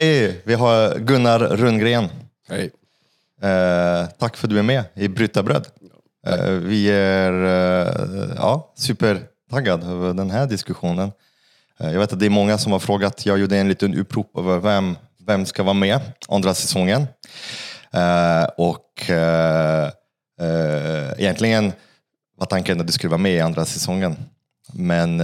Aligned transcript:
Hej, 0.00 0.42
vi 0.44 0.54
har 0.54 0.98
Gunnar 0.98 1.38
Rundgren. 1.38 2.08
Hej. 2.48 2.70
Eh, 3.42 4.06
tack 4.18 4.36
för 4.36 4.46
att 4.46 4.50
du 4.50 4.58
är 4.58 4.62
med 4.62 4.84
i 4.94 5.08
Brytarbröd. 5.08 5.66
Eh, 6.26 6.50
vi 6.50 6.90
är 6.90 7.32
eh, 7.32 8.34
ja, 8.36 8.72
supertaggade 8.76 9.86
över 9.86 10.14
den 10.14 10.30
här 10.30 10.46
diskussionen. 10.46 11.12
Eh, 11.80 11.92
jag 11.92 12.00
vet 12.00 12.12
att 12.12 12.20
det 12.20 12.26
är 12.26 12.30
många 12.30 12.58
som 12.58 12.72
har 12.72 12.78
frågat, 12.78 13.26
jag 13.26 13.38
gjorde 13.38 13.56
en 13.56 13.68
liten 13.68 13.94
upprop 13.94 14.38
över 14.38 14.58
vem, 14.58 14.96
vem 15.26 15.46
ska 15.46 15.62
vara 15.62 15.74
med 15.74 16.00
andra 16.28 16.54
säsongen. 16.54 17.06
Eh, 17.92 18.44
och 18.56 19.10
eh, 19.10 19.90
eh, 20.40 21.12
egentligen 21.18 21.72
var 22.36 22.46
tanken 22.46 22.80
att 22.80 22.86
du 22.86 22.92
skulle 22.92 23.10
vara 23.10 23.18
med 23.18 23.32
i 23.32 23.40
andra 23.40 23.64
säsongen. 23.64 24.16
Men 24.72 25.20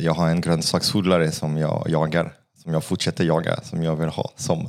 jag 0.00 0.14
har 0.14 0.28
en 0.28 0.40
grönsaksodlare 0.40 1.30
som 1.30 1.58
jag 1.58 1.86
jagar, 1.88 2.32
som 2.64 2.72
jag 2.72 2.84
fortsätter 2.84 3.24
jaga, 3.24 3.60
som 3.62 3.82
jag 3.82 3.96
vill 3.96 4.08
ha 4.08 4.32
som 4.36 4.68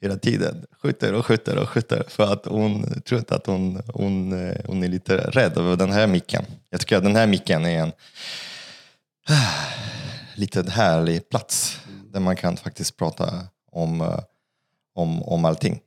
hela 0.00 0.16
tiden 0.16 0.66
skjuter 0.82 1.12
och 1.12 1.26
skjuter 1.26 1.58
och 1.58 1.68
skjuter 1.68 2.04
för 2.08 2.32
att 2.32 2.46
hon 2.46 3.00
tror 3.00 3.18
inte 3.18 3.34
att 3.34 3.46
hon, 3.46 3.82
hon, 3.94 4.32
eh, 4.32 4.56
hon 4.66 4.82
är 4.82 4.88
lite 4.88 5.16
rädd 5.16 5.58
över 5.58 5.76
den 5.76 5.92
här 5.92 6.06
micken. 6.06 6.44
Jag 6.70 6.80
tycker 6.80 6.96
att 6.96 7.02
den 7.02 7.16
här 7.16 7.26
micken 7.26 7.64
är 7.64 7.82
en 7.82 7.92
lite 10.34 10.70
härlig 10.70 11.28
plats 11.28 11.80
där 12.12 12.20
man 12.20 12.36
kan 12.36 12.56
faktiskt 12.56 12.96
prata 12.96 13.46
om, 13.72 14.00
eh, 14.00 14.20
om, 14.94 15.22
om 15.22 15.44
allting. 15.44 15.80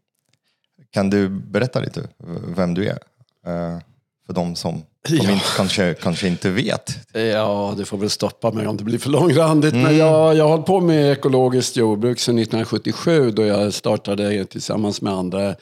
Kan 0.92 1.10
du 1.10 1.30
berätta 1.30 1.80
lite 1.80 2.08
vem 2.56 2.74
du 2.74 2.88
är? 2.88 3.00
Eh, 3.46 3.80
för 4.26 4.34
de 4.34 4.56
som 4.56 4.84
Ja. 5.08 5.32
inte, 5.32 5.46
kanske, 5.58 5.94
kanske 5.94 6.28
inte 6.28 6.50
vet. 6.50 7.14
Ja, 7.14 7.74
du 7.78 7.86
får 7.86 7.98
väl 7.98 8.10
stoppa 8.10 8.52
mig 8.52 8.68
om 8.68 8.78
det 8.78 8.84
blir 8.84 9.00
för 9.00 9.10
långrandigt. 9.10 9.74
Men 9.74 9.98
jag, 9.98 10.36
jag 10.36 10.44
har 10.44 10.52
hållit 10.52 10.66
på 10.66 10.82
med 10.82 11.12
ekologiskt 11.12 11.78
jordbruk 11.78 12.20
sedan 12.20 12.40
1977 12.40 13.32
då 13.32 13.46
jag 13.46 13.74
startade 13.74 14.46
tillsammans 14.46 15.02
med 15.02 15.14
andra 15.14 15.56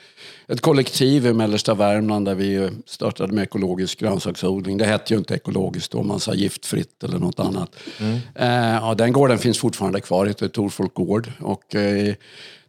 ett 0.48 0.62
kollektiv 0.62 1.26
i 1.26 1.34
mellersta 1.34 1.74
Värmland 1.74 2.26
där 2.26 2.36
vi 2.36 2.70
startade 2.86 3.34
med 3.34 3.44
ekologisk 3.44 4.00
grönsaksodling. 4.00 4.78
Det 4.78 4.86
hette 4.86 5.14
ju 5.14 5.18
inte 5.18 5.36
ekologiskt 5.36 5.92
då, 5.92 6.04
man 6.04 6.20
sa 6.20 6.34
giftfritt 6.34 7.04
eller 7.04 7.20
något 7.20 7.40
annat. 7.40 7.76
Eh, 8.36 8.48
ja, 8.76 8.96
den 8.98 9.12
gården 9.12 9.38
finns 9.38 9.60
fortfarande 9.60 10.02
kvar, 10.02 10.26
heter 10.26 10.48
Torfolk 10.48 10.94
gård. 10.94 11.32
Och, 11.40 11.76
eh, 11.76 12.14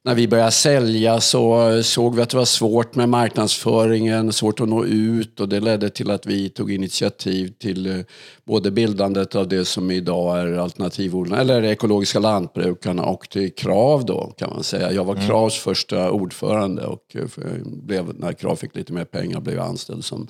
när 0.02 0.14
vi 0.14 0.28
började 0.28 0.50
sälja 0.50 1.20
så 1.20 1.82
såg 1.82 2.16
vi 2.16 2.22
att 2.22 2.30
det 2.30 2.36
var 2.36 2.44
svårt 2.44 2.94
med 2.94 3.08
marknadsföringen, 3.08 4.32
svårt 4.32 4.60
att 4.60 4.68
nå 4.68 4.84
ut 4.84 5.41
och 5.41 5.48
det 5.48 5.60
ledde 5.60 5.91
till 5.91 6.10
att 6.10 6.27
vi 6.27 6.48
tog 6.48 6.72
initiativ 6.72 7.52
till 7.58 7.86
eh, 7.86 8.04
både 8.44 8.70
bildandet 8.70 9.34
av 9.34 9.48
det 9.48 9.64
som 9.64 9.91
idag 9.91 10.38
är 10.38 10.52
alternativodlarna, 10.52 11.42
eller 11.42 11.62
ekologiska 11.62 12.19
lantbrukarna 12.19 13.04
och 13.04 13.28
till 13.30 13.54
KRAV 13.54 14.04
då 14.04 14.32
kan 14.36 14.50
man 14.50 14.62
säga. 14.62 14.92
Jag 14.92 15.04
var 15.04 15.14
KRAVs 15.14 15.58
första 15.58 16.10
ordförande 16.10 16.86
och 16.86 17.16
eh, 17.16 17.24
blev, 17.64 18.14
när 18.14 18.32
KRAV 18.32 18.56
fick 18.56 18.76
lite 18.76 18.92
mer 18.92 19.04
pengar 19.04 19.41
blev 19.41 19.56
jag 19.56 19.66
anställd 19.66 20.04
som 20.04 20.28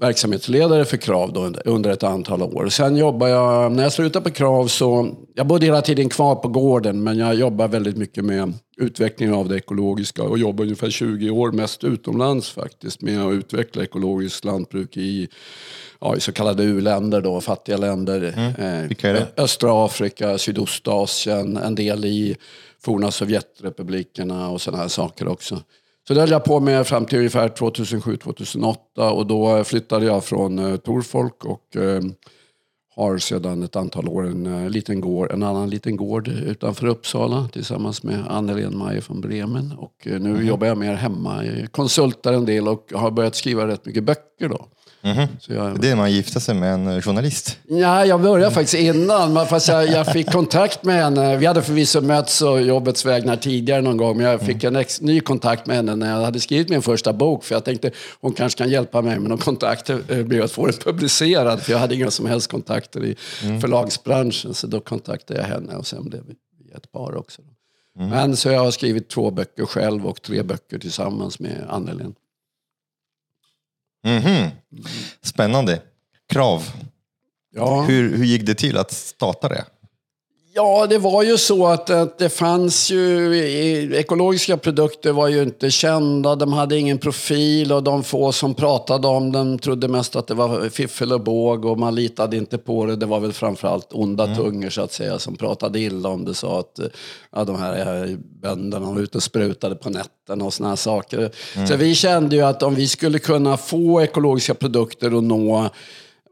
verksamhetsledare 0.00 0.84
för 0.84 0.96
Krav 0.96 1.32
då 1.32 1.40
under- 1.44 1.68
under 1.68 1.90
ett 1.90 2.02
antal 2.02 2.42
år. 2.42 2.68
Sen 2.68 2.96
jobbar 2.96 3.28
jag, 3.28 3.72
när 3.72 3.82
jag 3.82 3.92
slutade 3.92 4.24
på 4.24 4.30
Krav 4.30 4.66
så, 4.66 5.14
jag 5.34 5.46
bodde 5.46 5.66
hela 5.66 5.82
tiden 5.82 6.08
kvar 6.08 6.34
på 6.34 6.48
gården 6.48 7.02
men 7.02 7.18
jag 7.18 7.34
jobbar 7.34 7.68
väldigt 7.68 7.96
mycket 7.96 8.24
med 8.24 8.52
utveckling 8.76 9.32
av 9.32 9.48
det 9.48 9.56
ekologiska 9.56 10.22
och 10.22 10.38
jobbar 10.38 10.64
ungefär 10.64 10.90
20 10.90 11.30
år 11.30 11.52
mest 11.52 11.84
utomlands 11.84 12.50
faktiskt 12.50 13.02
med 13.02 13.26
att 13.26 13.32
utveckla 13.32 13.82
ekologiskt 13.82 14.44
lantbruk 14.44 14.96
i, 14.96 15.28
ja, 16.00 16.16
i 16.16 16.20
så 16.20 16.32
kallade 16.32 16.62
u-länder 16.62 17.20
då, 17.20 17.40
fattiga 17.40 17.76
länder. 17.76 18.22
Eh, 18.58 18.64
är 19.10 19.14
det? 19.14 19.26
Östra 19.36 19.84
Afrika, 19.84 20.38
Sydostasien, 20.38 21.56
en 21.56 21.74
del 21.74 22.04
i 22.04 22.36
forna 22.84 23.10
Sovjetrepublikerna 23.10 24.48
och 24.50 24.60
sådana 24.60 24.82
här 24.82 24.88
saker 24.88 25.28
också. 25.28 25.62
Så 26.08 26.14
det 26.14 26.20
höll 26.20 26.30
jag 26.30 26.44
på 26.44 26.60
med 26.60 26.86
fram 26.86 27.04
till 27.04 27.18
ungefär 27.18 27.48
2007-2008 27.48 28.76
och 29.10 29.26
då 29.26 29.64
flyttade 29.64 30.06
jag 30.06 30.24
från 30.24 30.58
eh, 30.58 30.76
Torfolk 30.76 31.44
och 31.44 31.76
eh, 31.76 32.02
har 32.94 33.18
sedan 33.18 33.62
ett 33.62 33.76
antal 33.76 34.08
år 34.08 34.26
en, 34.26 34.46
eh, 34.46 34.70
liten 34.70 35.00
gård, 35.00 35.32
en 35.32 35.42
annan 35.42 35.70
liten 35.70 35.96
gård 35.96 36.28
utanför 36.28 36.86
Uppsala 36.86 37.48
tillsammans 37.52 38.02
med 38.02 38.24
Annelien 38.28 38.78
Meijer 38.78 39.00
från 39.00 39.20
Bremen. 39.20 39.72
Och 39.78 40.06
eh, 40.06 40.20
nu 40.20 40.46
jobbar 40.46 40.66
jag 40.66 40.78
mer 40.78 40.94
hemma, 40.94 41.44
jag 41.44 41.72
konsultar 41.72 42.32
en 42.32 42.44
del 42.44 42.68
och 42.68 42.92
har 42.94 43.10
börjat 43.10 43.34
skriva 43.34 43.66
rätt 43.66 43.86
mycket 43.86 44.04
böcker 44.04 44.48
då. 44.48 44.66
Så 45.40 45.52
jag, 45.52 45.80
Det 45.80 45.86
är 45.86 45.90
när 45.90 45.96
man 45.96 46.12
gifter 46.12 46.40
sig 46.40 46.54
med 46.54 46.74
en 46.74 46.86
eh, 46.88 47.00
journalist. 47.00 47.58
Ja, 47.68 48.06
jag 48.06 48.20
började 48.20 48.54
faktiskt 48.54 48.74
innan. 48.74 49.32
men 49.32 49.46
Fast 49.46 49.68
jag, 49.68 49.88
jag 49.88 50.12
fick 50.12 50.30
kontakt 50.32 50.84
med 50.84 51.04
henne. 51.04 51.36
Vi 51.36 51.46
hade 51.46 51.62
förvisso 51.62 52.00
mötts 52.00 52.42
och 52.42 52.62
jobbets 52.62 53.06
vägnar 53.06 53.36
tidigare 53.36 53.80
någon 53.82 53.96
gång. 53.96 54.16
Men 54.16 54.26
jag 54.26 54.40
fick 54.40 54.64
en 54.64 54.76
ex, 54.76 55.00
ny 55.00 55.20
kontakt 55.20 55.66
med 55.66 55.76
henne 55.76 55.96
när 55.96 56.10
jag 56.18 56.24
hade 56.24 56.40
skrivit 56.40 56.68
min 56.68 56.82
första 56.82 57.12
bok. 57.12 57.44
För 57.44 57.54
jag 57.54 57.64
tänkte 57.64 57.90
hon 58.20 58.32
kanske 58.32 58.58
kan 58.58 58.70
hjälpa 58.70 59.02
mig 59.02 59.18
med 59.18 59.28
någon 59.28 59.38
kontakt. 59.38 59.90
eh, 59.90 59.96
med 60.08 60.42
att 60.42 60.52
få 60.52 60.66
den 60.66 60.74
publicerad. 60.74 61.60
För 61.62 61.72
jag 61.72 61.78
hade 61.78 61.94
inga 61.94 62.10
som 62.10 62.26
helst 62.26 62.50
kontakter 62.50 63.04
i 63.04 63.16
förlagsbranschen. 63.60 64.54
Så 64.54 64.66
då 64.66 64.80
kontaktade 64.80 65.40
jag 65.40 65.46
henne 65.46 65.74
och 65.76 65.86
sen 65.86 66.08
blev 66.08 66.22
vi 66.26 66.34
ett 66.76 66.92
par 66.92 67.16
också. 67.16 67.42
Men 67.98 68.36
så 68.36 68.48
jag 68.48 68.60
har 68.60 68.70
skrivit 68.70 69.08
två 69.08 69.30
böcker 69.30 69.66
själv 69.66 70.06
och 70.06 70.22
tre 70.22 70.42
böcker 70.42 70.78
tillsammans 70.78 71.38
med 71.40 71.66
Annelien. 71.68 72.14
Mhm. 74.04 74.50
Spännande. 75.22 75.82
Krav. 76.32 76.72
Ja. 77.54 77.82
Hur, 77.82 78.16
hur 78.16 78.24
gick 78.24 78.46
det 78.46 78.54
till 78.54 78.76
att 78.78 78.90
starta 78.92 79.48
det? 79.48 79.64
Ja, 80.52 80.86
det 80.86 80.98
var 80.98 81.22
ju 81.22 81.38
så 81.38 81.66
att, 81.66 81.90
att 81.90 82.18
det 82.18 82.28
fanns 82.28 82.90
ju... 82.90 83.36
Ekologiska 83.96 84.56
produkter 84.56 85.12
var 85.12 85.28
ju 85.28 85.42
inte 85.42 85.70
kända, 85.70 86.34
de 86.34 86.52
hade 86.52 86.78
ingen 86.78 86.98
profil 86.98 87.72
och 87.72 87.82
de 87.82 88.02
få 88.02 88.32
som 88.32 88.54
pratade 88.54 89.08
om 89.08 89.32
dem 89.32 89.58
trodde 89.58 89.88
mest 89.88 90.16
att 90.16 90.26
det 90.26 90.34
var 90.34 90.68
fiffel 90.68 91.12
och 91.12 91.20
båg 91.20 91.64
och 91.64 91.78
man 91.78 91.94
litade 91.94 92.36
inte 92.36 92.58
på 92.58 92.86
det. 92.86 92.96
Det 92.96 93.06
var 93.06 93.20
väl 93.20 93.32
framförallt 93.32 93.92
onda 93.92 94.36
tungor 94.36 94.70
så 94.70 94.82
att 94.82 94.92
säga 94.92 95.18
som 95.18 95.36
pratade 95.36 95.80
illa 95.80 96.08
om 96.08 96.24
det. 96.24 96.34
Sa 96.34 96.60
att 96.60 96.80
ja, 97.32 97.44
de 97.44 97.56
här 97.56 98.04
eh, 98.04 98.16
bönderna 98.42 98.92
var 98.92 99.00
ute 99.00 99.18
och 99.18 99.22
sprutade 99.22 99.74
på 99.74 99.90
nätterna 99.90 100.44
och 100.44 100.54
såna 100.54 100.68
här 100.68 100.76
saker. 100.76 101.30
Så 101.68 101.76
vi 101.76 101.94
kände 101.94 102.36
ju 102.36 102.42
att 102.42 102.62
om 102.62 102.74
vi 102.74 102.88
skulle 102.88 103.18
kunna 103.18 103.56
få 103.56 104.02
ekologiska 104.02 104.54
produkter 104.54 105.18
att 105.18 105.24
nå 105.24 105.70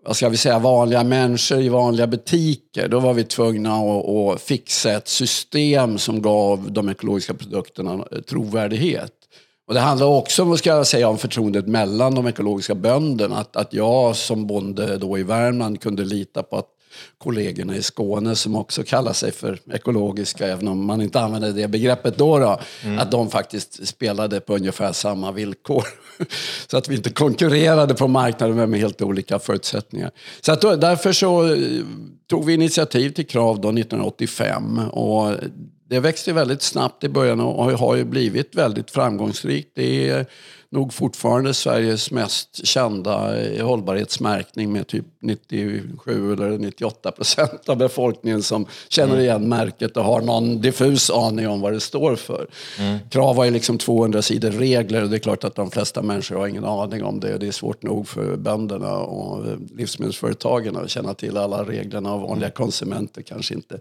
vad 0.09 0.17
ska 0.17 0.29
vi 0.29 0.37
säga, 0.37 0.59
vanliga 0.59 1.05
människor 1.05 1.61
i 1.61 1.69
vanliga 1.69 2.07
butiker. 2.07 2.89
Då 2.89 3.01
var 3.01 3.15
vi 3.15 3.25
tvungna 3.25 3.75
att, 3.75 4.09
att 4.09 4.41
fixa 4.41 4.93
ett 4.93 5.09
system 5.09 5.99
som 5.99 6.23
gav 6.23 6.73
de 6.73 6.89
ekologiska 6.89 7.35
produkterna 7.35 7.93
eh, 8.13 8.19
trovärdighet. 8.19 9.13
Och 9.67 9.75
det 9.75 9.81
handlar 9.81 10.07
också 10.07 10.45
vad 10.45 10.59
ska 10.59 10.71
jag 10.71 10.87
säga, 10.87 11.09
om 11.09 11.19
förtroendet 11.19 11.67
mellan 11.67 12.15
de 12.15 12.27
ekologiska 12.27 12.75
bönderna. 12.75 13.37
Att, 13.39 13.57
att 13.57 13.73
jag 13.73 14.17
som 14.17 14.47
bonde 14.47 14.97
då 14.97 15.19
i 15.19 15.23
Värmland 15.23 15.81
kunde 15.81 16.05
lita 16.05 16.43
på 16.43 16.57
att 16.57 16.69
kollegorna 17.19 17.77
i 17.77 17.83
Skåne 17.83 18.37
som 18.37 18.57
också 18.57 18.83
kallar 18.83 19.13
sig 19.13 19.33
för 19.33 19.59
ekologiska, 19.73 20.47
även 20.47 20.69
om 20.69 20.85
man 20.85 21.03
inte 21.03 21.21
använder 21.21 21.53
det 21.53 21.69
begreppet 21.69 22.19
då, 22.19 22.39
då 22.39 22.61
att 22.99 23.11
de 23.11 23.31
faktiskt 23.31 23.87
spelade 23.87 24.41
på 24.41 24.55
ungefär 24.55 24.93
samma 24.93 25.33
villkor. 25.33 25.85
så 26.71 26.77
att 26.77 26.89
vi 26.89 26.97
inte 26.97 27.11
konkurrerade 27.11 27.95
på 27.95 28.09
marknaden 28.09 28.57
men 28.57 28.71
med 28.71 28.81
helt 28.81 29.03
olika 29.03 29.39
förutsättningar. 29.39 30.11
Så 30.41 30.53
att 30.53 30.61
då, 30.61 30.77
därför 30.77 31.13
så 31.13 31.55
eh, 31.55 31.85
tog 32.27 32.45
vi 32.45 32.55
initiativ 32.55 33.11
till 33.11 33.27
Krav 33.27 33.61
då 33.61 33.69
1985 33.69 34.79
och 34.79 35.35
det 35.89 36.01
växte 36.01 36.33
väldigt 36.33 36.63
snabbt 36.63 37.05
i 37.05 37.09
början 37.09 37.41
och 37.41 37.65
har 37.65 37.97
ju 37.97 38.05
blivit 38.05 38.55
väldigt 38.55 38.91
framgångsrikt. 38.91 39.73
Det 39.75 40.09
är 40.09 40.27
nog 40.71 40.93
fortfarande 40.93 41.55
Sveriges 41.55 42.11
mest 42.11 42.67
kända 42.67 43.35
hållbarhetsmärkning 43.63 44.73
med 44.73 44.87
typ 44.87 45.05
97 45.21 46.33
eller 46.33 46.59
98 46.59 47.11
procent 47.13 47.69
av 47.69 47.77
befolkningen 47.77 48.43
som 48.43 48.67
känner 48.89 49.21
igen 49.21 49.49
märket 49.49 49.97
och 49.97 50.05
har 50.05 50.21
någon 50.21 50.61
diffus 50.61 51.11
aning 51.11 51.49
om 51.49 51.61
vad 51.61 51.73
det 51.73 51.81
står 51.81 52.17
för. 52.17 52.47
Krav 53.11 53.37
har 53.37 53.45
ju 53.45 53.51
liksom 53.51 53.79
200 53.79 54.23
sidor 54.23 54.51
regler 54.51 55.03
och 55.03 55.11
det 55.11 55.17
är 55.17 55.21
klart 55.21 55.45
att 55.45 55.55
de 55.55 55.71
flesta 55.71 56.03
människor 56.03 56.37
har 56.37 56.47
ingen 56.47 56.65
aning 56.65 57.05
om 57.05 57.21
det. 57.21 57.39
Det 57.39 57.47
är 57.47 57.53
svårt 57.53 57.83
nog 57.83 58.09
för 58.09 58.37
bönderna 58.37 58.97
och 58.97 59.45
livsmedelsföretagen 59.77 60.77
att 60.77 60.91
känna 60.91 61.15
till 61.15 61.37
alla 61.37 61.65
reglerna 61.65 62.15
och 62.15 62.21
vanliga 62.21 62.51
konsumenter 62.51 63.23
kanske 63.23 63.55
inte 63.55 63.81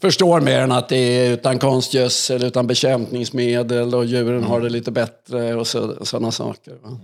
förstår 0.00 0.40
mer 0.40 0.60
än 0.60 0.72
att 0.72 0.88
det 0.88 0.96
är 0.96 1.30
utan 1.30 1.58
konstgödsel, 1.58 2.44
utan 2.44 2.66
bekämpningsmedel 2.66 3.94
och 3.94 4.04
djuren 4.04 4.44
har 4.44 4.60
det 4.60 4.68
lite 4.68 4.90
bättre 4.90 5.54
och 5.54 5.66
så, 5.66 6.04
sådana 6.04 6.32
saker. 6.32 6.74
Va? 6.82 7.00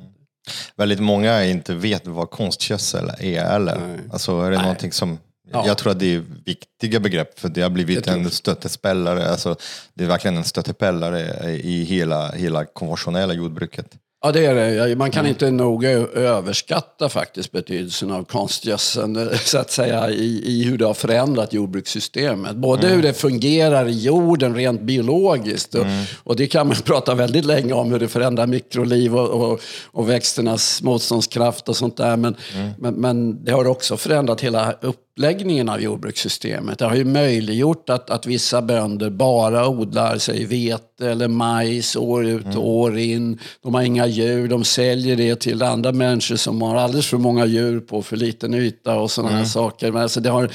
Väldigt 0.76 1.00
många 1.00 1.44
inte 1.44 1.74
vet 1.74 2.06
vad 2.06 2.30
konstgödsel 2.30 3.10
är 3.18 3.44
eller? 3.44 3.98
Alltså 4.12 4.40
är 4.40 4.50
det 4.50 4.62
någonting 4.62 4.92
som... 4.92 5.18
Ja. 5.52 5.66
Jag 5.66 5.78
tror 5.78 5.92
att 5.92 5.98
det 5.98 6.14
är 6.14 6.24
viktiga 6.44 7.00
begrepp 7.00 7.38
för 7.38 7.48
det 7.48 7.62
har 7.62 7.70
blivit 7.70 8.06
en 8.06 8.30
stöttespelare. 8.30 9.30
Alltså, 9.30 9.56
det 9.94 10.04
är 10.04 10.08
verkligen 10.08 10.36
en 10.36 10.44
stöttepelare 10.44 11.50
i 11.50 11.84
hela, 11.84 12.32
hela 12.32 12.64
konventionella 12.64 13.34
jordbruket. 13.34 13.86
Ja, 14.24 14.32
det 14.32 14.46
är 14.46 14.54
det. 14.54 14.96
Man 14.96 15.10
kan 15.10 15.26
inte 15.26 15.50
nog 15.50 15.84
överskatta 15.84 17.08
faktiskt 17.08 17.52
betydelsen 17.52 18.10
av 18.10 18.24
konstgödseln 18.24 19.30
så 19.44 19.58
att 19.58 19.70
säga, 19.70 20.10
i, 20.10 20.42
i 20.44 20.64
hur 20.64 20.78
det 20.78 20.86
har 20.86 20.94
förändrat 20.94 21.52
jordbrukssystemet. 21.52 22.56
Både 22.56 22.86
mm. 22.86 22.96
hur 22.96 23.02
det 23.02 23.14
fungerar 23.14 23.88
i 23.88 24.00
jorden 24.00 24.54
rent 24.54 24.80
biologiskt 24.80 25.74
och, 25.74 25.84
mm. 25.84 26.04
och, 26.24 26.36
det 26.36 26.46
kan 26.46 26.66
man 26.66 26.76
prata 26.84 27.14
väldigt 27.14 27.44
länge 27.44 27.72
om, 27.72 27.92
hur 27.92 27.98
det 27.98 28.08
förändrar 28.08 28.46
mikroliv 28.46 29.16
och, 29.16 29.52
och, 29.52 29.60
och 29.86 30.10
växternas 30.10 30.82
motståndskraft 30.82 31.68
och 31.68 31.76
sånt 31.76 31.96
där. 31.96 32.16
Men, 32.16 32.36
mm. 32.54 32.70
men, 32.78 32.94
men, 32.94 33.44
det 33.44 33.52
har 33.52 33.66
också 33.66 33.96
förändrat 33.96 34.40
hela 34.40 34.72
upp 34.72 35.12
uppläggningen 35.12 35.68
av 35.68 35.80
jordbrukssystemet. 35.80 36.78
Det 36.78 36.84
har 36.84 36.94
ju 36.94 37.04
möjliggjort 37.04 37.90
att, 37.90 38.10
att 38.10 38.26
vissa 38.26 38.62
bönder 38.62 39.10
bara 39.10 39.68
odlar 39.68 40.18
sig 40.18 40.44
vete 40.44 41.10
eller 41.10 41.28
majs 41.28 41.96
år 41.96 42.26
ut 42.26 42.46
och 42.46 42.52
mm. 42.52 42.64
år 42.64 42.98
in. 42.98 43.38
De 43.62 43.74
har 43.74 43.82
inga 43.82 44.06
djur, 44.12 44.48
de 44.48 44.64
säljer 44.64 45.16
det 45.16 45.40
till 45.40 45.62
andra 45.62 45.92
människor 45.92 46.36
som 46.36 46.62
har 46.62 46.76
alldeles 46.76 47.06
för 47.06 47.18
många 47.18 47.46
djur 47.46 47.80
på 47.80 48.02
för 48.02 48.16
liten 48.16 48.54
yta 48.54 48.98
och 48.98 49.10
sådana 49.10 49.30
mm. 49.30 49.42
här 49.42 49.48
saker. 49.48 49.92
Men 49.92 50.02
alltså 50.02 50.20
det 50.20 50.30
har, 50.30 50.50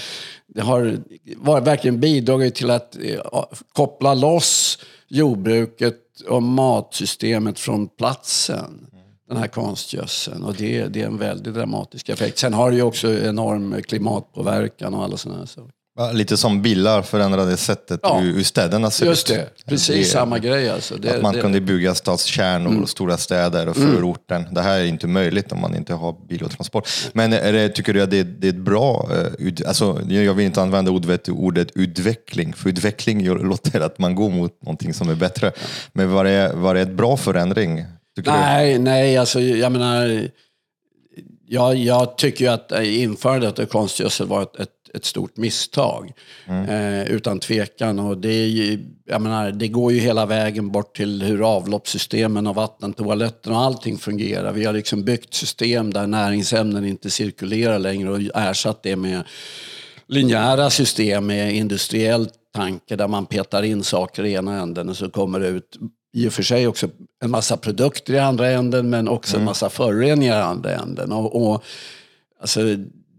det 0.47 0.61
har 0.61 0.97
var, 1.35 1.61
verkligen 1.61 1.99
bidragit 1.99 2.55
till 2.55 2.69
att 2.69 2.97
ja, 3.31 3.49
koppla 3.73 4.13
loss 4.13 4.79
jordbruket 5.07 5.97
och 6.27 6.43
matsystemet 6.43 7.59
från 7.59 7.87
platsen 7.87 8.87
den 9.27 9.37
här 9.37 9.47
konstgödseln. 9.47 10.43
Och 10.43 10.53
det, 10.53 10.87
det 10.87 11.01
är 11.01 11.05
en 11.05 11.17
väldigt 11.17 11.53
dramatisk 11.53 12.09
effekt. 12.09 12.37
Sen 12.37 12.53
har 12.53 12.71
det 12.71 12.77
ju 12.77 12.83
också 12.83 13.13
enorm 13.13 13.81
klimatpåverkan 13.81 14.93
och 14.93 15.03
alla 15.03 15.17
sådana 15.17 15.39
här 15.39 15.45
saker. 15.45 15.76
Ja, 15.99 16.11
lite 16.11 16.37
som 16.37 16.61
bilar 16.61 17.01
förändrade 17.01 17.57
sättet 17.57 17.99
ja. 18.03 18.17
hur 18.17 18.43
städerna 18.43 18.91
ser 18.91 19.05
Just 19.05 19.31
ut. 19.31 19.37
Det, 19.37 19.65
precis 19.65 19.95
det, 19.95 20.03
samma 20.03 20.39
grej. 20.39 20.69
Alltså. 20.69 20.95
Det, 20.95 21.15
att 21.15 21.21
man 21.21 21.33
det, 21.33 21.41
kunde 21.41 21.61
bygga 21.61 21.95
stadskärnor, 21.95 22.71
mm. 22.71 22.85
stora 22.85 23.17
städer 23.17 23.69
och 23.69 23.77
mm. 23.77 23.91
förorten. 23.91 24.41
Mm. 24.41 24.53
Det 24.53 24.61
här 24.61 24.79
är 24.79 24.85
inte 24.85 25.07
möjligt 25.07 25.51
om 25.51 25.61
man 25.61 25.75
inte 25.75 25.93
har 25.93 26.15
bil 26.29 26.43
och 26.43 26.51
transport. 26.51 26.89
Men 27.13 27.33
är 27.33 27.53
det, 27.53 27.69
tycker 27.69 27.93
du 27.93 28.01
att 28.01 28.09
det, 28.11 28.19
är 28.19 28.49
ett 28.49 28.55
bra, 28.55 29.09
uh, 29.39 29.51
alltså, 29.67 30.01
jag 30.09 30.33
vill 30.33 30.45
inte 30.45 30.61
använda 30.61 30.91
ordet, 30.91 31.29
ordet 31.29 31.67
utveckling, 31.75 32.53
för 32.53 32.69
utveckling 32.69 33.27
låter 33.27 33.81
att 33.81 33.99
man 33.99 34.15
går 34.15 34.29
mot 34.29 34.61
någonting 34.61 34.93
som 34.93 35.09
är 35.09 35.15
bättre. 35.15 35.51
Men 35.93 36.11
var 36.11 36.23
det, 36.23 36.51
var 36.55 36.73
det 36.73 36.81
ett 36.81 36.91
bra 36.91 37.17
förändring? 37.17 37.85
nej, 38.25 38.73
du? 38.73 38.79
nej, 38.79 39.17
alltså 39.17 39.39
jag 39.39 39.71
menar, 39.71 40.29
jag, 41.49 41.75
jag 41.75 42.17
tycker 42.17 42.45
ju 42.45 42.51
att 42.51 42.71
införandet 42.83 43.59
av 43.59 43.65
konstgödsel 43.65 44.27
var 44.27 44.41
ett, 44.41 44.55
ett, 44.55 44.69
ett 44.93 45.05
stort 45.05 45.37
misstag. 45.37 46.11
Mm. 46.45 46.69
Eh, 46.69 47.11
utan 47.11 47.39
tvekan. 47.39 47.99
Och 47.99 48.17
det, 48.17 48.47
ju, 48.47 48.79
menar, 49.05 49.51
det 49.51 49.67
går 49.67 49.91
ju 49.91 49.99
hela 49.99 50.25
vägen 50.25 50.71
bort 50.71 50.95
till 50.95 51.21
hur 51.23 51.55
avloppssystemen 51.55 52.47
och 52.47 52.55
vattentoaletten 52.55 53.53
och 53.53 53.59
allting 53.59 53.97
fungerar. 53.97 54.51
Vi 54.51 54.65
har 54.65 54.73
liksom 54.73 55.03
byggt 55.03 55.33
system 55.33 55.93
där 55.93 56.07
näringsämnen 56.07 56.85
inte 56.85 57.09
cirkulerar 57.09 57.79
längre 57.79 58.09
och 58.09 58.19
ersatt 58.35 58.83
det 58.83 58.95
med 58.95 59.23
linjära 60.07 60.69
system 60.69 61.25
med 61.25 61.55
industriell 61.55 62.29
tanke 62.53 62.95
där 62.95 63.07
man 63.07 63.25
petar 63.25 63.63
in 63.63 63.83
saker 63.83 64.25
i 64.25 64.33
ena 64.33 64.61
änden 64.61 64.89
och 64.89 64.97
så 64.97 65.09
kommer 65.09 65.39
det 65.39 65.47
ut 65.47 65.77
i 66.13 66.27
och 66.27 66.33
för 66.33 66.43
sig 66.43 66.67
också 66.67 66.89
en 67.23 67.31
massa 67.31 67.57
produkter 67.57 68.13
i 68.13 68.19
andra 68.19 68.49
änden 68.49 68.89
men 68.89 69.07
också 69.07 69.35
mm. 69.35 69.41
en 69.41 69.45
massa 69.45 69.69
föroreningar 69.69 70.39
i 70.39 70.41
andra 70.41 70.71
änden. 70.71 71.11
Och, 71.11 71.51
och, 71.51 71.63
alltså, 72.41 72.61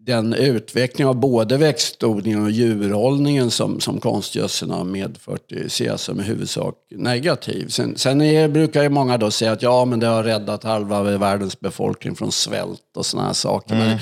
den 0.09 0.35
utveckling 0.35 1.07
av 1.07 1.15
både 1.15 1.57
växtodlingen 1.57 2.45
och 2.45 2.51
djurhållningen 2.51 3.51
som, 3.51 3.81
som 3.81 4.01
konstgödseln 4.01 4.71
har 4.71 4.85
medfört 4.85 5.53
ser 5.69 5.87
jag 5.87 6.01
som 6.01 6.21
i 6.21 6.23
huvudsak 6.23 6.75
negativ. 6.91 7.69
Sen, 7.69 7.97
sen 7.97 8.21
är, 8.21 8.49
brukar 8.49 8.83
ju 8.83 8.89
många 8.89 9.19
då 9.19 9.31
säga 9.31 9.53
att 9.53 9.63
ja, 9.63 9.85
men 9.85 10.01
det 10.01 10.07
har 10.07 10.23
räddat 10.23 10.65
halva 10.65 11.03
världens 11.03 11.61
befolkning 11.61 12.15
från 12.17 12.33
svält 12.33 12.97
och 12.97 13.07
sådana 13.07 13.27
här 13.27 13.35
saker. 13.35 13.75
Mm. 13.75 13.89
Men, 13.89 13.99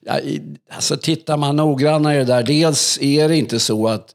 ja, 0.00 0.20
alltså, 0.70 0.96
tittar 0.96 1.36
man 1.36 1.56
noggrannare 1.56 2.24
där, 2.24 2.42
dels 2.42 2.98
är 3.02 3.28
det 3.28 3.36
inte 3.36 3.60
så 3.60 3.88
att 3.88 4.14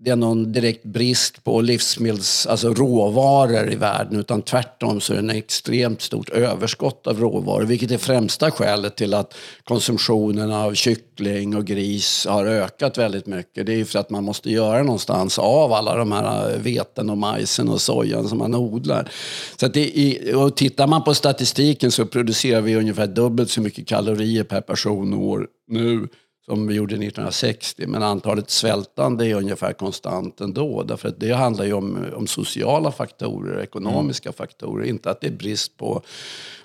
det 0.00 0.10
är 0.10 0.16
någon 0.16 0.52
direkt 0.52 0.84
brist 0.84 1.44
på 1.44 1.60
livsmedels, 1.60 2.46
alltså 2.46 2.74
råvaror 2.74 3.72
i 3.72 3.76
världen 3.76 4.20
utan 4.20 4.42
tvärtom 4.42 5.00
så 5.00 5.14
är 5.14 5.22
det 5.22 5.30
ett 5.30 5.36
extremt 5.36 6.02
stort 6.02 6.28
överskott 6.28 7.06
av 7.06 7.20
råvaror 7.20 7.64
vilket 7.64 7.90
är 7.90 7.98
främsta 7.98 8.50
skälet 8.50 8.96
till 8.96 9.14
att 9.14 9.34
konsumtionen 9.64 10.52
av 10.52 10.74
kyckling 10.74 11.56
och 11.56 11.64
gris 11.64 12.26
har 12.28 12.46
ökat 12.46 12.98
väldigt 12.98 13.26
mycket. 13.26 13.66
Det 13.66 13.80
är 13.80 13.84
för 13.84 13.98
att 13.98 14.10
man 14.10 14.24
måste 14.24 14.50
göra 14.50 14.82
någonstans 14.82 15.38
av 15.38 15.72
alla 15.72 15.96
de 15.96 16.12
här 16.12 16.52
eh, 16.54 16.60
veten 16.60 17.10
och 17.10 17.18
majsen 17.18 17.68
och 17.68 17.80
sojan 17.80 18.28
som 18.28 18.38
man 18.38 18.54
odlar. 18.54 19.10
Så 19.56 19.66
att 19.66 19.74
det, 19.74 20.34
och 20.34 20.56
tittar 20.56 20.86
man 20.86 21.04
på 21.04 21.14
statistiken 21.14 21.90
så 21.90 22.06
producerar 22.06 22.60
vi 22.60 22.76
ungefär 22.76 23.06
dubbelt 23.06 23.50
så 23.50 23.60
mycket 23.60 23.86
kalorier 23.86 24.44
per 24.44 24.60
person 24.60 25.14
och 25.14 25.22
år 25.22 25.46
nu 25.68 26.08
som 26.48 26.66
vi 26.66 26.74
gjorde 26.74 26.94
1960. 26.94 27.86
Men 27.86 28.02
antalet 28.02 28.50
svältande 28.50 29.26
är 29.26 29.34
ungefär 29.34 29.72
konstant 29.72 30.40
ändå. 30.40 30.82
Därför 30.82 31.08
att 31.08 31.20
det 31.20 31.32
handlar 31.32 31.64
ju 31.64 31.72
om, 31.72 32.06
om 32.16 32.26
sociala 32.26 32.92
faktorer, 32.92 33.62
ekonomiska 33.62 34.28
mm. 34.28 34.36
faktorer. 34.36 34.84
Inte 34.84 35.10
att 35.10 35.20
det 35.20 35.26
är 35.26 35.32
brist 35.32 35.76
på, 35.76 36.02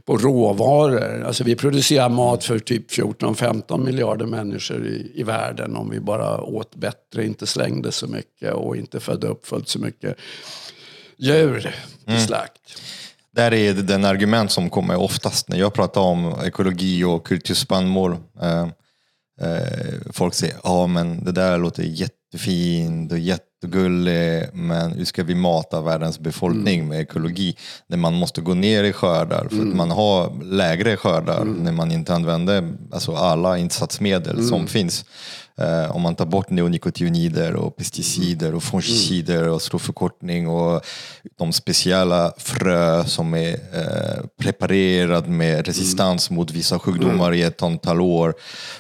på 0.06 0.18
råvaror. 0.18 1.24
Alltså 1.24 1.44
vi 1.44 1.56
producerar 1.56 2.10
mat 2.10 2.44
för 2.44 2.60
typ 2.60 2.92
14-15 2.92 3.86
miljarder 3.86 4.26
människor 4.26 4.88
i, 4.88 5.12
i 5.16 5.24
världen. 5.24 5.76
Om 5.76 5.90
vi 5.90 6.00
bara 6.00 6.42
åt 6.42 6.76
bättre, 6.76 7.26
inte 7.26 7.48
slängde 7.48 7.92
så 7.92 8.08
mycket 8.08 8.54
och 8.54 8.78
inte 8.78 9.00
födde 9.00 9.28
upp 9.28 9.46
fullt 9.46 9.68
så 9.68 9.80
mycket 9.80 10.18
djur 11.18 11.60
till 11.60 12.14
mm. 12.14 12.20
slakt. 12.20 12.82
Där 13.32 13.54
är 13.54 13.74
den 13.74 14.06
argument 14.06 14.52
som 14.52 14.70
kommer 14.70 14.96
oftast 14.96 15.50
när 15.50 15.58
jag 15.58 15.74
pratar 15.74 16.02
om 16.02 16.36
ekologi 16.46 17.04
och 17.04 17.28
kulturspannmål. 17.28 18.18
Eh, 19.44 20.12
folk 20.12 20.34
säger 20.34 20.56
ja 20.64 20.88
men 20.88 21.24
det 21.24 21.32
där 21.32 21.58
låter 21.58 21.84
jättefint 21.84 23.12
och 23.12 23.20
jättegulligt 23.20 24.54
men 24.54 24.92
hur 24.92 25.06
ska 25.06 25.24
vi 25.24 25.36
mata 25.36 25.82
världens 25.82 26.20
befolkning 26.20 26.76
mm. 26.76 26.88
med 26.88 27.02
ekologi 27.02 27.58
när 27.88 27.98
man 27.98 28.14
måste 28.14 28.42
gå 28.42 28.54
ner 28.54 28.84
i 28.84 28.94
skördar 28.94 29.48
för 29.50 29.56
mm. 29.56 29.70
att 29.70 29.76
man 29.76 29.92
har 29.92 30.44
lägre 30.44 30.98
skördar 30.98 31.42
mm. 31.42 31.54
när 31.54 31.72
man 31.72 31.92
inte 31.92 32.14
använder 32.14 32.74
alltså 32.92 33.16
alla 33.16 33.58
insatsmedel 33.58 34.48
som 34.48 34.58
mm. 34.58 34.68
finns. 34.68 35.06
Eh, 35.58 35.96
om 35.96 36.02
man 36.02 36.16
tar 36.16 36.26
bort 36.26 36.50
neonikotinoider 36.50 37.56
och 37.56 37.76
pesticider 37.76 38.56
och 38.56 38.64
fungicider 38.64 39.48
och 39.48 39.62
stråförkortning 39.62 40.48
och 40.48 40.82
de 41.38 41.54
speciella 41.54 42.34
frö 42.38 43.04
som 43.06 43.34
är 43.34 43.54
eh, 43.54 44.26
preparerad 44.42 45.28
med 45.28 45.68
resistans 45.68 46.30
mot 46.30 46.52
vissa 46.52 46.80
sjukdomar 46.80 47.34
i 47.34 47.42
ett 47.42 47.64
antal 47.64 48.02
år 48.02 48.34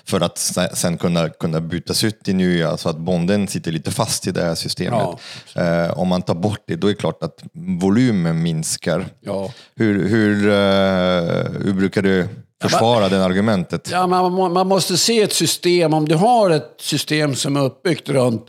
för 0.06 0.22
att 0.22 0.38
sen 0.74 0.98
kunna, 0.98 1.30
kunna 1.30 1.62
bytas 1.62 2.04
ut 2.04 2.28
i 2.28 2.34
nya 2.34 2.78
så 2.78 2.90
att 2.90 2.98
bonden 2.98 3.48
sitter 3.48 3.72
lite 3.72 3.92
fast 3.92 4.28
i 4.28 4.32
det 4.32 4.44
här 4.44 4.56
systemet. 4.56 5.08
Ja, 5.54 5.62
eh, 5.62 6.00
om 6.00 6.08
man 6.08 6.22
tar 6.22 6.36
bort 6.36 6.64
det, 6.68 6.76
då 6.76 6.88
är 6.88 6.92
det 6.92 6.98
klart 6.98 7.24
att 7.24 7.44
volymen 7.54 8.44
minskar. 8.44 9.06
Ja. 9.20 9.52
Hur, 9.76 10.08
hur, 10.10 10.48
eh, 10.48 11.64
hur 11.66 11.74
brukar 11.74 12.02
du 12.02 12.28
försvara 12.70 13.10
det 13.10 13.26
argumentet. 13.26 13.90
Ja, 13.92 14.08
man, 14.08 14.54
man 14.54 14.68
måste 14.68 14.98
se 14.98 15.22
ett 15.22 15.34
system. 15.34 15.94
Om 15.94 16.08
du 16.08 16.16
har 16.16 16.50
ett 16.50 16.76
system 16.80 17.36
som 17.36 17.56
är 17.56 17.64
uppbyggt 17.64 18.10
runt 18.10 18.46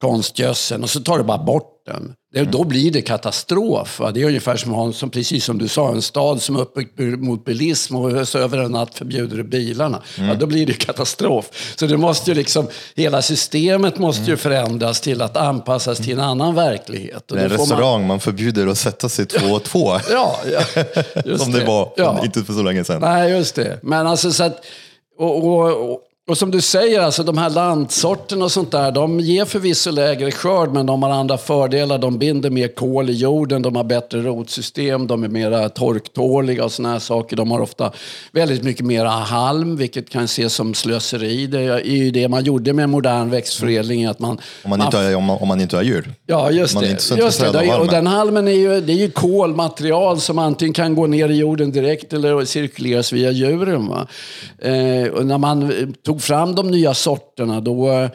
konstgödseln 0.00 0.82
och 0.82 0.90
så 0.90 1.00
tar 1.00 1.18
du 1.18 1.24
bara 1.24 1.38
bort 1.38 1.77
den. 1.88 2.14
Det, 2.32 2.44
då 2.44 2.64
blir 2.64 2.90
det 2.90 3.02
katastrof. 3.02 4.00
Va? 4.00 4.10
Det 4.10 4.22
är 4.22 4.26
ungefär 4.26 4.56
som, 4.56 4.92
som, 4.92 5.10
precis 5.10 5.44
som 5.44 5.58
du 5.58 5.68
sa, 5.68 5.90
en 5.90 6.02
stad 6.02 6.42
som 6.42 6.56
är 6.56 6.60
uppbyggd 6.60 7.18
mot 7.18 7.44
bilism 7.44 7.96
och 7.96 8.28
så 8.28 8.38
över 8.38 8.58
en 8.58 8.72
natt 8.72 8.94
förbjuder 8.94 9.36
du 9.36 9.44
bilarna. 9.44 10.02
Mm. 10.18 10.28
Ja, 10.28 10.34
då 10.34 10.46
blir 10.46 10.66
det 10.66 10.72
katastrof. 10.72 11.74
Så 11.76 11.86
det 11.86 11.96
måste 11.96 12.30
ju 12.30 12.34
liksom, 12.34 12.66
hela 12.96 13.22
systemet 13.22 13.98
måste 13.98 14.20
mm. 14.20 14.30
ju 14.30 14.36
förändras 14.36 15.00
till 15.00 15.22
att 15.22 15.36
anpassas 15.36 15.98
till 15.98 16.12
en 16.12 16.20
annan 16.20 16.54
verklighet. 16.54 17.30
Och 17.30 17.36
det 17.36 17.42
är 17.42 17.44
en 17.44 17.58
restaurang, 17.58 18.00
man... 18.00 18.06
man 18.06 18.20
förbjuder 18.20 18.66
att 18.66 18.78
sätta 18.78 19.08
sig 19.08 19.26
två 19.26 19.46
och 19.46 19.64
två. 19.64 19.92
ja, 20.10 20.40
ja, 20.52 21.36
som 21.38 21.52
det, 21.52 21.58
det 21.58 21.64
var 21.64 21.92
ja. 21.96 22.24
inte 22.24 22.44
för 22.44 22.52
så 22.52 22.62
länge 22.62 22.84
sedan. 22.84 23.00
Nej, 23.00 23.30
just 23.30 23.54
det. 23.54 23.78
Men 23.82 24.06
alltså 24.06 24.32
så 24.32 24.44
att, 24.44 24.64
och, 25.18 25.44
och, 25.44 25.92
och 25.92 26.02
och 26.28 26.38
som 26.38 26.50
du 26.50 26.60
säger, 26.60 27.00
alltså, 27.00 27.22
de 27.22 27.38
här 27.38 27.50
landsorterna 27.50 28.44
och 28.44 28.52
sånt 28.52 28.70
där, 28.70 28.92
de 28.92 29.20
ger 29.20 29.44
förvisso 29.44 29.90
lägre 29.90 30.30
skörd, 30.30 30.72
men 30.72 30.86
de 30.86 31.02
har 31.02 31.10
andra 31.10 31.38
fördelar. 31.38 31.98
De 31.98 32.18
binder 32.18 32.50
mer 32.50 32.68
kol 32.68 33.10
i 33.10 33.12
jorden, 33.12 33.62
de 33.62 33.76
har 33.76 33.84
bättre 33.84 34.22
rotsystem, 34.22 35.06
de 35.06 35.24
är 35.24 35.28
mer 35.28 35.68
torktåliga 35.68 36.64
och 36.64 36.72
såna 36.72 36.92
här 36.92 36.98
saker. 36.98 37.36
De 37.36 37.50
har 37.50 37.60
ofta 37.60 37.92
väldigt 38.32 38.62
mycket 38.62 38.86
mer 38.86 39.04
halm, 39.04 39.76
vilket 39.76 40.10
kan 40.10 40.24
ses 40.24 40.54
som 40.54 40.74
slöseri. 40.74 41.46
Det 41.46 41.60
är 41.60 41.84
ju 41.84 42.10
det 42.10 42.28
man 42.28 42.44
gjorde 42.44 42.72
med 42.72 42.88
modern 42.88 43.30
växtförädling. 43.30 44.06
Att 44.06 44.18
man, 44.18 44.38
om, 44.64 44.70
man 44.70 44.82
inte 44.82 44.96
har, 44.96 45.14
om, 45.14 45.24
man, 45.24 45.38
om 45.38 45.48
man 45.48 45.60
inte 45.60 45.76
har 45.76 45.82
djur? 45.82 46.14
Ja, 46.26 46.50
just 46.50 46.80
det. 46.80 47.16
Just 47.16 47.40
det. 47.40 47.76
Och 47.78 47.88
den 47.88 48.06
halmen 48.06 48.48
är 48.48 48.52
ju, 48.52 48.80
det 48.80 48.92
är 48.92 48.96
ju 48.96 49.10
kolmaterial 49.10 50.20
som 50.20 50.38
antingen 50.38 50.74
kan 50.74 50.94
gå 50.94 51.06
ner 51.06 51.28
i 51.28 51.36
jorden 51.36 51.72
direkt 51.72 52.12
eller 52.12 52.44
cirkuleras 52.44 53.12
via 53.12 53.30
djuren. 53.30 53.92
Eh, 54.58 55.12
och 55.12 55.26
när 55.26 55.38
man 55.38 55.72
tog 56.02 56.17
tog 56.18 56.22
fram 56.22 56.54
de 56.54 56.70
nya 56.70 56.94
sorterna 56.94 57.60
då, 57.60 57.90
eh, 57.90 58.10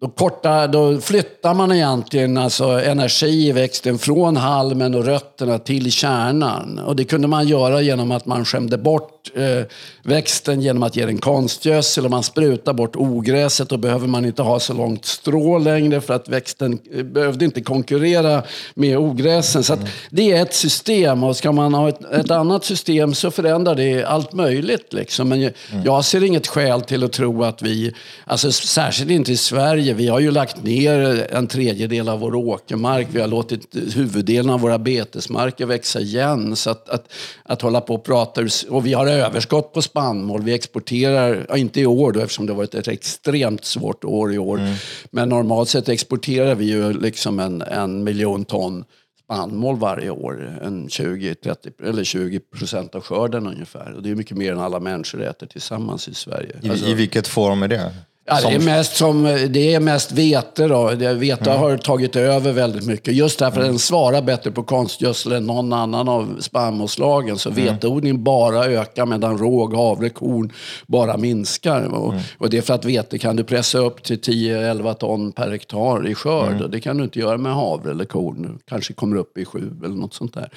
då, 0.00 0.08
korta, 0.08 0.66
då 0.66 1.00
flyttar 1.00 1.54
man 1.54 1.72
egentligen 1.72 2.38
alltså 2.38 2.64
energi 2.64 3.48
i 3.48 3.52
växten 3.52 3.98
från 3.98 4.36
halmen 4.36 4.94
och 4.94 5.04
rötterna 5.04 5.58
till 5.58 5.92
kärnan. 5.92 6.78
Och 6.78 6.96
det 6.96 7.04
kunde 7.04 7.28
man 7.28 7.48
göra 7.48 7.80
genom 7.80 8.10
att 8.10 8.26
man 8.26 8.44
skämde 8.44 8.78
bort 8.78 9.30
eh, 9.34 9.66
växten 10.02 10.60
genom 10.60 10.82
att 10.82 10.96
ge 10.96 11.06
den 11.06 11.18
konstgödsel 11.18 12.04
och 12.04 12.10
man 12.10 12.22
sprutar 12.22 12.72
bort 12.72 12.96
ogräset. 12.96 13.68
Då 13.68 13.76
behöver 13.76 14.06
man 14.06 14.24
inte 14.24 14.42
ha 14.42 14.60
så 14.60 14.72
långt 14.72 15.04
strå 15.04 15.58
längre 15.58 16.00
för 16.00 16.14
att 16.14 16.28
växten 16.28 16.78
eh, 16.94 17.02
behövde 17.02 17.44
inte 17.44 17.60
konkurrera 17.60 18.42
med 18.74 18.98
ogräsen. 18.98 19.62
Så 19.64 19.76
det 20.10 20.32
är 20.32 20.42
ett 20.42 20.54
system 20.54 21.24
och 21.24 21.36
ska 21.36 21.52
man 21.52 21.74
ha 21.74 21.88
ett, 21.88 22.12
ett, 22.12 22.30
annat 22.30 22.64
system 22.64 23.14
så 23.14 23.30
förändrar 23.30 23.74
det 23.74 24.04
allt 24.04 24.32
möjligt. 24.32 24.92
Liksom. 24.92 25.28
Men 25.28 25.40
jag, 25.40 25.52
jag 25.84 26.04
ser 26.04 26.24
inget 26.24 26.46
skäl 26.46 26.80
till 26.80 27.04
att 27.04 27.12
tro 27.12 27.44
att 27.44 27.62
vi, 27.62 27.92
alltså 28.24 28.52
särskilt 28.52 29.10
inte 29.10 29.32
i 29.32 29.36
Sverige, 29.36 29.89
vi 29.92 30.08
har 30.08 30.20
ju 30.20 30.30
lagt 30.30 30.64
ner 30.64 31.26
en 31.32 31.46
tredjedel 31.46 32.08
av 32.08 32.20
vår 32.20 32.34
åkermark. 32.34 33.08
Vi 33.12 33.20
har 33.20 33.28
låtit 33.28 33.76
huvuddelen 33.94 34.50
av 34.50 34.60
våra 34.60 34.78
betesmarker 34.78 35.66
växa 35.66 36.00
igen. 36.00 36.56
Så 36.56 36.70
att, 36.70 36.88
att, 36.88 37.12
att 37.42 37.62
hålla 37.62 37.80
på 37.80 37.94
och 37.94 38.04
prata, 38.04 38.40
och 38.68 38.86
vi 38.86 38.92
har 38.92 39.06
överskott 39.06 39.72
på 39.72 39.82
spannmål. 39.82 40.42
Vi 40.42 40.54
exporterar, 40.54 41.46
ja, 41.48 41.56
inte 41.56 41.80
i 41.80 41.86
år 41.86 42.12
då 42.12 42.20
eftersom 42.20 42.46
det 42.46 42.52
har 42.52 42.56
varit 42.56 42.74
ett 42.74 42.88
extremt 42.88 43.64
svårt 43.64 44.04
år 44.04 44.34
i 44.34 44.38
år. 44.38 44.58
Mm. 44.58 44.74
Men 45.10 45.28
normalt 45.28 45.68
sett 45.68 45.88
exporterar 45.88 46.54
vi 46.54 46.64
ju 46.64 46.92
liksom 46.92 47.40
en, 47.40 47.62
en 47.62 48.04
miljon 48.04 48.44
ton 48.44 48.84
spannmål 49.30 49.76
varje 49.76 50.10
år. 50.10 50.60
En 50.62 50.88
20, 50.88 51.34
30, 51.34 51.70
eller 51.84 52.04
20 52.04 52.40
procent 52.40 52.94
av 52.94 53.02
skörden 53.02 53.46
ungefär. 53.46 53.92
Och 53.92 54.02
det 54.02 54.10
är 54.10 54.14
mycket 54.14 54.36
mer 54.36 54.52
än 54.52 54.58
alla 54.58 54.80
människor 54.80 55.22
äter 55.22 55.46
tillsammans 55.46 56.08
i 56.08 56.14
Sverige. 56.14 56.56
I, 56.62 56.70
alltså, 56.70 56.86
i 56.86 56.94
vilket 56.94 57.28
form 57.28 57.62
är 57.62 57.68
det? 57.68 57.92
Ja, 58.30 58.48
det, 58.48 58.54
är 58.54 58.60
mest 58.60 58.96
som, 58.96 59.22
det 59.48 59.74
är 59.74 59.80
mest 59.80 60.12
vete. 60.12 60.68
Då. 60.68 60.90
Vete 61.14 61.50
mm. 61.50 61.62
har 61.62 61.76
tagit 61.76 62.16
över 62.16 62.52
väldigt 62.52 62.86
mycket. 62.86 63.14
Just 63.14 63.38
därför 63.38 63.56
mm. 63.56 63.68
den 63.68 63.78
svarar 63.78 64.22
bättre 64.22 64.50
på 64.50 64.62
konstgödsel 64.62 65.32
än 65.32 65.46
någon 65.46 65.72
annan 65.72 66.08
av 66.08 66.36
spannmålsslagen. 66.40 67.38
Så 67.38 67.50
mm. 67.50 67.64
veteodling 67.64 68.24
bara 68.24 68.64
ökar 68.64 69.06
medan 69.06 69.38
råg, 69.38 69.74
havre, 69.74 70.08
korn 70.08 70.52
bara 70.86 71.16
minskar. 71.16 71.82
Och, 71.82 72.12
mm. 72.12 72.24
och 72.38 72.50
det 72.50 72.58
är 72.58 72.62
för 72.62 72.74
att 72.74 72.84
vete 72.84 73.18
kan 73.18 73.36
du 73.36 73.44
pressa 73.44 73.78
upp 73.78 74.02
till 74.02 74.18
10-11 74.18 74.94
ton 74.94 75.32
per 75.32 75.50
hektar 75.50 76.08
i 76.08 76.14
skörd. 76.14 76.52
Mm. 76.52 76.62
Och 76.62 76.70
det 76.70 76.80
kan 76.80 76.96
du 76.96 77.04
inte 77.04 77.18
göra 77.18 77.38
med 77.38 77.54
havre 77.54 77.90
eller 77.90 78.04
korn. 78.04 78.58
Kanske 78.68 78.92
kommer 78.92 79.16
upp 79.16 79.38
i 79.38 79.44
7 79.44 79.70
eller 79.84 79.96
något 79.96 80.14
sånt 80.14 80.34
där. 80.34 80.50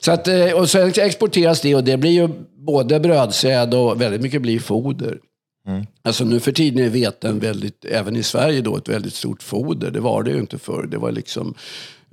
Så 0.00 0.12
att, 0.12 0.28
eh, 0.28 0.52
och 0.52 0.70
sen 0.70 0.92
exporteras 0.96 1.60
det 1.60 1.74
och 1.74 1.84
det 1.84 1.96
blir 1.96 2.10
ju 2.10 2.28
både 2.58 3.00
brödsäd 3.00 3.74
och 3.74 4.00
väldigt 4.00 4.20
mycket 4.20 4.42
blir 4.42 4.58
foder. 4.58 5.18
Mm. 5.68 5.86
Alltså 6.02 6.24
nu 6.24 6.40
för 6.40 6.52
tiden 6.52 6.84
är 6.84 6.88
veten 6.88 7.38
väldigt, 7.38 7.84
även 7.84 8.16
i 8.16 8.22
Sverige 8.22 8.60
då, 8.60 8.76
ett 8.76 8.88
väldigt 8.88 9.14
stort 9.14 9.42
foder. 9.42 9.90
Det 9.90 10.00
var 10.00 10.22
det 10.22 10.30
ju 10.30 10.38
inte 10.38 10.58
förr. 10.58 10.86
Det 10.90 10.98
var 10.98 11.12
liksom 11.12 11.54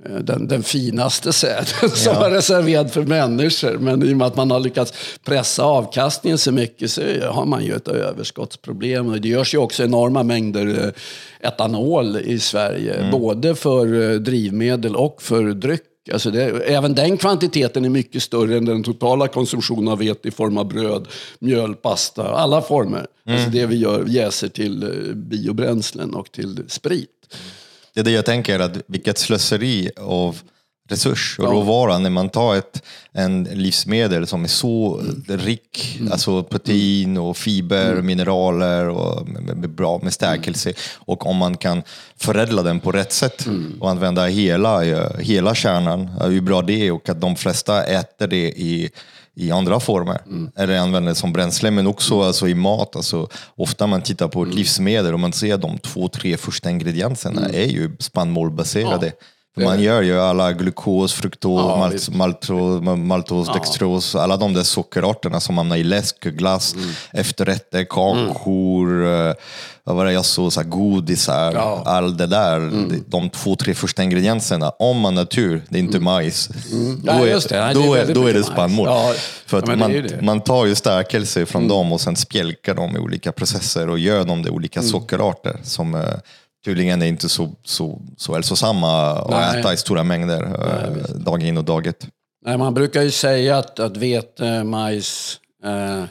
eh, 0.04 0.16
den, 0.16 0.48
den 0.48 0.62
finaste 0.62 1.32
säden 1.32 1.90
som 1.94 2.12
ja. 2.12 2.20
var 2.20 2.30
reserverad 2.30 2.92
för 2.92 3.02
människor. 3.02 3.78
Men 3.78 4.02
i 4.02 4.12
och 4.12 4.16
med 4.16 4.26
att 4.26 4.36
man 4.36 4.50
har 4.50 4.60
lyckats 4.60 4.92
pressa 5.24 5.64
avkastningen 5.64 6.38
så 6.38 6.52
mycket 6.52 6.90
så 6.90 7.02
har 7.30 7.46
man 7.46 7.64
ju 7.64 7.74
ett 7.74 7.88
överskottsproblem. 7.88 9.20
Det 9.20 9.28
görs 9.28 9.54
ju 9.54 9.58
också 9.58 9.84
enorma 9.84 10.22
mängder 10.22 10.66
eh, 10.66 11.48
etanol 11.48 12.16
i 12.16 12.38
Sverige. 12.38 12.94
Mm. 12.94 13.10
Både 13.10 13.54
för 13.54 14.10
eh, 14.10 14.16
drivmedel 14.16 14.96
och 14.96 15.22
för 15.22 15.42
dryck. 15.42 15.82
Alltså 16.12 16.30
det, 16.30 16.42
även 16.50 16.94
den 16.94 17.16
kvantiteten 17.16 17.84
är 17.84 17.88
mycket 17.88 18.22
större 18.22 18.56
än 18.56 18.64
den 18.64 18.82
totala 18.82 19.28
konsumtionen 19.28 19.88
av 19.88 19.98
vete 19.98 20.28
i 20.28 20.30
form 20.30 20.58
av 20.58 20.68
bröd, 20.68 21.08
mjöl, 21.38 21.74
pasta, 21.74 22.28
alla 22.28 22.62
former. 22.62 23.06
Mm. 23.26 23.38
Alltså 23.38 23.50
det 23.50 23.66
vi 23.66 23.76
gör, 23.76 24.04
jäser 24.08 24.48
till 24.48 24.82
eh, 24.82 25.14
biobränslen 25.14 26.14
och 26.14 26.32
till 26.32 26.64
sprit. 26.68 27.10
Det 27.94 28.00
är 28.00 28.04
det 28.04 28.10
jag 28.10 28.24
tänker, 28.24 28.58
att 28.58 28.82
vilket 28.86 29.18
slöseri 29.18 29.90
av 29.96 30.40
resurs 30.88 31.38
och 31.38 31.44
ja. 31.44 31.48
råvara 31.48 31.98
när 31.98 32.10
man 32.10 32.28
tar 32.28 32.56
ett 32.56 32.82
en 33.12 33.44
livsmedel 33.44 34.26
som 34.26 34.44
är 34.44 34.48
så 34.48 35.00
mm. 35.00 35.38
rik, 35.38 35.96
mm. 36.00 36.12
alltså 36.12 36.42
protein 36.42 37.16
och 37.18 37.36
fiber, 37.36 37.92
mm. 37.92 38.06
mineraler 38.06 38.88
och 38.88 39.28
med, 39.28 39.56
med 39.56 39.70
bra 39.70 40.00
med 40.02 40.12
stärkelse. 40.12 40.72
Och 40.94 41.26
om 41.26 41.36
man 41.36 41.56
kan 41.56 41.82
förädla 42.16 42.62
den 42.62 42.80
på 42.80 42.92
rätt 42.92 43.12
sätt 43.12 43.46
mm. 43.46 43.74
och 43.80 43.90
använda 43.90 44.26
hela, 44.26 44.80
hela 45.18 45.54
kärnan, 45.54 46.08
hur 46.20 46.40
bra 46.40 46.62
det 46.62 46.86
är 46.86 46.92
och 46.92 47.08
att 47.08 47.20
de 47.20 47.36
flesta 47.36 47.84
äter 47.84 48.26
det 48.26 48.48
i 48.48 48.90
i 49.38 49.50
andra 49.50 49.80
former. 49.80 50.20
Mm. 50.26 50.50
Eller 50.56 50.78
använder 50.78 51.10
det 51.10 51.14
som 51.14 51.32
bränsle, 51.32 51.70
men 51.70 51.86
också 51.86 52.22
alltså, 52.22 52.48
i 52.48 52.54
mat. 52.54 52.96
Alltså, 52.96 53.28
ofta 53.54 53.86
man 53.86 54.02
tittar 54.02 54.28
på 54.28 54.42
ett 54.42 54.46
mm. 54.46 54.58
livsmedel 54.58 55.14
och 55.14 55.20
man 55.20 55.32
ser 55.32 55.58
de 55.58 55.78
två, 55.78 56.08
tre 56.08 56.36
första 56.36 56.70
ingredienserna 56.70 57.40
mm. 57.40 57.54
är 57.54 57.66
ju 57.66 57.96
spannmålbaserade. 57.98 59.06
Ja. 59.06 59.12
Man 59.64 59.82
gör 59.82 60.02
ju 60.02 60.20
alla 60.20 60.52
glukos, 60.52 61.12
fruktos, 61.12 61.60
ja, 61.60 61.76
malt, 61.76 62.08
maltos, 62.08 62.82
maltos, 62.82 63.46
ja. 63.48 63.54
dextros, 63.54 64.14
alla 64.14 64.36
de 64.36 64.54
där 64.54 64.62
sockerarterna 64.62 65.40
som 65.40 65.58
hamnar 65.58 65.76
i 65.76 65.84
läsk, 65.84 66.20
glass, 66.20 66.74
mm. 66.74 66.88
efterrätter, 67.12 67.84
kakor, 67.84 69.04
mm. 69.04 69.34
vad 69.84 69.96
var 69.96 70.04
det 70.04 70.12
jag 70.12 70.24
såg, 70.24 70.52
så 70.52 70.60
här, 70.60 70.68
godisar, 70.68 71.52
ja. 71.52 71.82
allt 71.86 72.18
det 72.18 72.26
där. 72.26 72.56
Mm. 72.56 73.04
De 73.06 73.30
två, 73.30 73.56
tre 73.56 73.74
första 73.74 74.02
ingredienserna. 74.02 74.70
Om 74.70 75.00
man 75.00 75.16
har 75.16 75.24
tur, 75.24 75.62
det 75.68 75.78
är 75.78 75.82
inte 75.82 75.96
mm. 75.96 76.04
majs. 76.04 76.50
Mm. 76.72 77.00
Då, 77.02 77.12
är, 77.12 77.48
det. 77.48 77.74
då, 77.74 77.94
är, 77.94 78.14
då 78.14 78.26
är 78.26 78.34
det 78.34 78.44
spannmål. 78.44 78.88
För 79.46 79.58
att 79.58 79.78
man, 79.78 80.06
man 80.20 80.40
tar 80.40 80.66
ju 80.66 80.74
stärkelse 80.74 81.46
från 81.46 81.62
mm. 81.62 81.68
dem 81.68 81.92
och 81.92 82.00
sen 82.00 82.16
spjälkar 82.16 82.74
dem 82.74 82.96
i 82.96 82.98
olika 82.98 83.32
processer 83.32 83.90
och 83.90 83.98
gör 83.98 84.24
dem 84.24 84.42
till 84.42 84.52
olika 84.52 84.82
sockerarter 84.82 85.56
som 85.62 85.94
eh, 85.94 86.00
tydligen 86.66 87.02
är 87.02 87.06
inte 87.06 87.28
så, 87.28 87.50
så, 87.64 88.00
så 88.16 88.34
hälsosamma 88.34 89.12
att 89.12 89.56
äta 89.56 89.72
i 89.72 89.76
stora 89.76 90.02
mängder 90.02 90.40
Nej, 90.40 91.00
eh, 91.00 91.16
dag 91.16 91.42
in 91.42 91.58
och 91.58 91.64
dag 91.64 91.86
ut. 91.86 92.06
Nej, 92.44 92.58
man 92.58 92.74
brukar 92.74 93.02
ju 93.02 93.10
säga 93.10 93.58
att, 93.58 93.80
att 93.80 93.96
vete, 93.96 94.64
majs, 94.64 95.40
eh, 95.64 96.04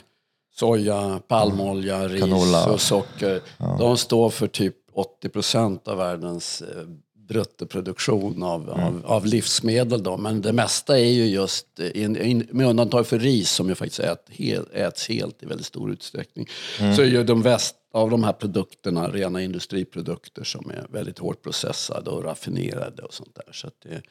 soja, 0.54 1.20
palmolja, 1.28 1.96
mm. 1.96 2.08
ris 2.08 2.20
Canola. 2.20 2.66
och 2.66 2.80
socker, 2.80 3.40
ja. 3.58 3.76
de 3.78 3.96
står 3.96 4.30
för 4.30 4.46
typ 4.46 4.74
80 4.94 5.28
procent 5.28 5.88
av 5.88 5.98
världens 5.98 6.62
eh, 6.62 6.82
bruttoproduktion 7.28 8.42
av, 8.42 8.62
mm. 8.62 8.80
av, 8.80 9.06
av, 9.06 9.26
livsmedel. 9.26 10.02
Då. 10.02 10.16
Men 10.16 10.40
det 10.40 10.52
mesta 10.52 10.98
är 10.98 11.12
ju 11.12 11.26
just, 11.26 11.80
in, 11.94 12.16
in, 12.16 12.48
med 12.50 12.66
undantag 12.66 13.06
för 13.06 13.18
ris 13.18 13.50
som 13.50 13.68
ju 13.68 13.74
faktiskt 13.74 14.00
ät, 14.00 14.24
hel, 14.28 14.66
äts 14.72 15.08
helt 15.08 15.42
i 15.42 15.46
väldigt 15.46 15.66
stor 15.66 15.90
utsträckning, 15.90 16.46
mm. 16.80 16.96
så 16.96 17.02
är 17.02 17.06
ju 17.06 17.24
de 17.24 17.42
väst, 17.42 17.76
av 17.92 18.10
de 18.10 18.24
här 18.24 18.32
produkterna 18.32 19.08
rena 19.08 19.42
industriprodukter 19.42 20.44
som 20.44 20.70
är 20.70 20.86
väldigt 20.90 21.18
hårt 21.18 21.42
processade 21.42 22.10
och 22.10 22.24
raffinerade 22.24 23.02
och 23.02 23.14
sånt 23.14 23.34
där. 23.34 23.52
Så 23.52 23.70
det, 23.82 24.02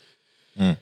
mm. 0.55 0.75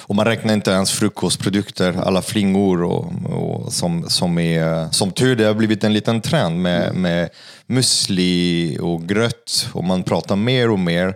Och 0.00 0.14
man 0.14 0.24
räknar 0.24 0.54
inte 0.54 0.70
ens 0.70 0.90
frukostprodukter, 0.90 1.92
alla 1.92 2.22
flingor 2.22 2.82
och, 2.82 3.12
och 3.24 3.72
som, 3.72 4.10
som 4.10 4.38
är, 4.38 4.92
som 4.92 5.10
tur 5.10 5.36
det 5.36 5.44
har 5.44 5.54
blivit 5.54 5.84
en 5.84 5.92
liten 5.92 6.20
trend 6.20 6.62
med, 6.62 6.88
mm. 6.88 7.02
med 7.02 7.30
müsli 7.66 8.78
och 8.80 9.08
gröt 9.08 9.68
och 9.72 9.84
man 9.84 10.02
pratar 10.02 10.36
mer 10.36 10.70
och 10.70 10.78
mer 10.78 11.14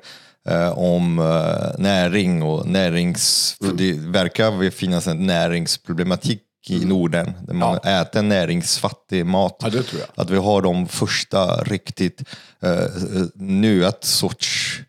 eh, 0.49 0.79
om 0.79 1.19
eh, 1.19 1.81
näring 1.83 2.43
och 2.43 2.67
närings... 2.67 3.57
Mm. 3.61 3.71
För 3.71 3.85
det 3.85 3.93
verkar 3.93 4.71
finnas 4.71 5.07
en 5.07 5.27
näringsproblematik 5.27 6.41
i 6.67 6.77
mm. 6.77 6.89
Norden. 6.89 7.33
Där 7.47 7.55
man 7.55 7.79
ja. 7.83 8.01
äter 8.01 8.23
näringsfattig 8.23 9.27
mat. 9.27 9.57
Ja, 9.73 9.83
att 10.15 10.31
vi 10.31 10.37
har 10.37 10.63
de 10.63 10.89
första 10.89 11.57
riktigt 11.57 12.23
uh, 12.65 13.27
nu 13.35 13.87
ett 13.87 14.05
sorts 14.05 14.81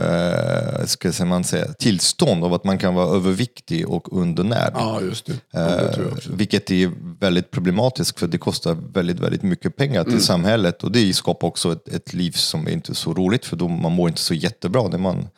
uh, 0.00 0.86
ska 0.86 1.24
man 1.24 1.44
säga, 1.44 1.72
tillstånd 1.72 2.44
av 2.44 2.54
att 2.54 2.64
man 2.64 2.78
kan 2.78 2.94
vara 2.94 3.16
överviktig 3.16 3.88
och 3.88 4.20
undernärd. 4.20 4.72
Ja, 4.74 5.00
just 5.00 5.26
det. 5.26 5.32
det 5.52 5.98
uh, 5.98 6.36
vilket 6.36 6.70
är 6.70 6.92
väldigt 7.20 7.50
problematiskt 7.50 8.18
för 8.18 8.26
det 8.26 8.38
kostar 8.38 8.76
väldigt, 8.92 9.20
väldigt 9.20 9.42
mycket 9.42 9.76
pengar 9.76 10.02
till 10.02 10.12
mm. 10.12 10.22
samhället 10.22 10.84
och 10.84 10.92
det 10.92 11.14
skapar 11.14 11.48
också 11.48 11.72
ett, 11.72 11.88
ett 11.88 12.14
liv 12.14 12.30
som 12.30 12.66
är 12.66 12.70
inte 12.70 12.92
är 12.92 12.94
så 12.94 13.14
roligt 13.14 13.44
för 13.44 13.56
då 13.56 13.68
man 13.68 13.92
mår 13.92 14.08
inte 14.08 14.20
så 14.20 14.34
jättebra 14.34 14.88
när 14.88 14.98
man, 14.98 15.28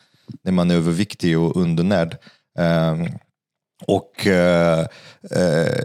när 0.43 0.51
man 0.51 0.71
är 0.71 0.75
överviktig 0.75 1.39
och 1.39 1.55
undernärd. 1.61 2.17
Uh, 2.59 3.07
och 3.87 4.27
eh, 4.27 4.79
eh, 5.31 5.83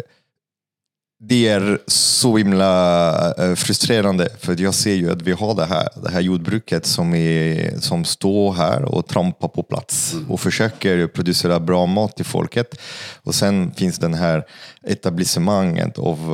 det 1.29 1.49
är 1.49 1.79
så 1.87 2.37
himla 2.37 3.35
eh, 3.35 3.55
frustrerande 3.55 4.29
för 4.39 4.61
jag 4.61 4.75
ser 4.75 4.95
ju 4.95 5.13
att 5.13 5.23
vi 5.23 5.33
har 5.33 5.55
det 5.55 5.65
här, 5.65 5.89
det 6.03 6.11
här 6.11 6.21
jordbruket 6.21 6.87
som, 6.87 7.15
är, 7.15 7.81
som 7.81 8.05
står 8.05 8.53
här 8.53 8.83
och 8.85 9.07
trampar 9.07 9.49
på 9.49 9.63
plats 9.63 10.13
mm. 10.13 10.31
och 10.31 10.41
försöker 10.41 11.07
producera 11.07 11.61
bra 11.61 11.87
mat 11.87 12.17
till 12.17 12.25
folket. 12.25 12.81
Och 13.23 13.35
sen 13.35 13.73
finns 13.75 13.99
den 13.99 14.15
här 14.15 14.45
etablissemanget 14.87 15.99
av 15.99 16.33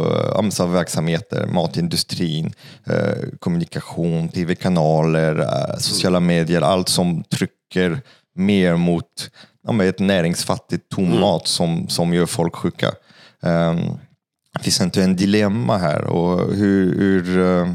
uh, 0.59 0.67
verksamheter, 0.67 1.47
matindustrin, 1.47 2.53
uh, 2.91 3.29
kommunikation, 3.39 4.29
tv-kanaler, 4.29 5.41
uh, 5.41 5.77
sociala 5.79 6.21
medier, 6.21 6.63
allt 6.63 6.89
som 6.89 7.25
trycker 7.25 8.01
mer 8.35 8.77
mot 8.77 9.31
ja, 9.67 9.85
ett 9.85 9.99
näringsfattigt 9.99 10.89
tom 10.89 11.05
mm. 11.05 11.21
mat 11.21 11.47
som, 11.47 11.89
som 11.89 12.15
gör 12.15 12.27
folk 12.27 12.57
sjuka. 12.57 12.93
Um, 13.43 13.99
finns 14.63 14.81
inte 14.81 15.03
en 15.03 15.17
dilemma 15.17 15.79
här? 15.79 16.05
Och 16.05 16.55
hur, 16.55 16.99
hur 16.99 17.39
eh, 17.39 17.73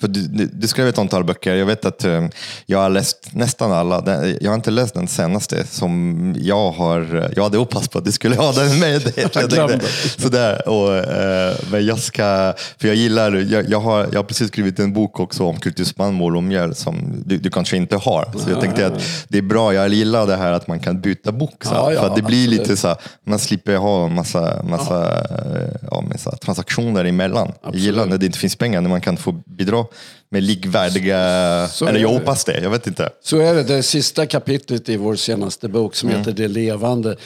för 0.00 0.08
du, 0.08 0.20
du, 0.20 0.46
du 0.46 0.68
skrev 0.68 0.88
ett 0.88 0.98
antal 0.98 1.24
böcker. 1.24 1.54
Jag 1.54 1.66
vet 1.66 1.84
att 1.84 2.04
um, 2.04 2.30
jag 2.66 2.78
har 2.78 2.88
läst 2.88 3.28
nästan 3.32 3.72
alla. 3.72 4.00
Den, 4.00 4.38
jag 4.40 4.50
har 4.50 4.54
inte 4.54 4.70
läst 4.70 4.94
den 4.94 5.08
senaste 5.08 5.66
som 5.66 6.34
jag 6.38 6.70
har. 6.70 7.30
Jag 7.36 7.42
hade 7.42 7.58
hoppats 7.58 7.88
på 7.88 7.98
att 7.98 8.04
du 8.04 8.12
skulle 8.12 8.36
ha 8.36 8.52
den 8.52 8.78
med. 8.78 9.12
jag 9.16 9.82
sådär. 10.18 10.68
Och, 10.68 10.88
uh, 10.88 11.70
men 11.70 11.86
jag 11.86 11.98
ska, 11.98 12.54
för 12.78 12.88
jag 12.88 12.96
gillar, 12.96 13.32
jag, 13.32 13.70
jag, 13.70 13.80
har, 13.80 14.08
jag 14.12 14.18
har 14.18 14.24
precis 14.24 14.48
skrivit 14.48 14.78
en 14.78 14.92
bok 14.92 15.20
också 15.20 15.44
om 15.44 15.56
kulturspannmål 15.56 16.36
och 16.36 16.42
mjöl 16.42 16.74
som 16.74 17.22
du, 17.26 17.38
du 17.38 17.50
kanske 17.50 17.76
inte 17.76 17.96
har. 17.96 18.32
Så 18.36 18.50
jag 18.50 18.60
tänkte 18.60 18.86
att 18.86 19.02
det 19.28 19.38
är 19.38 19.42
bra, 19.42 19.74
jag 19.74 19.88
gillar 19.88 20.26
det 20.26 20.36
här 20.36 20.52
att 20.52 20.66
man 20.66 20.80
kan 20.80 21.00
byta 21.00 21.32
bok. 21.32 21.64
Så, 21.64 21.74
ja, 21.74 21.92
ja, 21.92 22.00
för 22.00 22.16
det 22.16 22.22
blir 22.22 22.44
absolut. 22.44 22.60
lite 22.60 22.76
så 22.76 22.96
man 23.24 23.38
slipper 23.38 23.76
ha 23.76 24.08
massa, 24.08 24.62
massa, 24.62 25.26
ja. 25.90 26.00
massa 26.00 26.36
transaktioner 26.36 27.04
emellan. 27.04 27.48
Absolut. 27.48 27.74
Jag 27.74 27.82
gillar 27.82 28.06
när 28.06 28.18
det 28.18 28.26
inte 28.26 28.38
finns 28.38 28.56
pengar, 28.56 28.80
när 28.80 28.90
man 28.90 29.00
kan 29.00 29.16
få 29.16 29.32
bidra 29.46 29.87
med 30.30 30.42
likvärdiga, 30.42 31.68
så 31.68 31.86
eller 31.86 32.00
jag 32.00 32.08
hoppas 32.08 32.44
det, 32.44 32.60
jag 32.60 32.70
vet 32.70 32.86
inte. 32.86 33.10
Så 33.22 33.38
är 33.38 33.54
det, 33.54 33.62
det 33.62 33.82
sista 33.82 34.26
kapitlet 34.26 34.88
i 34.88 34.96
vår 34.96 35.16
senaste 35.16 35.68
bok 35.68 35.94
som 35.94 36.08
mm. 36.08 36.18
heter 36.18 36.32
Det 36.32 36.48
levande. 36.48 37.16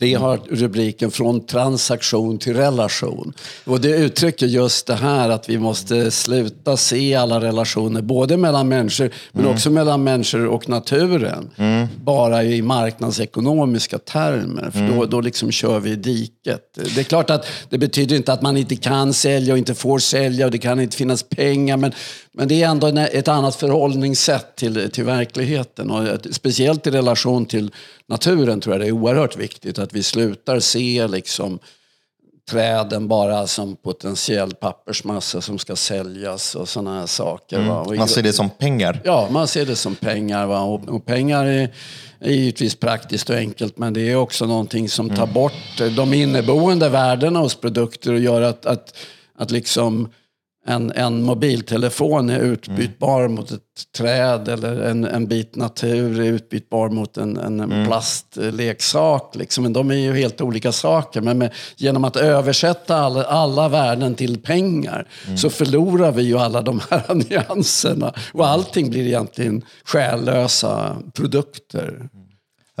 Det 0.00 0.14
har 0.14 0.40
rubriken 0.50 1.10
Från 1.10 1.46
transaktion 1.46 2.38
till 2.38 2.54
relation. 2.54 3.32
Och 3.64 3.80
det 3.80 3.88
uttrycker 3.88 4.46
just 4.46 4.86
det 4.86 4.94
här 4.94 5.28
att 5.28 5.48
vi 5.48 5.58
måste 5.58 6.10
sluta 6.10 6.76
se 6.76 7.14
alla 7.14 7.40
relationer, 7.40 8.02
både 8.02 8.36
mellan 8.36 8.68
människor 8.68 9.10
men 9.32 9.44
mm. 9.44 9.54
också 9.54 9.70
mellan 9.70 10.04
människor 10.04 10.46
och 10.46 10.68
naturen. 10.68 11.50
Mm. 11.56 11.86
Bara 12.04 12.44
i 12.44 12.62
marknadsekonomiska 12.62 13.98
termer. 13.98 14.70
För 14.70 14.78
mm. 14.78 14.96
då, 14.96 15.06
då 15.06 15.20
liksom 15.20 15.50
kör 15.50 15.80
vi 15.80 15.90
i 15.90 15.96
diket. 15.96 16.78
Det 16.94 17.00
är 17.00 17.04
klart 17.04 17.30
att 17.30 17.46
det 17.68 17.78
betyder 17.78 18.16
inte 18.16 18.32
att 18.32 18.42
man 18.42 18.56
inte 18.56 18.76
kan 18.76 19.12
sälja 19.12 19.54
och 19.54 19.58
inte 19.58 19.74
får 19.74 19.98
sälja 19.98 20.46
och 20.46 20.52
det 20.52 20.58
kan 20.58 20.80
inte 20.80 20.96
finnas 20.96 21.22
pengar. 21.22 21.76
Men, 21.76 21.92
men 22.32 22.48
det 22.48 22.62
är 22.62 22.68
ändå 22.68 22.86
ett 22.86 23.28
annat 23.28 23.56
förhållningssätt 23.56 24.56
till, 24.56 24.90
till 24.90 25.04
verkligheten. 25.04 25.90
Och 25.90 26.18
speciellt 26.30 26.86
i 26.86 26.90
relation 26.90 27.46
till 27.46 27.70
naturen 28.06 28.60
tror 28.60 28.74
jag 28.74 28.80
det 28.80 28.86
är 28.86 28.92
oerhört 28.92 29.36
viktigt 29.36 29.78
att 29.78 29.92
vi 29.92 30.02
slutar 30.02 30.60
se 30.60 31.06
liksom 31.06 31.58
träden 32.50 33.08
bara 33.08 33.46
som 33.46 33.76
potentiell 33.76 34.54
pappersmassa 34.54 35.40
som 35.40 35.58
ska 35.58 35.76
säljas 35.76 36.54
och 36.54 36.68
sådana 36.68 37.00
här 37.00 37.06
saker. 37.06 37.58
Mm. 37.58 37.98
Man 37.98 38.08
ser 38.08 38.22
det 38.22 38.32
som 38.32 38.50
pengar? 38.50 39.00
Ja, 39.04 39.28
man 39.30 39.48
ser 39.48 39.66
det 39.66 39.76
som 39.76 39.94
pengar. 39.94 40.46
Va? 40.46 40.60
Och, 40.60 40.88
och 40.88 41.06
pengar 41.06 41.44
är, 41.46 41.74
är 42.20 42.32
givetvis 42.32 42.74
praktiskt 42.74 43.30
och 43.30 43.36
enkelt 43.36 43.78
men 43.78 43.92
det 43.92 44.10
är 44.10 44.16
också 44.16 44.46
någonting 44.46 44.88
som 44.88 45.08
tar 45.08 45.22
mm. 45.22 45.34
bort 45.34 45.78
de 45.96 46.14
inneboende 46.14 46.88
värdena 46.88 47.40
hos 47.40 47.54
produkter 47.54 48.12
och 48.12 48.20
gör 48.20 48.42
att, 48.42 48.66
att, 48.66 48.96
att 49.38 49.50
liksom 49.50 50.08
en, 50.66 50.92
en 50.92 51.22
mobiltelefon 51.22 52.30
är 52.30 52.40
utbytbar 52.40 53.20
mm. 53.20 53.34
mot 53.34 53.50
ett 53.50 53.62
träd 53.96 54.48
eller 54.48 54.80
en, 54.80 55.04
en 55.04 55.26
bit 55.26 55.56
natur 55.56 56.20
är 56.20 56.24
utbytbar 56.24 56.88
mot 56.88 57.16
en, 57.16 57.36
en 57.36 57.60
mm. 57.60 57.86
plastleksak. 57.86 59.34
Liksom. 59.36 59.62
Men 59.62 59.72
de 59.72 59.90
är 59.90 59.94
ju 59.94 60.12
helt 60.12 60.40
olika 60.40 60.72
saker. 60.72 61.20
Men 61.20 61.38
med, 61.38 61.52
genom 61.76 62.04
att 62.04 62.16
översätta 62.16 62.96
alla, 62.96 63.24
alla 63.24 63.68
värden 63.68 64.14
till 64.14 64.42
pengar 64.42 65.08
mm. 65.26 65.38
så 65.38 65.50
förlorar 65.50 66.12
vi 66.12 66.22
ju 66.22 66.38
alla 66.38 66.62
de 66.62 66.80
här 66.90 67.14
nyanserna. 67.30 68.14
Och 68.32 68.46
allting 68.48 68.90
blir 68.90 69.06
egentligen 69.06 69.64
själlösa 69.84 70.96
produkter. 71.14 72.08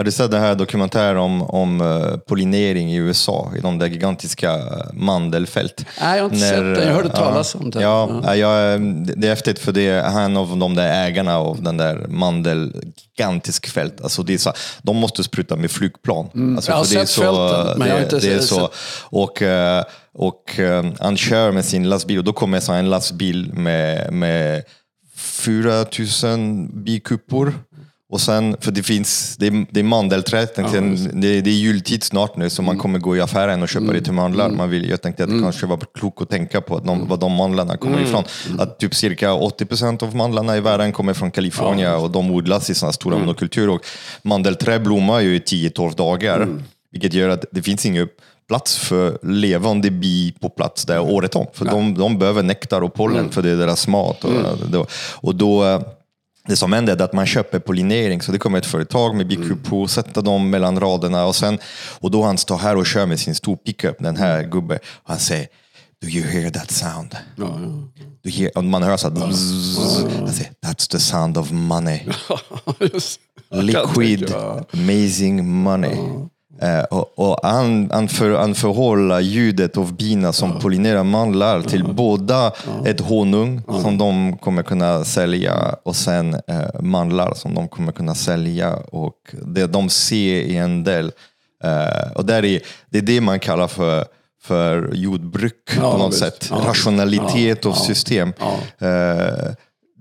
Har 0.00 0.04
du 0.04 0.10
sett 0.10 0.30
den 0.30 0.40
här 0.40 0.54
dokumentären 0.54 1.16
om, 1.16 1.42
om 1.42 1.80
uh, 1.80 2.16
pollinering 2.16 2.92
i 2.92 2.96
USA, 2.96 3.52
i 3.56 3.60
de 3.60 3.78
där 3.78 3.86
gigantiska 3.86 4.56
uh, 4.56 4.92
mandelfält? 4.92 5.84
Nej, 6.00 6.16
jag 6.16 6.24
har 6.24 6.34
inte 6.34 6.46
När, 6.46 6.74
sett 6.74 6.82
det. 6.82 6.84
Jag 6.84 6.94
hörde 6.94 7.08
talas 7.08 7.54
uh, 7.54 7.60
om 7.60 7.70
det. 7.70 7.82
Ja, 7.82 8.34
ja. 8.34 8.78
Det 9.16 9.26
är 9.26 9.28
häftigt 9.28 9.58
för 9.58 9.72
det 9.72 9.86
är 9.86 10.02
han 10.02 10.36
av 10.36 10.58
de 10.58 10.74
där 10.74 11.06
ägarna 11.06 11.38
av 11.38 11.62
den 11.62 11.76
där 11.76 12.06
mandel, 12.08 12.72
gigantisk 13.16 13.68
fält. 13.68 14.00
Alltså 14.00 14.22
det 14.22 14.34
är 14.34 14.38
så, 14.38 14.52
de 14.82 14.96
måste 14.96 15.24
spruta 15.24 15.56
med 15.56 15.70
flygplan. 15.70 16.30
Mm. 16.34 16.56
Alltså, 16.56 16.70
jag 16.70 16.76
har 16.76 16.84
sett 16.84 17.08
så, 17.08 17.22
fälten, 17.22 17.78
men 17.78 17.88
jag 17.88 17.94
har 17.94 18.02
inte 18.02 18.18
det, 18.18 18.34
det 18.34 18.42
så. 18.42 18.70
Och, 19.02 19.42
och 20.14 20.60
han 20.98 21.16
kör 21.16 21.52
med 21.52 21.64
sin 21.64 21.88
lastbil 21.88 22.18
och 22.18 22.24
då 22.24 22.32
kommer 22.32 22.60
så 22.60 22.72
en 22.72 22.90
lastbil 22.90 23.52
med, 23.54 24.12
med 24.12 24.62
4000 25.16 26.84
bikupor 26.84 27.54
och 28.10 28.20
sen, 28.20 28.56
för 28.60 28.70
det 28.72 28.82
finns, 28.82 29.36
det 29.36 29.46
är, 29.46 29.66
det 29.70 29.80
är 29.80 29.84
mandelträd, 29.84 30.48
ja, 30.56 30.62
det, 31.12 31.40
det 31.40 31.50
är 31.50 31.54
jultid 31.54 32.02
snart 32.02 32.36
nu 32.36 32.50
så 32.50 32.62
man 32.62 32.74
mm. 32.74 32.82
kommer 32.82 32.98
gå 32.98 33.16
i 33.16 33.20
affären 33.20 33.62
och 33.62 33.68
köpa 33.68 33.84
mm. 33.84 33.96
lite 33.96 34.12
mandlar. 34.12 34.44
Mm. 34.44 34.56
Man 34.56 34.70
vill, 34.70 34.90
jag 34.90 35.02
tänkte 35.02 35.22
att 35.22 35.28
det 35.28 35.32
mm. 35.32 35.44
kanske 35.44 35.66
var 35.66 35.78
klokt 35.94 36.22
att 36.22 36.30
tänka 36.30 36.60
på 36.60 36.76
att 36.76 36.84
de, 36.84 37.08
var 37.08 37.16
de 37.16 37.32
mandlarna 37.32 37.76
kommer 37.76 37.96
mm. 37.96 38.08
ifrån. 38.08 38.24
Mm. 38.48 38.60
Att 38.60 38.78
typ 38.78 38.94
cirka 38.94 39.30
80% 39.30 40.04
av 40.04 40.16
mandlarna 40.16 40.56
i 40.56 40.60
världen 40.60 40.92
kommer 40.92 41.14
från 41.14 41.30
Kalifornien 41.30 41.90
ja. 41.90 41.96
och 41.96 42.10
de 42.10 42.30
odlas 42.30 42.70
i 42.70 42.74
sådana 42.74 42.92
stora 42.92 43.14
mm. 43.14 43.26
monokulturer. 43.26 43.68
Och 43.68 43.86
mandelträd 44.22 44.82
blommar 44.82 45.20
ju 45.20 45.36
i 45.36 45.38
10-12 45.38 45.96
dagar, 45.96 46.48
vilket 46.92 47.14
gör 47.14 47.28
att 47.28 47.44
det 47.50 47.62
finns 47.62 47.86
ingen 47.86 48.08
plats 48.48 48.78
för 48.78 49.18
levande 49.22 49.90
bi 49.90 50.34
på 50.40 50.48
plats 50.48 50.84
där 50.84 51.00
året 51.00 51.36
om. 51.36 51.46
För 51.52 51.66
ja. 51.66 51.72
de, 51.72 51.94
de 51.94 52.18
behöver 52.18 52.42
nektar 52.42 52.80
och 52.80 52.94
pollen 52.94 53.30
för 53.30 53.42
det 53.42 53.50
är 53.50 53.56
deras 53.56 53.88
mat. 53.88 54.24
Och, 54.24 54.30
och 54.30 54.68
då, 54.70 54.86
och 55.14 55.34
då 55.34 55.82
det 56.50 56.56
som 56.56 56.72
händer 56.72 56.96
är 56.96 57.02
att 57.02 57.12
man 57.12 57.26
köper 57.26 57.58
pollinering, 57.58 58.22
så 58.22 58.32
det 58.32 58.38
kommer 58.38 58.58
ett 58.58 58.66
företag 58.66 59.16
med 59.16 59.26
bikupo, 59.26 59.76
mm. 59.76 59.88
sätter 59.88 60.22
dem 60.22 60.50
mellan 60.50 60.80
raderna 60.80 61.26
och 61.26 61.36
sen, 61.36 61.58
och 62.00 62.10
då 62.10 62.22
han 62.22 62.38
står 62.38 62.58
här 62.58 62.76
och 62.76 62.86
kör 62.86 63.06
med 63.06 63.20
sin 63.20 63.34
stor 63.34 63.56
pickup, 63.56 63.96
den 63.98 64.16
här 64.16 64.38
mm. 64.38 64.50
gubben, 64.50 64.78
och 65.02 65.10
han 65.10 65.18
säger 65.18 65.46
Do 66.02 66.08
you 66.08 66.26
hear 66.26 66.50
that 66.50 66.70
sound? 66.70 67.16
Ja, 67.36 67.60
ja. 67.60 68.04
Du 68.22 68.30
hear, 68.30 68.58
och 68.58 68.64
man 68.64 68.82
hör 68.82 68.96
så 68.96 69.08
här, 69.08 69.16
ja, 69.16 69.26
ja. 69.26 70.32
säger, 70.32 70.52
That's 70.66 70.90
the 70.90 70.98
sound 70.98 71.38
of 71.38 71.50
money. 71.50 72.00
Liquid, 73.50 74.34
amazing 74.72 75.48
money. 75.48 75.96
Eh, 76.62 76.82
och, 76.82 77.18
och 77.18 77.38
han, 77.42 77.90
han, 77.92 78.08
för, 78.08 78.30
han 78.30 78.54
förhåller 78.54 79.20
ljudet 79.20 79.76
av 79.76 79.92
bina 79.92 80.32
som 80.32 80.50
ja. 80.50 80.60
pollinerar 80.60 81.04
mandlar 81.04 81.62
till 81.62 81.84
ja. 81.86 81.92
båda 81.92 82.52
ja. 82.66 82.86
ett 82.86 83.00
honung 83.00 83.62
som 83.82 83.98
de 83.98 84.36
kommer 84.36 84.62
kunna 84.62 85.04
sälja 85.04 85.76
och 85.82 85.96
sen 85.96 86.34
eh, 86.34 86.80
mandlar 86.80 87.34
som 87.34 87.54
de 87.54 87.68
kommer 87.68 87.92
kunna 87.92 88.14
sälja. 88.14 88.76
Och 88.76 89.34
det 89.46 89.66
de 89.66 89.88
ser 89.88 90.40
i 90.40 90.56
en 90.56 90.84
del. 90.84 91.12
Eh, 91.64 92.12
och 92.14 92.24
där 92.24 92.44
är, 92.44 92.60
det 92.90 92.98
är 92.98 93.02
det 93.02 93.20
man 93.20 93.40
kallar 93.40 93.68
för 93.68 94.04
för 94.42 94.90
jordbruk 94.94 95.78
på 95.80 95.98
något 95.98 96.12
visst. 96.12 96.18
sätt. 96.18 96.50
Rationalitet 96.50 97.66
av 97.66 97.72
system. 97.72 98.32
Eh, 98.78 99.52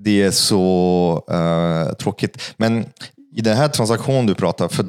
det 0.04 0.22
är 0.22 0.32
så 0.32 1.24
uh, 1.32 1.93
tråkigt. 1.93 2.54
Men 2.58 2.86
i 3.36 3.41
den 3.41 3.58
här 3.58 3.67
transaktionen 3.67 4.26
du 4.26 4.36
pratar, 4.36 4.67
för 4.67 4.86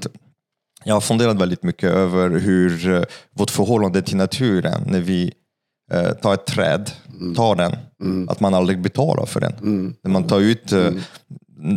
jag 0.85 0.95
har 0.95 1.01
funderat 1.01 1.41
väldigt 1.41 1.63
mycket 1.63 1.91
över 1.91 2.31
hur 2.31 2.95
eh, 2.95 3.03
vårt 3.33 3.51
förhållande 3.51 4.03
till 4.03 4.17
naturen, 4.17 4.83
när 4.87 5.01
vi 5.01 5.33
eh, 5.93 6.11
tar 6.11 6.35
ett 6.35 6.47
träd, 6.47 6.91
mm. 7.21 7.35
tar 7.35 7.57
den, 7.57 7.77
mm. 8.03 8.29
att 8.29 8.41
man 8.41 8.55
aldrig 8.55 8.81
betalar 8.81 9.27
för 9.27 9.41
den. 9.41 9.53
Mm. 9.53 9.95
När 10.03 10.11
man 10.11 10.25
tar 10.25 10.41
ut 10.41 10.73
eh, 10.73 10.87
mm. 10.87 11.01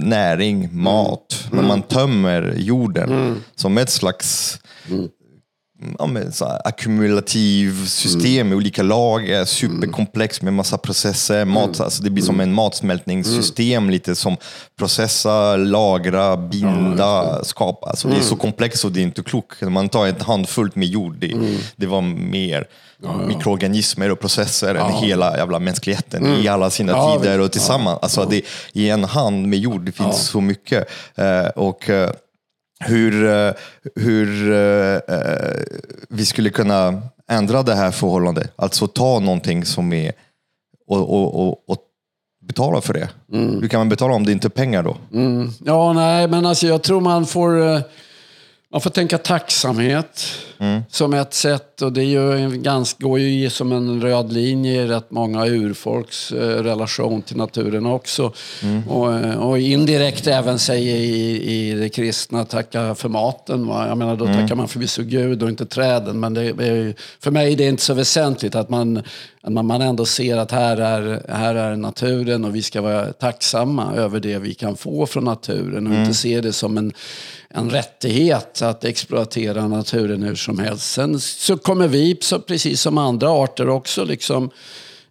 näring, 0.10 0.70
mat, 0.72 1.48
när 1.52 1.64
man 1.64 1.82
tömmer 1.82 2.54
jorden 2.58 3.12
mm. 3.12 3.36
som 3.56 3.78
ett 3.78 3.90
slags 3.90 4.60
mm 4.90 5.10
ja, 6.00 6.06
med 6.06 6.36
så 6.36 6.46
ackumulativ 6.46 7.86
system 7.86 8.50
med 8.50 8.58
olika 8.58 8.84
lager, 8.84 9.46
superkomplex 9.46 10.42
med 10.42 10.54
massa 10.54 10.78
processer. 10.78 11.46
Mat, 11.46 11.80
alltså 11.80 12.04
det 12.04 12.10
blir 12.10 12.24
som 12.24 12.40
en 12.40 12.54
matsmältningssystem 12.54 13.90
lite 13.90 14.16
som 14.16 14.38
processa, 14.78 15.56
lagra, 15.56 16.38
binda, 16.38 17.44
skapa. 17.44 17.88
Alltså 17.88 18.08
det 18.08 18.16
är 18.16 18.22
så 18.22 18.36
komplext 18.36 18.86
och 18.86 18.92
det 18.92 19.00
är 19.00 19.04
inte 19.04 19.24
klokt. 19.24 19.62
Man 19.62 19.90
tar 19.90 20.08
ett 20.08 20.24
handfullt 20.24 20.76
med 20.76 20.88
jord, 20.88 21.16
det, 21.20 21.58
det 21.76 21.86
var 21.86 22.02
mer 22.02 22.68
mikroorganismer 23.28 24.12
och 24.12 24.20
processer 24.20 24.76
än 24.76 24.94
hela 24.94 25.38
jävla 25.38 25.60
mänskligheten 25.60 26.28
i 26.44 26.48
alla 26.48 26.70
sina 26.70 27.18
tider 27.18 27.40
och 27.40 27.52
tillsammans. 27.52 28.00
Alltså 28.02 28.26
det, 28.26 28.42
I 28.74 28.90
en 28.90 29.04
hand 29.04 29.48
med 29.48 29.60
jord, 29.60 29.86
det 29.86 29.92
finns 29.92 30.28
så 30.28 30.42
mycket. 30.42 30.90
Uh, 31.20 31.48
och 31.48 31.90
hur, 32.86 33.26
eh, 33.26 33.54
hur 33.96 34.52
uh, 34.52 35.00
vi 36.10 36.26
skulle 36.26 36.50
kunna 36.50 37.02
ändra 37.30 37.64
det 37.64 37.76
här 37.76 37.92
förhållandet. 37.92 38.52
Alltså 38.56 38.88
ta 38.88 39.20
någonting 39.20 39.66
som 39.66 39.94
är 39.94 40.12
och, 40.88 41.10
och, 41.10 41.48
och, 41.48 41.70
och 41.70 41.78
betala 42.48 42.82
för 42.82 42.94
det. 42.94 43.10
Mm. 43.34 43.62
Hur 43.62 43.68
kan 43.68 43.80
man 43.80 43.90
betala 43.90 44.14
om 44.14 44.26
det 44.26 44.32
inte 44.32 44.48
är 44.48 44.50
pengar 44.50 44.84
då? 44.84 44.98
Mm. 45.14 45.50
Ja, 45.66 45.94
nej, 45.94 46.28
men 46.28 46.46
alltså 46.46 46.68
jag 46.68 46.84
tror 46.84 47.02
man 47.02 47.26
får, 47.26 47.82
man 48.72 48.82
får 48.82 48.90
tänka 48.90 49.18
tacksamhet. 49.18 50.22
Som 50.90 51.14
ett 51.14 51.34
sätt. 51.34 51.82
Och 51.82 51.94
det 51.94 52.04
ju 52.04 52.50
ganska, 52.50 53.04
går 53.04 53.20
ju 53.20 53.50
som 53.50 53.72
en 53.72 54.02
röd 54.02 54.34
linje 54.34 54.84
i 54.84 54.88
rätt 54.88 55.12
många 55.12 55.46
urfolks 55.46 56.32
eh, 56.32 56.64
relation 56.64 57.22
till 57.22 57.38
naturen 57.38 57.86
också. 57.86 58.34
Och, 58.88 59.14
eh, 59.14 59.36
och 59.36 59.60
indirekt 59.60 60.28
även 60.28 60.60
säger 60.60 60.96
i, 60.96 61.54
i 61.54 61.74
det 61.74 61.90
kristna, 61.90 62.46
tacka 62.46 62.96
för 62.96 63.10
maten. 63.10 63.68
Va? 63.68 63.88
Jag 63.88 63.98
menar, 63.98 64.16
då 64.16 64.26
tackar 64.26 64.56
man 64.56 64.68
förvisso 64.68 65.04
Gud 65.04 65.44
och 65.44 65.50
inte 65.50 65.66
träden. 65.66 66.20
Men 66.20 66.34
det 66.34 66.44
är, 66.44 66.96
för 67.20 67.32
mig 67.32 67.54
är 67.54 67.58
det 67.58 67.68
inte 67.68 67.84
så 67.84 67.94
väsentligt 67.94 68.56
att 68.56 68.70
man, 68.70 69.04
att 69.42 69.54
man, 69.54 69.66
man 69.66 69.82
ändå 69.82 70.06
ser 70.06 70.38
att 70.38 70.52
här 70.52 70.78
är, 70.78 71.26
här 71.30 71.56
är 71.56 71.76
naturen 71.76 72.46
och 72.46 72.56
vi 72.56 72.62
ska 72.62 72.82
vara 72.82 73.14
tacksamma 73.14 73.94
över 73.96 74.20
det 74.20 74.38
vi 74.38 74.54
kan 74.54 74.76
få 74.76 75.06
från 75.06 75.24
naturen 75.24 75.88
och 75.88 75.94
inte 75.94 76.14
se 76.14 76.42
det 76.42 76.54
som 76.54 76.78
en, 76.78 76.94
en 77.50 77.70
rättighet 77.70 78.62
att 78.62 78.84
exploatera 78.84 79.68
naturen 79.68 80.24
hur 80.24 80.36
som 80.36 80.53
helst. 80.60 80.92
Sen 80.92 81.20
så 81.20 81.58
kommer 81.58 81.88
vi, 81.88 82.18
så 82.22 82.40
precis 82.40 82.82
som 82.82 82.98
andra 82.98 83.30
arter 83.30 83.70
också, 83.70 84.06
liksom 84.06 84.52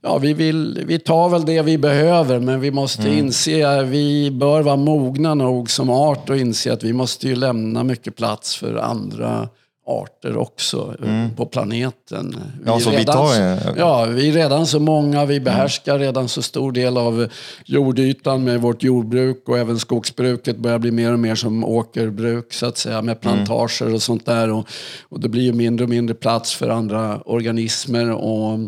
Ja, 0.05 0.19
vi, 0.19 0.33
vill, 0.33 0.83
vi 0.87 0.99
tar 0.99 1.29
väl 1.29 1.45
det 1.45 1.63
vi 1.63 1.79
behöver, 1.79 2.39
men 2.39 2.61
vi 2.61 2.71
måste 2.71 3.09
inse, 3.09 3.83
vi 3.83 4.31
bör 4.31 4.63
vara 4.63 4.77
mogna 4.77 5.35
nog 5.35 5.71
som 5.71 5.91
art 5.91 6.31
och 6.31 6.37
inse 6.37 6.73
att 6.73 6.83
vi 6.83 6.93
måste 6.93 7.29
ju 7.29 7.37
lämna 7.37 7.85
mycket 7.85 8.17
plats 8.17 8.57
för 8.57 8.75
andra 8.77 9.49
arter 9.93 10.37
också 10.37 10.95
eh, 11.05 11.29
på 11.37 11.47
planeten. 11.47 12.37
Ja, 12.67 12.77
är 12.77 12.81
så 12.81 12.91
vi 12.91 12.97
redan 12.97 13.15
tar 13.15 13.77
Ja, 13.77 14.05
vi 14.05 14.29
är 14.29 14.33
redan 14.33 14.67
så 14.67 14.81
många, 14.81 15.25
vi 15.25 15.41
behärskar 15.41 15.99
redan 15.99 16.29
så 16.29 16.43
stor 16.43 16.73
del 16.73 16.97
av 16.97 17.29
jordytan 17.65 18.45
med 18.45 18.61
vårt 18.61 18.83
jordbruk 18.83 19.49
och 19.49 19.59
även 19.59 19.79
skogsbruket 19.79 20.57
börjar 20.57 20.79
bli 20.79 20.91
mer 20.91 21.13
och 21.13 21.19
mer 21.19 21.35
som 21.35 21.65
åkerbruk 21.65 22.53
så 22.53 22.67
att 22.67 22.79
säga 22.79 23.03
med 23.03 23.21
plantager 23.21 23.95
och 23.95 24.03
sånt 24.03 24.27
där. 24.27 24.51
Och, 24.51 24.69
och 25.09 25.21
det 25.21 25.29
blir 25.29 25.43
ju 25.43 25.53
mindre 25.53 25.85
och 25.85 25.91
mindre 25.91 26.15
plats 26.15 26.55
för 26.55 26.69
andra 26.69 27.21
organismer. 27.21 28.11
Och 28.11 28.59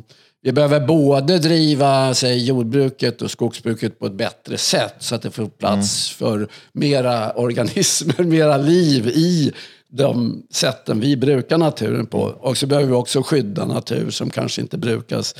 vi 0.42 0.52
behöver 0.52 0.80
både 0.80 1.38
driva 1.38 2.14
säg, 2.14 2.44
jordbruket 2.44 3.22
och 3.22 3.30
skogsbruket 3.30 3.98
på 3.98 4.06
ett 4.06 4.12
bättre 4.12 4.58
sätt 4.58 4.94
så 4.98 5.14
att 5.14 5.22
det 5.22 5.30
får 5.30 5.46
plats 5.46 6.10
för 6.10 6.48
mera 6.72 7.32
organismer, 7.32 8.24
mera 8.24 8.56
liv 8.56 9.08
i 9.08 9.52
de 9.96 10.42
sätten 10.50 11.00
vi 11.00 11.16
brukar 11.16 11.58
naturen 11.58 12.06
på. 12.06 12.20
Och 12.20 12.56
så 12.56 12.66
behöver 12.66 12.88
vi 12.88 12.94
också 12.94 13.22
skydda 13.22 13.64
natur 13.66 14.10
som 14.10 14.30
kanske 14.30 14.60
inte 14.60 14.78
brukas 14.78 15.34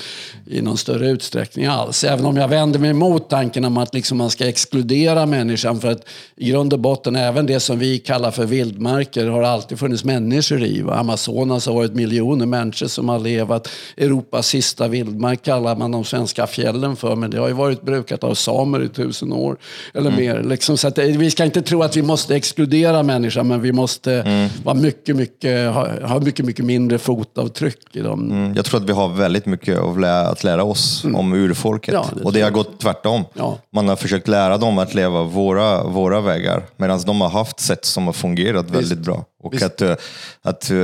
i 0.47 0.61
någon 0.63 0.77
större 0.79 1.09
utsträckning 1.09 1.67
alls. 1.67 2.05
Även 2.05 2.27
om 2.27 2.37
jag 2.37 2.49
vänder 2.49 2.79
mig 2.79 2.91
emot 2.91 3.31
tanken 3.31 3.65
om 3.65 3.77
att 3.79 3.95
liksom 3.95 4.19
man 4.19 4.31
ska 4.31 4.49
exkludera 4.49 5.27
människan. 5.27 5.81
För 5.81 5.91
att 5.91 6.09
i 6.37 6.51
grund 6.51 6.73
och 6.73 6.79
botten, 6.79 7.17
även 7.17 7.47
det 7.47 7.61
som 7.61 7.79
vi 7.79 7.99
kallar 7.99 8.31
för 8.31 8.47
vildmarker 8.47 9.27
har 9.27 9.43
alltid 9.43 9.79
funnits 9.79 10.05
människor 10.05 10.63
i. 10.63 10.83
Va? 10.83 10.95
Amazonas 10.95 11.67
har 11.67 11.75
varit 11.75 11.95
miljoner 11.95 12.47
människor 12.47 12.87
som 12.87 13.09
har 13.09 13.19
levat. 13.19 13.69
Europas 13.97 14.47
sista 14.47 14.89
vildmark 14.89 15.43
kallar 15.43 15.77
man 15.77 15.91
de 15.91 16.05
svenska 16.05 16.47
fjällen 16.47 16.97
för. 16.97 17.17
Men 17.17 17.31
det 17.31 17.39
har 17.39 17.49
ju 17.49 17.55
varit 17.55 17.83
brukat 17.83 18.25
av 18.25 18.35
samer 18.35 18.85
i 18.85 18.89
tusen 18.89 19.33
år 19.33 19.57
eller 19.95 20.11
mer. 20.11 20.43
Liksom, 20.43 20.77
så 20.77 20.89
att, 20.89 20.95
det- 20.95 21.07
vi 21.07 21.31
ska 21.31 21.45
inte 21.45 21.63
tro 21.63 21.83
att 21.83 21.97
vi 21.97 22.03
måste 22.03 22.37
exkludera 22.37 23.03
människan, 23.03 23.49
men 23.49 23.61
vi 23.61 23.73
måste 23.73 24.44
vara 24.65 24.75
mycket, 24.75 25.17
mycket, 25.17 25.75
ha, 25.75 26.07
ha 26.07 26.21
mycket, 26.21 26.47
mycket 26.47 26.65
mindre 26.65 26.99
fotavtryck 26.99 27.97
i 27.97 28.01
dem. 28.01 28.31
Mm, 28.31 28.55
Jag 28.55 28.65
tror 28.65 28.81
att 28.81 28.89
vi 28.89 28.93
har 28.93 29.09
väldigt 29.09 29.47
mycket 29.47 29.79
att 29.79 30.45
lära, 30.45 30.65
oss 30.65 31.05
om 31.05 31.33
urfolket. 31.33 31.95
Ja, 31.95 32.07
det 32.17 32.23
och 32.23 32.33
det 32.33 32.41
har 32.41 32.51
gått 32.51 32.81
tvärtom. 32.81 33.25
Ja. 33.35 33.59
Man 33.73 33.89
har 33.89 33.97
försökt 33.97 34.29
lära 34.29 34.59
dem 34.59 34.79
att 34.79 34.95
leva 34.95 35.23
våra, 35.23 35.85
våra 35.85 36.21
vägar, 36.21 36.63
medan 36.77 37.01
de 37.07 37.21
har 37.21 37.29
haft 37.29 37.61
sätt 37.61 37.85
som 37.85 38.07
har 38.07 38.13
fungerat 38.13 38.71
väldigt 38.71 38.99
bra. 38.99 39.25
Och 39.43 39.63
att, 39.63 39.83
eh, 39.83 39.95
att, 40.43 40.71
eh, 40.71 40.77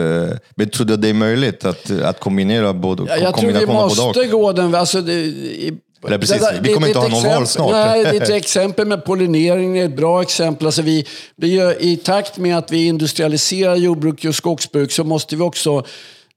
men 0.56 0.70
tror 0.70 0.86
du 0.86 0.94
att 0.94 1.02
det 1.02 1.08
är 1.08 1.14
möjligt 1.14 1.64
att, 1.64 1.90
att 1.90 2.20
kombinera 2.20 2.72
både, 2.72 3.02
Ja, 3.08 3.16
jag 3.16 3.36
tror 3.36 3.52
vi 3.52 3.66
måste 3.66 4.26
gå 4.26 4.52
den 4.52 4.74
alltså, 4.74 5.00
det, 5.00 5.32
Eller 6.06 6.18
precis, 6.18 6.42
vi 6.62 6.74
kommer 6.74 6.86
inte 6.86 6.98
ha 6.98 7.08
någon 7.08 7.22
val 7.22 7.42
exempel- 7.42 7.46
snart. 7.46 7.70
Nej, 7.72 8.04
det 8.04 8.08
är 8.10 8.22
ett 8.22 8.30
exempel 8.30 8.86
med 8.86 9.04
pollinering, 9.04 9.78
är 9.78 9.84
ett 9.84 9.96
bra 9.96 10.22
exempel. 10.22 10.66
Alltså 10.66 10.82
vi, 10.82 11.06
vi 11.36 11.54
gör, 11.54 11.82
I 11.82 11.96
takt 11.96 12.36
med 12.38 12.58
att 12.58 12.72
vi 12.72 12.86
industrialiserar 12.86 13.76
jordbruk 13.76 14.24
och 14.24 14.34
skogsbruk 14.34 14.92
så 14.92 15.04
måste 15.04 15.36
vi 15.36 15.42
också 15.42 15.84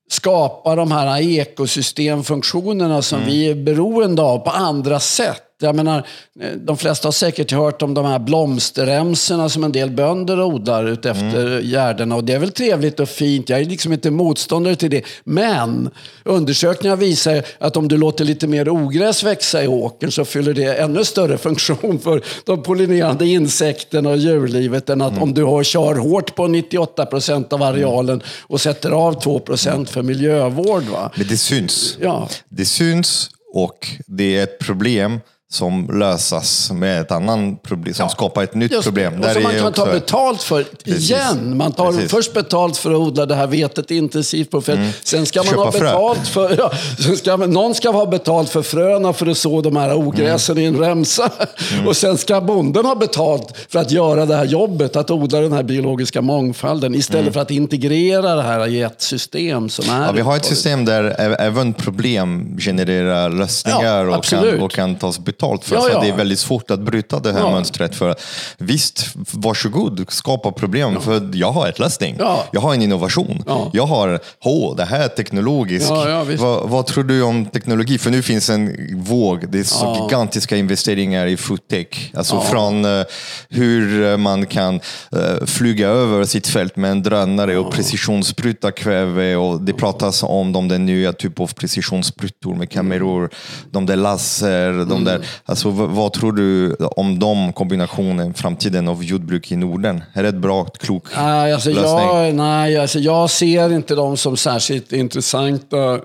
skapa 0.10 0.76
de 0.76 0.92
här 0.92 1.22
ekosystemfunktionerna 1.22 3.02
som 3.02 3.18
Mm. 3.18 3.30
vi 3.30 3.50
är 3.50 3.56
beroende 3.56 4.22
av 4.22 4.38
på 4.40 4.50
andra 4.50 5.00
sätt. 5.00 5.43
Jag 5.62 5.76
menar, 5.76 5.98
eh, 6.42 6.52
de 6.58 6.78
flesta 6.78 7.08
har 7.08 7.12
säkert 7.12 7.52
hört 7.52 7.82
om 7.82 7.94
de 7.94 8.06
här 8.06 8.20
blomsterremsorna 8.20 9.50
som 9.50 9.64
en 9.64 9.72
del 9.72 9.92
bönder 9.92 10.42
odlar 10.42 10.86
utefter 10.88 11.46
Mm. 11.48 11.70
gärdena. 11.70 12.16
Och 12.16 12.24
det 12.24 12.34
är 12.34 12.40
väl 12.40 12.52
trevligt 12.52 13.00
och 13.00 13.10
fint. 13.10 13.50
Jag 13.50 13.60
är 13.62 13.66
liksom 13.66 13.94
inte 13.94 14.12
motståndare 14.12 14.76
till 14.76 14.90
det. 14.90 15.04
Men 15.24 15.90
undersökningar 16.24 16.96
visar 16.96 17.44
att 17.60 17.78
om 17.78 17.88
du 17.88 17.98
låter 17.98 18.26
lite 18.26 18.48
mer 18.48 18.70
ogräs 18.70 19.24
växa 19.24 19.64
i 19.64 19.68
åkern 19.68 20.12
så 20.12 20.26
fyller 20.26 20.54
det 20.54 20.76
ännu 20.76 21.06
större 21.06 21.38
funktion 21.38 22.00
för 22.00 22.22
de 22.46 22.64
pollinerande 22.64 23.26
insekterna 23.26 24.10
och 24.10 24.18
djurlivet 24.18 24.90
än 24.90 25.02
att 25.02 25.12
Mm. 25.12 25.24
om 25.24 25.34
du 25.34 25.44
har, 25.44 25.64
kör 25.64 25.96
hårt 25.96 26.36
på 26.36 26.48
98 26.48 27.06
procent 27.06 27.54
av 27.54 27.64
arealen 27.64 28.22
och 28.42 28.62
sätter 28.62 28.92
av 28.92 29.22
2 29.22 29.40
procent 29.40 29.90
för 29.90 30.02
miljövård. 30.02 30.84
Va? 30.84 31.12
Men 31.16 31.28
det 31.28 31.38
syns. 31.38 31.98
Ja. 32.02 32.30
Det 32.50 32.66
syns 32.66 33.30
och 33.54 33.88
det 34.08 34.38
är 34.38 34.44
ett 34.44 34.60
problem 34.60 35.20
som 35.54 35.88
lösas 36.00 36.72
med 36.72 37.02
ett 37.02 37.12
annat 37.12 37.64
problem, 37.64 37.94
som 37.94 38.10
skapar 38.10 38.44
ett 38.44 38.56
nytt 38.56 38.72
Just 38.72 38.84
problem. 38.84 39.20
Och 39.20 39.26
som 39.32 39.44
man 39.44 39.52
kan 39.52 39.74
ta 39.74 39.82
också- 39.82 39.94
betalt 39.94 40.42
för 40.44 40.64
Precis. 40.84 41.10
igen. 41.12 41.58
Man 41.58 41.72
tar 41.72 41.92
Precis. 41.92 42.12
först 42.12 42.34
betalt 42.34 42.78
för 42.78 42.92
att 42.92 42.98
odla 42.98 43.26
det 43.26 43.36
här 43.36 43.48
vetet 43.48 43.92
intensivt 43.92 44.52
på 44.52 44.62
fält. 44.62 44.80
Sen 45.04 45.26
ska 45.26 45.40
man 45.40 45.46
Köpa 45.48 45.62
ha 45.64 45.72
frö. 45.72 45.80
betalt 45.86 46.28
för... 46.28 46.56
Ja, 46.58 46.72
sen 47.00 47.18
ska, 47.18 47.38
man- 47.38 47.52
någon 47.52 47.76
ska 47.76 47.90
ha 47.90 48.06
betalt 48.06 48.50
för 48.50 48.62
fröna 48.62 49.14
för 49.14 49.28
att 49.28 49.38
så 49.38 49.62
de 49.62 49.76
här 49.76 49.96
ogräsen 49.98 50.58
i 50.58 50.64
en 50.66 50.78
remsa. 50.78 51.30
Och 51.88 51.98
sen 51.98 52.18
ska 52.18 52.42
bonden 52.42 52.86
ha 52.86 52.96
betalt 52.96 53.58
för 53.70 53.80
att 53.80 53.92
göra 53.92 54.26
det 54.26 54.36
här 54.36 54.46
jobbet, 54.46 54.96
att 54.96 55.12
odla 55.12 55.40
den 55.40 55.54
här 55.54 55.64
biologiska 55.64 56.22
mångfalden. 56.22 56.96
Istället 56.96 57.34
för 57.34 57.40
att 57.40 57.52
integrera 57.52 58.36
det 58.36 58.42
här 58.44 58.68
i 58.68 58.82
ett 58.82 59.02
system 59.02 59.70
som 59.70 59.90
är... 59.90 60.06
Ja, 60.06 60.12
vi 60.12 60.22
har 60.22 60.36
ett 60.36 60.46
system 60.46 60.86
där 60.86 61.16
även 61.40 61.74
problem 61.74 62.58
genererar 62.60 63.30
lösningar 63.30 64.06
Ja, 64.06 64.18
och, 64.18 64.24
kan, 64.24 64.60
och 64.62 64.72
kan 64.72 64.96
tas 64.96 65.20
betalt 65.20 65.43
för. 65.64 65.76
Ja, 65.76 65.82
så 65.82 65.90
ja. 65.90 66.00
det 66.02 66.08
är 66.08 66.16
väldigt 66.16 66.40
svårt 66.40 66.72
att 66.72 66.80
bryta 66.80 67.20
det 67.20 67.34
här 67.34 67.40
Ja. 67.40 67.52
mönstret. 67.52 67.96
För 67.96 68.16
visst, 68.58 69.06
varsågod, 69.32 70.06
skapa 70.10 70.52
problem. 70.52 71.02
För 71.02 71.30
jag 71.34 71.52
har 71.52 71.68
ett 71.68 71.80
lösning. 71.80 72.16
Ja. 72.20 72.44
Jag 72.52 72.62
har 72.62 72.74
en 72.74 72.82
innovation. 72.82 73.44
Ja. 73.48 73.70
Jag 73.74 73.86
har, 73.86 74.20
åh, 74.44 74.76
det 74.76 74.86
här 74.86 75.00
är 75.00 75.08
teknologiskt. 75.08 75.92
Visst. 76.28 76.44
vad, 76.64 76.86
tror 76.86 77.04
du 77.04 77.22
om 77.22 77.46
teknologi? 77.46 77.98
För 77.98 78.12
nu 78.12 78.22
finns 78.22 78.50
en 78.50 78.76
våg. 79.04 79.50
Det 79.52 79.60
är 79.60 79.64
så 79.64 79.98
gigantiska 80.04 80.58
investeringar 80.58 81.26
i 81.28 81.38
foodtech. 81.38 82.12
Alltså 82.16 82.42
från 82.42 82.86
eh, 82.86 83.04
hur 83.50 84.06
eh, 84.12 84.18
man 84.18 84.46
kan 84.46 84.76
eh, 85.12 85.46
flyga 85.46 85.88
över 85.88 86.26
sitt 86.26 86.48
fält 86.48 86.76
med 86.76 86.92
en 86.92 87.04
drönare 87.04 87.58
och 87.58 87.72
precisionsspruta 87.74 88.72
kväve. 88.72 89.36
Och 89.36 89.62
det 89.62 89.74
pratas 89.74 90.24
om 90.24 90.54
de 90.54 90.68
där 90.68 90.80
nya 90.80 91.14
typer 91.14 91.44
av 91.44 91.48
precisionssprutor 91.54 92.56
med 92.56 92.70
kameror, 92.72 93.30
de 93.72 93.86
där 93.86 93.96
laser. 93.96 94.72
De 94.72 94.92
Mm. 94.92 95.04
där, 95.04 95.26
alltså, 95.46 95.70
vad, 95.70 96.14
tror 96.14 96.32
du 96.32 96.76
om 96.76 97.20
de 97.20 97.54
kombinationen, 97.54 98.34
framtiden 98.34 98.88
av 98.88 99.04
jordbruk 99.04 99.52
i 99.52 99.56
Norden? 99.56 100.04
Är 100.14 100.24
det 100.24 100.30
ett 100.30 100.36
bra, 100.36 100.66
klok 100.66 101.04
Nej, 101.16 101.54
alltså 101.54 101.70
lösning? 101.70 102.08
jag, 102.08 102.36
nej 102.36 102.78
alltså 102.78 103.00
jag 103.00 103.30
ser 103.30 103.74
inte 103.74 103.96
dem 103.96 104.18
som 104.18 104.38
särskilt 104.38 104.94
intressanta 104.94 105.94
eh, 105.94 106.00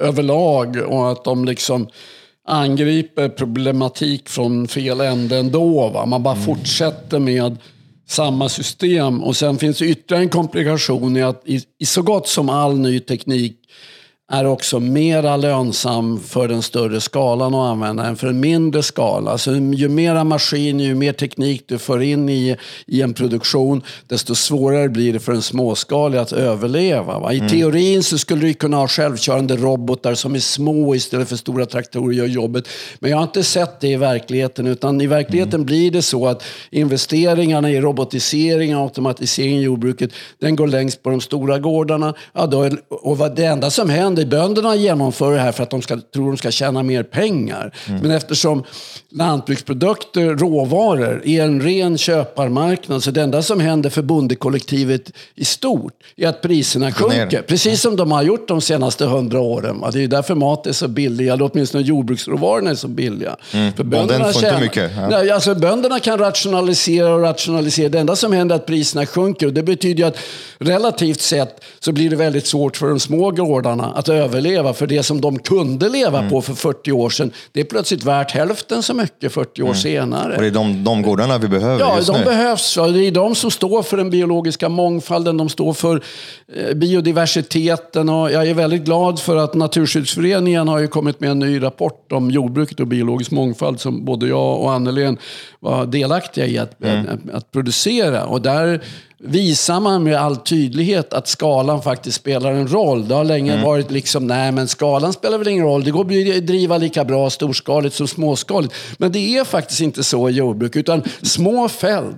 överlag 0.00 0.76
och 0.76 1.12
att 1.12 1.24
de 1.24 1.44
liksom 1.44 1.88
angriper 2.48 3.28
problematik 3.28 4.28
från 4.28 4.68
fel 4.68 5.00
ände 5.00 5.38
ändå. 5.38 5.88
Va? 5.88 6.06
Man 6.06 6.22
bara 6.22 6.36
fortsätter 6.36 7.18
med 7.18 7.58
samma 8.08 8.48
system. 8.48 9.22
Och 9.22 9.36
sen 9.36 9.58
finns 9.58 9.78
det 9.78 9.86
ytterligare 9.86 10.24
en 10.24 10.28
komplikation 10.28 11.16
i 11.16 11.22
att 11.22 11.42
i, 11.44 11.62
i 11.78 11.86
så 11.86 12.02
gott 12.02 12.28
som 12.28 12.48
all 12.48 12.78
ny 12.78 13.00
teknik 13.00 13.58
är 14.32 14.46
också 14.46 14.80
mera 14.80 15.36
lönsam 15.36 16.20
för 16.20 16.48
den 16.48 16.62
större 16.62 17.00
skalan 17.00 17.54
att 17.54 17.70
använda 17.70 18.06
än 18.06 18.16
för 18.16 18.26
en 18.26 18.40
mindre 18.40 18.82
skala. 18.82 19.38
Så 19.38 19.52
ju 19.54 19.88
mera 19.88 20.24
maskin, 20.24 20.80
ju 20.80 20.94
mer 20.94 21.12
teknik 21.12 21.64
du 21.66 21.78
för 21.78 22.02
in 22.02 22.28
i, 22.28 22.56
i 22.86 23.02
en 23.02 23.14
produktion, 23.14 23.82
desto 24.06 24.34
svårare 24.34 24.88
blir 24.88 25.12
det 25.12 25.20
för 25.20 25.32
en 25.32 25.42
småskalig 25.42 26.18
att 26.18 26.32
överleva. 26.32 27.18
Va? 27.18 27.32
I 27.32 27.40
teorin 27.40 28.02
så 28.02 28.18
skulle 28.18 28.46
du 28.46 28.54
kunna 28.54 28.76
ha 28.76 28.88
självkörande 28.88 29.56
robotar 29.56 30.14
som 30.14 30.34
är 30.34 30.38
små 30.38 30.94
istället 30.94 31.28
för 31.28 31.36
stora 31.36 31.66
traktorer 31.66 32.14
gör 32.14 32.26
jobbet. 32.26 32.68
Men 32.98 33.10
jag 33.10 33.18
har 33.18 33.24
inte 33.24 33.42
sett 33.42 33.80
det 33.80 33.88
i 33.88 33.96
verkligheten, 33.96 34.66
utan 34.66 35.00
i 35.00 35.06
verkligheten 35.06 35.64
blir 35.64 35.90
det 35.90 36.02
så 36.02 36.26
att 36.26 36.42
investeringarna 36.70 37.70
i 37.70 37.80
robotisering 37.80 38.76
och 38.76 38.82
automatisering 38.82 39.58
i 39.58 39.62
jordbruket, 39.62 40.10
den 40.38 40.56
går 40.56 40.66
längst 40.66 41.02
på 41.02 41.10
de 41.10 41.20
stora 41.20 41.58
gårdarna. 41.58 42.14
Ja, 42.32 42.46
då 42.46 42.70
och 42.88 43.18
vad 43.18 43.36
det 43.36 43.44
enda 43.44 43.70
som 43.70 43.90
händer 43.90 44.21
händer? 44.22 44.38
Bönderna 44.42 44.76
genomför 44.76 45.32
det 45.32 45.38
här 45.40 45.52
för 45.52 45.62
att 45.62 45.70
de 45.70 45.82
ska, 45.82 45.98
tror 46.14 46.26
de 46.26 46.36
ska 46.36 46.50
tjäna 46.50 46.82
mer 46.82 47.02
pengar. 47.02 47.74
Men 47.86 48.10
eftersom 48.10 48.64
lantbruksprodukter, 49.10 50.36
råvaror, 50.36 51.22
är 51.24 51.42
en 51.42 51.62
ren 51.62 51.98
köparmarknad 51.98 53.02
så 53.02 53.10
det 53.10 53.22
enda 53.22 53.42
som 53.42 53.60
händer 53.60 53.90
för 53.90 54.02
bondekollektivet 54.02 55.10
i 55.34 55.44
stort 55.44 55.92
är 56.16 56.28
att 56.28 56.42
priserna 56.42 56.92
sjunker. 56.92 57.42
Precis 57.42 57.80
som 57.80 57.96
de 57.96 58.12
har 58.12 58.22
gjort 58.22 58.48
de 58.48 58.60
senaste 58.60 59.04
hundra 59.04 59.40
åren. 59.40 59.80
va. 59.80 59.90
Det 59.90 60.04
är 60.04 60.08
därför 60.08 60.34
mat 60.34 60.66
är 60.66 60.72
så 60.72 60.88
billig, 60.88 61.28
eller 61.28 61.50
åtminstone 61.52 61.84
jordbruksråvarorna 61.84 62.70
är 62.70 62.74
så 62.74 62.88
billiga. 62.88 63.36
För 63.50 63.84
Bonden 63.84 64.18
får 64.20 64.26
inte 64.28 64.40
tjänar- 64.40 64.60
mycket, 64.60 64.90
ja. 64.96 65.08
Nej, 65.08 65.30
alltså, 65.30 65.54
bönderna 65.54 65.98
kan 65.98 66.18
rationalisera 66.18 67.14
och 67.14 67.20
rationalisera. 67.22 67.88
Det 67.88 68.00
enda 68.00 68.16
som 68.16 68.32
händer 68.32 68.54
är 68.54 68.60
att 68.60 68.66
priserna 68.66 69.06
sjunker. 69.06 69.46
Och 69.46 69.52
det 69.52 69.62
betyder 69.62 70.04
att 70.06 70.16
relativt 70.58 71.20
sett 71.20 71.64
så 71.80 71.92
blir 71.92 72.10
det 72.10 72.16
väldigt 72.16 72.46
svårt 72.46 72.76
för 72.76 72.88
de 72.88 73.00
små 73.00 73.30
gårdarna 73.30 73.92
att 73.94 74.08
överleva. 74.12 74.74
För 74.74 74.86
det 74.86 75.02
som 75.02 75.20
de 75.20 75.38
kunde 75.38 75.88
leva 75.88 76.18
Mm. 76.18 76.30
på 76.30 76.42
för 76.42 76.54
40 76.54 76.92
år 76.92 77.10
sedan, 77.10 77.30
det 77.52 77.60
är 77.60 77.64
plötsligt 77.64 78.04
värt 78.04 78.30
hälften 78.30 78.82
så 78.82 78.94
mycket 78.94 79.32
40 79.32 79.62
år 79.62 79.74
senare. 79.74 80.24
Mm. 80.24 80.36
Och 80.36 80.42
det 80.42 80.48
är 80.48 80.50
de, 80.50 80.84
de 80.84 81.02
gårdarna 81.02 81.38
vi 81.38 81.48
behöver 81.48 81.80
Ja, 81.80 81.96
just 81.96 82.08
de 82.08 82.18
nu. 82.18 82.24
behövs. 82.24 82.76
va. 82.76 82.88
Det 82.88 83.06
är 83.06 83.10
de 83.12 83.34
som 83.34 83.50
står 83.50 83.82
för 83.82 83.96
den 83.96 84.10
biologiska 84.10 84.68
mångfalden, 84.68 85.36
de 85.36 85.48
står 85.48 85.72
för 85.72 86.02
eh, 86.56 86.74
biodiversiteten. 86.74 88.08
Och 88.08 88.32
jag 88.32 88.46
är 88.48 88.54
väldigt 88.54 88.84
glad 88.84 89.20
för 89.20 89.36
att 89.36 89.54
Naturskyddsföreningen 89.54 90.68
har 90.68 90.78
ju 90.78 90.88
kommit 90.88 91.20
med 91.20 91.30
en 91.30 91.38
ny 91.38 91.62
rapport 91.62 92.12
om 92.12 92.30
jordbruket 92.30 92.80
och 92.80 92.86
biologisk 92.86 93.30
mångfald 93.30 93.80
som 93.80 94.04
både 94.04 94.26
jag 94.28 94.60
och 94.60 94.72
Annelien 94.72 95.18
var 95.60 95.86
delaktiga 95.86 96.46
i 96.46 96.58
att, 96.58 96.84
att, 96.84 97.34
att 97.34 97.50
producera. 97.50 98.24
Och 98.24 98.42
där 98.42 98.80
visar 99.24 99.80
man 99.80 100.02
med 100.02 100.16
all 100.16 100.36
tydlighet 100.36 101.12
att 101.12 101.28
skalan 101.28 101.82
faktiskt 101.82 102.16
spelar 102.16 102.52
en 102.52 102.68
roll. 102.68 103.08
Det 103.08 103.14
har 103.14 103.24
länge 103.24 103.64
varit 103.64 103.90
liksom, 103.90 104.26
nej 104.26 104.52
men 104.52 104.68
skalan 104.68 105.12
spelar 105.12 105.38
väl 105.38 105.48
ingen 105.48 105.64
roll. 105.64 105.84
Det 105.84 105.90
går 105.90 106.04
att 106.36 106.46
driva 106.46 106.78
lika 106.78 107.04
bra 107.04 107.30
storskaligt 107.30 107.94
som 107.94 108.08
småskaligt. 108.08 108.74
Men 108.96 109.12
det 109.12 109.36
är 109.36 109.44
faktiskt 109.44 109.80
inte 109.80 110.04
så 110.04 110.28
i 110.28 110.32
jordbruk, 110.32 110.76
utan 110.76 111.02
små 111.22 111.68
fält 111.68 112.16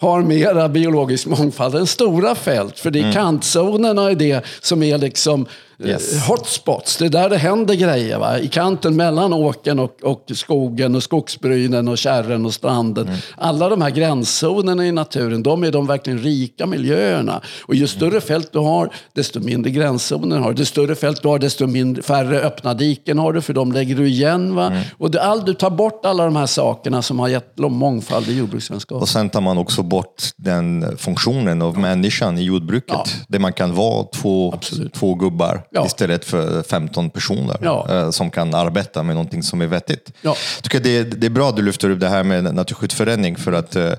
har 0.00 0.22
mera 0.22 0.68
biologisk 0.68 1.26
mångfald 1.26 1.74
än 1.74 1.86
stora 1.86 2.34
fält. 2.34 2.78
För 2.78 2.90
det 2.90 3.00
är 3.00 3.12
kantzonerna 3.12 4.10
i 4.10 4.14
det 4.14 4.44
som 4.60 4.82
är 4.82 4.98
liksom 4.98 5.46
Yes. 5.84 6.26
hotspots. 6.26 6.96
Det 6.96 7.04
är 7.04 7.08
där 7.08 7.30
det 7.30 7.36
händer 7.36 7.74
grejer. 7.74 8.18
Va? 8.18 8.38
I 8.38 8.48
kanten 8.48 8.96
mellan 8.96 9.32
åken 9.32 9.78
och, 9.78 9.96
och 10.02 10.30
skogen 10.34 10.94
och 10.94 11.02
skogsbrynen 11.02 11.88
och 11.88 11.98
kärren 11.98 12.46
och 12.46 12.54
stranden. 12.54 13.08
Alla 13.36 13.68
de 13.68 13.82
här 13.82 13.90
gränszonerna 13.90 14.86
i 14.86 14.92
naturen, 14.92 15.42
de 15.42 15.64
är 15.64 15.72
de 15.72 15.86
verkligen 15.86 16.18
rika 16.18 16.66
miljöerna. 16.66 17.40
Och 17.60 17.74
ju 17.74 17.86
större 17.86 18.20
fält 18.20 18.52
du 18.52 18.58
har, 18.58 18.90
desto 19.12 19.40
mindre 19.40 19.70
gränszoner 19.70 20.38
har 20.38 20.52
du. 20.52 20.58
Ju 20.58 20.64
större 20.64 20.94
fält 20.94 21.22
du 21.22 21.28
har, 21.28 21.38
desto 21.38 21.66
mindre, 21.66 22.02
färre 22.02 22.40
öppna 22.40 22.74
diken 22.74 23.18
har 23.18 23.32
du, 23.32 23.40
för 23.40 23.52
de 23.52 23.72
lägger 23.72 23.96
du 23.96 24.08
igen. 24.08 24.54
Va? 24.54 24.72
Och 24.98 25.10
det, 25.10 25.22
all, 25.22 25.44
du 25.44 25.54
tar 25.54 25.70
bort 25.70 26.06
alla 26.06 26.24
de 26.24 26.36
här 26.36 26.46
sakerna 26.46 27.02
som 27.02 27.18
har 27.18 27.28
gett 27.28 27.58
mångfald 27.58 28.28
i 28.28 28.38
jordbrukslandskapet. 28.38 29.02
Och 29.02 29.08
sen 29.08 29.30
tar 29.30 29.40
man 29.40 29.58
också 29.58 29.82
bort 29.82 30.22
den 30.36 30.96
funktionen 30.98 31.62
av 31.62 31.78
människan 31.78 32.38
i 32.38 32.42
jordbruket. 32.42 32.88
Ja. 32.88 33.04
Där 33.28 33.38
man 33.38 33.52
kan 33.52 33.74
vara 33.74 34.04
två, 34.04 34.54
två 34.94 35.14
gubbar 35.14 35.65
Ja. 35.76 35.86
istället 35.86 36.24
för 36.24 36.62
15 36.62 37.10
personer 37.10 37.56
Ja. 37.62 37.86
eh, 37.90 38.10
som 38.10 38.30
kan 38.30 38.54
arbeta 38.54 39.02
med 39.02 39.14
någonting 39.16 39.42
som 39.42 39.60
är 39.62 39.66
vettigt. 39.66 40.12
Ja. 40.20 40.36
Tycker 40.62 40.80
det, 40.80 41.02
det 41.02 41.26
är 41.26 41.30
bra 41.30 41.48
att 41.48 41.56
du 41.56 41.62
lyfter 41.62 41.90
upp 41.90 42.00
det 42.00 42.08
här 42.08 42.22
med 42.22 42.54
Naturskyddsförening 42.54 43.36
för 43.36 43.52
att 43.52 43.76
eh, 43.76 43.92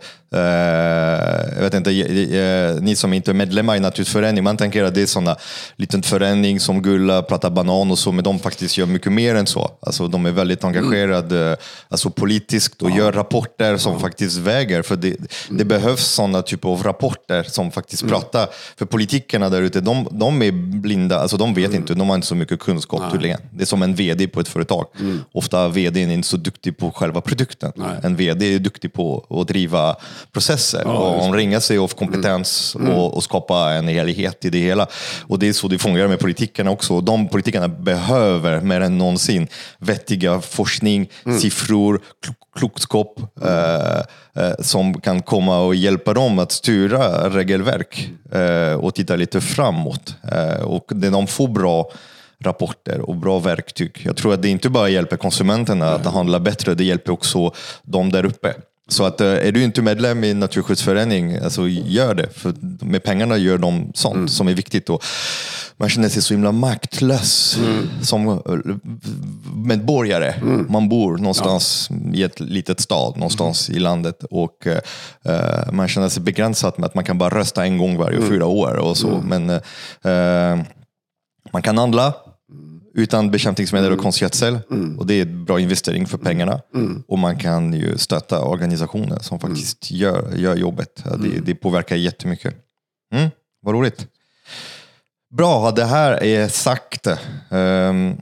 jag 1.56 1.62
vet 1.62 1.74
inte, 1.74 1.90
ni 2.82 2.96
som 2.96 3.14
inte 3.14 3.32
är 3.32 3.34
medlemmar 3.34 3.76
i 3.76 3.80
Naturskyddsförening, 3.80 4.44
man 4.44 4.58
tänker 4.58 4.84
att 4.84 4.96
det 4.96 5.02
är 5.02 5.06
sådana 5.06 5.36
liten 5.76 6.04
förening 6.04 6.60
som 6.60 6.82
Gulla, 6.82 7.22
pratar 7.22 7.50
banan 7.50 7.92
och 7.92 8.00
så, 8.00 8.12
men 8.12 8.24
de 8.24 8.40
faktiskt 8.40 8.78
gör 8.78 8.86
mycket 8.86 9.12
mer 9.12 9.36
än 9.36 9.48
så. 9.48 9.72
Alltså, 9.82 10.08
de 10.08 10.26
är 10.26 10.32
väldigt 10.32 10.64
engagerade 10.64 11.58
alltså, 11.90 12.10
politiskt 12.10 12.82
och 12.82 12.92
gör 12.92 13.12
rapporter 13.12 13.78
som 13.78 14.00
faktiskt 14.00 14.38
väger. 14.38 14.82
För 14.82 14.96
det, 14.96 15.16
det 15.50 15.66
behövs 15.66 16.06
sådana 16.08 16.42
typer 16.42 16.70
av 16.70 16.84
rapporter 16.84 17.44
som 17.44 17.72
faktiskt 17.72 18.08
pratar. 18.08 18.48
För 18.78 18.86
politikerna 18.86 19.50
där 19.50 19.62
ute, 19.62 19.82
de, 19.82 20.08
de 20.12 20.42
är 20.42 20.52
blinda, 20.82 21.20
alltså 21.20 21.38
de 21.38 21.54
vet 21.54 21.67
inte, 21.74 21.94
de 21.94 22.10
har 22.10 22.16
inte 22.16 22.28
så 22.28 22.36
mycket 22.36 22.60
kunskap 22.60 23.12
tydligen. 23.12 23.40
Det 23.52 23.62
är 23.64 23.66
som 23.66 23.82
en 23.84 23.96
vd 23.96 24.28
på 24.28 24.40
ett 24.40 24.48
företag. 24.48 24.86
Ofta 25.32 25.68
vdn 25.68 26.10
är 26.10 26.14
inte 26.14 26.28
så 26.28 26.38
duktig 26.38 26.78
på 26.78 26.92
själva 26.92 27.22
produkten. 27.22 27.72
En 28.04 28.16
vd 28.16 28.56
är 28.56 28.60
duktig 28.60 28.94
på 28.94 29.26
att 29.42 29.48
driva 29.48 29.96
processer 30.32 30.88
och 30.88 31.24
omringa 31.26 31.60
sig 31.60 31.78
av 31.78 31.88
kompetens 31.88 32.76
och, 32.76 33.14
och 33.18 33.24
skapa 33.24 33.74
en 33.74 33.88
helhet 33.88 34.46
i 34.46 34.50
det 34.50 34.60
hela. 34.60 34.88
Och 35.28 35.40
det 35.40 35.48
är 35.48 35.54
så 35.54 35.68
det 35.68 35.78
fungerar 35.80 36.08
med 36.08 36.20
politikerna 36.20 36.72
också. 36.72 37.02
De 37.02 37.28
politikerna 37.28 37.68
behöver 37.68 38.62
mer 38.62 38.82
än 38.82 38.98
någonsin 38.98 39.48
vettiga 39.80 40.42
forskning, 40.42 41.10
siffror, 41.40 42.02
klo- 42.26 42.34
klokskap 42.58 43.20
eh, 43.42 44.00
eh, 44.44 44.54
som 44.60 45.02
kan 45.02 45.22
komma 45.22 45.60
och 45.60 45.76
hjälpa 45.76 46.14
dem 46.14 46.40
att 46.40 46.52
styra 46.52 47.30
regelverk 47.30 48.12
eh, 48.32 48.74
och 48.74 48.96
titta 48.96 49.16
lite 49.16 49.42
framåt. 49.42 50.16
Eh, 50.32 50.64
och 50.64 50.92
de 50.96 51.28
får 51.28 51.48
bra 51.48 51.92
rapporter 52.40 53.00
och 53.02 53.16
bra 53.16 53.40
verktyg. 53.40 54.02
Jag 54.06 54.16
tror 54.18 54.34
att 54.34 54.42
det 54.42 54.50
inte 54.50 54.70
bara 54.70 54.90
hjälper 54.90 55.18
konsumenterna 55.18 55.94
att 55.94 56.06
handla 56.06 56.40
bättre, 56.40 56.74
det 56.74 56.84
hjälper 56.84 57.12
också 57.12 57.52
de 57.84 58.12
där 58.12 58.26
uppe. 58.26 58.54
Så 58.90 59.04
att, 59.04 59.22
eh, 59.22 59.28
är 59.28 59.52
du 59.52 59.64
inte 59.64 59.82
medlem 59.82 60.24
i 60.24 60.34
Naturskyddsförening, 60.34 61.38
alltså 61.38 61.68
gör 61.68 62.14
det. 62.14 62.30
För 62.34 62.54
med 62.86 63.04
pengarna 63.04 63.38
gör 63.38 63.58
de 63.58 63.92
sånt 63.94 64.32
som 64.32 64.48
är 64.48 64.54
viktigt. 64.54 64.90
Och 64.90 65.04
man 65.80 65.90
känner 65.90 66.10
sig 66.10 66.22
så 66.22 66.34
himla 66.34 66.52
maktlös 66.52 67.58
som 68.02 68.28
eh, 68.28 68.40
medborgare. 69.56 70.34
Man 70.70 70.90
bor 70.90 71.18
någonstans 71.18 71.90
i 72.14 72.24
ett 72.24 72.40
litet 72.40 72.80
stad, 72.80 73.18
någonstans 73.18 73.70
i 73.70 73.80
landet. 73.80 74.24
Och 74.32 74.68
eh, 74.68 75.72
man 75.72 75.88
känner 75.88 76.10
sig 76.10 76.24
begränsad 76.24 76.74
med 76.78 76.86
att 76.86 76.96
man 76.96 77.04
kan 77.04 77.18
bara 77.18 77.40
rösta 77.40 77.64
en 77.66 77.78
gång 77.78 77.98
varje 77.98 78.22
fyra 78.22 78.46
år. 78.46 78.74
och 78.78 78.98
så. 78.98 79.22
Men 79.26 79.50
eh, 79.50 79.62
eh, 80.14 80.60
man 81.54 81.62
kan 81.62 81.78
handla 81.78 82.14
utan 82.96 83.32
bekämpningsmedel 83.32 83.92
och 83.92 84.00
konstgödsel. 84.00 84.60
Och 85.00 85.06
det 85.08 85.14
är 85.14 85.22
en 85.22 85.46
bra 85.46 85.60
investering 85.60 86.06
för 86.08 86.18
pengarna. 86.18 86.62
Och 87.08 87.20
man 87.20 87.38
kan 87.40 87.74
ju 87.74 87.98
stötta 87.98 88.42
organisationer 88.44 89.20
som 89.20 89.40
faktiskt 89.40 89.92
gör, 89.92 90.34
gör 90.36 90.56
jobbet. 90.56 91.04
Ja, 91.06 91.16
Det, 91.16 91.40
det 91.46 91.56
påverkar 91.56 91.96
jättemycket. 91.96 92.56
Mm, 93.14 93.30
vad 93.62 93.76
roligt. 93.76 94.08
Bra, 95.36 95.72
det 95.72 95.86
här 95.86 96.24
är 96.24 96.48
sagt. 96.48 97.08
Um, 97.50 98.22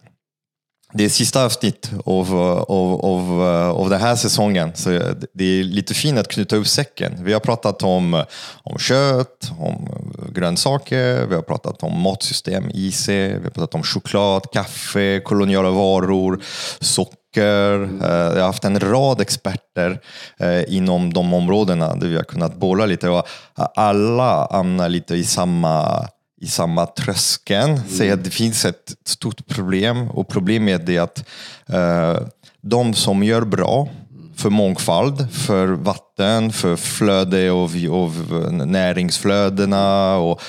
det 0.93 1.05
är 1.05 1.09
sista 1.09 1.45
avsnitt 1.45 1.91
av, 2.05 2.35
av, 2.67 3.05
av, 3.05 3.47
eh, 3.47 3.69
av 3.69 3.89
den 3.89 4.01
här 4.01 4.15
säsongen. 4.15 4.71
Så 4.75 4.89
det 5.33 5.43
är 5.43 5.63
lite 5.63 5.93
fint 5.93 6.19
att 6.19 6.27
knyta 6.27 6.55
upp 6.55 6.67
säcken. 6.67 7.13
Vi 7.23 7.33
har 7.33 7.39
pratat 7.39 7.83
om, 7.83 8.23
om 8.63 8.77
kött, 8.77 9.51
om 9.59 9.89
grönsaker, 10.31 11.25
vi 11.25 11.35
har 11.35 11.41
pratat 11.41 11.83
om 11.83 12.01
matsystem, 12.01 12.69
IC, 12.73 13.09
vi 13.09 13.33
har 13.43 13.49
pratat 13.49 13.75
om 13.75 13.83
choklad, 13.83 14.51
kaffe, 14.51 15.19
koloniala 15.19 15.69
varor, 15.69 16.43
socker. 16.79 17.83
Eh, 17.83 18.35
jag 18.35 18.39
har 18.39 18.45
haft 18.45 18.65
en 18.65 18.79
rad 18.79 19.21
experter 19.21 20.01
eh, 20.39 20.75
inom 20.75 21.13
de 21.13 21.33
områdena 21.33 21.95
där 21.95 22.07
vi 22.07 22.15
har 22.15 22.23
kunnat 22.23 22.55
bolla 22.55 22.85
lite. 22.85 23.09
Och 23.09 23.27
alla 23.75 24.47
hamnar 24.51 24.89
lite 24.89 25.15
i 25.15 25.23
samma 25.23 26.07
i 26.41 26.47
samma 26.47 26.85
tröskeln, 26.85 27.81
säger 27.89 28.13
att 28.13 28.23
det 28.23 28.29
finns 28.29 28.65
ett 28.65 28.93
stort 29.05 29.47
problem 29.47 30.09
och 30.09 30.27
problemet 30.27 30.89
är 30.89 31.01
att 31.01 31.25
eh, 31.65 32.27
de 32.61 32.93
som 32.93 33.23
gör 33.23 33.41
bra 33.41 33.89
för 34.35 34.49
mångfald, 34.49 35.31
för 35.31 35.75
vatten, 36.15 36.51
för 36.51 36.75
flöde 36.75 37.51
av, 37.51 37.75
av 37.91 38.13
näringsflödena 38.53 40.15
och 40.17 40.41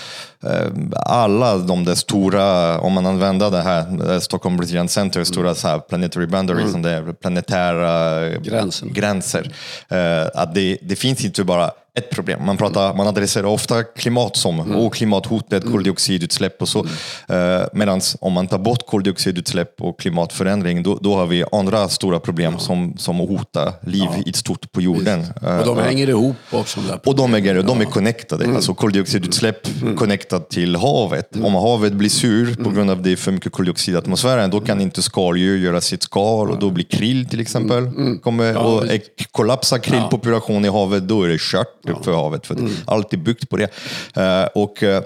eh, 0.42 0.70
alla 1.06 1.58
de 1.58 1.84
där 1.84 1.94
stora, 1.94 2.78
om 2.80 2.92
man 2.92 3.06
använder 3.06 3.50
det 3.50 3.62
här, 3.62 4.12
eh, 4.12 4.18
Stockholm 4.20 4.56
Brazilian 4.56 4.88
Center, 4.88 5.24
stora 5.24 5.54
så 5.54 5.68
här 5.68 5.78
planetary 5.78 6.26
boundaries, 6.26 6.72
som 6.72 6.82
det 6.82 6.90
är 6.90 7.12
planetära 7.12 8.28
Gränsen. 8.38 8.92
gränser. 8.92 9.52
Eh, 9.88 10.26
att 10.34 10.54
det, 10.54 10.78
det 10.82 10.96
finns 10.96 11.24
inte 11.24 11.44
bara 11.44 11.70
ett 11.96 12.10
problem. 12.10 12.46
Man, 12.46 12.56
pratar, 12.56 12.94
man 12.94 13.06
adresserar 13.06 13.46
ofta 13.46 13.82
klimat 13.82 14.36
som 14.36 14.60
och 14.76 14.94
klimathotet, 14.94 15.64
koldioxidutsläpp 15.64 16.62
och 16.62 16.68
så. 16.68 16.86
Eh, 17.28 17.62
Medan 17.72 18.00
om 18.20 18.32
man 18.32 18.46
tar 18.48 18.58
bort 18.58 18.86
koldioxidutsläpp 18.86 19.82
och 19.82 20.00
klimatförändring, 20.00 20.82
då, 20.82 20.98
då 21.00 21.14
har 21.14 21.26
vi 21.26 21.44
andra 21.52 21.88
stora 21.88 22.20
problem 22.20 22.58
som, 22.58 22.94
som 22.98 23.16
hotar 23.16 23.72
liv 23.80 24.08
i 24.26 24.32
stort 24.32 24.72
på 24.72 24.80
jorden. 24.80 25.26
Eh, 25.42 25.55
Och 25.60 25.66
de 25.66 25.78
hänger 25.78 26.08
ihop 26.08 26.36
också. 26.50 26.80
och 27.04 27.16
de 27.16 27.34
är, 27.34 27.62
de 27.62 27.80
är 27.80 27.84
connectade. 27.84 28.54
Alltså 28.54 28.74
koldioxidutsläpp 28.74 29.68
connectat 29.96 30.50
till 30.50 30.76
havet. 30.76 31.36
Om 31.42 31.54
havet 31.54 31.92
blir 31.92 32.08
sur 32.08 32.54
på 32.54 32.70
grund 32.70 32.90
av 32.90 32.98
att 32.98 33.04
det 33.04 33.12
är 33.12 33.16
för 33.16 33.32
mycket 33.32 33.52
koldioxid 33.52 33.94
i 33.94 33.98
atmosfären, 33.98 34.50
då 34.50 34.60
kan 34.60 34.80
inte 34.80 35.02
skaldjur 35.02 35.58
göra 35.58 35.80
sitt 35.80 36.02
skal 36.02 36.50
och 36.50 36.58
då 36.58 36.70
blir 36.70 36.84
krill 36.84 37.26
till 37.28 37.40
exempel. 37.40 37.90
Kommer, 38.22 38.56
och 38.56 38.84
kollapsar 39.30 39.78
krillpopulationen 39.78 40.64
i 40.64 40.68
havet, 40.68 41.08
då 41.08 41.22
är 41.22 41.28
det 41.28 41.40
kört 41.40 42.04
för 42.04 42.12
havet. 42.12 42.46
För 42.46 42.56
allt 42.84 43.12
är 43.12 43.16
byggt 43.16 43.48
på 43.48 43.56
det. 43.56 43.70
Eh, 44.16 44.48
och, 44.54 44.82
eh, 44.82 45.02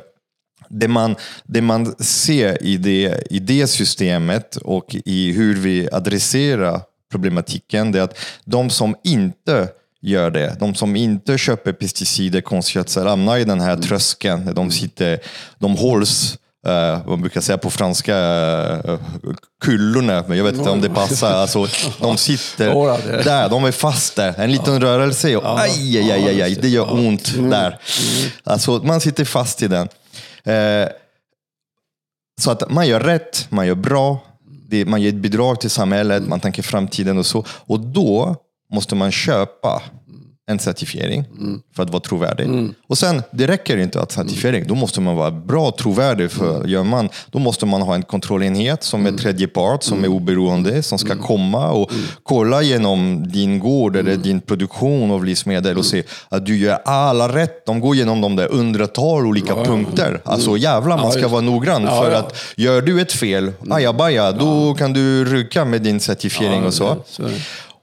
det 0.71 0.89
man, 0.89 1.17
det 1.45 1.63
man 1.63 1.95
ser 1.99 2.63
i 2.63 2.77
det, 2.77 3.23
i 3.31 3.39
det 3.39 3.67
systemet 3.67 4.57
och 4.57 4.97
i 5.05 5.33
hur 5.33 5.57
vi 5.57 5.89
adresserar 5.93 6.81
problematiken, 7.11 7.93
det 7.93 7.99
är 7.99 8.03
att 8.03 8.19
de 8.45 8.71
som 8.71 8.97
inte 9.05 9.69
gör 10.03 10.31
det, 10.31 10.57
de 10.61 10.75
som 10.75 10.97
inte 10.97 11.39
köper 11.39 11.73
pesticider, 11.73 12.41
konstgödsel, 12.41 13.07
hamnar 13.07 13.37
i 13.37 13.45
den 13.45 13.61
här 13.61 13.77
tröskeln. 13.77 14.55
De, 14.55 14.71
sitter, 14.71 15.19
de 15.59 15.77
hålls 15.77 16.39
Uh, 16.67 17.09
man 17.09 17.21
brukar 17.21 17.41
säga 17.41 17.59
på 17.59 17.71
franska, 17.71 18.17
uh, 18.89 18.99
kullorna, 19.65 20.25
men 20.29 20.39
jag 20.39 20.45
vet 20.45 20.55
inte 20.55 20.71
om 20.71 20.81
det 20.81 20.91
passar. 20.91 21.33
Alltså, 21.33 21.67
de 22.01 22.17
sitter 22.17 22.67
där, 23.25 23.49
de 23.49 23.65
är 23.65 23.73
fast 23.73 24.17
där. 24.17 24.35
En 24.39 24.53
liten 24.53 24.81
rörelse 24.81 25.37
och 25.37 25.61
aj, 25.61 25.99
aj, 25.99 26.13
aj, 26.13 26.43
aj, 26.43 26.55
det 26.55 26.69
gör 26.69 26.93
ont 26.93 27.51
där. 27.51 27.79
Alltså, 28.45 28.81
man 28.85 29.01
sitter 29.01 29.25
fast 29.25 29.63
i 29.63 29.69
den. 29.69 29.89
Uh, 30.49 30.89
så 32.41 32.51
att 32.51 32.71
man 32.71 32.89
gör 32.89 33.01
rätt, 33.01 33.47
man 33.49 33.67
gör 33.67 33.75
bra, 33.75 34.19
det, 34.69 34.85
man 34.85 35.03
ger 35.03 35.09
ett 35.09 35.15
bidrag 35.15 35.61
till 35.61 35.71
samhället, 35.71 36.29
man 36.29 36.41
tänker 36.41 36.63
framtiden 36.63 37.19
och 37.19 37.27
så. 37.27 37.45
Och 37.49 37.81
då 37.81 38.37
måste 38.71 38.95
man 38.95 39.13
köpa 39.13 39.83
en 40.51 40.59
certifiering 40.59 41.25
mm. 41.39 41.61
för 41.77 41.83
att 41.83 41.91
vara 41.91 42.01
trovärdig. 42.01 42.45
Mm. 42.45 42.75
Och 42.87 42.99
sen, 42.99 43.23
det 43.31 43.47
räcker 43.47 43.77
inte 43.77 44.01
att 44.01 44.13
certifiering. 44.13 44.65
Då 44.69 44.75
måste 44.75 45.01
man 45.01 45.17
vara 45.17 45.31
bra 45.31 45.71
trovärdig. 45.79 46.31
För 46.31 46.57
mm. 46.57 46.69
gör 46.69 46.83
man, 46.83 47.09
då 47.31 47.39
måste 47.39 47.67
man 47.67 47.83
ha 47.83 47.95
en 47.95 48.03
kontrollenhet 48.03 48.83
som 48.83 49.07
är 49.07 49.13
tredje 49.13 49.49
part, 49.49 49.83
som 49.83 50.05
är 50.05 50.09
oberoende, 50.09 50.83
som 50.83 50.99
ska 50.99 51.13
mm. 51.13 51.25
komma 51.25 51.71
och 51.71 51.91
kolla 52.23 52.63
genom 52.63 53.29
din 53.29 53.59
gård 53.59 53.97
eller 53.97 54.17
din 54.17 54.41
produktion 54.41 55.11
av 55.11 55.25
livsmedel 55.25 55.79
och 55.79 55.85
se 55.85 56.03
att 56.29 56.47
du 56.47 56.57
gör 56.57 56.79
alla 56.85 57.35
rätt. 57.37 57.67
De 57.67 57.81
går 57.81 57.95
igenom 57.95 58.21
de 58.21 58.37
där 58.37 58.49
hundratal 58.49 59.27
olika 59.27 59.55
punkter. 59.55 60.21
Alltså 60.25 60.57
jävlar, 60.57 60.97
man 60.97 61.13
ska 61.13 61.29
vara 61.29 61.41
noggrann. 61.41 61.87
För 61.87 62.13
att 62.13 62.37
gör 62.57 62.83
du 62.83 63.01
ett 63.01 63.13
fel, 63.13 63.53
ajabaja, 63.71 64.33
då 64.33 64.75
kan 64.75 64.93
du 64.93 65.25
rycka 65.25 65.65
med 65.65 65.83
din 65.83 66.01
certifiering 66.01 66.65
och 66.65 66.75
så. 66.75 66.97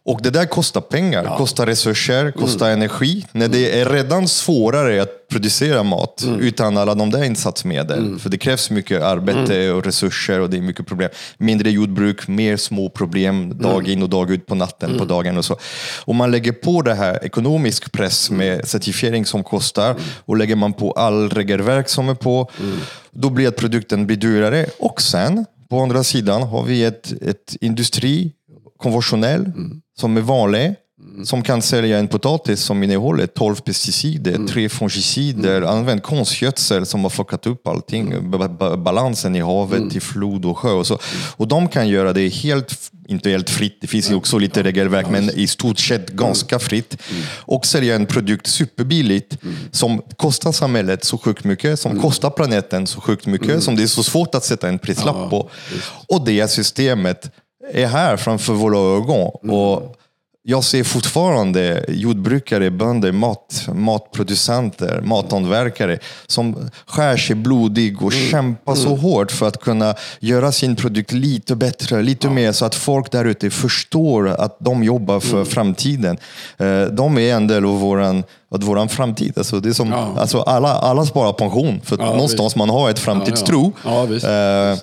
Och 0.08 0.20
det 0.24 0.30
där 0.30 0.46
kostar 0.46 0.82
pengar, 0.82 1.24
ja. 1.24 1.38
kostar 1.38 1.66
resurser, 1.66 2.32
kostar 2.32 2.68
mm. 2.68 2.80
energi. 2.80 3.26
När 3.32 3.48
det 3.48 3.80
är 3.80 3.86
redan 3.86 4.28
svårare 4.28 5.02
att 5.02 5.28
producera 5.30 5.84
mat 5.84 6.24
mm. 6.24 6.40
utan 6.40 6.78
alla 6.78 6.96
de 6.96 7.10
där 7.10 7.24
insatsmedel. 7.24 8.00
Mm. 8.00 8.20
För 8.20 8.30
det 8.30 8.38
krävs 8.38 8.70
mycket 8.70 9.02
arbete 9.02 9.62
mm. 9.64 9.78
och 9.78 9.86
resurser 9.86 10.40
och 10.40 10.50
det 10.50 10.58
är 10.58 10.62
mycket 10.62 10.88
problem. 10.88 11.10
Mindre 11.38 11.72
jordbruk, 11.72 12.28
mer 12.28 12.58
små 12.58 12.90
problem 12.90 13.58
dag 13.58 13.80
mm. 13.80 13.92
in 13.92 14.04
och 14.04 14.10
dag 14.10 14.32
ut 14.32 14.46
på 14.46 14.56
natten, 14.56 14.90
på 14.90 14.96
mm. 14.96 15.08
dagen 15.08 15.38
och 15.38 15.46
så. 15.46 15.58
Om 16.06 16.16
man 16.16 16.32
lägger 16.32 16.52
på 16.52 16.82
det 16.82 16.94
här 16.94 17.26
ekonomisk 17.26 17.92
press 17.92 18.32
med 18.32 18.68
certifiering 18.68 19.26
som 19.26 19.44
kostar 19.44 19.96
och 20.26 20.38
lägger 20.38 20.56
man 20.56 20.74
på 20.74 20.92
all 20.92 21.30
regelverk 21.30 21.90
som 21.90 22.10
är 22.10 22.16
på, 22.16 22.52
då 23.12 23.30
blir 23.30 23.48
att 23.48 23.56
produkten 23.56 24.08
blir 24.08 24.18
dyrare. 24.18 24.66
Och 24.80 25.02
sen, 25.02 25.46
på 25.70 25.80
andra 25.80 26.04
sidan 26.04 26.44
har 26.44 26.64
vi 26.64 26.84
ett, 26.84 27.14
ett 27.22 27.56
industri 27.62 28.34
konventionell, 28.78 29.46
mm. 29.46 29.82
som 30.00 30.18
är 30.18 30.22
vanlig, 30.22 30.76
mm. 31.00 31.26
som 31.26 31.44
kan 31.44 31.62
sälja 31.62 31.98
en 31.98 32.08
potatis 32.08 32.60
som 32.60 32.84
innehåller 32.84 33.28
12 33.28 33.56
pesticider, 33.56 34.36
mm. 34.36 34.48
tre 34.48 34.70
fungicider, 34.70 35.58
mm. 35.58 35.70
använd 35.70 36.04
konstgödsel 36.04 36.86
som 36.86 37.04
har 37.04 37.10
fuckat 37.10 37.48
upp 37.48 37.68
allting, 37.68 38.12
mm. 38.12 38.32
balansen 38.84 39.36
i 39.36 39.40
havet, 39.40 39.80
mm. 39.80 39.98
i 39.98 40.00
flod 40.00 40.46
och 40.46 40.58
sjö. 40.58 40.72
Och, 40.72 40.88
så. 40.88 41.00
och 41.38 41.48
de 41.48 41.68
kan 41.68 41.88
göra 41.88 42.14
det 42.14 42.30
helt 42.30 42.92
inte 43.08 43.30
helt 43.30 43.50
fritt, 43.50 43.78
det 43.82 43.88
finns 43.88 44.12
ju 44.12 44.16
också 44.16 44.38
lite 44.38 44.64
regelverk, 44.64 45.10
men 45.10 45.30
i 45.30 45.48
stort 45.48 45.80
sett 45.80 46.10
ganska 46.10 46.60
fritt. 46.60 46.98
Och 47.36 47.66
sälja 47.66 47.96
en 47.96 48.06
produkt 48.06 48.48
superbilligt 48.48 49.38
som 49.72 50.02
kostar 50.18 50.52
samhället 50.52 51.04
så 51.04 51.18
sjukt 51.18 51.44
mycket, 51.44 51.80
som 51.80 52.02
kostar 52.02 52.30
planeten 52.30 52.88
så 52.88 53.02
sjukt 53.02 53.26
mycket, 53.26 53.64
som 53.64 53.76
det 53.76 53.84
är 53.84 53.88
så 53.88 54.04
svårt 54.04 54.36
att 54.36 54.44
sätta 54.44 54.68
en 54.68 54.80
prislapp 54.80 55.30
på. 55.30 55.50
Och 56.08 56.26
det 56.26 56.48
systemet 56.48 57.32
är 57.72 57.88
här 57.88 58.18
framför 58.18 58.54
våra 58.54 58.98
ögon. 58.98 59.32
Mm. 59.44 59.56
Och 59.56 59.98
jag 60.50 60.64
ser 60.64 60.84
fortfarande 60.84 61.86
jordbrukare, 61.88 62.72
bönder, 62.72 63.12
mat, 63.12 63.68
matproducenter, 63.74 65.02
mathantverkare 65.02 66.00
som 66.28 66.70
skär 66.86 67.18
sig 67.18 67.36
blodig 67.36 68.02
och 68.02 68.14
mm. 68.14 68.28
kämpar 68.28 68.76
så 68.76 68.88
mm. 68.88 69.00
hårt 69.00 69.32
för 69.32 69.48
att 69.48 69.62
kunna 69.62 69.96
göra 70.20 70.52
sin 70.52 70.76
produkt 70.76 71.12
lite 71.12 71.56
bättre, 71.56 72.02
lite 72.02 72.28
ja. 72.28 72.34
mer 72.34 72.52
så 72.52 72.66
att 72.66 72.76
folk 72.76 73.12
där 73.12 73.26
ute 73.26 73.50
förstår 73.50 74.28
att 74.28 74.58
de 74.60 74.84
jobbar 74.84 75.20
för 75.20 75.38
mm. 75.38 75.46
framtiden. 75.46 76.18
Eh, 76.58 76.82
de 76.82 77.18
är 77.18 77.36
en 77.36 77.48
del 77.48 77.66
av 77.66 77.80
våran 77.80 78.24
av 78.52 78.62
våran 78.62 78.90
framtid. 78.90 79.34
Alltså 79.38 79.60
det 79.60 79.70
är 79.70 79.74
som, 79.74 79.90
ja. 79.90 80.14
alltså 80.18 80.42
alla, 80.42 80.74
alla 80.74 81.06
sparar 81.06 81.34
pension 81.34 81.82
för 81.84 81.98
ja, 82.00 82.06
någonstans 82.06 82.46
visst. 82.46 82.56
man 82.56 82.70
har 82.70 82.90
ett 82.90 83.00
framtidstro. 83.00 83.74
Ja, 83.86 84.08
ja. 84.10 84.30
Ja, 84.30 84.78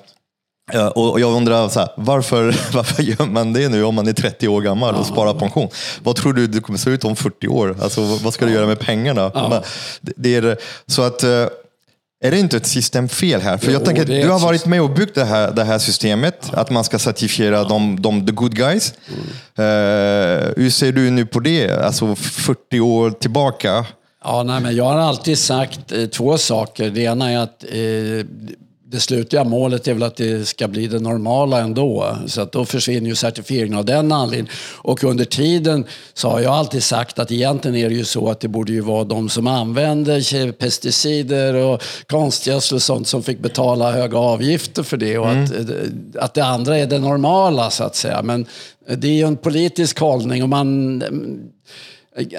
och 0.94 1.20
jag 1.20 1.32
undrar, 1.36 1.68
så 1.68 1.80
här, 1.80 1.88
varför, 1.96 2.56
varför 2.72 3.02
gör 3.02 3.26
man 3.26 3.52
det 3.52 3.68
nu 3.68 3.84
om 3.84 3.94
man 3.94 4.08
är 4.08 4.12
30 4.12 4.48
år 4.48 4.60
gammal 4.60 4.94
och 4.94 5.06
sparar 5.06 5.34
pension? 5.34 5.68
Vad 6.02 6.16
tror 6.16 6.32
du 6.32 6.46
det 6.46 6.60
kommer 6.60 6.78
se 6.78 6.90
ut 6.90 7.04
om 7.04 7.16
40 7.16 7.48
år? 7.48 7.76
Alltså, 7.82 8.00
vad 8.00 8.34
ska 8.34 8.46
du 8.46 8.52
göra 8.52 8.66
med 8.66 8.80
pengarna? 8.80 9.30
Ja. 9.34 9.62
Det 10.00 10.34
är, 10.34 10.56
så 10.86 11.02
att, 11.02 11.22
eh, 11.22 11.46
är 12.24 12.30
det 12.30 12.38
inte 12.38 12.56
ett 12.56 12.66
systemfel 12.66 13.40
här? 13.40 13.58
För 13.58 13.66
jo, 13.66 13.72
jag 13.72 13.84
tänker, 13.84 14.04
du 14.04 14.28
har 14.28 14.40
varit 14.40 14.66
med 14.66 14.82
och 14.82 14.90
byggt 14.90 15.14
det 15.14 15.24
här, 15.24 15.52
det 15.52 15.64
här 15.64 15.78
systemet, 15.78 16.50
ja. 16.52 16.58
att 16.58 16.70
man 16.70 16.84
ska 16.84 16.98
certifiera 16.98 17.56
ja. 17.56 17.64
de, 17.64 18.02
de 18.02 18.26
the 18.26 18.32
good 18.32 18.56
guys. 18.56 18.94
Mm. 19.08 19.20
Uh, 19.68 20.52
hur 20.56 20.70
ser 20.70 20.92
du 20.92 21.10
nu 21.10 21.26
på 21.26 21.40
det, 21.40 21.70
alltså 21.70 22.14
40 22.14 22.80
år 22.80 23.10
tillbaka? 23.10 23.86
Ja, 24.24 24.42
nej, 24.42 24.60
men 24.60 24.76
jag 24.76 24.84
har 24.84 24.98
alltid 24.98 25.38
sagt 25.38 25.92
eh, 25.92 26.06
två 26.06 26.38
saker. 26.38 26.90
Det 26.90 27.00
ena 27.00 27.30
är 27.30 27.38
att 27.38 27.64
eh, 27.64 28.26
det 28.94 29.00
slutliga 29.00 29.44
målet 29.44 29.88
är 29.88 29.94
väl 29.94 30.02
att 30.02 30.16
det 30.16 30.48
ska 30.48 30.68
bli 30.68 30.86
det 30.86 30.98
normala 30.98 31.60
ändå. 31.60 32.16
Så 32.26 32.40
att 32.40 32.52
då 32.52 32.64
försvinner 32.64 33.08
ju 33.08 33.14
certifieringen 33.14 33.78
av 33.78 33.84
den 33.84 34.12
anledningen. 34.12 34.52
Och 34.78 35.04
under 35.04 35.24
tiden 35.24 35.84
så 36.14 36.28
har 36.28 36.40
jag 36.40 36.52
alltid 36.52 36.82
sagt 36.82 37.18
att 37.18 37.32
egentligen 37.32 37.76
är 37.76 37.88
det 37.88 37.94
ju 37.94 38.04
så 38.04 38.30
att 38.30 38.40
det 38.40 38.48
borde 38.48 38.72
ju 38.72 38.80
vara 38.80 39.04
de 39.04 39.28
som 39.28 39.46
använder 39.46 40.52
pesticider 40.52 41.54
och 41.54 41.82
konstgödsel 42.06 42.76
och 42.76 42.82
sånt 42.82 43.08
som 43.08 43.22
fick 43.22 43.38
betala 43.38 43.92
höga 43.92 44.18
avgifter 44.18 44.82
för 44.82 44.96
det. 44.96 45.18
Och 45.18 45.30
mm. 45.30 45.44
att, 45.44 46.24
att 46.24 46.34
det 46.34 46.44
andra 46.44 46.78
är 46.78 46.86
det 46.86 46.98
normala 46.98 47.70
så 47.70 47.84
att 47.84 47.96
säga. 47.96 48.22
Men 48.22 48.46
det 48.88 49.08
är 49.08 49.14
ju 49.14 49.26
en 49.26 49.36
politisk 49.36 49.98
hållning 49.98 50.42
och 50.42 50.48
man 50.48 51.02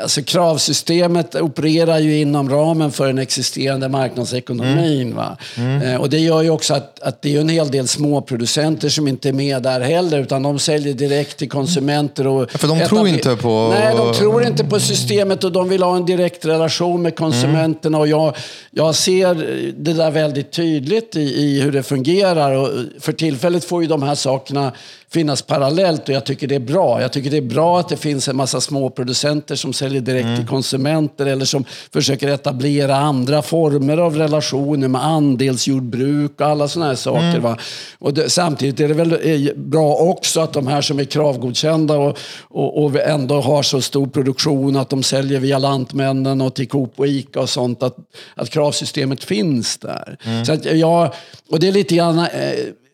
Alltså 0.01 0.21
kravsystemet 0.21 1.35
opererar 1.35 1.99
ju 1.99 2.21
inom 2.21 2.49
ramen 2.49 2.91
för 2.91 3.07
den 3.07 3.17
existerande 3.17 3.89
marknadsekonomin. 3.89 5.01
Mm. 5.01 5.15
Va? 5.15 5.37
Mm. 5.57 5.81
Eh, 5.81 6.01
och 6.01 6.09
det 6.09 6.19
gör 6.19 6.41
ju 6.41 6.49
också 6.49 6.73
att, 6.73 6.99
att 6.99 7.21
det 7.21 7.35
är 7.35 7.41
en 7.41 7.49
hel 7.49 7.71
del 7.71 7.87
småproducenter 7.87 8.89
som 8.89 9.07
inte 9.07 9.29
är 9.29 9.33
med 9.33 9.63
där 9.63 9.79
heller, 9.79 10.19
utan 10.19 10.43
de 10.43 10.59
säljer 10.59 10.93
direkt 10.93 11.37
till 11.37 11.49
konsumenter. 11.49 12.27
Och 12.27 12.49
ja, 12.53 12.57
för 12.57 12.67
de 12.67 12.79
tror 12.79 13.07
inte 13.07 13.35
på... 13.35 13.73
Nej, 13.79 13.95
de 13.95 14.13
tror 14.13 14.43
inte 14.43 14.63
på 14.63 14.79
systemet 14.79 15.43
och 15.43 15.51
de 15.51 15.69
vill 15.69 15.83
ha 15.83 15.95
en 15.95 16.05
direkt 16.05 16.45
relation 16.45 17.01
med 17.01 17.15
konsumenterna. 17.15 17.97
Mm. 17.97 18.01
Och 18.01 18.07
jag, 18.07 18.35
jag 18.71 18.95
ser 18.95 19.35
det 19.77 19.93
där 19.93 20.11
väldigt 20.11 20.51
tydligt 20.51 21.15
i, 21.15 21.21
i 21.21 21.61
hur 21.61 21.71
det 21.71 21.83
fungerar. 21.83 22.51
Och 22.51 22.69
för 22.99 23.13
tillfället 23.13 23.65
får 23.65 23.81
ju 23.81 23.87
de 23.87 24.03
här 24.03 24.15
sakerna 24.15 24.71
finnas 25.15 25.41
parallellt 25.41 26.09
och 26.09 26.15
jag 26.15 26.25
tycker 26.25 26.47
det 26.47 26.55
är 26.55 26.59
bra. 26.59 27.01
Jag 27.01 27.13
tycker 27.13 27.29
det 27.29 27.37
är 27.37 27.41
bra 27.41 27.79
att 27.79 27.89
det 27.89 27.97
finns 27.97 28.27
en 28.27 28.35
massa 28.35 28.61
småproducenter 28.61 29.55
som 29.55 29.73
säljer 29.73 30.01
direkt 30.01 30.25
mm. 30.25 30.37
till 30.37 30.47
konsumenter 30.47 31.25
eller 31.25 31.45
som 31.45 31.65
försöker 31.93 32.27
etablera 32.27 32.95
andra 32.95 33.41
former 33.41 33.97
av 33.97 34.15
relationer 34.15 34.87
med 34.87 35.05
andelsjordbruk 35.05 36.41
och 36.41 36.47
alla 36.47 36.67
sådana 36.67 36.89
här 36.89 36.95
saker. 36.95 37.29
Mm. 37.29 37.41
Va? 37.41 37.57
Och 37.99 38.13
det, 38.13 38.29
samtidigt 38.29 38.79
är 38.79 38.87
det 38.87 38.93
väl 38.93 39.11
eh, 39.11 39.55
bra 39.55 39.95
också 39.95 40.41
att 40.41 40.53
de 40.53 40.67
här 40.67 40.81
som 40.81 40.99
är 40.99 41.03
kravgodkända 41.03 41.97
och, 41.97 42.17
och, 42.41 42.83
och 42.83 42.99
ändå 42.99 43.41
har 43.41 43.63
så 43.63 43.81
stor 43.81 44.07
produktion 44.07 44.75
att 44.75 44.89
de 44.89 45.03
säljer 45.03 45.39
via 45.39 45.59
Lantmännen 45.59 46.41
och 46.41 46.53
till 46.53 46.67
Coop 46.67 46.93
och 46.99 47.07
Ica 47.07 47.39
och 47.39 47.49
sånt, 47.49 47.83
att, 47.83 47.95
att 48.35 48.49
kravsystemet 48.49 49.23
finns 49.23 49.77
där. 49.77 50.17
Mm. 50.23 50.45
Så 50.45 50.53
att 50.53 50.65
jag, 50.65 51.13
och 51.49 51.59
det 51.59 51.67
är 51.67 51.71
lite 51.71 51.95
grann 51.95 52.19
eh, 52.19 52.25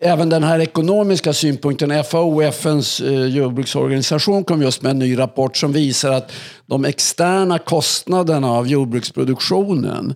även 0.02 0.30
den 0.30 0.44
här 0.44 0.60
ekonomiska 0.60 1.34
synpunkten. 1.34 2.04
FAO, 2.04 2.42
FNs 2.42 3.02
eh, 3.02 3.26
jordbruksorganisation, 3.26 4.44
kom 4.44 4.62
just 4.62 4.82
med 4.82 4.90
en 4.90 5.00
ny 5.00 5.18
rapport 5.18 5.58
som 5.58 5.72
visar 5.72 6.12
att 6.12 6.32
de 6.66 6.86
externa 6.86 7.60
kostnaderna 7.60 8.52
av 8.52 8.68
jordbruksproduktionen, 8.68 10.16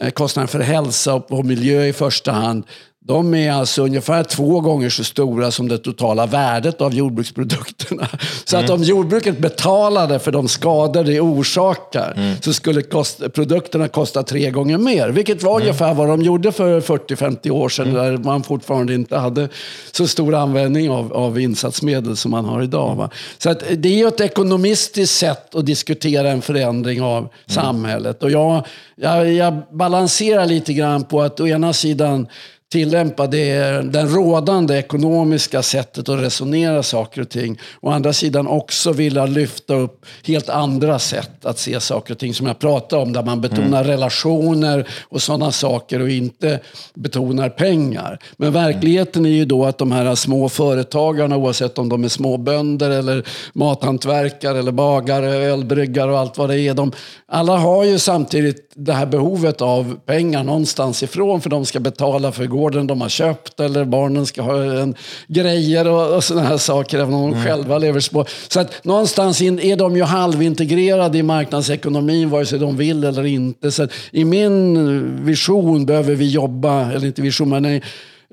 eh, 0.00 0.10
kostnaden 0.10 0.48
för 0.48 0.60
hälsa 0.60 1.14
och 1.14 1.44
miljö 1.44 1.84
i 1.84 1.92
första 1.92 2.32
hand, 2.32 2.64
de 3.10 3.34
är 3.34 3.52
alltså 3.52 3.82
ungefär 3.82 4.22
två 4.22 4.60
gånger 4.60 4.90
så 4.90 5.04
stora 5.04 5.50
som 5.50 5.68
det 5.68 5.78
totala 5.78 6.26
värdet 6.26 6.80
av 6.80 6.94
jordbruksprodukterna. 6.94 8.08
Så 8.44 8.56
att 8.56 8.70
om 8.70 8.82
jordbruket 8.82 9.38
betalade 9.38 10.18
för 10.18 10.32
de 10.32 10.48
skador 10.48 11.04
det 11.04 11.20
orsakar 11.20 12.36
så 12.40 12.52
skulle 12.52 12.82
kost, 12.82 13.32
produkterna 13.32 13.88
kosta 13.88 14.22
tre 14.22 14.50
gånger 14.50 14.78
mer. 14.78 15.08
Vilket 15.08 15.42
var 15.42 15.60
ungefär 15.60 15.94
vad 15.94 16.08
de 16.08 16.22
gjorde 16.22 16.52
för 16.52 16.80
40-50 16.80 17.50
år 17.50 17.68
sedan 17.68 17.94
där 17.94 18.16
man 18.16 18.42
fortfarande 18.42 18.94
inte 18.94 19.16
hade 19.16 19.48
så 19.92 20.06
stor 20.06 20.34
användning 20.34 20.90
av, 20.90 21.12
av 21.12 21.40
insatsmedel 21.40 22.16
som 22.16 22.30
man 22.30 22.44
har 22.44 22.62
idag. 22.62 22.96
Va? 22.96 23.10
Så 23.38 23.50
att 23.50 23.62
det 23.76 23.88
är 23.88 23.96
ju 23.96 24.08
ett 24.08 24.20
ekonomistiskt 24.20 25.18
sätt 25.18 25.54
att 25.54 25.66
diskutera 25.66 26.30
en 26.30 26.42
förändring 26.42 27.02
av 27.02 27.28
samhället. 27.46 28.22
Och 28.22 28.30
jag, 28.30 28.66
jag, 28.96 29.32
jag 29.32 29.62
balanserar 29.72 30.46
lite 30.46 30.72
grann 30.72 31.04
på 31.04 31.22
att 31.22 31.40
å 31.40 31.46
ena 31.46 31.72
sidan 31.72 32.26
tillämpa 32.72 33.26
det 33.26 33.54
den 33.92 34.08
rådande 34.08 34.74
ekonomiska 34.74 35.62
sättet 35.62 36.08
att 36.08 36.20
resonera 36.20 36.82
saker 36.82 37.20
och 37.20 37.28
ting. 37.28 37.58
Å 37.80 37.90
andra 37.90 38.12
sidan 38.12 38.46
också 38.46 38.92
vilja 38.92 39.26
lyfta 39.26 39.74
upp 39.74 40.06
helt 40.24 40.48
andra 40.48 40.98
sätt 40.98 41.46
att 41.46 41.58
se 41.58 41.80
saker 41.80 42.14
och 42.14 42.18
ting 42.18 42.34
som 42.34 42.46
jag 42.46 42.58
pratade 42.58 43.02
om. 43.02 43.12
Där 43.12 43.22
man 43.22 43.40
betonar 43.40 43.84
relationer 43.84 44.88
och 45.08 45.22
sådana 45.22 45.52
saker 45.52 46.02
och 46.02 46.10
inte 46.10 46.60
betonar 46.94 47.48
pengar. 47.48 48.18
Men 48.36 48.52
verkligheten 48.52 49.26
är 49.26 49.30
ju 49.30 49.44
då 49.44 49.64
att 49.64 49.78
de 49.78 49.92
här 49.92 50.14
små 50.14 50.48
företagarna, 50.48 51.36
oavsett 51.36 51.78
om 51.78 51.88
de 51.88 52.04
är 52.04 52.08
småbönder 52.08 52.90
eller 52.90 53.26
mathantverkare 53.52 54.58
eller 54.58 54.72
bagare, 54.72 55.26
ölbryggare 55.26 56.12
och 56.12 56.18
allt 56.18 56.38
vad 56.38 56.48
det 56.48 56.60
är. 56.60 56.74
De, 56.74 56.92
alla 57.26 57.56
har 57.56 57.84
ju 57.84 57.98
samtidigt 57.98 58.72
det 58.74 58.92
här 58.92 59.06
behovet 59.06 59.60
av 59.60 60.00
pengar 60.06 60.44
någonstans 60.44 61.02
ifrån 61.02 61.40
för 61.40 61.50
de 61.50 61.66
ska 61.66 61.80
betala 61.80 62.32
för 62.32 62.44
gården 62.60 62.86
de 62.86 63.00
har 63.00 63.08
köpt 63.08 63.60
eller 63.60 63.84
barnen 63.84 64.26
ska 64.26 64.42
ha 64.42 64.62
en, 64.64 64.94
grejer 65.26 65.88
och, 65.88 66.16
och 66.16 66.24
sådana 66.24 66.48
här 66.48 66.58
saker 66.58 66.98
även 66.98 67.14
om 67.14 67.30
de 67.30 67.44
själva 67.44 67.78
lever 67.78 68.00
små. 68.00 68.24
Så 68.48 68.60
att 68.60 68.84
någonstans 68.84 69.42
in, 69.42 69.60
är 69.60 69.76
de 69.76 69.96
ju 69.96 70.02
halvintegrerade 70.02 71.18
i 71.18 71.22
marknadsekonomin 71.22 72.30
vare 72.30 72.46
sig 72.46 72.58
de 72.58 72.76
vill 72.76 73.04
eller 73.04 73.26
inte. 73.26 73.70
Så 73.70 73.82
att 73.82 73.92
I 74.10 74.24
min 74.24 75.24
vision 75.24 75.86
behöver 75.86 76.14
vi 76.14 76.30
jobba, 76.30 76.92
eller 76.92 77.06
inte 77.06 77.22
vision 77.22 77.48
men 77.48 77.62
nej, 77.62 77.82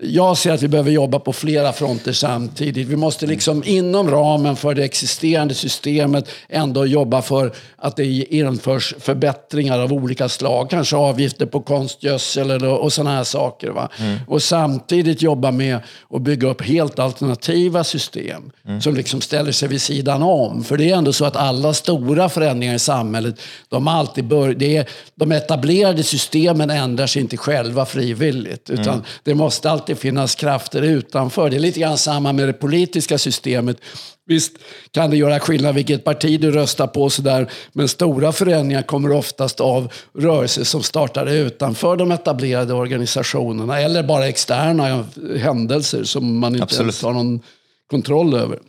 jag 0.01 0.37
ser 0.37 0.51
att 0.51 0.63
vi 0.63 0.67
behöver 0.67 0.91
jobba 0.91 1.19
på 1.19 1.33
flera 1.33 1.73
fronter 1.73 2.11
samtidigt. 2.11 2.87
Vi 2.87 2.95
måste 2.95 3.25
liksom 3.25 3.63
inom 3.65 4.11
ramen 4.11 4.55
för 4.55 4.75
det 4.75 4.83
existerande 4.83 5.53
systemet 5.53 6.29
ändå 6.49 6.85
jobba 6.85 7.21
för 7.21 7.53
att 7.77 7.95
det 7.95 8.05
införs 8.05 8.93
förbättringar 8.99 9.79
av 9.79 9.93
olika 9.93 10.29
slag. 10.29 10.69
Kanske 10.69 10.95
avgifter 10.95 11.45
på 11.45 11.61
konstgödsel 11.61 12.65
och 12.65 12.93
sådana 12.93 13.15
här 13.15 13.23
saker. 13.23 13.69
Va? 13.69 13.89
Mm. 13.99 14.17
Och 14.27 14.43
samtidigt 14.43 15.21
jobba 15.21 15.51
med 15.51 15.79
att 16.09 16.21
bygga 16.21 16.47
upp 16.47 16.61
helt 16.61 16.99
alternativa 16.99 17.83
system 17.83 18.51
mm. 18.67 18.81
som 18.81 18.95
liksom 18.95 19.21
ställer 19.21 19.51
sig 19.51 19.69
vid 19.69 19.81
sidan 19.81 20.23
om. 20.23 20.63
För 20.63 20.77
det 20.77 20.91
är 20.91 20.95
ändå 20.95 21.13
så 21.13 21.25
att 21.25 21.35
alla 21.35 21.73
stora 21.73 22.29
förändringar 22.29 22.75
i 22.75 22.79
samhället, 22.79 23.41
de, 23.69 23.87
alltid 23.87 24.25
bör, 24.25 24.53
det 24.53 24.77
är, 24.77 24.89
de 25.15 25.31
etablerade 25.31 26.03
systemen 26.03 26.69
ändrar 26.69 27.07
sig 27.07 27.21
inte 27.21 27.37
själva 27.37 27.85
frivilligt. 27.85 28.69
Utan 28.69 28.93
mm. 28.93 29.05
det 29.23 29.35
måste 29.35 29.71
alltid 29.71 29.86
alltid 29.87 30.01
finnas 30.01 30.35
krafter 30.35 30.81
utanför. 30.81 31.49
Det 31.49 31.55
är 31.55 31.59
lite 31.59 31.79
grann 31.79 31.97
samma 31.97 32.33
med 32.33 32.47
det 32.47 32.53
politiska 32.53 33.17
systemet. 33.17 33.77
Visst 34.25 34.57
kan 34.91 35.09
det 35.09 35.17
göra 35.17 35.39
skillnad 35.39 35.75
vilket 35.75 36.03
parti 36.03 36.39
du 36.39 36.51
röstar 36.51 36.87
på, 36.87 37.09
sådär, 37.09 37.47
men 37.73 37.87
stora 37.87 38.31
förändringar 38.31 38.83
kommer 38.83 39.11
oftast 39.11 39.59
av 39.59 39.93
rörelser 40.13 40.63
som 40.63 40.83
startar 40.83 41.25
utanför 41.25 41.97
de 41.97 42.11
etablerade 42.11 42.73
organisationerna 42.73 43.79
eller 43.79 44.03
bara 44.03 44.27
externa 44.27 45.05
händelser 45.37 46.03
som 46.03 46.39
man 46.39 46.53
inte 46.53 46.63
Absolut. 46.63 46.81
ens 46.81 47.03
har 47.03 47.13
någon 47.13 47.41
kontroll 47.89 48.33
över. 48.33 48.59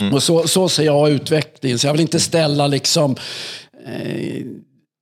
Mm. 0.00 0.14
Och 0.14 0.22
så, 0.22 0.48
så 0.48 0.68
ser 0.68 0.84
jag 0.84 1.10
utvecklingen, 1.10 1.78
så 1.78 1.86
jag 1.86 1.92
vill 1.92 2.00
inte 2.00 2.20
ställa 2.20 2.66
liksom 2.66 3.16
eh, 3.86 4.44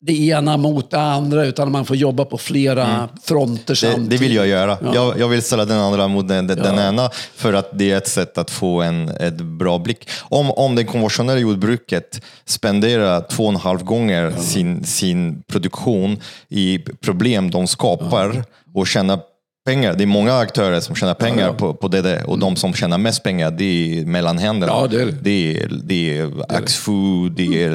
det 0.06 0.26
ena 0.26 0.56
mot 0.56 0.90
det 0.90 1.00
andra, 1.00 1.44
utan 1.44 1.72
man 1.72 1.84
får 1.84 1.96
jobba 1.96 2.24
på 2.24 2.38
flera 2.38 2.86
mm. 2.86 3.08
fronter 3.22 3.74
samtidigt. 3.74 4.10
Det, 4.10 4.16
det, 4.16 4.22
vill 4.22 4.34
jag 4.34 4.46
göra. 4.46 4.78
Ja. 4.82 4.94
Jag, 4.94 5.20
jag, 5.20 5.28
vill 5.28 5.42
ställa 5.42 5.64
den 5.64 5.78
andra 5.78 6.08
mot 6.08 6.28
den, 6.28 6.46
den 6.46 6.76
ja. 6.76 6.88
ena, 6.88 7.10
för 7.34 7.52
att 7.52 7.70
det 7.72 7.90
är 7.90 7.96
ett 7.96 8.08
sätt 8.08 8.38
att 8.38 8.50
få 8.50 8.82
en 8.82 9.08
ett 9.08 9.36
bra 9.36 9.78
blick. 9.78 10.08
Om, 10.20 10.50
om 10.50 10.74
det 10.74 10.84
konventionella 10.84 11.38
jordbruket 11.40 12.22
spenderar 12.44 13.20
två 13.20 13.42
och 13.42 13.48
en 13.48 13.56
halv 13.56 13.84
gånger 13.84 14.32
ja. 14.36 14.42
sin, 14.42 14.84
sin 14.84 15.42
produktion 15.42 16.20
i 16.48 16.78
problem 16.78 17.50
de 17.50 17.66
skapar 17.66 18.44
och 18.74 18.86
tjänar 18.86 19.20
pengar. 19.66 19.94
Det 19.94 20.04
är 20.04 20.06
många 20.06 20.38
aktörer 20.38 20.80
som 20.80 20.94
tjänar 20.94 21.14
pengar 21.14 21.40
ja, 21.40 21.46
ja. 21.46 21.52
På, 21.52 21.74
på 21.74 21.88
det 21.88 22.24
och 22.24 22.38
de 22.38 22.56
som 22.56 22.74
tjänar 22.74 22.98
mest 22.98 23.22
pengar 23.22 23.50
det 23.50 23.64
är 23.64 24.06
mellanhänderna. 24.06 24.72
Ja, 24.72 24.86
det, 24.86 25.02
är 25.02 25.06
det. 25.06 25.12
Det, 25.12 25.62
är, 25.62 25.68
det 25.84 26.18
är 26.18 26.32
Axfood, 26.48 27.32
det 27.32 27.64
är 27.64 27.70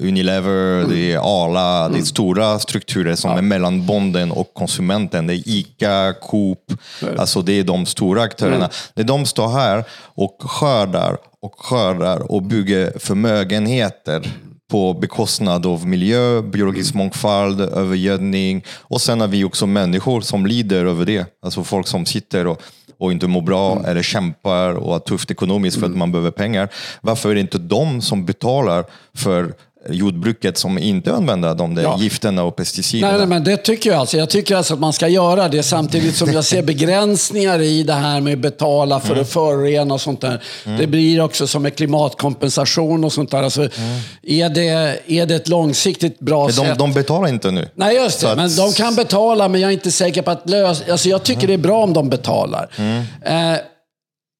Unilever, 0.00 0.78
mm. 0.78 0.90
det 0.90 1.12
är 1.12 1.18
Arla. 1.18 1.78
Mm. 1.78 1.92
Det 1.92 1.96
är 1.96 1.98
mm. 1.98 2.04
stora 2.04 2.58
strukturer 2.58 3.14
som 3.14 3.30
är 3.30 3.42
mellan 3.42 3.86
bonden 3.86 4.32
och 4.32 4.54
konsumenten. 4.54 5.26
Det 5.26 5.34
är 5.34 5.48
ICA, 5.48 6.14
Coop. 6.22 6.72
Det. 7.00 7.18
Alltså 7.18 7.42
det 7.42 7.52
är 7.52 7.64
de 7.64 7.86
stora 7.86 8.22
aktörerna. 8.22 8.56
Mm. 8.56 8.70
Det 8.94 9.02
är 9.02 9.06
de 9.06 9.26
står 9.26 9.48
här 9.48 9.84
och 10.04 10.36
skördar 10.38 11.16
och 11.40 11.54
skördar 11.60 12.32
och 12.32 12.42
bygger 12.42 12.98
förmögenheter 12.98 14.22
på 14.70 14.94
bekostnad 14.94 15.66
av 15.66 15.86
miljö, 15.86 16.42
biologisk 16.42 16.94
mm. 16.94 17.04
mångfald, 17.04 17.60
övergödning. 17.60 18.64
Och 18.80 19.00
sen 19.00 19.20
har 19.20 19.28
vi 19.28 19.44
också 19.44 19.66
människor 19.66 20.20
som 20.20 20.46
lider 20.46 20.84
över 20.84 21.04
det. 21.04 21.26
Alltså 21.42 21.64
folk 21.64 21.86
som 21.86 22.06
sitter 22.06 22.46
och, 22.46 22.62
och 22.98 23.12
inte 23.12 23.26
mår 23.26 23.42
bra 23.42 23.72
mm. 23.72 23.84
eller 23.84 24.02
kämpar 24.02 24.72
och 24.72 24.92
har 24.92 24.98
tufft 24.98 25.30
ekonomiskt 25.30 25.76
för 25.76 25.86
att 25.86 25.88
mm. 25.88 25.98
man 25.98 26.12
behöver 26.12 26.30
pengar. 26.30 26.68
Varför 27.00 27.30
är 27.30 27.34
det 27.34 27.40
inte 27.40 27.58
de 27.58 28.02
som 28.02 28.24
betalar 28.26 28.84
för 29.14 29.54
jordbruket 29.88 30.58
som 30.58 30.78
inte 30.78 31.14
använder 31.14 31.54
de 31.54 31.74
där 31.74 31.82
ja. 31.82 31.96
gifterna 32.00 32.42
och 32.42 32.56
pesticiderna. 32.56 33.10
Nej, 33.10 33.18
nej, 33.18 33.28
men 33.28 33.44
det 33.44 33.56
tycker 33.56 33.90
jag 33.90 33.98
alltså. 33.98 34.16
Jag 34.16 34.30
tycker 34.30 34.56
alltså 34.56 34.74
att 34.74 34.80
man 34.80 34.92
ska 34.92 35.08
göra 35.08 35.48
det 35.48 35.62
samtidigt 35.62 36.16
som 36.16 36.32
jag 36.32 36.44
ser 36.44 36.62
begränsningar 36.74 37.60
i 37.60 37.82
det 37.82 37.92
här 37.92 38.20
med 38.20 38.32
att 38.32 38.38
betala 38.38 39.00
för 39.00 39.10
mm. 39.10 39.22
att 39.22 39.28
förorena 39.28 39.94
och 39.94 40.00
sånt 40.00 40.20
där. 40.20 40.42
Mm. 40.66 40.78
Det 40.78 40.86
blir 40.86 41.20
också 41.20 41.46
som 41.46 41.62
med 41.62 41.76
klimatkompensation 41.76 43.04
och 43.04 43.12
sånt 43.12 43.30
där. 43.30 43.42
Alltså, 43.42 43.60
mm. 43.60 44.00
är, 44.22 44.48
det, 44.48 45.00
är 45.06 45.26
det 45.26 45.34
ett 45.34 45.48
långsiktigt 45.48 46.18
bra 46.18 46.46
de, 46.46 46.52
sätt? 46.52 46.78
De 46.78 46.92
betalar 46.92 47.28
inte 47.28 47.50
nu. 47.50 47.68
Nej, 47.74 47.96
just 47.96 48.20
det. 48.20 48.30
Att... 48.30 48.36
Men 48.36 48.56
de 48.56 48.72
kan 48.72 48.94
betala, 48.94 49.48
men 49.48 49.60
jag 49.60 49.68
är 49.68 49.72
inte 49.72 49.90
säker 49.90 50.22
på 50.22 50.30
att 50.30 50.50
lösa... 50.50 50.92
Alltså, 50.92 51.08
jag 51.08 51.22
tycker 51.22 51.46
det 51.46 51.54
är 51.54 51.58
bra 51.58 51.82
om 51.82 51.92
de 51.92 52.08
betalar. 52.08 52.68
Mm. 52.76 53.04
Eh, 53.22 53.58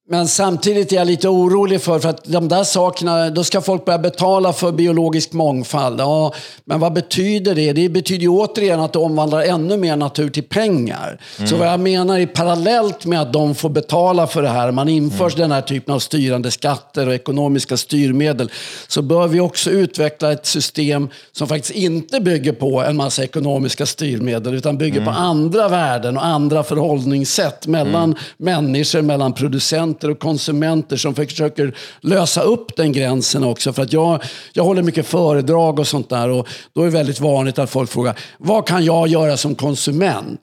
men 0.07 0.29
samtidigt 0.29 0.93
är 0.93 0.97
jag 0.97 1.07
lite 1.07 1.29
orolig 1.29 1.83
för, 1.83 1.99
för 1.99 2.09
att 2.09 2.25
de 2.25 2.49
där 2.49 2.65
sakerna, 2.65 3.31
då 3.31 3.45
ska 3.45 3.61
folk 3.61 3.85
börja 3.85 3.99
betala 3.99 4.53
för 4.53 4.73
biologisk 4.73 5.33
mångfald. 5.33 6.01
Ja, 6.01 6.35
men 6.65 6.81
vad 6.81 6.93
betyder 6.93 7.55
det? 7.55 7.73
Det 7.73 7.89
betyder 7.89 8.23
ju 8.23 8.29
återigen 8.29 8.81
att 8.81 8.93
det 8.93 8.99
omvandlar 8.99 9.43
ännu 9.43 9.77
mer 9.77 9.97
natur 9.97 10.31
till 10.31 10.43
pengar. 10.43 11.21
Mm. 11.39 11.49
Så 11.49 11.57
vad 11.57 11.69
jag 11.69 11.81
menar 11.81 12.19
är 12.19 12.27
parallellt 12.27 13.07
med 13.07 13.21
att 13.21 13.33
de 13.33 13.55
får 13.55 13.69
betala 13.69 14.27
för 14.27 14.43
det 14.43 14.49
här, 14.49 14.71
man 14.71 14.89
inför 14.89 15.25
mm. 15.25 15.39
den 15.39 15.53
här 15.53 15.61
typen 15.61 15.95
av 15.95 15.99
styrande 15.99 16.51
skatter 16.51 17.09
och 17.09 17.15
ekonomiska 17.15 17.77
styrmedel, 17.77 18.51
så 18.89 19.03
bör 19.03 19.29
vi 19.29 19.41
också 19.41 19.71
utveckla 19.71 20.33
ett 20.33 20.47
system 20.47 21.09
som 21.33 21.49
faktiskt 21.49 21.75
inte 21.75 22.21
bygger 22.21 22.53
på 22.53 22.83
en 22.83 22.97
massa 22.97 23.25
ekonomiska 23.25 23.87
styrmedel, 23.87 24.55
utan 24.55 24.79
bygger 24.79 25.01
mm. 25.01 25.15
på 25.15 25.21
andra 25.21 25.69
värden 25.69 26.17
och 26.17 26.27
andra 26.27 26.63
förhållningssätt 26.63 27.67
mellan 27.67 28.05
mm. 28.05 28.19
människor, 28.37 29.03
mellan 29.03 29.33
producenter 29.33 29.94
producenter 29.95 30.11
och 30.11 30.19
konsumenter 30.19 30.97
som 30.97 31.15
försöker 31.15 31.75
lösa 32.01 32.43
upp 32.43 32.77
den 32.77 32.93
gränsen 32.93 33.45
också. 33.45 33.73
För 33.73 33.83
att 33.83 33.93
jag, 33.93 34.23
jag 34.53 34.65
håller 34.65 34.83
mycket 34.83 35.07
föredrag 35.07 35.79
och 35.79 35.87
sånt 35.87 36.09
där 36.09 36.29
och 36.29 36.49
då 36.75 36.81
är 36.81 36.85
det 36.85 36.91
väldigt 36.91 37.21
vanligt 37.21 37.59
att 37.59 37.71
folk 37.71 37.91
frågar, 37.91 38.19
vad 38.39 38.67
kan 38.67 38.85
jag 38.85 39.09
göra 39.09 39.37
som 39.37 39.55
konsument? 39.55 40.41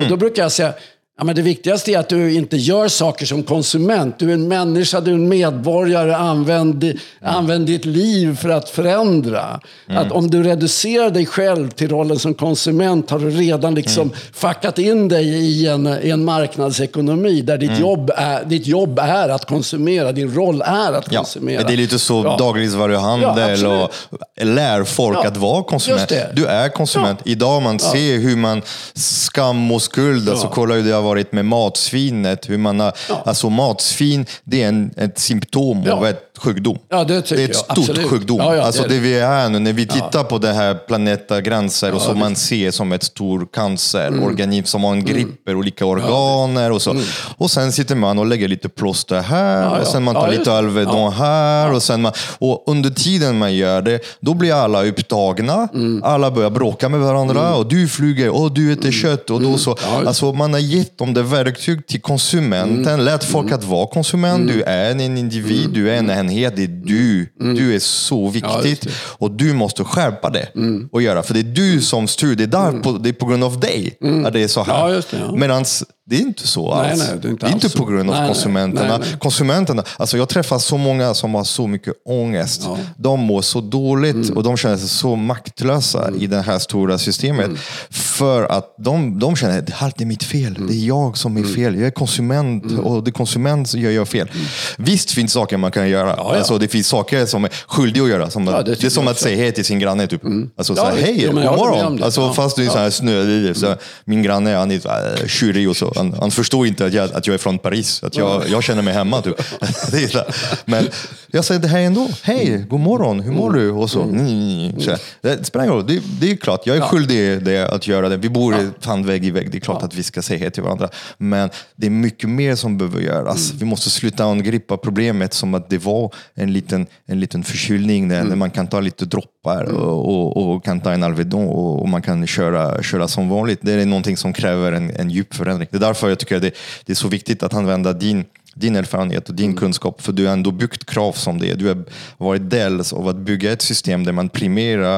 Och 0.00 0.08
då 0.08 0.16
brukar 0.16 0.42
jag 0.42 0.52
säga, 0.52 0.74
Ja, 1.18 1.24
men 1.24 1.36
det 1.36 1.42
viktigaste 1.42 1.92
är 1.92 1.98
att 1.98 2.08
du 2.08 2.34
inte 2.34 2.56
gör 2.56 2.88
saker 2.88 3.26
som 3.26 3.42
konsument. 3.42 4.18
Du 4.18 4.30
är 4.30 4.34
en 4.34 4.48
människa, 4.48 5.00
du 5.00 5.10
är 5.10 5.14
en 5.14 5.28
medborgare. 5.28 6.14
Använd, 6.14 6.84
mm. 6.84 6.98
använd 7.20 7.66
ditt 7.66 7.84
liv 7.84 8.36
för 8.36 8.48
att 8.48 8.68
förändra. 8.68 9.60
Mm. 9.88 10.02
Att 10.02 10.12
om 10.12 10.30
du 10.30 10.42
reducerar 10.42 11.10
dig 11.10 11.26
själv 11.26 11.70
till 11.70 11.88
rollen 11.88 12.18
som 12.18 12.34
konsument 12.34 13.10
har 13.10 13.18
du 13.18 13.30
redan 13.30 13.74
liksom 13.74 14.02
mm. 14.02 14.14
fuckat 14.32 14.78
in 14.78 15.08
dig 15.08 15.26
i 15.26 15.66
en, 15.66 15.86
i 16.02 16.10
en 16.10 16.24
marknadsekonomi 16.24 17.40
där 17.40 17.58
ditt, 17.58 17.70
mm. 17.70 17.80
jobb 17.80 18.10
är, 18.16 18.44
ditt 18.44 18.66
jobb 18.66 18.98
är 18.98 19.28
att 19.28 19.44
konsumera. 19.44 20.12
Din 20.12 20.34
roll 20.34 20.62
är 20.62 20.92
att 20.92 21.12
ja, 21.12 21.18
konsumera. 21.18 21.62
Det 21.62 21.72
är 21.72 21.76
lite 21.76 21.98
så 21.98 22.22
ja. 22.24 22.36
dagligvaruhandel 22.36 23.60
ja, 23.62 23.90
och 24.10 24.18
lär 24.46 24.84
folk 24.84 25.18
ja, 25.22 25.28
att 25.28 25.36
vara 25.36 25.62
konsument. 25.62 26.12
Du 26.32 26.46
är 26.46 26.68
konsument. 26.68 27.18
Idag 27.24 27.62
man 27.62 27.78
ser 27.78 28.18
hur 28.18 28.36
man 28.36 28.62
skam 28.94 29.72
och 29.72 29.82
skuld, 29.82 30.28
alltså 30.28 30.48
kolla 30.48 30.74
hur 30.74 30.82
det 30.82 30.92
har 30.92 31.05
varit 31.06 31.32
med 31.32 31.44
matsvinet. 31.44 32.50
Hur 32.50 32.58
man 32.58 32.80
har, 32.80 32.92
ja. 33.08 33.22
Alltså 33.26 33.50
matsvin, 33.50 34.26
det 34.44 34.62
är 34.62 34.68
en, 34.68 34.94
ett 34.96 35.18
symptom 35.18 35.82
ja. 35.86 35.92
av 35.92 36.06
ett 36.06 36.25
sjukdom. 36.38 36.78
Ja, 36.88 37.04
det 37.04 37.14
det 37.28 37.30
är 37.30 37.44
ett 37.44 37.48
jag. 37.48 37.56
stort 37.56 37.78
Absolut. 37.78 38.06
sjukdom. 38.10 38.38
Ja, 38.38 38.56
ja, 38.56 38.62
alltså 38.62 38.82
det 38.82 38.88
är 38.88 38.88
det, 38.88 38.98
vi 39.00 39.18
är 39.18 39.48
nu, 39.48 39.58
när 39.58 39.72
vi 39.72 39.86
tittar 39.86 40.24
på 40.24 40.38
det 40.38 40.52
här 40.52 40.74
planeta 40.74 41.40
gränser 41.40 41.94
och 41.94 42.00
som 42.00 42.18
man 42.18 42.36
ser 42.36 42.70
som 42.70 42.92
ett 42.92 43.02
stor 43.02 43.46
cancer, 43.54 44.06
Mm. 44.06 44.22
organism 44.22 44.66
som 44.66 44.80
man 44.80 45.04
griper 45.04 45.54
olika 45.56 45.86
organer 45.86 46.72
och 46.72 46.82
så. 46.82 46.96
Och 47.36 47.50
sen 47.50 47.72
sitter 47.72 47.94
man 47.94 48.18
och 48.18 48.26
lägger 48.26 48.48
lite 48.48 48.68
plåster 48.68 49.20
här 49.20 49.80
och 49.80 49.86
sen 49.86 50.02
man 50.02 50.14
tar 50.14 50.30
lite. 50.30 50.52
Alvedon 50.52 51.12
här 51.12 51.72
och 51.72 51.82
sen 51.82 52.02
man, 52.02 52.12
och 52.38 52.64
under 52.66 52.90
tiden 52.90 53.38
man 53.38 53.54
gör 53.54 53.82
det, 53.82 54.00
då 54.20 54.34
blir 54.34 54.52
alla 54.52 54.84
upptagna. 54.84 55.68
Mm. 55.74 56.02
Alla 56.04 56.30
börjar 56.30 56.50
bråka 56.50 56.88
med 56.88 57.00
varandra 57.00 57.54
och 57.54 57.66
du 57.68 57.88
flyger 57.88 58.28
och 58.28 58.52
du 58.52 58.72
äter 58.72 58.90
kött 58.90 59.30
och 59.30 59.40
då 59.42 59.58
så. 59.58 59.76
Mm. 59.94 60.06
Alltså 60.06 60.32
man 60.32 60.52
har 60.52 60.60
gett 60.60 60.98
dem 60.98 61.14
det 61.14 61.22
verktyg 61.22 61.86
till 61.86 62.00
konsumenten, 62.00 62.92
Mm. 62.94 63.04
lät 63.04 63.24
folk 63.24 63.52
att 63.52 63.64
vara 63.64 63.86
konsument. 63.86 64.48
Du 64.48 64.62
är 64.62 64.90
en 64.90 65.00
individ, 65.00 65.70
du 65.70 65.90
är 65.90 65.96
en 65.96 66.10
enhet, 66.28 66.56
det 66.56 66.62
är 66.62 66.66
du. 66.84 67.28
Du 67.54 67.74
är 67.74 67.78
så 67.78 68.26
Mm. 68.28 68.40
Ja, 68.44 68.60
viktigt. 68.60 68.84
Mm. 68.86 68.96
och 69.18 69.30
du 69.30 69.52
måste 69.52 69.84
skärpa 69.84 70.30
det 70.30 70.48
och 70.92 71.02
göra. 71.02 71.22
För 71.22 71.34
det 71.34 71.40
är 71.40 71.44
du 71.54 71.80
som 71.80 72.08
styr, 72.08 72.34
det 72.36 72.42
är, 72.42 72.46
där 72.46 72.72
på, 72.82 72.92
det 72.92 73.08
är 73.08 73.12
på 73.12 73.26
grund 73.26 73.44
av 73.44 73.60
dig 73.60 73.98
att 74.26 74.32
det 74.32 74.40
är 74.40 74.48
så 74.48 74.62
här. 74.62 74.88
Ja, 74.88 74.94
det, 75.10 75.18
ja. 75.18 75.36
Medans 75.36 75.84
det 76.08 76.16
är 76.16 76.20
inte 76.20 76.46
så 76.46 76.74
Nej, 76.74 76.90
alls. 76.92 76.98
nej, 77.08 77.18
det 77.22 77.28
är 77.28 77.30
inte 77.30 77.46
det 77.46 77.50
är 77.52 77.54
inte 77.54 77.68
på 77.70 77.84
grund 77.84 78.10
av 78.10 78.16
Nej, 78.16 78.26
konsumenterna. 78.26 79.00
Konsumenterna, 79.18 79.84
alltså 79.96 80.16
jag 80.18 80.28
träffar 80.28 80.58
så 80.58 80.76
många 80.76 81.14
som 81.14 81.34
har 81.34 81.44
så 81.44 81.66
mycket 81.66 81.94
ångest. 82.04 82.68
De 82.96 83.20
mår 83.20 83.42
så 83.42 83.60
dåligt 83.60 84.14
Mm. 84.14 84.36
och 84.36 84.42
de 84.42 84.56
känner 84.56 84.76
sig 84.76 84.88
så 84.88 85.16
maktlösa 85.16 86.10
i 86.18 86.26
det 86.26 86.40
här 86.42 86.58
stora 86.58 86.98
systemet. 86.98 87.46
Mm. 87.46 87.58
För 87.90 88.42
att 88.44 88.74
de, 88.78 89.18
de 89.18 89.36
känner 89.36 89.58
att 89.58 89.66
det 89.66 89.72
här 89.74 89.92
är 89.98 90.04
mitt 90.04 90.22
fel. 90.24 90.56
Mm. 90.56 90.68
Det 90.68 90.74
är 90.74 90.86
jag 90.86 91.18
som 91.18 91.36
är 91.36 91.42
fel. 91.42 91.74
Jag 91.78 91.86
är 91.86 91.90
konsument 91.90 92.64
och 92.78 93.04
det 93.04 93.10
är 93.10 93.12
konsument 93.12 93.68
som 93.68 93.80
gör 93.80 94.04
fel. 94.04 94.30
Visst 94.78 95.10
finns 95.10 95.32
saker 95.32 95.56
man 95.56 95.70
kan 95.70 95.88
göra. 95.88 96.12
Mm. 96.12 96.24
ja. 96.26 96.36
Alltså, 96.36 96.58
det 96.58 96.68
finns 96.68 96.88
saker 96.88 97.26
som 97.26 97.44
är 97.44 97.50
skyldiga 97.68 98.04
att 98.04 98.10
göra. 98.10 98.30
Som, 98.30 98.46
Ja, 98.46 98.62
det 98.62 98.74
det, 98.80 98.84
är 98.86 98.90
som 98.90 99.08
att 99.08 99.18
säga 99.18 99.36
hej 99.36 99.52
till 99.52 99.64
sin 99.64 99.78
granne. 99.78 100.06
Typ. 100.06 100.22
Alltså, 100.56 100.72
Ja, 100.76 100.82
så 100.82 100.84
här, 100.88 100.96
hej, 100.96 101.22
Ja, 101.24 101.32
god 101.32 101.58
morgon. 101.58 101.96
det. 101.96 102.04
Alltså, 102.04 102.20
Ja. 102.20 102.32
fast 102.32 102.56
du 102.56 102.64
är 102.66 102.70
så 102.70 102.78
här 102.78 102.90
snöig. 102.90 103.56
Så 103.56 103.74
min 104.04 104.22
granne 104.22 104.54
han 104.54 104.70
är 104.70 105.26
tjurig 105.28 105.68
och 105.70 105.76
så. 105.76 105.92
Han, 105.96 106.12
han 106.20 106.30
förstår 106.30 106.66
inte 106.66 106.86
att 106.86 106.92
jag, 106.92 107.12
att 107.12 107.26
jag 107.26 107.34
är 107.34 107.38
från 107.38 107.58
Paris. 107.58 108.02
Att 108.02 108.16
jag, 108.16 108.48
jag 108.48 108.62
känner 108.62 108.82
mig 108.82 108.94
hemma. 108.94 109.22
Typ. 109.22 109.36
Så. 110.12 110.24
Men 110.64 110.88
jag 111.30 111.44
säger 111.44 111.60
det 111.60 111.68
här 111.68 111.80
ändå. 111.80 112.08
Hej, 112.22 112.64
god 112.68 112.80
morgon, 112.80 113.20
hur 113.20 113.32
mår 113.32 113.52
du? 113.52 113.70
Och 113.70 113.90
så. 113.90 114.02
Mm. 114.02 114.80
så 114.80 114.90
här. 114.90 115.00
det 115.20 115.44
spelar 115.44 115.64
ingen 115.64 115.76
roll. 115.76 115.86
Det, 115.86 116.02
det 116.20 116.30
är 116.30 116.36
klart, 116.36 116.66
jag 116.66 116.76
är 116.76 116.80
skyldig 116.80 117.44
det, 117.44 117.68
att 117.68 117.86
göra 117.86 118.08
det. 118.08 118.16
Vi 118.16 118.28
bor 118.28 118.54
ja. 118.54 118.60
fan 118.80 119.06
vägg 119.06 119.24
i 119.24 119.30
vägg. 119.30 119.50
Det 119.50 119.58
är 119.58 119.60
klart 119.60 119.82
att 119.82 119.94
vi 119.94 120.02
ska 120.02 120.22
säga 120.22 120.38
hej 120.38 120.50
till 120.50 120.62
varandra. 120.62 120.88
Men 121.18 121.50
det 121.76 121.86
är 121.86 121.90
mycket 121.90 122.28
mer 122.28 122.54
som 122.54 122.78
behöver 122.78 123.00
göras. 123.00 123.52
Vi 123.52 123.64
måste 123.64 123.90
sluta 123.90 124.24
angripa 124.24 124.76
problemet 124.76 125.34
som 125.34 125.54
att 125.54 125.70
det 125.70 125.78
var 125.78 126.14
en 126.34 126.52
liten, 126.52 126.86
en 127.06 127.20
liten 127.20 127.42
förkylning 127.42 128.08
där, 128.08 128.24
där 128.24 128.36
man 128.36 128.50
kan 128.50 128.66
ta 128.66 128.80
lite 128.80 129.04
droppar 129.04 129.64
och, 129.64 130.36
och, 130.36 130.54
och 130.54 130.64
kan 130.64 130.80
ta 130.80 130.92
en 130.92 131.02
Alvedon 131.02 131.48
och, 131.48 131.80
och 131.80 131.88
man 131.88 132.02
kan 132.02 132.26
köra, 132.26 132.82
köra 132.82 133.08
som 133.08 133.28
vanligt. 133.28 133.58
Det 133.62 133.72
är 133.72 133.86
någonting 133.86 134.16
som 134.16 134.32
kräver 134.32 134.72
en, 134.72 134.90
en 134.90 135.10
djup 135.10 135.34
förändring. 135.34 135.68
Det 135.70 135.78
därför 135.86 136.08
jag 136.08 136.18
tycker 136.18 136.36
att 136.36 136.42
det, 136.42 136.54
det 136.84 136.92
är 136.92 136.96
så 136.96 137.08
viktigt 137.08 137.42
att 137.42 137.54
använda 137.54 137.92
din 137.92 138.24
din 138.56 138.76
erfarenhet 138.76 139.28
och 139.28 139.34
din 139.34 139.56
kunskap, 139.56 140.02
för 140.02 140.12
du 140.12 140.26
har 140.26 140.32
ändå 140.32 140.50
byggt 140.50 140.86
krav 140.86 141.12
som 141.12 141.38
det. 141.38 141.54
Du 141.54 141.68
har 141.68 141.84
varit 142.16 142.50
del 142.50 142.80
av 142.92 143.08
att 143.08 143.16
bygga 143.16 143.52
ett 143.52 143.62
system 143.62 144.04
där 144.04 144.12
man 144.12 144.28
primerar 144.28 144.94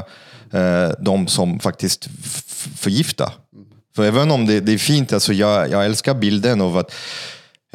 eh, 0.52 0.90
de 1.00 1.26
som 1.26 1.60
faktiskt 1.60 2.08
förgiftar. 2.76 3.32
För 3.96 4.04
även 4.04 4.30
om 4.30 4.46
det, 4.46 4.60
det 4.60 4.72
är 4.72 4.78
fint, 4.78 5.12
alltså 5.12 5.32
jag, 5.32 5.70
jag 5.70 5.84
älskar 5.84 6.14
bilden 6.14 6.60
av 6.60 6.78
att 6.78 6.94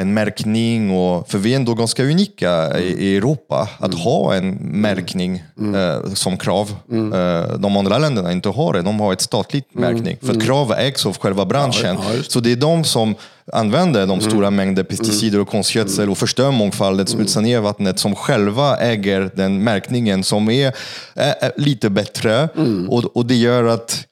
en 0.04 0.14
märkning, 0.14 0.91
och, 0.91 1.30
för 1.30 1.38
vi 1.38 1.51
är 1.51 1.56
ändå 1.56 1.74
ganska 1.74 2.04
unika 2.04 2.80
i, 2.80 2.84
i 2.84 3.18
Europa 3.18 3.70
att 3.80 3.93
ha 3.93 4.36
en 4.36 4.51
märkning 4.62 5.43
eh, 5.76 6.14
som 6.14 6.38
krav. 6.38 6.76
Eh, 6.91 7.58
de 7.58 7.78
andra 7.78 7.97
länderna 7.97 8.32
inte 8.32 8.49
har 8.49 8.74
det, 8.74 8.82
de 8.82 8.99
har 8.99 9.14
ett 9.14 9.22
statligt 9.22 9.76
märkning. 9.76 10.18
För 10.22 10.32
att 10.32 10.43
krav 10.43 10.72
ägs 10.72 11.06
av 11.06 11.18
själva 11.18 11.45
branschen. 11.45 11.97
Ja, 11.99 12.24
så 12.28 12.39
det 12.39 12.51
är 12.51 12.56
de 12.56 12.84
som 12.84 13.16
använder 13.54 14.08
de 14.08 14.22
stora 14.22 14.49
mängder 14.49 14.84
pesticider 14.84 15.39
och 15.39 15.47
konstgödsel 15.47 16.10
och 16.10 16.18
förstör 16.18 16.51
mångfaldet, 16.51 17.10
smutsar 17.10 17.41
ner 17.41 17.60
vattnet, 17.60 17.99
som 17.99 18.16
själva 18.16 18.78
äger 18.78 19.32
den 19.36 19.64
märkningen 19.64 20.24
som 20.24 20.49
är, 20.49 20.74
är, 21.14 21.36
är 21.39 21.51
lite 21.58 21.89
bättre. 21.89 22.49
Och, 22.89 23.18
och 23.18 23.26
det 23.26 23.36
gör 23.36 23.64
att 23.64 24.06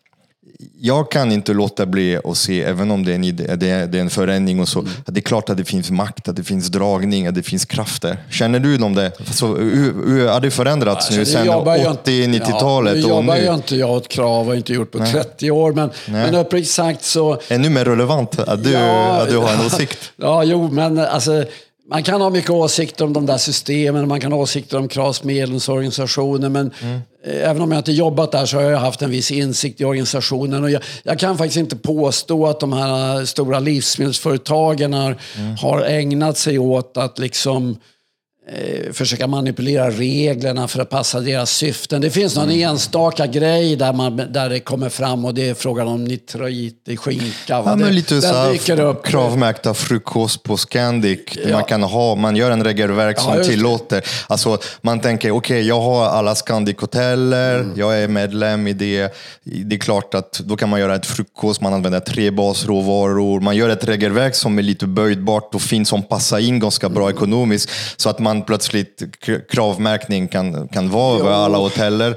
jag 0.80 1.12
kan 1.12 1.32
inte 1.32 1.54
låta 1.54 1.86
bli 1.86 2.18
att 2.26 2.38
se, 2.38 2.64
även 2.64 2.92
om 2.92 3.06
det 3.06 3.12
är 3.12 3.16
en, 3.16 3.24
idé, 3.24 3.56
det 3.56 3.70
är, 3.70 3.88
det 3.88 3.98
är 3.98 4.02
en 4.02 4.10
förändring 4.10 4.60
och 4.60 4.68
så, 4.68 4.80
Mm. 4.80 4.92
att 5.06 5.14
det 5.14 5.20
är 5.20 5.22
klart 5.22 5.50
att 5.50 5.58
det 5.58 5.66
finns 5.66 5.92
makt, 5.92 6.28
att 6.28 6.36
det 6.36 6.44
finns 6.44 6.68
dragning, 6.68 7.28
att 7.28 7.36
det 7.36 7.44
finns 7.44 7.66
krafter. 7.66 8.18
Känner 8.30 8.60
du 8.60 8.84
om 8.84 8.96
det? 8.96 9.12
Så, 9.32 9.56
hur, 9.56 9.94
hur 10.08 10.28
har 10.28 10.40
det 10.40 10.52
förändrats 10.52 11.12
nu 11.12 11.20
Alltså, 11.20 11.34
sen 11.34 11.48
nu 11.48 11.54
inte- 11.90 12.12
80-90-talet 12.12 12.98
Ja, 12.98 13.02
nu 13.08 13.10
jobbar 13.10 13.36
ju 13.38 13.54
inte 13.54 13.76
jag 13.76 13.90
åt 13.92 14.08
krav 14.08 14.48
och 14.50 14.56
inte 14.56 14.74
gjort 14.74 14.92
på 14.92 15.06
30 15.06 15.52
år. 15.52 15.74
Men, 15.74 15.90
men 16.08 16.36
uppriktigt 16.36 16.74
sagt 16.74 17.04
så... 17.04 17.40
Ännu 17.50 17.70
mer 17.70 17.86
relevant 17.86 18.40
att 18.40 18.64
du, 18.64 18.72
Ja, 18.72 19.22
att 19.22 19.30
du 19.30 19.38
har 19.38 19.50
en 19.54 19.66
åsikt. 19.66 19.98
Ja, 20.18 20.44
jo, 20.44 20.70
men 20.72 21.00
alltså, 21.00 21.44
man 21.92 22.04
kan 22.04 22.22
ha 22.22 22.30
mycket 22.30 22.50
åsikter 22.50 23.06
om 23.06 23.14
de 23.14 23.26
där 23.26 23.38
systemen, 23.38 24.08
man 24.08 24.20
kan 24.22 24.32
ha 24.32 24.40
åsikter 24.40 24.78
om 24.78 24.88
Kravs 24.88 25.24
medlemsorganisationer, 25.24 26.50
men 26.50 26.72
Mm. 26.82 27.00
även 27.24 27.62
om 27.62 27.72
jag 27.72 27.80
inte 27.80 27.92
jobbat 27.92 28.32
där 28.32 28.46
så 28.46 28.58
har 28.58 28.64
jag 28.64 28.80
haft 28.80 29.02
en 29.02 29.10
viss 29.12 29.32
insikt 29.32 29.82
i 29.82 29.86
organisationen. 29.86 30.64
Och 30.64 30.72
jag, 30.72 30.82
jag 31.04 31.20
kan 31.20 31.38
faktiskt 31.38 31.58
inte 31.58 31.76
påstå 31.76 32.48
att 32.48 32.60
de 32.60 32.74
här 32.74 33.26
stora 33.26 33.60
livsmedelsföretagen 33.60 34.94
har, 34.94 35.18
Mm. 35.38 35.56
har 35.56 35.82
ägnat 35.82 36.38
sig 36.38 36.60
åt 36.60 36.98
att 36.98 37.20
liksom 37.20 37.78
eh, 38.48 38.92
försöka 38.94 39.28
manipulera 39.28 39.90
reglerna 39.92 40.68
för 40.68 40.82
att 40.82 40.90
passa 40.90 41.20
deras 41.20 41.52
syften. 41.52 42.02
Det 42.02 42.10
finns 42.10 42.36
någon 42.36 42.50
Mm. 42.50 42.70
enstaka 42.70 43.28
grej 43.28 43.76
där, 43.76 43.94
man, 43.94 44.18
där 44.18 44.50
det 44.50 44.60
kommer 44.60 44.90
fram 44.90 45.26
och 45.26 45.34
det 45.34 45.50
är 45.50 45.54
frågan 45.54 45.88
om 45.88 46.04
nitrit 46.04 46.88
i 46.88 46.98
skinka. 46.98 47.24
Ja, 47.48 47.76
det, 47.76 47.92
lite 47.92 48.22
så 48.22 48.34
här 48.34 48.80
upp. 48.82 49.06
kravmärkta 49.06 49.74
frukost 49.74 50.44
på 50.44 50.58
Scandic. 50.58 51.20
Ja. 51.46 51.52
Man 51.54 51.64
kan 51.64 51.84
ha, 51.84 52.16
man 52.16 52.36
gör 52.36 52.52
en 52.52 52.64
regelverk 52.64 53.16
Ja, 53.20 53.22
som 53.24 53.38
just 53.38 53.50
tillåter. 53.50 54.04
Alltså, 54.28 54.58
man 54.82 55.00
tänker, 55.00 55.32
okej, 55.32 55.68
jag 55.68 55.82
har 55.82 56.06
alla 56.06 56.34
Scandic-hoteller, 56.36 57.56
Mm. 57.60 57.74
jag 57.76 58.00
är 58.04 58.08
medlem 58.08 58.68
i 58.68 58.74
det. 58.74 59.14
Det 59.44 59.76
är 59.76 59.80
klart 59.80 60.14
att 60.14 60.32
då 60.46 60.56
kan 60.58 60.70
man 60.70 60.80
göra 60.80 60.96
ett 60.96 61.06
frukost, 61.06 61.62
man 61.62 61.74
använder 61.74 62.00
tre 62.00 62.32
basråvaror, 62.32 63.40
man 63.40 63.56
gör 63.56 63.70
ett 63.70 63.84
regelverk 63.88 64.36
som 64.36 64.60
är 64.60 64.64
lite 64.64 64.88
böjbart 64.88 65.56
och 65.56 65.62
fint, 65.62 65.88
som 65.88 66.04
passar 66.04 66.40
in 66.40 66.60
ganska 66.60 66.90
bra 66.90 67.04
Mm. 67.04 67.16
ekonomiskt. 67.16 67.70
Så 67.98 68.10
att 68.10 68.20
man 68.20 68.31
plötsligt, 68.42 69.04
k- 69.26 69.38
kravmärkning 69.50 70.28
kan, 70.28 70.68
kan 70.68 70.90
vara 70.90 71.20
över 71.20 71.32
alla 71.32 71.58
hoteller. 71.58 72.16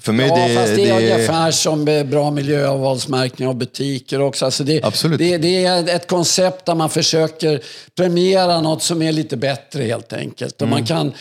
För 0.00 0.12
mig 0.12 0.26
Ja, 0.28 0.48
det, 0.48 0.54
fast 0.54 0.76
det 0.76 0.90
är 0.90 1.00
det, 1.00 1.12
ungefär 1.14 1.50
som 1.50 1.84
bra 1.84 2.30
miljöavvalsmärkning 2.30 3.48
av 3.48 3.54
butiker 3.56 4.20
också. 4.20 4.44
Alltså 4.44 4.64
det, 4.64 4.84
Absolut. 4.84 5.18
Det, 5.18 5.38
det 5.38 5.64
är 5.64 5.88
ett 5.96 6.06
koncept 6.06 6.66
där 6.66 6.74
man 6.74 6.90
försöker 6.90 7.60
premiera 7.96 8.60
något 8.60 8.82
som 8.82 9.02
är 9.02 9.12
lite 9.12 9.36
bättre 9.36 9.82
helt 9.82 10.12
enkelt. 10.12 10.54
Och 10.54 10.66
Mm. 10.68 10.70
man 10.78 10.86
kan, 10.86 11.12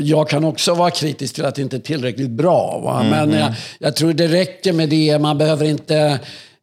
jag, 0.00 0.28
kan 0.28 0.44
också 0.44 0.74
vara 0.74 0.90
kritisk 0.90 1.34
till 1.34 1.44
att 1.44 1.54
det 1.54 1.62
inte 1.62 1.76
är 1.76 1.80
tillräckligt 1.80 2.30
bra. 2.30 2.80
Va? 2.84 3.00
Mm, 3.00 3.10
Men 3.28 3.40
jag, 3.40 3.52
jag 3.78 3.96
tror 3.96 4.12
det 4.12 4.28
räcker 4.28 4.72
med 4.72 4.88
det. 4.88 5.18
Man 5.18 5.38
behöver 5.38 5.64
inte, 5.64 6.20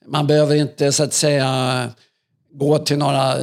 man 0.08 0.28
behöver 0.28 0.56
inte 0.56 0.92
så 0.92 1.04
att 1.04 1.14
säga 1.14 1.90
gå 2.54 2.78
till 2.78 2.98
några 2.98 3.36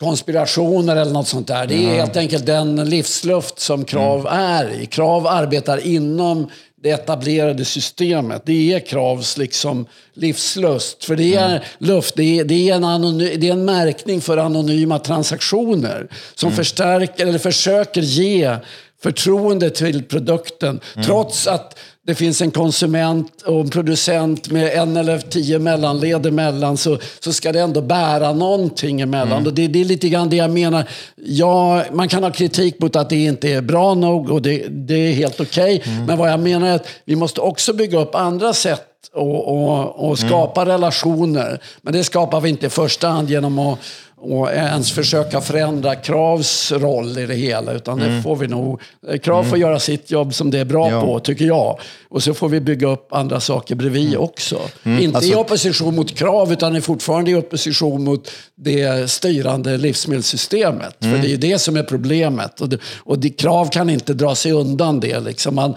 konspirationer 0.00 0.96
eller 0.96 1.12
något 1.12 1.28
sånt 1.28 1.48
där. 1.48 1.66
Det 1.66 1.74
är 1.74 1.94
helt 1.94 2.16
enkelt 2.16 2.46
den 2.46 2.90
livsluft 2.90 3.58
som 3.58 3.84
Krav 3.84 4.26
är 4.30 4.70
i. 4.70 4.86
Krav 4.86 5.26
arbetar 5.26 5.86
inom 5.86 6.50
det 6.82 6.90
etablerade 6.90 7.64
systemet. 7.64 8.42
Det 8.46 8.72
är 8.72 8.80
Kravs 8.80 9.36
liksom 9.36 9.86
livslust. 10.14 11.04
För 11.04 11.16
det 11.16 11.34
är 11.34 11.64
luft, 11.78 12.16
det 12.16 12.40
är, 12.40 12.44
det 12.44 12.70
är, 12.70 12.74
en, 12.74 13.18
det 13.18 13.48
är 13.48 13.52
en 13.52 13.64
märkning 13.64 14.20
för 14.20 14.36
anonyma 14.36 14.98
transaktioner 14.98 16.08
som 16.34 16.52
förstärker 16.52 17.26
eller 17.26 17.38
försöker 17.38 18.00
ge 18.00 18.56
förtroende 19.02 19.70
till 19.70 20.02
produkten. 20.02 20.80
Trots 21.04 21.46
att 21.46 21.78
det 22.10 22.14
finns 22.14 22.42
en 22.42 22.50
konsument 22.50 23.42
och 23.42 23.60
en 23.60 23.70
producent 23.70 24.50
med 24.50 24.72
en 24.72 24.96
eller 24.96 25.18
tio 25.18 25.58
mellanled 25.58 26.26
emellan 26.26 26.76
så, 26.76 26.98
så 27.20 27.32
ska 27.32 27.52
det 27.52 27.60
ändå 27.60 27.80
bära 27.80 28.32
någonting 28.32 29.00
emellan. 29.00 29.46
Och 29.46 29.54
det, 29.54 29.68
det 29.68 29.80
är 29.80 29.84
lite 29.84 30.08
grann 30.08 30.28
det 30.28 30.36
jag 30.36 30.50
menar. 30.50 30.88
Ja, 31.14 31.84
man 31.92 32.08
kan 32.08 32.22
ha 32.22 32.30
kritik 32.30 32.80
mot 32.80 32.96
att 32.96 33.10
det 33.10 33.24
inte 33.24 33.48
är 33.48 33.60
bra 33.60 33.94
nog 33.94 34.30
och 34.30 34.42
det, 34.42 34.66
det 34.68 34.94
är 34.94 35.12
helt 35.12 35.40
okej. 35.40 35.82
Men 36.06 36.18
vad 36.18 36.30
jag 36.30 36.40
menar 36.40 36.66
är 36.66 36.74
att 36.74 36.86
vi 37.04 37.16
måste 37.16 37.40
också 37.40 37.72
bygga 37.72 37.98
upp 37.98 38.14
andra 38.14 38.52
sätt 38.52 38.86
och, 39.12 39.48
och, 39.48 40.10
och 40.10 40.18
skapa 40.18 40.66
relationer. 40.66 41.60
Men 41.82 41.92
det 41.92 42.04
skapar 42.04 42.40
vi 42.40 42.48
inte 42.48 42.66
i 42.66 42.70
första 42.70 43.08
hand 43.08 43.30
genom 43.30 43.58
att 43.58 43.78
och 44.22 44.50
ens 44.52 44.92
försöka 44.92 45.40
förändra 45.40 45.94
Kravs 45.94 46.72
roll 46.72 47.18
i 47.18 47.26
det 47.26 47.34
hela. 47.34 47.72
Utan 47.72 47.98
det 47.98 48.22
får 48.22 48.36
vi 48.36 48.48
nog... 48.48 48.80
Krav 49.22 49.44
får 49.44 49.58
göra 49.58 49.78
sitt 49.78 50.10
jobb 50.10 50.34
som 50.34 50.50
det 50.50 50.58
är 50.58 50.64
bra 50.64 50.90
Ja. 50.90 51.00
på, 51.00 51.20
tycker 51.20 51.44
jag. 51.44 51.78
Och 52.08 52.22
så 52.22 52.34
får 52.34 52.48
vi 52.48 52.60
bygga 52.60 52.88
upp 52.88 53.12
andra 53.12 53.40
saker 53.40 53.74
bredvid 53.74 54.16
också. 54.16 54.60
Inte 54.84 55.02
i 55.02 55.10
Alltså- 55.14 55.34
opposition 55.38 55.94
mot 55.96 56.16
Krav, 56.16 56.52
utan 56.52 56.76
är 56.76 56.80
fortfarande 56.80 57.30
i 57.30 57.34
opposition 57.34 58.04
mot 58.04 58.30
det 58.56 59.10
styrande 59.10 59.76
livsmedelssystemet. 59.76 60.96
För 61.00 61.08
det 61.18 61.26
är 61.26 61.30
ju 61.30 61.36
det 61.36 61.58
som 61.58 61.76
är 61.76 61.82
problemet. 61.82 62.60
Och, 62.60 62.68
det, 62.68 62.78
och 63.04 63.18
det, 63.18 63.30
Krav 63.30 63.66
kan 63.70 63.90
inte 63.90 64.14
dra 64.14 64.34
sig 64.34 64.52
undan 64.52 65.00
det. 65.00 65.20
Liksom 65.20 65.54
man, 65.54 65.74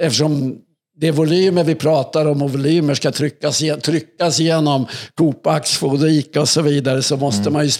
eftersom 0.00 0.58
det 1.00 1.08
är 1.08 1.12
volymer 1.12 1.64
vi 1.64 1.74
pratar 1.74 2.26
om 2.26 2.42
och 2.42 2.50
volymer 2.52 2.94
ska 2.94 3.12
tryckas, 3.12 3.62
tryckas 3.82 4.38
genom 4.38 4.86
Coop, 5.14 5.46
Axfood, 5.46 6.02
och 6.02 6.08
Ica 6.08 6.40
och 6.40 6.48
så 6.48 6.62
vidare 6.62 7.02
så 7.02 7.16
måste 7.16 7.50
man 7.50 7.64
ju... 7.66 7.70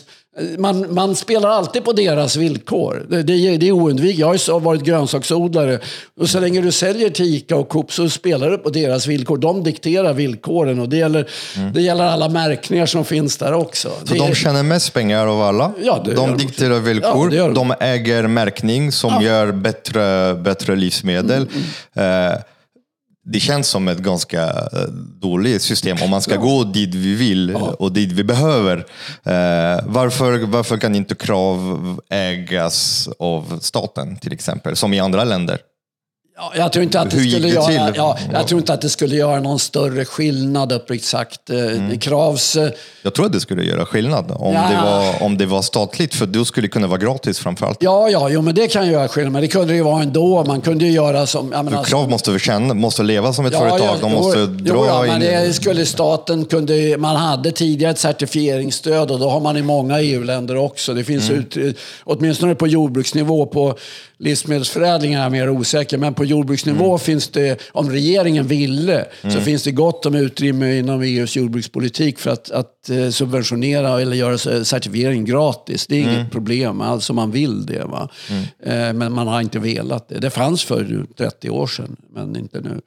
Man, 0.59 0.95
man 0.95 1.17
spelar 1.17 1.49
alltid 1.49 1.85
på 1.85 1.93
deras 1.93 2.37
villkor. 2.37 3.07
Det, 3.11 3.23
det, 3.23 3.33
är- 3.33 3.59
det 3.59 3.69
är 3.69 3.73
oundvikligt. 3.73 4.19
Jag 4.19 4.27
har 4.27 4.35
ju 4.35 4.61
varit 4.61 4.83
grönsaksodlare. 4.83 5.79
Och 6.21 6.29
så 6.29 6.41
länge 6.41 6.61
du 6.61 6.73
säljer 6.73 7.11
till 7.11 7.25
Ica 7.35 7.57
och 7.57 7.69
Coop 7.69 7.93
så 7.93 8.09
spelar 8.09 8.51
du 8.51 8.59
på 8.59 8.71
deras 8.71 9.07
villkor. 9.07 9.37
De 9.39 9.63
dikterar 9.65 10.13
villkoren 10.13 10.79
och 10.81 10.89
det 10.89 10.97
gäller, 10.97 11.29
det 11.75 11.83
gäller 11.83 12.05
alla 12.05 12.29
märkningar 12.29 12.87
som 12.87 13.05
finns 13.05 13.37
där 13.37 13.53
också. 13.53 13.89
Så 14.05 14.13
Det 14.15 14.19
de 14.19 14.31
är- 14.31 14.35
tjänar 14.35 14.63
mest 14.63 14.93
pengar 14.95 15.27
av 15.27 15.43
alla. 15.43 15.73
Ja, 15.85 16.03
det 16.05 16.15
de 16.15 16.31
de. 16.31 16.39
dikterar 16.39 16.81
villkor. 16.81 17.35
Ja, 17.35 17.45
de. 17.49 17.55
de 17.55 17.75
äger 17.81 18.27
märkning 18.27 18.93
som 18.93 19.23
gör 19.23 19.53
bättre, 19.53 20.35
bättre 20.35 20.77
livsmedel. 20.77 21.49
Mm, 21.95 22.33
Eh, 22.33 22.39
det 23.27 23.41
känns 23.41 23.69
som 23.69 23.89
ett 23.89 23.99
ganska 23.99 24.43
eh, 24.49 24.89
dåligt 25.21 25.63
system 25.63 25.97
om 26.03 26.11
man 26.11 26.23
ska 26.23 26.37
gå 26.37 26.65
dit 26.65 26.95
vi 26.95 27.15
vill 27.15 27.55
och 27.57 27.93
dit 27.93 28.13
vi 28.13 28.25
behöver. 28.25 28.77
Eh, 29.25 29.85
varför, 29.87 30.47
varför 30.47 30.77
kan 30.77 30.95
inte 30.95 31.15
krav 31.15 32.01
ägas 32.11 33.09
av 33.19 33.59
staten 33.63 34.17
till 34.17 34.33
exempel, 34.33 34.77
som 34.77 34.95
i 34.95 35.01
andra 35.01 35.25
länder? 35.25 35.59
Ja, 36.39 36.53
jag 36.57 36.73
tror 36.73 36.83
inte 36.83 37.01
att 37.01 37.11
det 37.11 37.17
Hur 37.17 37.31
skulle 37.31 37.49
det 37.49 37.55
göra, 37.55 37.93
ja, 37.97 38.19
jag 38.33 38.49
tror 38.49 38.61
inte 38.61 38.73
att 38.73 38.81
det 38.81 38.89
skulle 38.89 39.17
göra 39.17 39.41
någon 39.41 39.59
större 39.59 40.05
skillnad 40.05 40.73
uppriktigt 40.73 41.09
sagt. 41.11 41.51
Mm. 41.51 41.99
Kravs... 41.99 42.57
eh, 42.57 42.71
Jag 43.03 43.15
tror 43.15 43.27
att 43.27 43.33
det 43.33 43.41
skulle 43.41 43.63
göra 43.65 43.87
skillnad 43.87 44.31
om, 44.31 44.55
Ja. 44.55 44.69
det, 44.71 44.77
var, 44.91 45.23
om 45.27 45.39
det 45.39 45.47
var 45.47 45.63
statligt, 45.63 46.15
för 46.15 46.27
då 46.27 46.45
skulle 46.45 46.65
det 46.67 46.71
kunna 46.71 46.87
vara 46.87 46.99
gratis 46.99 47.39
framförallt. 47.39 47.79
Ja, 47.83 48.09
ja, 48.11 48.29
jo, 48.29 48.43
men 48.43 48.55
det 48.55 48.67
kan 48.69 48.91
göra 48.91 49.09
skillnad. 49.09 49.33
Men 49.33 49.43
det 49.43 49.49
kunde 49.49 49.67
det 49.73 49.77
ju 49.77 49.83
vara 49.83 50.03
ändå. 50.03 50.45
Man 50.45 50.61
kunde 50.61 50.85
ju 50.85 50.91
göra 50.93 51.27
som... 51.27 51.53
Jag 51.53 51.65
menar, 51.65 51.85
Krav 51.85 52.11
måste, 52.11 52.31
väl 52.31 52.41
känna, 52.41 52.75
måste 52.75 53.03
leva 53.03 53.33
som 53.33 53.47
ett 53.47 53.55
företag. 53.57 53.97
De 54.01 54.13
måste 54.13 54.39
jo, 54.39 54.47
dra 54.47 54.75
jo, 54.75 54.87
ja, 54.87 55.05
in... 55.07 55.13
men 55.13 55.21
det 55.21 55.53
skulle 55.53 55.87
staten 55.87 56.45
kunde, 56.45 56.97
Man 56.99 57.17
hade 57.17 57.53
tidigare 57.53 57.93
ett 57.93 57.99
certifieringsstöd 57.99 59.11
och 59.11 59.19
då 59.19 59.29
har 59.31 59.41
man 59.41 59.57
i 59.57 59.63
många 59.63 60.01
EU-länder 60.01 60.57
också. 60.57 60.95
Det 60.95 61.05
finns 61.05 61.29
Mm. 61.31 61.41
ut, 61.41 61.77
åtminstone 62.05 62.55
på 62.55 62.67
jordbruksnivå. 62.67 63.47
På 63.47 63.79
livsmedelsförädling 64.19 65.15
är 65.15 65.23
jag 65.23 65.33
mer 65.33 65.51
osäker. 65.51 65.99
Men 65.99 66.15
på 66.15 66.25
jordbruksnivå 66.27 66.87
Mm. 66.87 66.99
finns 66.99 67.29
det, 67.29 67.61
om 67.73 67.91
regeringen 67.91 68.47
ville, 68.47 69.05
så 69.23 69.41
finns 69.41 69.63
det 69.63 69.71
gott 69.73 70.07
om 70.07 70.15
utrymme 70.15 70.79
inom 70.79 71.03
EUs 71.03 71.37
jordbrukspolitik 71.37 72.19
för 72.19 72.31
att, 72.31 72.51
att 72.51 72.91
eh, 72.91 73.11
subventionera 73.11 74.01
eller 74.01 74.17
göra 74.17 74.65
certifiering 74.65 75.25
gratis. 75.25 75.87
Det 75.87 75.97
är 75.97 76.03
Mm. 76.03 76.15
inget 76.15 76.33
problem 76.33 76.81
alls 76.81 77.11
om 77.11 77.17
man 77.17 77.31
vill 77.31 77.67
det. 77.67 77.85
Va? 77.85 78.09
Eh, 78.65 78.93
Men 78.93 79.13
man 79.13 79.27
har 79.27 79.41
inte 79.41 79.59
velat 79.59 80.09
det. 80.09 80.19
Det 80.19 80.31
fanns 80.31 80.65
för 80.65 81.07
30 81.19 81.51
år 81.51 81.67
sedan, 81.67 81.97
men 82.15 82.37
inte 82.37 82.61
nu. 82.61 82.81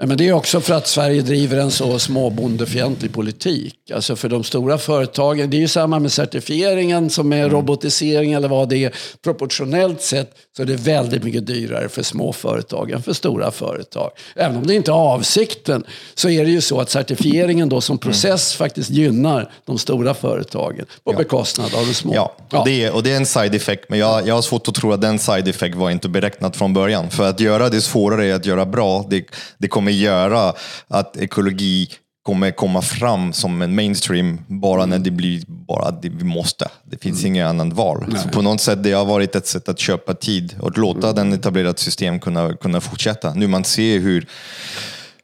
Mm. 0.00 0.02
Ja, 0.02 0.06
Men 0.06 0.16
det 0.16 0.28
är 0.28 0.32
också 0.32 0.60
för 0.60 0.74
att 0.74 0.86
Sverige 0.86 1.22
driver 1.22 1.56
en 1.58 1.70
så 1.70 1.98
småbondefientlig 1.98 3.12
politik. 3.12 3.74
Alltså 3.94 4.16
för 4.16 4.28
de 4.28 4.44
stora 4.44 4.78
företagen, 4.78 5.50
det 5.50 5.56
är 5.56 5.60
ju 5.60 5.68
samma 5.68 5.98
med 5.98 6.12
certifieringen 6.12 7.10
som 7.10 7.28
med 7.28 7.52
robotisering 7.52 8.32
eller 8.32 8.48
vad 8.48 8.68
det 8.68 8.84
är. 8.84 8.94
Proportionellt 9.24 10.02
sett 10.02 10.32
så 10.56 10.62
är 10.62 10.66
det 10.66 10.76
väldigt 10.76 11.24
mycket 11.24 11.46
dyrare 11.46 11.88
för 11.88 12.02
små 12.02 12.32
företag 12.32 12.90
än 12.90 13.02
för 13.02 13.12
stora 13.12 13.50
företag. 13.50 14.10
Även 14.36 14.56
om 14.56 14.66
det 14.66 14.74
inte 14.74 14.90
är 14.90 14.94
avsikten 14.94 15.84
så 16.14 16.28
är 16.28 16.44
det 16.44 16.50
ju 16.50 16.60
så 16.60 16.80
att 16.80 16.90
certifieringen 16.90 17.68
då 17.68 17.80
som 17.80 17.98
process 17.98 18.54
faktiskt 18.54 18.90
gynnar 18.90 19.52
de 19.66 19.78
stora 19.78 20.14
företagen 20.14 20.86
på 21.04 21.12
bekostnad 21.12 21.74
av 21.74 21.86
de 21.86 21.94
små. 21.94 22.14
Ja, 22.14 22.36
Ja. 22.52 22.62
Det, 22.64 22.84
är, 22.84 22.94
och 22.94 23.02
det 23.02 23.12
är 23.12 23.16
en 23.16 23.26
side 23.26 23.54
effect, 23.54 23.84
men 23.88 23.98
jag, 23.98 24.28
jag 24.28 24.34
har 24.34 24.42
svårt 24.42 24.68
att 24.68 24.74
tro 24.74 24.92
att 24.92 25.00
den 25.00 25.18
side 25.18 25.48
effect 25.48 25.74
var 25.74 25.90
inte 25.90 26.08
beräknat 26.08 26.56
från 26.56 26.72
början. 26.72 27.10
För 27.10 27.28
att 27.28 27.40
göra 27.40 27.68
det 27.68 27.80
svårare 27.80 28.34
att 28.34 28.46
göra 28.46 28.66
bra, 28.66 29.06
det, 29.10 29.24
det 29.58 29.68
kommer 29.68 29.89
göra 29.92 30.54
att 30.88 31.16
ekologi 31.16 31.88
kommer 32.22 32.50
komma 32.50 32.82
fram 32.82 33.32
som 33.32 33.62
en 33.62 33.74
mainstream 33.74 34.40
bara 34.46 34.86
när 34.86 34.98
det 34.98 35.10
blir 35.10 35.42
bara 35.46 35.88
att 35.88 36.02
det, 36.02 36.08
vi 36.08 36.24
måste. 36.24 36.68
Det 36.84 37.02
finns 37.02 37.24
inget 37.24 37.46
annat 37.46 37.72
val. 37.72 38.16
Så 38.22 38.28
på 38.28 38.42
något 38.42 38.60
sätt 38.60 38.82
det 38.82 38.92
har 38.92 39.04
varit 39.04 39.36
ett 39.36 39.46
sätt 39.46 39.68
att 39.68 39.78
köpa 39.78 40.14
tid 40.14 40.56
och 40.60 40.78
låta 40.78 41.12
den 41.12 41.32
etablerat 41.32 41.78
system 41.78 42.20
kunna, 42.20 42.56
kunna 42.56 42.80
fortsätta. 42.80 43.34
Nu 43.34 43.46
man 43.46 43.64
ser 43.64 43.98
hur 43.98 44.26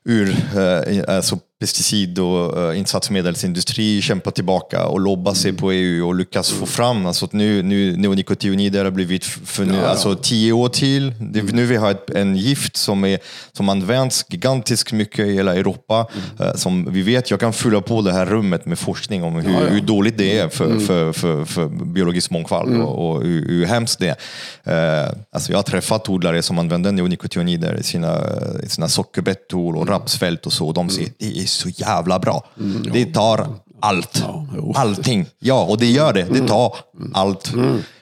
ur 0.04 0.36
eh, 0.56 1.16
alltså 1.16 1.38
pesticid 1.60 2.18
och 2.18 2.58
eh, 2.62 2.78
insatsmedelsindustri 2.78 4.02
kämpar 4.02 4.30
tillbaka 4.30 4.86
och 4.86 5.00
lobbar 5.00 5.34
sig 5.34 5.52
på 5.52 5.72
EU 5.72 6.06
och 6.06 6.14
lyckas 6.14 6.50
få 6.50 6.66
fram, 6.66 7.06
alltså 7.06 7.28
nu, 7.30 7.62
nu 7.62 7.96
neonikotinoider 7.96 8.84
har 8.84 8.90
blivit 8.90 9.24
för 9.24 9.64
nu, 9.64 9.84
alltså 9.84 10.14
tio 10.14 10.52
år 10.52 10.68
till. 10.68 11.14
Det, 11.20 11.42
nu 11.42 11.66
vi 11.66 11.76
har 11.76 11.90
ett, 11.90 12.10
en 12.10 12.36
gift 12.36 12.76
som, 12.76 13.04
är, 13.04 13.18
som 13.52 13.68
används 13.68 14.24
gigantiskt 14.28 14.92
mycket 14.92 15.26
i 15.26 15.34
hela 15.34 15.54
Europa. 15.54 16.06
eh, 16.40 16.54
som 16.54 16.92
vi 16.92 17.02
vet, 17.02 17.30
jag 17.30 17.40
kan 17.40 17.52
fylla 17.52 17.80
på 17.80 18.02
det 18.02 18.12
här 18.12 18.26
rummet 18.26 18.66
med 18.66 18.78
forskning 18.78 19.24
om 19.24 19.34
hur, 19.34 19.68
hur 19.68 19.80
dåligt 19.80 20.18
det 20.18 20.38
är 20.38 20.48
för, 20.48 20.78
för, 20.78 21.12
för, 21.12 21.44
för 21.44 21.68
biologisk 21.68 22.30
mångfald 22.30 22.80
och, 22.80 23.10
och 23.10 23.22
hur, 23.22 23.48
hur 23.48 23.66
hemskt 23.66 23.98
det 23.98 24.16
är. 24.64 25.04
Eh, 25.04 25.12
alltså 25.30 25.52
jag 25.52 25.58
har 25.58 25.62
träffat 25.62 26.08
odlare 26.08 26.42
som 26.42 26.58
använder 26.58 26.92
neonikotinoider 26.92 27.74
i 27.74 27.82
sina, 27.82 28.20
i 28.62 28.68
sina 28.68 28.88
sockerbettor 28.88 29.76
och 29.76 29.88
rapsfält 29.88 30.46
och 30.46 30.52
så. 30.52 30.72
De 30.72 30.90
säger 30.90 31.10
är 31.46 31.48
så 31.48 31.68
jävla 31.68 32.18
bra. 32.18 32.44
det 32.92 33.06
tar 33.14 33.46
allt. 33.80 34.18
Ja. 34.26 34.46
Allting. 34.74 35.26
Ja, 35.38 35.64
och 35.64 35.78
det 35.78 35.86
gör 35.86 36.12
det. 36.12 36.22
Det 36.22 36.48
tar 36.48 36.74
allt. 37.14 37.52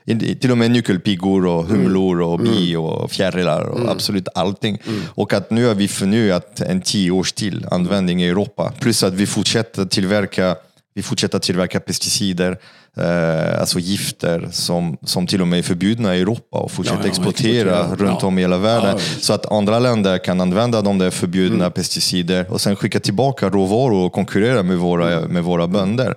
I- 0.07 0.35
Till 0.35 0.51
och 0.51 0.59
med 0.59 0.71
nyckelpigor 0.71 1.47
och 1.47 1.65
humlor 1.65 2.21
och 2.21 2.39
bi 2.39 2.77
och 2.77 3.11
fjärilar 3.11 3.61
och 3.63 3.91
absolut 3.91 4.29
allting. 4.35 4.79
Och 5.15 5.33
att 5.33 5.51
nu 5.51 5.67
har 5.67 5.75
vi 5.75 5.89
förnyat 5.89 6.61
en 6.61 6.81
tio 6.81 7.11
års 7.11 7.33
till 7.33 7.67
användning 7.71 8.23
i 8.23 8.29
Europa. 8.29 8.73
Plus 8.81 9.03
att 9.03 9.13
vi 9.15 9.27
fortsätter 9.27 9.85
tillverka 9.85 10.57
vi 10.97 11.03
fortsätter 11.03 11.39
tillverka 11.39 11.81
pesticider, 11.81 12.59
eh, 12.97 13.61
alltså 13.61 13.79
gifter 13.79 14.49
som, 14.53 14.97
som 15.05 15.27
till 15.27 15.41
och 15.41 15.49
med 15.49 15.59
är 15.59 15.63
förbjudna 15.63 16.17
i 16.17 16.21
Europa 16.21 16.59
och 16.59 16.71
fortsätter 16.71 16.99
Ja, 16.99 17.03
ja, 17.05 17.09
exportera 17.09 17.81
exportera. 17.81 18.09
runt 18.11 18.23
om 18.23 18.39
i 18.39 18.41
hela 18.41 18.59
världen. 18.59 18.99
Så 19.21 19.33
att 19.33 19.53
andra 19.53 19.79
länder 19.79 20.19
kan 20.19 20.41
använda 20.41 20.83
de 20.83 20.99
där 20.99 21.11
förbjudna 21.11 21.55
Mm. 21.65 21.73
pesticider 21.73 22.47
och 22.51 22.61
sen 22.61 22.77
skicka 22.77 23.01
tillbaka 23.01 23.49
råvaror 23.49 24.05
och 24.07 24.13
konkurrera 24.13 24.63
med 24.63 24.79
våra, 24.79 25.21
med 25.21 25.43
våra 25.45 25.67
bönder. 25.67 26.15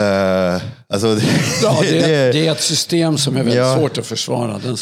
Eh, 0.00 0.62
alltså, 0.92 1.06
Mm. 1.06 1.20
Ja, 1.62 1.78
det, 1.82 1.90
det- 1.90 2.14
är, 2.14 2.32
det 2.32 2.46
är 2.46 2.52
ett 2.52 2.60
system 2.62 3.18
som 3.18 3.34
är 3.36 3.38
väldigt 3.38 3.54
Ja. 3.56 3.76
svårt 3.76 3.98
att 3.98 4.06
försvara. 4.06 4.58
Den 4.58 4.76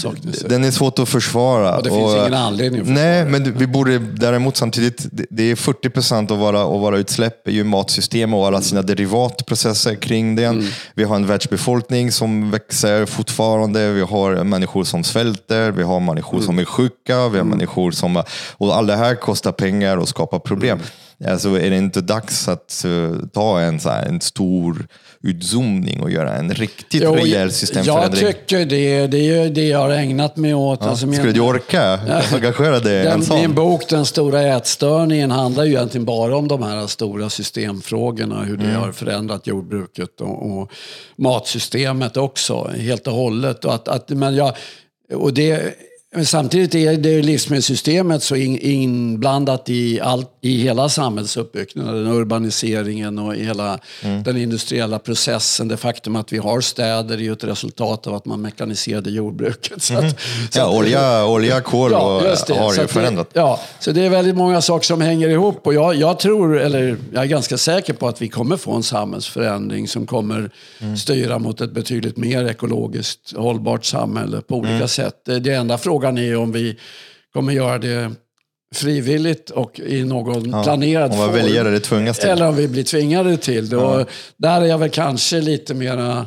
den 0.48 0.64
är 0.64 0.70
svårt 0.70 0.98
att 0.98 1.08
försvara. 1.08 1.76
Och 1.76 1.82
det 1.82 1.90
finns 1.90 2.14
ingen 2.14 2.34
anledning 2.34 2.80
att 2.80 2.88
Nej, 2.88 3.24
men 3.24 3.58
vi 3.58 3.66
borde 3.66 3.98
däremot 3.98 4.56
samtidigt, 4.56 5.06
det- 5.12 5.26
det 5.30 5.50
är 5.50 5.56
40 5.56 5.90
procent 5.90 6.30
av 6.30 6.38
våra, 6.38 6.60
av 6.64 6.80
våra 6.80 6.98
utsläpp 6.98 7.48
är 7.48 7.52
ju 7.52 7.64
matsystem 7.64 8.34
och 8.34 8.46
alla 8.46 8.60
sina 8.60 8.82
derivatprocesser 8.82 9.94
kring 9.94 10.36
den. 10.36 10.58
Mm. 10.58 10.70
Vi 10.94 11.04
har 11.04 11.16
en 11.16 11.26
världsbefolkning 11.26 12.12
som 12.12 12.50
växer 12.50 13.06
fortfarande. 13.06 13.92
Vi 13.92 14.00
har 14.00 14.44
människor 14.44 14.84
som 14.84 15.04
svälter, 15.04 15.70
vi 15.70 15.82
har 15.82 16.00
människor 16.00 16.34
Mm. 16.38 16.46
som 16.46 16.58
är 16.58 16.64
sjuka, 16.64 17.28
vi 17.28 17.38
har 17.38 17.44
människor 17.44 17.90
som... 17.90 18.22
Och 18.52 18.76
allt 18.76 18.88
det 18.88 18.96
här 18.96 19.14
kostar 19.14 19.52
pengar 19.52 19.96
och 19.96 20.08
skapar 20.08 20.38
problem. 20.38 20.78
Alltså 21.26 21.60
är 21.60 21.70
det 21.70 21.76
inte 21.76 22.00
dags 22.00 22.48
att 22.48 22.84
eh, 22.84 23.26
ta 23.32 23.60
en, 23.60 23.80
så 23.80 23.88
här, 23.90 24.06
en 24.06 24.20
stor 24.20 24.86
utzoomning 25.22 26.00
och 26.02 26.10
göra 26.10 26.34
en 26.34 26.54
riktigt 26.54 27.02
Jo, 27.04 27.14
rejäl 27.14 27.40
jag 27.40 27.52
systemförändring? 27.52 28.26
tycker 28.32 28.58
det. 28.66 29.06
Det 29.06 29.18
är 29.18 29.42
ju 29.44 29.50
det 29.50 29.68
jag 29.68 29.78
har 29.78 29.90
ägnat 29.90 30.36
mig 30.36 30.54
åt. 30.54 30.82
Alltså, 30.82 31.06
min- 31.06 31.18
Skulle 31.18 31.32
du 31.32 31.40
orka 31.40 32.00
engagera 32.32 32.80
dig 32.80 33.02
den, 33.04 33.12
ensam? 33.12 33.36
min 33.40 33.54
bok 33.54 33.88
Den 33.88 34.04
stora 34.06 34.42
ätstörningen 34.42 35.30
handlar 35.30 35.64
ju 35.64 35.70
egentligen 35.72 36.04
bara 36.04 36.36
om 36.36 36.48
de 36.48 36.62
här 36.62 36.86
stora 36.86 37.30
systemfrågorna. 37.30 38.42
Hur 38.44 38.56
det 38.56 38.64
Mm. 38.64 38.76
har 38.80 38.92
förändrat 38.92 39.46
jordbruket 39.46 40.20
och, 40.20 40.58
och 40.58 40.70
matsystemet 41.16 42.16
också 42.16 42.70
helt 42.76 43.06
och 43.06 43.12
hållet. 43.14 43.64
Och 43.64 43.74
att, 43.74 43.88
att, 43.88 44.08
men 44.08 44.34
jag, 44.36 44.52
och 45.14 45.34
det, 45.34 45.74
Men 46.14 46.26
samtidigt 46.26 46.74
är 46.74 46.96
det 46.96 47.22
livsmedelssystemet 47.22 48.22
så 48.22 48.36
in, 48.36 48.58
inblandat 48.58 49.68
i, 49.68 50.00
allt, 50.00 50.30
i 50.40 50.62
hela 50.62 50.88
samhällsuppbyggnaden, 50.88 52.06
urbaniseringen 52.06 53.18
och 53.18 53.34
hela 53.34 53.78
mm. 54.02 54.22
den 54.22 54.36
industriella 54.36 54.98
processen. 54.98 55.68
Det 55.68 55.76
faktum 55.76 56.16
att 56.16 56.32
vi 56.32 56.38
har 56.38 56.60
städer 56.60 57.14
är 57.14 57.20
ju 57.20 57.32
ett 57.32 57.44
resultat 57.44 58.06
av 58.06 58.14
att 58.14 58.24
man 58.24 58.40
mekaniserade 58.40 59.10
jordbruket. 59.10 59.82
Så 59.82 59.94
att, 59.94 60.00
mm. 60.00 60.14
så 60.50 60.58
ja, 60.58 60.78
olja, 60.78 61.26
olja, 61.26 61.60
kol 61.60 61.92
ja, 61.92 62.20
har 62.48 62.74
ju 62.74 62.86
förändrat. 62.86 63.34
Det, 63.34 63.40
ja, 63.40 63.60
så 63.80 63.92
det 63.92 64.06
är 64.06 64.10
väldigt 64.10 64.36
många 64.36 64.60
saker 64.60 64.84
som 64.84 65.00
hänger 65.00 65.28
ihop. 65.28 65.66
Och 65.66 65.74
jag, 65.74 65.94
jag, 65.94 66.18
tror, 66.18 66.58
eller 66.60 66.96
jag 67.12 67.22
är 67.22 67.28
ganska 67.28 67.58
säker 67.58 67.92
på 67.92 68.08
att 68.08 68.22
vi 68.22 68.28
kommer 68.28 68.56
få 68.56 68.72
en 68.72 68.82
samhällsförändring 68.82 69.88
som 69.88 70.06
kommer 70.06 70.50
mm. 70.78 70.96
styra 70.96 71.38
mot 71.38 71.60
ett 71.60 71.72
betydligt 71.72 72.16
mer 72.16 72.44
ekologiskt 72.44 73.36
hållbart 73.36 73.84
samhälle 73.84 74.40
på 74.40 74.56
olika 74.56 74.74
mm. 74.74 74.88
sätt. 74.88 75.14
Det, 75.24 75.38
det 75.38 75.54
enda 75.54 75.78
frågan 75.78 76.07
Frågan 76.08 76.24
är 76.24 76.36
om 76.36 76.52
vi 76.52 76.76
kommer 77.32 77.52
göra 77.52 77.78
det 77.78 78.12
frivilligt 78.74 79.50
och 79.50 79.80
i 79.80 80.04
någon 80.04 80.50
ja, 80.50 80.62
planerad 80.62 81.10
form. 81.16 81.32
Till. 82.20 82.28
Eller 82.28 82.48
om 82.48 82.56
vi 82.56 82.68
blir 82.68 82.84
tvingade 82.84 83.36
till 83.36 83.68
det. 83.68 83.76
Ja. 83.76 84.04
där 84.36 84.60
är 84.60 84.66
jag 84.66 84.78
väl 84.78 84.90
kanske 84.90 85.40
lite 85.40 85.74
mera 85.74 86.26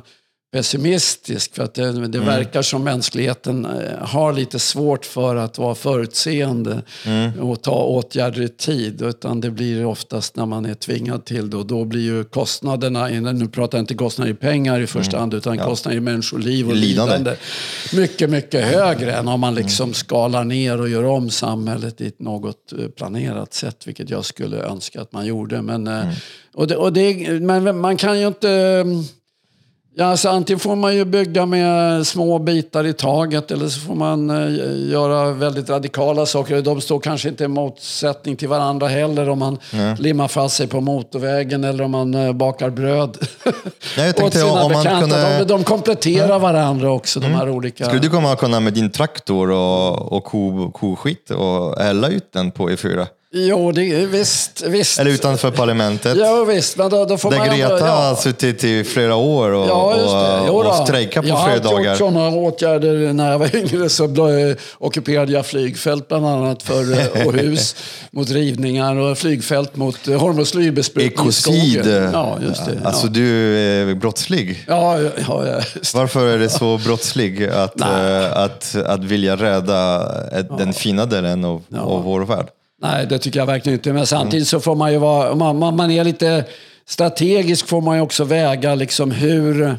pessimistisk. 0.51 1.55
För 1.55 1.63
att 1.63 1.73
det, 1.73 1.91
det 1.91 2.17
mm. 2.17 2.25
verkar 2.25 2.61
som 2.61 2.83
mänskligheten 2.83 3.65
eh, 3.65 4.07
har 4.07 4.33
lite 4.33 4.59
svårt 4.59 5.05
för 5.05 5.35
att 5.35 5.57
vara 5.57 5.75
förutseende 5.75 6.81
mm. 7.05 7.39
och 7.39 7.61
ta 7.61 7.83
åtgärder 7.83 8.41
i 8.41 8.49
tid. 8.49 9.01
Utan 9.01 9.41
det 9.41 9.51
blir 9.51 9.85
oftast 9.85 10.35
när 10.35 10.45
man 10.45 10.65
är 10.65 10.73
tvingad 10.73 11.25
till 11.25 11.49
det. 11.49 11.57
Och 11.57 11.65
då 11.65 11.85
blir 11.85 12.01
ju 12.01 12.23
kostnaderna, 12.23 13.07
nu 13.07 13.47
pratar 13.47 13.77
jag 13.77 13.83
inte 13.83 13.93
kostnader 13.93 14.31
i 14.31 14.35
pengar 14.35 14.79
i 14.79 14.87
första 14.87 15.11
mm. 15.11 15.19
hand, 15.19 15.33
utan 15.33 15.57
ja. 15.57 15.65
kostnader 15.65 15.97
i 15.97 16.01
människoliv 16.01 16.69
och 16.69 16.75
lidande. 16.75 17.17
lidande. 17.17 17.35
Mycket, 17.93 18.29
mycket 18.29 18.65
högre 18.65 19.13
än 19.13 19.27
om 19.27 19.39
man 19.39 19.55
liksom 19.55 19.83
mm. 19.83 19.93
skalar 19.93 20.43
ner 20.43 20.81
och 20.81 20.89
gör 20.89 21.03
om 21.03 21.29
samhället 21.29 22.01
i 22.01 22.07
ett 22.07 22.19
något 22.19 22.73
eh, 22.73 22.87
planerat 22.87 23.53
sätt. 23.53 23.87
Vilket 23.87 24.09
jag 24.09 24.25
skulle 24.25 24.57
önska 24.57 25.01
att 25.01 25.13
man 25.13 25.25
gjorde. 25.25 25.61
Men, 25.61 25.87
eh, 25.87 26.03
mm. 26.03 26.15
och 26.53 26.67
det, 26.67 26.75
och 26.75 26.93
det, 26.93 27.41
men 27.41 27.79
man 27.79 27.97
kan 27.97 28.19
ju 28.19 28.27
inte 28.27 28.85
Ja, 29.95 30.05
alltså, 30.05 30.29
antingen 30.29 30.59
får 30.59 30.75
man 30.75 30.95
ju 30.95 31.05
bygga 31.05 31.45
med 31.45 32.07
små 32.07 32.39
bitar 32.39 32.85
i 32.85 32.93
taget 32.93 33.51
eller 33.51 33.67
så 33.67 33.79
får 33.79 33.95
man 33.95 34.29
eh, 34.29 34.89
göra 34.91 35.31
väldigt 35.31 35.69
radikala 35.69 36.25
saker. 36.25 36.61
De 36.61 36.81
står 36.81 36.99
kanske 36.99 37.29
inte 37.29 37.43
i 37.43 37.47
motsättning 37.47 38.35
till 38.35 38.47
varandra 38.47 38.87
heller 38.87 39.29
om 39.29 39.39
man 39.39 39.57
Nej. 39.73 39.95
limmar 39.99 40.27
fast 40.27 40.55
sig 40.55 40.67
på 40.67 40.81
motorvägen 40.81 41.63
eller 41.63 41.83
om 41.83 41.91
man 41.91 42.13
eh, 42.13 42.33
bakar 42.33 42.69
bröd 42.69 43.17
ja, 43.97 44.05
jag 44.05 44.15
tänkte, 44.15 44.43
om 44.43 44.69
bekanta. 44.69 44.91
Man 44.91 45.01
kunde... 45.01 45.37
de, 45.37 45.43
de 45.45 45.63
kompletterar 45.63 46.29
ja. 46.29 46.39
varandra 46.39 46.91
också, 46.91 47.19
mm. 47.19 47.31
de 47.31 47.37
här 47.37 47.49
olika... 47.49 47.85
Skulle 47.85 48.01
du 48.01 48.09
komma 48.09 48.35
kunna 48.35 48.59
med 48.59 48.73
din 48.73 48.91
traktor 48.91 49.51
och, 49.51 50.11
och 50.11 50.23
ko, 50.23 50.71
koskit 50.71 51.31
och 51.31 51.81
hälla 51.81 52.07
ut 52.07 52.33
den 52.33 52.51
på 52.51 52.69
E4? 52.69 53.07
Jo, 53.33 53.71
det 53.71 53.85
är 53.85 54.07
visst, 54.07 54.63
visst. 54.67 54.99
Eller 54.99 55.11
utanför 55.11 55.51
parlamentet. 55.51 56.17
Ja, 56.17 56.43
visst. 56.43 56.77
Men 56.77 56.89
då, 56.89 57.05
då 57.05 57.17
får 57.17 57.31
Där 57.31 57.37
man 57.37 57.47
Greta 57.47 57.73
ändå, 57.73 57.85
ja. 57.85 57.91
har 57.91 58.15
suttit 58.15 58.63
i 58.63 58.83
flera 58.83 59.15
år 59.15 59.51
och, 59.51 59.67
ja, 59.67 60.49
och, 60.49 60.65
och 60.65 60.75
strejkat 60.75 61.27
på 61.29 61.37
flera 61.45 61.59
dagar. 61.59 61.71
Jag 61.71 61.71
har 61.71 61.85
gjort 61.85 61.97
sådana 61.97 62.29
åtgärder 62.29 63.13
när 63.13 63.31
jag 63.31 63.39
var 63.39 63.55
yngre. 63.55 63.89
Så 63.89 64.15
ockuperade 64.77 65.31
jag 65.31 65.45
flygfält 65.45 66.07
bland 66.07 66.25
annat 66.25 66.63
för 66.63 66.99
eh, 66.99 67.27
Åhus 67.27 67.75
mot 68.11 68.29
rivningar 68.29 68.95
och 68.95 69.17
flygfält 69.17 69.75
mot 69.75 70.07
eh, 70.07 70.19
hormoslybesprutning 70.19 71.29
i 71.29 71.31
skogen. 71.31 72.09
Ja, 72.13 72.37
just 72.41 72.65
det. 72.65 72.81
Alltså 72.83 73.07
du 73.07 73.57
är 73.57 73.95
brottslig? 73.95 74.65
Ja, 74.67 75.01
ja, 75.01 75.09
ja 75.27 75.61
Varför 75.93 76.27
är 76.27 76.37
det 76.37 76.49
så 76.49 76.77
brottslig 76.77 77.43
att, 77.45 77.81
äh, 77.81 78.37
att, 78.37 78.75
att 78.75 79.03
vilja 79.03 79.35
rädda 79.35 80.07
den 80.57 80.73
fina 80.73 81.05
delen 81.05 81.45
av, 81.45 81.63
av 81.75 82.03
vår 82.03 82.21
värld? 82.21 82.47
Nej, 82.81 83.07
det 83.07 83.19
tycker 83.19 83.39
jag 83.39 83.45
verkligen 83.45 83.79
inte. 83.79 83.93
Men 83.93 84.07
samtidigt 84.07 84.47
så 84.47 84.59
får 84.59 84.75
man 84.75 84.91
ju 84.91 84.97
vara, 84.97 85.35
man, 85.35 85.59
man, 85.59 85.75
man 85.75 85.91
är 85.91 86.03
lite 86.03 86.45
strategisk 86.85 87.67
får 87.67 87.81
man 87.81 87.95
ju 87.97 88.01
också 88.01 88.23
väga 88.23 88.75
liksom 88.75 89.11
hur, 89.11 89.77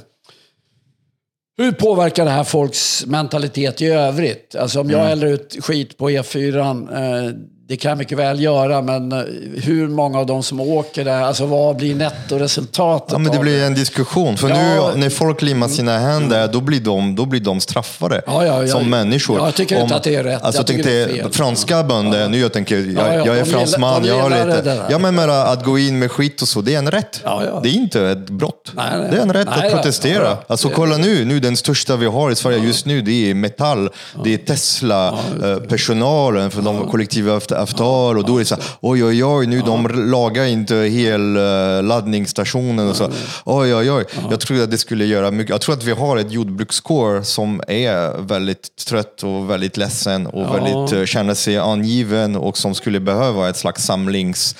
hur 1.59 1.72
påverkar 1.72 2.24
det 2.24 2.30
här 2.30 2.44
folks 2.44 3.07
mentalitet 3.07 3.82
i 3.82 3.86
övrigt? 3.86 4.57
Alltså 4.57 4.80
om 4.80 4.90
jag 4.90 5.00
mm. 5.00 5.09
häller 5.09 5.26
ut 5.26 5.57
skit 5.61 5.98
på 5.98 6.11
E4, 6.11 6.59
eh, 6.92 7.34
det 7.69 7.77
kan 7.77 7.89
jag 7.89 7.99
mycket 7.99 8.19
väl 8.19 8.41
göra, 8.41 8.83
men 8.83 9.13
eh, 9.13 9.19
hur 9.63 9.89
många 9.89 10.19
av 10.19 10.27
de 10.27 10.43
som 10.43 10.61
åker 10.61 11.05
där, 11.05 11.23
alltså 11.23 11.47
vad 11.47 11.77
blir 11.77 11.95
nettoresultatet? 11.95 13.13
Ja, 13.13 13.19
men 13.19 13.33
det 13.33 13.39
blir 13.39 13.65
en 13.65 13.75
diskussion. 13.75 14.37
För 14.37 14.49
ja, 14.49 14.91
nu 14.95 15.01
när 15.01 15.11
folk 15.11 15.43
limmar 15.43 15.69
sina 15.69 15.99
händer, 15.99 16.49
då 16.49 16.61
blir 16.61 16.81
de, 16.81 17.15
då 17.15 17.27
blir 17.27 17.41
de 17.41 17.61
straffade 17.61 18.23
ja, 18.27 18.47
ja, 18.47 18.69
som 18.69 18.91
människor. 18.91 19.39
Jag 19.39 19.55
tycker 19.55 19.77
Om, 19.77 19.83
inte 19.83 19.97
att 19.97 20.03
det 20.03 20.15
är 20.15 20.25
rätt. 20.25 20.43
Alltså, 20.43 20.61
jag 20.61 20.67
tänkte, 20.67 20.91
det 20.91 21.03
är 21.03 21.09
fel. 21.09 21.33
Franska 21.33 21.83
bönder, 21.83 22.29
nu 22.29 22.39
jag 22.39 22.53
tänker, 22.53 22.77
jag, 22.77 23.27
jag 23.27 23.39
är 23.39 23.45
fransman, 23.45 24.05
jag 24.05 24.23
har 24.23 24.31
lite... 24.31 24.83
Ja, 24.91 24.99
men 24.99 25.31
att 25.31 25.65
gå 25.65 25.79
in 25.79 25.99
med 25.99 26.11
skit 26.11 26.43
och 26.43 26.49
så, 26.49 26.61
det 26.61 26.75
är 26.75 26.79
en 26.79 26.91
rätt. 26.91 27.21
Det 27.63 27.69
är 27.69 27.75
inte 27.75 28.03
ett 28.03 28.31
brott. 28.31 28.73
Nej, 28.75 28.87
nej, 28.99 29.09
det 29.11 29.17
är 29.17 29.23
en 29.23 29.33
rätt 29.33 29.49
nej, 29.57 29.67
att 29.67 29.73
protestera. 29.73 30.37
Alltså 30.47 30.69
kolla 30.69 30.97
nu, 30.97 31.25
nu, 31.25 31.41
den 31.41 31.57
största 31.57 31.97
vi 31.97 32.07
har 32.07 32.31
i 32.31 32.35
Sverige 32.35 32.59
just 32.59 32.87
nu, 32.87 33.03
det 33.03 33.31
är 33.31 33.35
Metall, 33.35 33.91
det 34.25 34.35
är 34.35 34.39
Tesla, 34.39 35.09
eh, 35.43 35.57
personalen 35.57 36.51
för 36.51 36.63
de 36.63 36.89
kollektiva 36.91 37.41
avtal 37.63 38.19
och 38.19 38.25
då 38.25 38.35
är 38.35 38.39
det 38.39 38.45
så 38.45 38.55
här, 38.55 38.65
oj 38.81 39.05
oj 39.05 39.25
oj, 39.25 39.47
nu 39.47 39.61
de 39.61 39.89
lagar 40.11 40.45
inte 40.45 40.75
hel 40.75 41.37
uh, 41.37 41.83
laddningsstationen 41.83 42.89
och 42.89 42.97
så. 42.97 43.11
Oj 43.45 43.75
oj 43.75 43.93
oj. 43.93 44.05
Jag 44.31 44.41
tror 44.41 44.63
att 44.63 44.71
det 44.71 44.79
skulle 44.79 45.05
göra 45.05 45.31
mycket. 45.31 45.51
Jag 45.51 45.61
tror 45.61 45.75
att 45.75 45.85
vi 45.85 45.93
har 45.93 46.17
ett 46.17 46.33
jordbrukskår 46.33 47.23
som 47.23 47.63
är 47.69 48.23
väldigt 48.23 48.77
trött 48.89 49.23
och 49.23 49.51
väldigt 49.51 49.77
ledsen 49.77 50.27
och 50.27 50.55
väldigt 50.55 50.93
uh, 50.93 51.05
känner 51.05 51.35
sig 51.35 51.59
angiven 51.59 52.37
och 52.37 52.59
som 52.59 52.75
skulle 52.75 53.01
behöva 53.01 53.49
ett 53.49 53.57
slags 53.57 53.85
samlings 53.85 54.57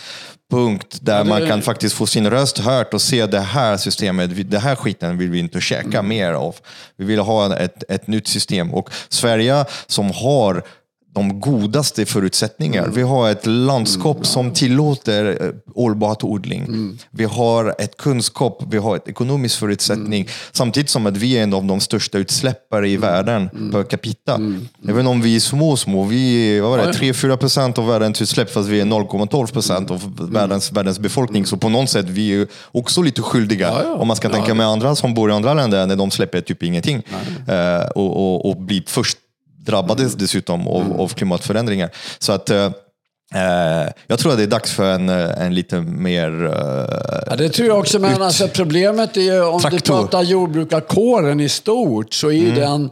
punkt 0.53 0.99
där 1.01 1.17
ja, 1.17 1.25
det... 1.25 1.29
man 1.29 1.49
kan 1.49 1.63
faktiskt 1.63 1.95
få 1.95 2.07
sin 2.07 2.31
röst 2.31 2.59
hört 2.59 2.95
och 2.95 3.03
se 3.03 3.27
det 3.27 3.41
här 3.41 3.77
systemet, 3.77 4.51
det 4.51 4.59
här 4.59 4.77
skiten 4.77 5.19
vill 5.19 5.31
vi 5.31 5.39
inte 5.39 5.61
käka 5.61 5.99
mm. 5.99 6.09
mer 6.09 6.33
av. 6.33 6.57
Vi 6.97 7.05
vill 7.05 7.19
ha 7.19 7.57
ett, 7.57 7.85
ett 7.89 8.07
nytt 8.07 8.29
system 8.29 8.75
och 8.75 8.91
Sverige 9.09 9.65
som 9.87 10.11
har 10.11 10.65
de 11.15 11.41
godaste 11.41 12.07
förutsättningar. 12.07 12.83
Mm. 12.83 12.95
Vi 12.95 13.03
har 13.03 13.31
ett 13.31 13.47
landskap 13.47 14.17
mm. 14.17 14.25
som 14.25 14.51
tillåter 14.51 15.39
eh, 15.41 15.75
hållbar 15.75 16.25
odling. 16.25 16.63
Mm. 16.63 16.99
Vi 17.11 17.25
har 17.25 17.75
ett 17.79 17.97
kunskap, 17.97 18.63
vi 18.71 18.79
har 18.79 18.97
ett 18.97 19.09
ekonomisk 19.09 19.59
förutsättning. 19.59 20.21
Mm. 20.21 20.33
Samtidigt 20.53 20.91
som 20.91 21.07
att 21.07 21.17
vi 21.17 21.39
är 21.39 21.43
en 21.43 21.55
av 21.55 21.65
de 21.65 21.81
största 21.81 22.19
utsläppare 22.19 22.89
i 22.89 22.95
mm. 22.95 23.01
världen 23.01 23.51
mm. 23.53 23.71
per 23.71 23.83
capita. 23.83 24.41
Även 24.89 25.07
om 25.07 25.23
vi 25.23 25.37
är 25.37 25.41
små, 25.41 25.77
små. 25.77 26.05
Vi 26.05 26.57
är 26.59 26.63
3-4 26.63 27.37
procent 27.37 27.79
av 27.79 27.87
världens 27.87 28.23
utsläpp 28.23 28.51
fast 28.51 28.69
vi 28.69 28.81
är 28.81 28.85
0,12 28.85 29.53
procent 29.53 29.91
av 29.91 30.29
världens, 30.33 30.73
världens 30.73 30.99
befolkning. 30.99 31.47
Så 31.47 31.57
på 31.57 31.69
något 31.69 31.91
sätt 31.91 32.07
vi 32.09 32.41
är 32.41 32.47
också 32.73 33.03
lite 33.03 33.23
skyldiga. 33.23 33.69
Ja, 33.69 33.83
ja. 33.85 33.95
Om 33.95 34.07
man 34.09 34.17
ska 34.17 34.29
ja, 34.29 34.35
tänka 34.35 34.55
med 34.55 34.67
andra 34.67 34.95
som 34.95 35.15
bor 35.15 35.31
i 35.31 35.33
andra 35.33 35.55
länder 35.55 35.87
när 35.87 35.97
de 35.97 36.11
släpper 36.11 36.41
typ 36.41 36.63
ingenting. 36.63 36.97
Uh, 36.97 37.91
och, 37.95 38.17
och, 38.17 38.51
och 38.51 38.57
blir 38.57 38.83
först 38.87 39.19
drabbades 39.65 40.15
dessutom 40.15 40.69
av, 40.69 40.83
mm. 40.83 40.93
av 40.93 41.09
klimatförändringar. 41.09 41.91
Så 42.19 42.33
att 42.33 42.51
eh, 42.51 42.65
eh, 43.35 43.91
jag 44.07 44.19
tror 44.19 44.33
att 44.33 44.39
det 44.39 44.45
är 44.45 44.47
dags 44.47 44.73
för 44.73 44.95
en, 44.95 45.09
eh, 45.09 45.43
en 45.43 45.55
lite 45.55 45.81
mer... 45.81 46.31
Ja, 47.27 47.37
det 47.37 47.49
tror 47.49 47.69
jag 47.69 47.79
också, 47.79 47.99
men 47.99 48.23
alltså, 48.23 48.49
problemet 48.49 49.17
är 49.17 49.21
ju 49.21 49.45
om 49.45 49.61
traktor. 49.61 49.79
du 49.79 49.83
pratar 49.83 50.23
jordbrukarkåren 50.23 51.41
i 51.41 51.49
stort 51.49 52.15
så 52.15 52.31
är 52.31 52.45
mm. 52.45 52.55
den 52.55 52.91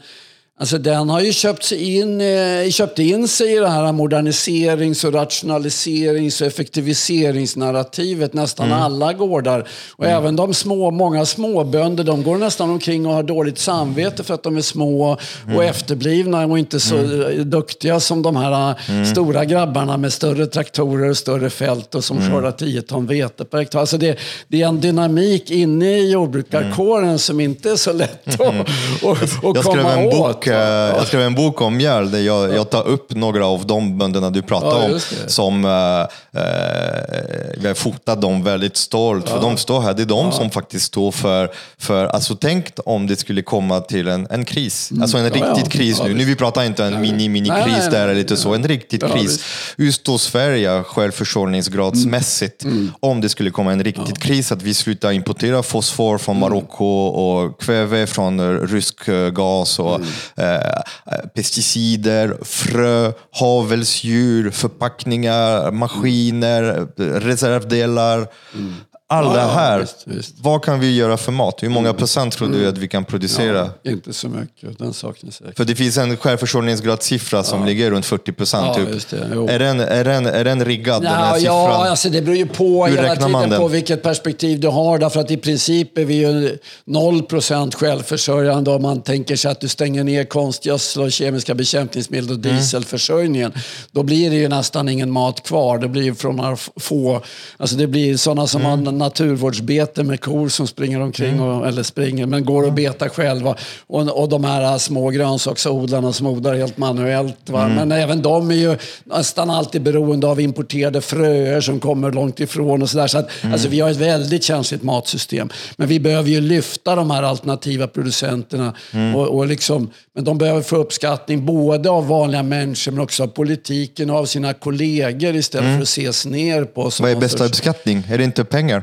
Alltså 0.61 0.79
den 0.79 1.09
har 1.11 1.21
ju 1.21 1.33
köpt, 1.33 1.73
in, 1.73 2.21
eh, 2.21 2.71
köpt 2.71 2.99
in 2.99 3.29
sig 3.29 3.53
i 3.53 3.59
det 3.59 3.69
här 3.69 3.93
moderniserings 3.93 5.05
och 5.05 5.13
rationaliserings 5.13 6.41
och 6.41 6.47
effektiviseringsnarrativet. 6.47 8.35
Nästan 8.35 8.67
mm. 8.67 8.79
alla 8.79 9.13
gårdar. 9.13 9.69
Och 9.97 10.05
mm. 10.05 10.17
även 10.17 10.37
de 10.37 10.55
små, 10.55 10.91
många 10.91 11.27
småbönder, 11.27 12.05
de 12.05 12.23
går 12.23 12.37
nästan 12.37 12.71
omkring 12.71 13.07
och 13.07 13.15
har 13.15 13.23
dåligt 13.23 13.59
samvete 13.59 14.25
för 14.25 14.35
att 14.35 14.43
de 14.43 14.57
är 14.57 14.61
små 14.61 15.19
mm. 15.45 15.57
och 15.57 15.65
efterblivna 15.65 16.47
och 16.47 16.59
inte 16.59 16.81
så 16.81 16.97
mm. 16.97 17.51
duktiga 17.51 18.01
som 18.01 18.23
de 18.23 18.37
här 18.37 18.75
mm. 18.89 19.07
stora 19.07 19.45
grabbarna 19.45 19.97
med 19.97 20.13
större 20.13 20.47
traktorer 20.47 21.11
och 21.11 21.17
större 21.17 21.51
fält 21.51 21.95
och 21.95 22.05
som 22.05 22.19
mm. 22.19 22.33
skördar 22.33 22.53
10 22.53 22.83
ton 22.83 23.07
vete 23.07 23.45
per 23.45 23.59
hektar. 23.59 23.81
Alltså 23.81 23.99
det, 23.99 24.19
det 24.49 24.63
är 24.63 24.69
en 24.69 24.81
dynamik 24.81 25.51
inne 25.51 25.99
i 25.99 26.11
jordbrukarkåren 26.11 27.05
mm. 27.05 27.19
som 27.19 27.41
inte 27.41 27.71
är 27.71 27.77
så 27.77 27.93
lätt 27.93 28.41
att, 28.41 28.41
att, 28.41 29.45
att 29.45 29.65
komma 29.65 30.05
åt 30.05 30.49
jag 30.57 31.07
skrev 31.07 31.20
en 31.20 31.34
bok 31.34 31.61
om 31.61 31.76
mjöl 31.76 32.11
där 32.11 32.20
jag, 32.20 32.55
jag 32.55 32.70
tar 32.70 32.86
upp 32.88 33.14
några 33.14 33.46
av 33.46 33.66
de 33.66 33.98
bönderna 33.98 34.30
du 34.30 34.42
pratar 34.42 34.82
ja, 34.82 34.94
om. 34.94 35.01
Som 35.26 35.64
eh, 35.64 36.01
eh, 36.42 37.64
jag 37.64 37.76
fotat 37.76 38.20
dem 38.20 38.42
väldigt 38.42 38.76
stolt, 38.76 39.28
för 39.28 39.40
de 39.40 39.57
står 39.57 39.80
här. 39.80 39.94
Det 39.94 40.03
är 40.03 40.07
de 40.07 40.32
som 40.32 40.51
faktiskt 40.51 40.86
står 40.86 41.12
för, 41.12 41.51
för 41.78 42.07
alltså 42.07 42.36
tänk 42.36 42.66
om 42.84 43.07
det 43.07 43.16
skulle 43.16 43.42
komma 43.42 43.80
till 43.80 44.09
en, 44.09 44.26
en 44.30 44.44
kris. 44.44 44.90
Mm. 44.90 45.03
Alltså 45.03 45.18
en 45.18 45.30
riktigt 45.30 45.72
kris 45.72 46.03
nu. 46.03 46.14
Nu 46.14 46.24
vi 46.24 46.36
pratar 46.36 46.64
inte 46.64 46.84
en 46.84 47.01
mini-mini-kris 47.01 47.88
där 47.90 48.05
eller 48.05 48.14
lite 48.14 48.36
så. 48.36 48.55
En 48.55 48.68
riktigt 48.68 49.05
kris. 49.12 49.44
Just 49.76 50.05
då 50.05 50.18
Sverige 50.18 50.82
självförsörjningsgradsmässigt. 50.82 52.64
Mm. 52.64 52.76
Mm. 52.76 52.92
Om 53.01 53.20
det 53.20 53.28
skulle 53.28 53.51
komma 53.51 53.72
en 53.72 53.84
riktigt 53.84 54.18
kris, 54.18 54.53
att 54.53 54.62
vi 54.62 54.74
slutar 54.74 55.12
importera 55.12 55.62
fosfor 55.62 56.18
från 56.18 56.36
mm. 56.36 56.51
Marocko 56.51 57.07
och 57.07 57.61
kväve 57.61 58.07
från 58.07 58.59
rysk 58.68 59.07
gas 59.32 59.78
och 59.78 60.01
Eh, 60.41 60.82
eh, 61.12 61.26
pesticider, 61.34 62.36
frö, 62.45 63.12
havelsdjur, 63.41 64.51
förpackningar, 64.51 65.70
maskiner, 65.72 66.86
reservdelar. 67.20 68.26
Mm. 68.55 68.74
Ja, 69.13 69.23
det 69.35 69.41
här. 69.41 69.81
visst, 69.81 70.03
visst. 70.05 70.35
Vad 70.39 70.65
kan 70.65 70.81
vi 70.81 70.97
göra 70.97 71.17
för 71.17 71.33
mat? 71.33 71.63
Hur 71.63 71.69
många 71.69 71.95
procent 71.95 72.33
tror 72.35 72.49
du 72.49 72.69
att 72.69 72.79
vi 72.79 72.89
kan 72.89 73.05
producera? 73.05 73.71
Inte 73.85 74.13
så 74.13 74.29
mycket, 74.29 74.79
den 74.79 74.93
saken 74.95 75.29
är 75.29 75.33
säker. 75.33 75.53
För 75.57 75.65
det 75.65 75.75
finns 75.75 75.97
en 75.99 76.17
självförsörjningsgradssiffra 76.17 77.43
som 77.43 77.65
ligger 77.67 77.91
runt 77.91 78.07
40 78.07 78.33
procent. 78.33 78.67
Ja, 78.67 78.75
typ. 78.75 78.95
just 78.95 79.11
det. 79.11 79.31
Jo. 79.35 79.49
Är, 79.49 79.59
den, 79.59 79.81
är, 79.81 80.05
den, 80.05 80.27
är 80.27 80.45
den 80.45 80.65
riggad, 80.65 81.03
den 81.03 81.13
här 81.13 81.39
siffran? 81.39 81.55
ja, 81.57 81.89
alltså 81.91 82.09
det 82.11 82.23
beror 82.23 82.37
ju 82.37 82.47
på 82.47 82.87
Hur 82.87 82.97
hela 82.97 83.09
man 83.09 83.17
tiden 83.43 83.51
den? 83.51 83.61
på 83.61 83.69
vilket 83.69 84.03
perspektiv 84.03 84.61
du 84.61 84.69
har. 84.69 84.99
Därför 84.99 85.21
att 85.21 85.31
i 85.31 85.37
princip 85.37 85.99
är 85.99 86.05
vi 86.05 86.15
ju 86.15 86.59
0% 86.87 87.75
självförsörjande 87.75 88.71
om 88.71 88.83
man 88.83 89.03
tänker 89.03 89.37
sig 89.37 89.51
att 89.51 89.61
du 89.61 89.69
stänger 89.69 90.05
ner 90.05 90.25
konstgödsel 90.25 91.03
och 91.03 91.13
kemiska 91.13 91.55
bekämpningsmedel 91.55 92.31
och 92.31 92.37
Mm. 92.45 92.57
dieselförsörjningen. 92.57 93.53
Då 93.93 94.03
blir 94.03 94.31
det 94.31 94.37
ju 94.37 94.49
nästan 94.49 94.89
ingen 94.89 95.11
mat 95.11 95.43
kvar. 95.47 95.79
Det 95.79 95.89
blir 95.89 96.03
ju 96.03 96.15
från 96.15 96.37
några 96.37 96.57
få, 96.77 97.23
alltså 97.57 97.77
det 97.77 97.87
blir 97.87 98.17
sådana 98.17 98.47
som 98.47 98.61
Mm. 98.61 98.71
Naturvårdsbete 99.01 100.03
med 100.03 100.20
kor 100.20 100.48
som 100.48 100.66
springer 100.66 101.01
omkring, 101.01 101.40
och, 101.40 101.68
eller 101.68 101.82
springer, 101.82 102.26
men 102.26 102.44
går 102.44 102.62
och 102.66 102.72
betar 102.72 103.09
själva. 103.09 103.55
Och, 103.86 104.20
och 104.22 104.28
de 104.28 104.44
här 104.44 104.78
små 104.78 105.11
grönsaksodlarna 105.11 106.12
som 106.12 106.26
odlar 106.26 106.55
helt 106.55 106.76
manuellt. 106.78 107.36
Va? 107.51 107.64
Mm. 107.64 107.76
Men 107.76 107.92
även 107.92 108.22
de 108.22 108.51
är 108.51 108.55
ju 108.55 108.76
nästan 109.05 109.51
alltid 109.51 109.82
beroende 109.82 110.26
av 110.26 110.40
importerade 110.40 111.01
fröer 111.01 111.61
som 111.61 111.80
kommer 111.80 112.12
långt 112.12 112.40
ifrån. 112.40 112.82
och 112.82 112.90
så 112.90 112.98
där. 112.98 113.07
Så 113.07 113.18
att, 113.18 113.28
Mm. 113.42 113.53
alltså, 113.53 113.68
Vi 113.68 113.80
har 113.80 113.90
ett 113.90 113.96
väldigt 113.96 114.44
känsligt 114.44 114.82
matsystem. 114.82 115.48
Men 115.76 115.88
vi 115.88 116.01
behöver 116.01 116.28
ju 116.30 116.40
lyfta 116.40 116.94
de 116.94 117.11
här 117.11 117.22
alternativa 117.22 117.86
producenterna. 117.86 118.74
Mm. 118.92 119.14
Och, 119.16 119.28
och 119.28 119.46
liksom, 119.46 119.90
men 120.14 120.24
de 120.24 120.38
behöver 120.38 120.62
få 120.62 120.76
uppskattning 120.76 121.46
både 121.46 121.90
av 121.90 122.07
vanliga 122.09 122.42
människor 122.42 122.92
men 122.92 123.01
också 123.01 123.22
av 123.22 123.26
politiken 123.26 124.11
och 124.11 124.16
av 124.16 124.24
sina 124.26 124.53
kollegor 124.55 125.36
istället 125.36 125.74
för 125.74 125.82
att 125.82 125.88
ses 125.88 126.26
ner 126.26 126.64
på. 126.64 126.80
Mm. 126.80 126.90
Vad 127.01 127.11
är 127.11 127.16
bästa 127.16 127.38
sorts- 127.38 127.48
uppskattning? 127.51 128.07
Är 128.11 128.18
det 128.18 128.24
inte 128.24 128.44
pengar? 128.44 128.82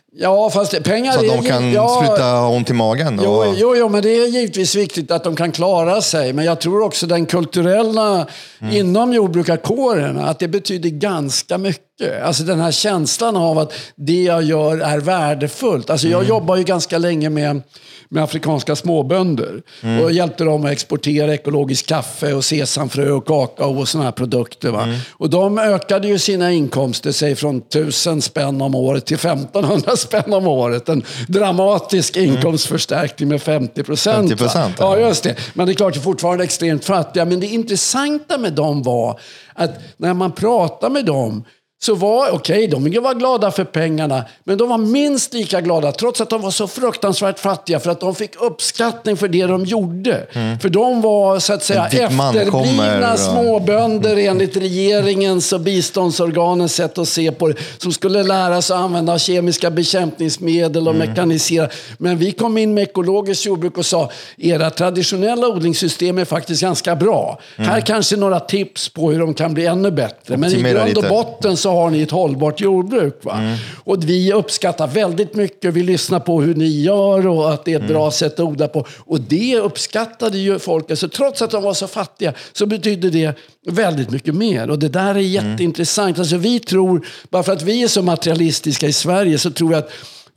Ja, 0.15 0.49
fast 0.49 0.83
pengar 0.83 1.11
Så 1.11 1.19
att 1.19 1.25
de 1.27 1.43
kan 1.49 1.71
ja, 1.71 2.03
sluta 2.05 2.23
ha 2.23 2.47
ont 2.49 2.69
i 2.69 2.73
magen? 2.73 3.19
Jo, 3.23 3.29
och- 3.31 3.55
jo, 3.57 3.75
jo, 3.77 3.89
men 3.89 4.01
det 4.01 4.09
är 4.09 4.27
givetvis 4.27 4.75
viktigt 4.75 5.11
att 5.11 5.23
de 5.23 5.35
kan 5.35 5.51
klara 5.51 6.01
sig. 6.01 6.33
Men 6.33 6.45
jag 6.45 6.61
tror 6.61 6.83
också 6.83 7.07
den 7.07 7.25
kulturella 7.25 8.27
inom 8.71 9.13
jordbrukarkåren, 9.13 10.19
att 10.19 10.39
det 10.39 10.47
betyder 10.47 10.89
ganska 10.89 11.57
mycket. 11.57 11.87
Alltså 12.23 12.43
den 12.43 12.59
här 12.59 12.71
känslan 12.71 13.37
av 13.37 13.57
att 13.59 13.73
det 13.95 14.23
jag 14.23 14.43
gör 14.43 14.77
är 14.79 14.97
värdefullt. 14.99 15.89
Alltså 15.89 16.07
jag 16.07 16.23
jobbar 16.27 16.55
ju 16.55 16.63
ganska 16.63 16.97
länge 16.97 17.29
med, 17.29 17.61
med 18.09 18.23
afrikanska 18.23 18.75
småbönder. 18.75 19.61
Och 20.03 20.11
hjälpte 20.11 20.43
dem 20.43 20.65
att 20.65 20.71
exportera 20.71 21.33
ekologiskt 21.33 21.87
kaffe 21.87 22.33
och 22.33 22.45
sesamfrö 22.45 23.11
och 23.11 23.25
kakao 23.27 23.79
och 23.79 23.87
sådana 23.87 24.05
här 24.05 24.11
produkter. 24.11 24.69
Va? 24.71 24.87
Och 25.11 25.29
de 25.29 25.57
ökade 25.59 26.07
ju 26.07 26.19
sina 26.19 26.51
inkomster, 26.51 27.11
säg 27.11 27.35
från 27.35 27.57
1000 27.57 28.21
spänn 28.21 28.61
om 28.61 28.75
året 28.75 29.05
till 29.05 29.15
1500 29.17 29.95
spänn 30.01 30.33
om 30.33 30.47
året. 30.47 30.89
En 30.89 31.03
dramatisk 31.27 32.17
inkomstförstärkning 32.17 33.29
med 33.29 33.41
50 33.41 33.83
procent. 33.83 34.31
50%, 34.31 34.71
Ja, 34.79 34.99
ja. 34.99 35.07
just 35.07 35.23
det. 35.23 35.35
Men 35.53 35.65
det 35.65 35.71
är 35.71 35.73
klart, 35.73 35.93
de 35.93 35.99
är 35.99 36.03
fortfarande 36.03 36.43
extremt 36.43 36.85
fattiga. 36.85 37.25
Men 37.25 37.39
det 37.39 37.47
intressanta 37.47 38.37
med 38.37 38.53
dem 38.53 38.83
var 38.83 39.19
att 39.53 39.71
när 39.97 40.13
man 40.13 40.31
pratade 40.31 40.93
med 40.93 41.05
dem 41.05 41.43
så 41.83 41.95
var, 41.95 42.29
okej, 42.31 42.67
de 42.67 43.01
var 43.01 43.13
glada 43.13 43.51
för 43.51 43.63
pengarna, 43.63 44.23
men 44.43 44.57
de 44.57 44.69
var 44.69 44.77
minst 44.77 45.33
lika 45.33 45.61
glada, 45.61 45.91
trots 45.91 46.21
att 46.21 46.29
de 46.29 46.41
var 46.41 46.51
så 46.51 46.67
fruktansvärt 46.67 47.39
fattiga, 47.39 47.79
för 47.79 47.91
att 47.91 47.99
de 47.99 48.15
fick 48.15 48.41
uppskattning 48.41 49.17
för 49.17 49.27
det 49.27 49.45
de 49.45 49.65
gjorde. 49.65 50.27
För 50.61 50.69
de 50.69 51.01
var, 51.01 51.39
så 51.39 51.53
att 51.53 51.63
säga, 51.63 51.85
efterblivna 51.87 53.13
och- 53.13 53.19
småbönder 53.19 54.17
enligt 54.17 54.57
regeringens 54.57 55.53
och 55.53 55.59
biståndsorganens 55.61 56.75
sätt 56.75 56.97
att 56.97 57.07
se 57.07 57.31
på 57.31 57.47
det, 57.47 57.55
som 57.77 57.91
skulle 57.93 58.23
lära 58.23 58.61
sig 58.61 58.75
att 58.75 58.81
använda 58.81 59.19
kemiska 59.19 59.69
bekämpningsmedel 59.71 60.87
och 60.87 60.95
mekanisera. 60.95 61.69
Men 61.97 62.17
vi 62.17 62.31
kom 62.31 62.57
in 62.57 62.73
med 62.73 62.81
ekologiskt 62.83 63.45
jordbruk 63.45 63.77
och 63.77 63.85
sa, 63.85 64.09
era 64.37 64.69
traditionella 64.69 65.47
odlingssystem 65.47 66.17
är 66.17 66.25
faktiskt 66.25 66.61
ganska 66.61 66.95
bra. 66.95 67.39
Här 67.57 67.81
kanske 67.81 68.15
några 68.15 68.39
tips 68.39 68.89
på 68.89 69.11
hur 69.11 69.19
de 69.19 69.33
kan 69.33 69.53
bli 69.53 69.65
ännu 69.65 69.91
bättre. 69.91 70.37
Men 70.37 70.49
i 70.51 70.61
grund 70.61 70.97
och 70.97 71.03
botten 71.09 71.57
så 71.57 71.70
har 71.71 71.89
ni 71.89 72.01
ett 72.01 72.11
hållbart 72.11 72.61
jordbruk. 72.61 73.19
Va? 73.23 73.57
Och 73.83 74.03
vi 74.03 74.33
uppskattar 74.33 74.87
väldigt 74.87 75.35
mycket, 75.35 75.73
vi 75.73 75.83
lyssnar 75.83 76.19
på 76.19 76.41
hur 76.41 76.55
ni 76.55 76.81
gör 76.81 77.27
och 77.27 77.53
att 77.53 77.65
det 77.65 77.73
är 77.73 77.79
ett 77.79 77.87
bra 77.87 78.11
sätt 78.11 78.33
att 78.33 78.39
odla 78.39 78.67
på. 78.67 78.85
Och 78.97 79.21
det 79.21 79.57
uppskattade 79.57 80.37
ju 80.37 80.59
folk. 80.59 80.89
Alltså, 80.89 81.09
trots 81.09 81.41
att 81.41 81.51
de 81.51 81.63
var 81.63 81.73
så 81.73 81.87
fattiga 81.87 82.33
så 82.53 82.65
betydde 82.65 83.09
det 83.09 83.37
väldigt 83.67 84.09
mycket 84.09 84.35
mer. 84.35 84.69
Och 84.69 84.79
det 84.79 84.89
där 84.89 85.15
är 85.15 85.19
jätteintressant. 85.19 86.19
Alltså, 86.19 86.37
vi 86.37 86.59
tror, 86.59 87.07
bara 87.29 87.43
för 87.43 87.53
att 87.53 87.61
vi 87.61 87.83
är 87.83 87.87
så 87.87 88.01
materialistiska 88.01 88.87
i 88.87 88.93
Sverige 88.93 89.37
så 89.37 89.51
tror 89.51 89.71
jag 89.71 89.79
att 89.79 89.91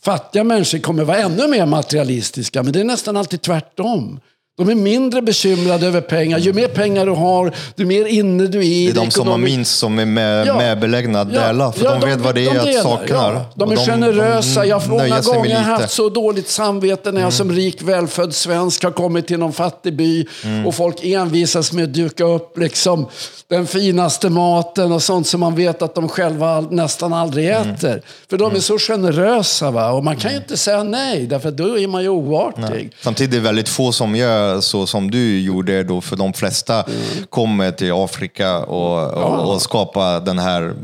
fattiga 0.05 0.45
människor 0.45 0.79
kommer 0.79 1.05
vara 1.05 1.19
ännu 1.19 1.49
mer 1.49 1.67
materialistiska. 1.67 2.63
Men 2.63 2.73
det 2.73 2.81
är 2.81 2.85
nästan 2.85 3.17
alltid 3.17 3.41
tvärtom. 3.43 4.21
De 4.57 4.69
är 4.69 4.75
mindre 4.75 5.23
bekymrade 5.23 5.87
över 5.87 6.01
pengar. 6.01 6.39
Ju 6.39 6.53
mer 6.53 6.69
pengar 6.69 7.07
du 7.07 7.13
har, 7.13 7.53
ju 7.77 7.87
mer 7.87 8.05
inne 8.07 8.47
du 8.47 8.59
är 8.59 8.63
i 8.63 8.87
Det 8.87 8.91
är 9.01 9.05
de 9.05 9.11
som 9.11 9.29
har 9.29 9.39
minst 9.39 9.79
som 9.79 9.99
är 9.99 10.05
med, 10.05 10.47
Ja. 10.47 10.59
medbelägna 10.59 11.21
att 11.21 11.33
dela. 11.33 11.73
För 11.73 11.85
ja, 11.85 11.99
de 12.01 12.09
vet 12.11 12.21
vad 12.21 12.35
det 12.35 12.47
är 12.47 12.59
att 12.59 12.65
delar. 12.67 12.83
saknar. 12.83 13.33
Ja, 13.35 13.45
de 13.55 13.73
är 13.73 13.77
generösa. 13.77 14.67
Jag 14.67 14.81
har 14.81 14.89
många 14.89 15.21
gånger. 15.21 15.51
Mm. 15.51 15.63
haft 15.65 15.91
så 15.91 16.09
dåligt 16.09 16.49
samvete 16.49 17.13
när 17.13 17.21
jag 17.21 17.33
som 17.33 17.53
rik 17.53 17.83
välfödd 17.83 18.35
svensk 18.35 18.85
har 18.85 18.91
kommit 18.91 19.27
till 19.27 19.39
någon 19.39 19.53
fattig 19.53 19.97
by 19.97 20.27
Mm. 20.45 20.67
och 20.67 20.75
folk 20.75 21.05
envisas 21.05 21.73
med 21.73 21.85
att 21.85 21.93
duka 21.95 22.25
upp 22.25 22.59
liksom 22.59 23.07
den 23.49 23.67
finaste 23.67 24.29
maten 24.31 24.93
och 24.93 25.03
sånt 25.03 25.27
som 25.27 25.41
man 25.41 25.55
vet 25.57 25.83
att 25.83 25.95
de 25.95 26.09
själva 26.09 26.61
nästan 26.61 27.13
aldrig 27.13 27.51
Mm. 27.51 27.71
äter. 27.71 28.03
För 28.31 28.39
de 28.39 28.57
är 28.57 28.61
så 28.61 28.79
generösa 28.79 29.71
va? 29.71 29.91
och 29.93 30.05
man 30.05 30.17
kan 30.17 30.31
ju 30.31 30.37
inte 30.37 30.57
säga 30.57 30.83
nej 30.83 31.27
därför 31.27 31.49
att 31.49 31.57
då 31.57 31.79
är 31.79 31.87
man 31.89 32.03
ju 32.03 32.09
oartig. 32.09 32.93
Samtidigt 33.03 33.33
är 33.35 33.37
det 33.39 33.45
väldigt 33.45 33.69
få 33.69 33.93
som 33.93 34.17
gör 34.17 34.44
så 34.61 34.87
som 34.87 35.11
du 35.11 35.41
gjorde 35.41 35.83
då, 35.83 36.01
för 36.01 36.17
de 36.17 36.33
flesta 36.33 36.75
Mm. 36.83 37.27
kommer 37.31 37.71
till 37.71 37.93
Afrika 37.93 38.59
och, 38.59 39.13
och, 39.15 39.55
och 39.55 39.63
skapar 39.63 40.21
den 40.21 40.39
här 40.39 40.75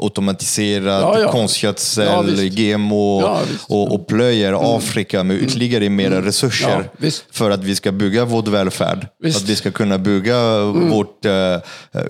automatiserad 0.00 1.02
Ja, 1.02 1.18
ja. 1.20 1.30
konstgödsel, 1.32 2.06
Ja. 2.06 2.76
GMO 2.76 3.20
Ja. 3.20 3.36
Mm. 3.36 3.56
och, 3.68 3.94
och 3.94 4.06
plöjer 4.06 4.76
Afrika 4.76 5.22
med 5.22 5.42
ytterligare 5.42 5.88
mera 5.90 6.22
resurser 6.22 6.70
Ja, 6.70 6.82
visst. 6.98 7.24
för 7.30 7.50
att 7.50 7.64
vi 7.64 7.76
ska 7.76 7.92
bygga 7.92 8.24
vår 8.24 8.42
välfärd. 8.42 9.06
Visst. 9.22 9.36
Mm. 9.38 9.44
Att 9.44 9.50
vi 9.50 9.56
ska 9.56 9.70
kunna 9.70 9.98
bygga 9.98 10.60
vårt 10.64 11.24
uh, 11.26 11.56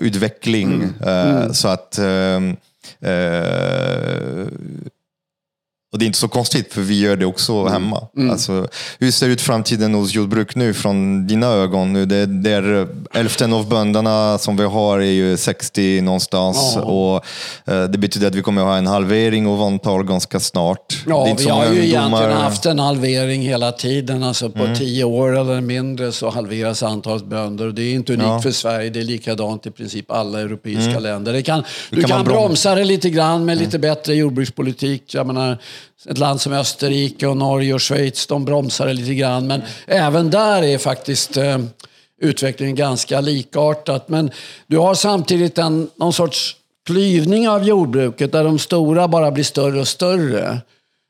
utveckling 0.01 0.83
eh, 1.05 1.51
så 1.51 1.67
att 1.67 1.97
eh, 1.97 2.39
och 5.93 5.99
det 5.99 6.05
är 6.05 6.07
inte 6.07 6.19
så 6.19 6.27
konstigt, 6.27 6.73
för 6.73 6.81
vi 6.81 6.99
gör 6.99 7.15
det 7.15 7.25
också 7.25 7.53
Mm. 7.53 7.73
hemma. 7.73 8.07
Alltså, 8.31 8.67
hur 8.99 9.11
ser 9.11 9.29
ut 9.29 9.41
framtiden 9.41 9.93
hos 9.93 10.13
jordbruk 10.13 10.55
nu 10.55 10.73
från 10.73 11.27
dina 11.27 11.47
ögon? 11.47 11.93
Nu, 11.93 12.05
det, 12.05 12.25
det 12.25 12.51
är 12.51 12.87
hälften 13.13 13.53
av 13.53 13.69
bönderna 13.69 14.37
som 14.37 14.57
vi 14.57 14.63
har 14.63 14.99
är 14.99 15.11
ju 15.11 15.37
60 15.37 16.01
någonstans. 16.01 16.73
Ja. 16.75 16.81
Och, 16.81 17.25
eh, 17.73 17.83
det 17.83 17.97
betyder 17.97 18.27
att 18.27 18.35
vi 18.35 18.41
kommer 18.41 18.61
att 18.61 18.67
ha 18.67 18.77
en 18.77 18.87
halvering 18.87 19.47
av 19.47 19.61
antal 19.61 20.03
ganska 20.03 20.39
snart. 20.39 21.03
Ja, 21.07 21.35
vi 21.37 21.49
har 21.49 21.63
ju 21.63 21.69
ungdomar- 21.69 21.83
egentligen 21.83 22.31
haft 22.31 22.65
en 22.65 22.79
halvering 22.79 23.41
hela 23.41 23.71
tiden. 23.71 24.23
Alltså 24.23 24.49
på 24.49 24.63
Mm. 24.63 24.75
tio 24.75 25.03
år 25.03 25.37
eller 25.39 25.61
mindre 25.61 26.11
så 26.11 26.29
halveras 26.29 26.83
antalet 26.83 27.25
bönder. 27.25 27.67
Och 27.67 27.73
det 27.73 27.81
är 27.83 27.93
inte 27.93 28.13
unikt 28.13 28.23
Ja. 28.25 28.29
Mm. 28.31 28.41
för 28.41 28.51
Sverige, 28.51 28.89
det 28.89 28.99
är 28.99 29.03
likadant 29.03 29.65
i 29.65 29.71
princip 29.71 30.11
alla 30.11 30.41
europeiska 30.41 30.99
länder. 30.99 31.33
Det 31.33 31.41
kan, 31.41 31.63
du 31.89 32.01
kan 32.01 32.09
kan, 32.09 32.19
Mm. 32.21 32.33
bromsa 32.33 32.75
det 32.75 32.83
lite 32.83 33.09
grann 33.09 33.45
med 33.45 33.57
lite 33.57 33.79
bättre 33.79 34.13
jordbrukspolitik. 34.15 35.13
Jag 35.13 35.27
menar, 35.27 35.57
ett 36.09 36.17
land 36.17 36.41
som 36.41 36.53
Österrike 36.53 37.27
och 37.27 37.37
Norge 37.37 37.73
och 37.73 37.81
Schweiz, 37.81 38.27
de 38.27 38.45
bromsar 38.45 38.87
det 38.87 38.93
lite 38.93 39.13
grann. 39.13 39.47
Men 39.47 39.61
även 39.87 40.29
där 40.29 40.63
är 40.63 40.77
faktiskt 40.77 41.37
eh, 41.37 41.57
utvecklingen 42.21 42.75
ganska 42.75 43.21
likartat. 43.21 44.09
Men 44.09 44.31
du 44.67 44.77
har 44.77 44.95
samtidigt 44.95 45.57
en, 45.57 45.89
någon 45.95 46.13
sorts 46.13 46.55
klyvning 46.85 47.49
av 47.49 47.63
jordbruket 47.63 48.31
där 48.31 48.43
de 48.43 48.59
stora 48.59 49.07
bara 49.07 49.31
blir 49.31 49.43
större 49.43 49.79
och 49.79 49.87
större. 49.87 50.61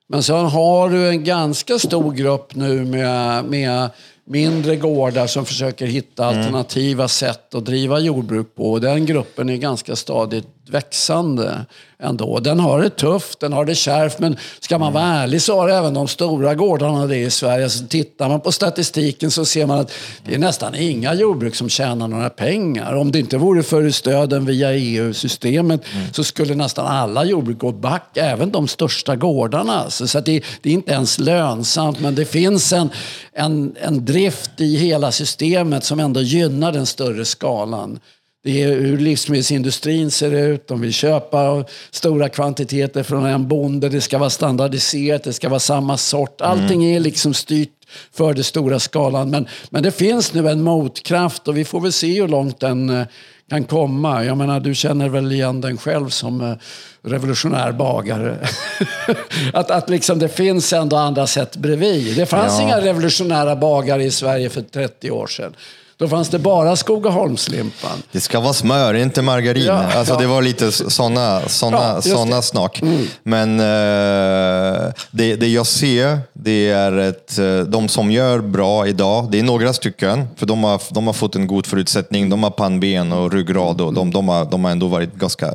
Men 0.10 0.24
sen 0.24 0.46
har 0.46 0.90
du 0.90 1.10
en 1.10 1.24
ganska 1.24 1.80
stor 1.80 2.12
grupp 2.12 2.56
nu 2.56 2.86
med, 2.86 3.46
med 3.46 3.90
mindre 4.26 4.76
gårdar 4.76 5.28
som 5.28 5.46
försöker 5.46 5.86
hitta 5.86 6.26
alternativa 6.26 7.08
sätt 7.08 7.56
att 7.56 7.66
driva 7.66 8.00
jordbruk 8.00 8.56
på. 8.56 8.80
Den 8.80 9.06
gruppen 9.06 9.50
är 9.50 9.58
ganska 9.58 9.96
stadigt 9.96 10.48
växande 10.70 11.66
ändå. 12.00 12.40
Den 12.40 12.60
har 12.60 12.82
det 12.82 12.90
tufft, 12.90 13.40
den 13.40 13.54
har 13.54 13.66
det 13.66 13.76
kärvt, 13.76 14.20
men 14.20 14.38
ska 14.60 14.78
man 14.78 14.94
vara 14.94 15.04
ärlig 15.04 15.42
så 15.42 15.60
har 15.60 15.70
även 15.70 15.94
de 15.94 16.08
stora 16.08 16.56
gårdarna 16.56 17.08
det 17.08 17.18
i 17.18 17.30
Sverige. 17.30 17.70
Så 17.70 17.88
tittar 17.88 18.30
man 18.30 18.42
på 18.42 18.52
statistiken 18.52 19.32
så 19.32 19.46
ser 19.46 19.66
man 19.66 19.80
att 19.80 19.92
det 20.26 20.36
är 20.36 20.40
nästan 20.40 20.76
inga 20.76 21.14
jordbruk 21.14 21.56
som 21.56 21.70
tjänar 21.70 22.08
några 22.08 22.30
pengar. 22.30 22.96
Om 22.96 23.12
det 23.12 23.20
inte 23.20 23.38
vore 23.38 23.64
för 23.64 23.90
stöden 23.90 24.46
via 24.46 24.74
EU-systemet 24.74 25.82
mm. 25.94 26.14
så 26.14 26.24
skulle 26.24 26.56
nästan 26.56 26.88
alla 26.88 27.26
jordbruk 27.26 27.60
gå 27.60 27.72
back, 27.72 28.18
även 28.18 28.52
de 28.52 28.68
största 28.68 29.16
gårdarna. 29.16 29.90
Så, 29.90 30.08
så 30.08 30.20
det, 30.20 30.44
det, 30.62 30.70
är 30.70 30.74
inte 30.74 30.92
ens 30.92 31.20
lönsamt, 31.20 32.00
men 32.00 32.16
det 32.16 32.26
finns 32.26 32.74
en, 32.74 32.90
en, 33.34 33.76
en 33.82 34.06
drift 34.06 34.62
i 34.62 34.76
hela 34.76 35.12
systemet 35.12 35.84
som 35.84 36.00
ändå 36.00 36.22
gynnar 36.22 36.72
den 36.72 36.86
större 36.86 37.26
skalan. 37.26 38.00
Det 38.44 38.64
är 38.64 38.68
hur 38.68 38.98
livsmedelsindustrin 38.98 40.12
ser 40.12 40.32
ut. 40.32 40.68
De 40.68 40.82
vill 40.82 40.94
köpa 40.94 41.66
stora 41.92 42.30
kvantiteter 42.30 43.04
från 43.04 43.26
en 43.26 43.48
bonde. 43.48 43.90
Det 43.90 44.02
ska 44.02 44.18
vara 44.18 44.30
standardiserat, 44.30 45.24
det 45.24 45.34
ska 45.34 45.50
vara 45.50 45.60
samma 45.60 45.98
sort. 45.98 46.42
Allting 46.42 46.86
är 46.86 47.00
liksom 47.00 47.34
styrt 47.34 47.70
för 48.14 48.34
den 48.34 48.44
stora 48.44 48.80
skalan. 48.80 49.30
Men, 49.30 49.48
men 49.70 49.84
det 49.84 49.92
finns 49.92 50.34
nu 50.34 50.50
en 50.50 50.62
motkraft 50.62 51.48
och 51.48 51.58
vi 51.58 51.66
får 51.66 51.80
väl 51.82 51.92
se 51.92 52.22
hur 52.22 52.28
långt 52.28 52.60
den 52.60 52.90
eh, 52.90 53.06
kan 53.50 53.64
komma. 53.64 54.26
Jag 54.26 54.38
menar, 54.38 54.60
du 54.60 54.76
känner 54.76 55.10
väl 55.10 55.32
igen 55.32 55.62
den 55.62 55.78
själv 55.78 56.10
som 56.10 56.42
eh, 56.42 56.56
revolutionär 57.04 57.72
bagare. 57.72 58.38
att, 59.54 59.72
att 59.72 59.90
liksom 59.90 60.20
det 60.20 60.30
finns 60.30 60.74
ändå 60.74 60.96
andra 60.96 61.28
sätt 61.28 61.56
bredvid. 61.56 62.16
Det 62.16 62.26
fanns 62.26 62.60
ja. 62.60 62.62
inga 62.62 62.82
revolutionära 62.82 63.56
bagare 63.56 64.04
i 64.04 64.12
Sverige 64.12 64.50
för 64.50 64.62
30 64.62 65.12
år 65.12 65.28
sedan. 65.28 65.56
Då 65.98 66.08
fanns 66.08 66.30
det 66.30 66.40
bara 66.40 66.76
Skogaholmslimpan. 66.76 68.04
Det 68.12 68.22
ska 68.22 68.40
vara 68.40 68.54
smör, 68.54 68.94
inte 68.94 69.22
margarin. 69.22 69.66
Ja, 69.66 69.74
alltså, 69.74 70.14
ja. 70.14 70.20
Det 70.20 70.28
var 70.28 70.42
lite 70.42 70.72
sådana 70.72 71.42
såna, 71.48 71.78
ja, 71.78 72.02
såna 72.02 72.42
snack. 72.42 72.82
Mm. 72.82 73.08
Men 73.24 73.60
uh, 73.60 74.94
det, 75.12 75.36
det 75.36 75.48
jag 75.48 75.68
ser, 75.68 76.20
det 76.34 76.70
är 76.70 76.98
att 76.98 77.40
uh, 77.40 77.62
de 77.62 77.88
som 77.88 78.12
gör 78.12 78.40
bra 78.40 78.88
idag, 78.88 79.32
det 79.32 79.40
är 79.40 79.44
några 79.44 79.74
stycken, 79.74 80.28
för 80.36 80.46
de 80.46 80.64
har, 80.64 80.82
de 80.90 81.08
har 81.08 81.14
fått 81.14 81.36
en 81.36 81.48
god 81.48 81.66
förutsättning. 81.66 82.30
De 82.30 82.44
har 82.44 82.52
pannben 82.52 83.12
och 83.12 83.32
ryggrad 83.32 83.82
och 83.82 83.94
de, 83.94 84.12
de, 84.12 84.28
har, 84.28 84.46
de 84.46 84.64
har 84.64 84.72
ändå 84.72 84.88
varit 84.88 85.16
ganska, 85.16 85.52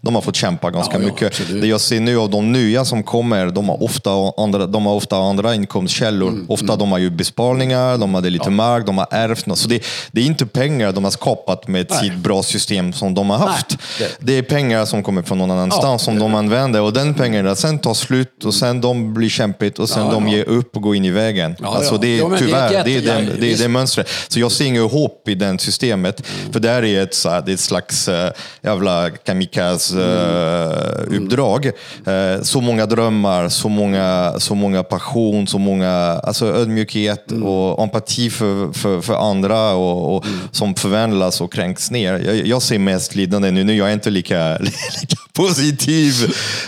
de 0.00 0.14
har 0.14 0.22
fått 0.22 0.36
kämpa 0.36 0.70
ganska 0.70 0.98
mycket. 0.98 1.26
Absolut. 1.26 1.62
Det 1.62 1.68
jag 1.68 1.80
ser 1.80 2.00
nu 2.00 2.18
av 2.18 2.30
de 2.30 2.52
nya 2.52 2.84
som 2.84 3.02
kommer, 3.02 3.46
de 3.46 3.68
har 3.68 3.82
ofta 3.82 4.10
andra, 4.36 4.66
de 4.66 4.86
har 4.86 4.94
ofta 4.94 5.16
andra 5.16 5.54
inkomstkällor. 5.54 6.28
Mm. 6.28 6.46
Ofta 6.48 6.64
mm. 6.64 6.78
de 6.78 6.92
har 6.92 6.98
ju 6.98 7.10
besparingar, 7.10 7.98
de 7.98 8.14
hade 8.14 8.30
lite 8.30 8.50
mark, 8.50 8.86
de 8.86 8.98
har 8.98 9.06
ärvt. 9.10 9.58
Så 9.58 9.68
det, 9.68 9.81
det 10.12 10.20
är 10.20 10.24
inte 10.24 10.46
pengar 10.46 10.92
de 10.92 11.04
har 11.04 11.10
skapat 11.10 11.68
med 11.68 11.80
ett 11.80 12.16
bra 12.16 12.42
system 12.42 12.92
som 12.92 13.14
de 13.14 13.30
har 13.30 13.38
haft. 13.38 13.78
Nej, 14.00 14.08
det... 14.20 14.38
är 14.38 14.42
pengar 14.42 14.84
som 14.84 15.02
kommer 15.02 15.22
från 15.22 15.38
någon 15.38 15.50
annanstans 15.50 16.02
ja, 16.02 16.04
som 16.04 16.18
de 16.18 16.34
använder 16.34 16.80
och 16.80 16.92
den 16.92 17.14
pengarna 17.14 17.54
sen 17.54 17.78
tar 17.78 17.94
slut 17.94 18.44
och 18.44 18.54
sen 18.54 18.80
de 18.80 19.14
blir 19.14 19.28
kämpigt 19.28 19.78
och 19.78 19.88
sen 19.88 20.06
ja, 20.06 20.12
de 20.12 20.28
ger 20.28 20.48
upp 20.48 20.76
och 20.76 20.82
går 20.82 20.96
in 20.96 21.04
i 21.04 21.10
vägen. 21.10 21.56
Ja, 21.60 21.76
alltså 21.76 21.98
det 21.98 22.08
är 22.08 22.18
jo, 22.18 22.36
tyvärr, 22.38 22.70
det 22.70 22.76
är, 22.76 22.84
det, 22.84 23.10
är 23.10 23.22
det, 23.22 23.32
det, 23.40 23.52
är 23.52 23.58
det 23.58 23.68
mönstret. 23.68 24.08
Så 24.28 24.40
jag 24.40 24.52
ser 24.52 24.64
inget 24.64 24.92
hopp 24.92 25.28
i 25.28 25.34
det 25.34 25.58
systemet. 25.58 26.22
Mm. 26.40 26.52
För 26.52 26.60
där 26.60 26.84
är 26.84 27.02
ett, 27.02 27.22
det 27.22 27.28
är 27.28 27.50
ett 27.54 27.60
slags 27.60 28.08
uh, 28.08 28.28
jävla 28.62 29.10
kamikaze-uppdrag. 29.10 31.66
Uh, 31.66 31.72
mm. 32.06 32.38
uh, 32.38 32.42
så 32.42 32.60
många 32.60 32.86
drömmar, 32.86 33.48
så 33.48 33.68
många, 33.68 34.34
så 34.38 34.54
många 34.54 34.82
passion, 34.82 35.46
så 35.46 35.58
många 35.58 36.20
alltså 36.22 36.46
ödmjukhet 36.46 37.30
mm. 37.30 37.42
och 37.42 37.82
empati 37.82 38.30
för, 38.30 38.72
för, 38.72 39.00
för 39.00 39.14
andra 39.14 39.71
och, 39.74 40.16
och 40.16 40.26
mm. 40.26 40.38
som 40.52 40.74
förvandlas 40.74 41.40
och 41.40 41.52
kränks 41.52 41.90
ner. 41.90 42.18
Jag, 42.18 42.46
jag, 42.46 42.62
ser 42.62 42.78
mest 42.78 43.14
lidande 43.14 43.50
nu. 43.50 43.64
Nu 43.64 43.74
jag 43.74 43.88
är 43.88 43.92
inte 43.92 44.10
lika, 44.10 44.58
lika 45.00 45.16
positiv. 45.32 46.12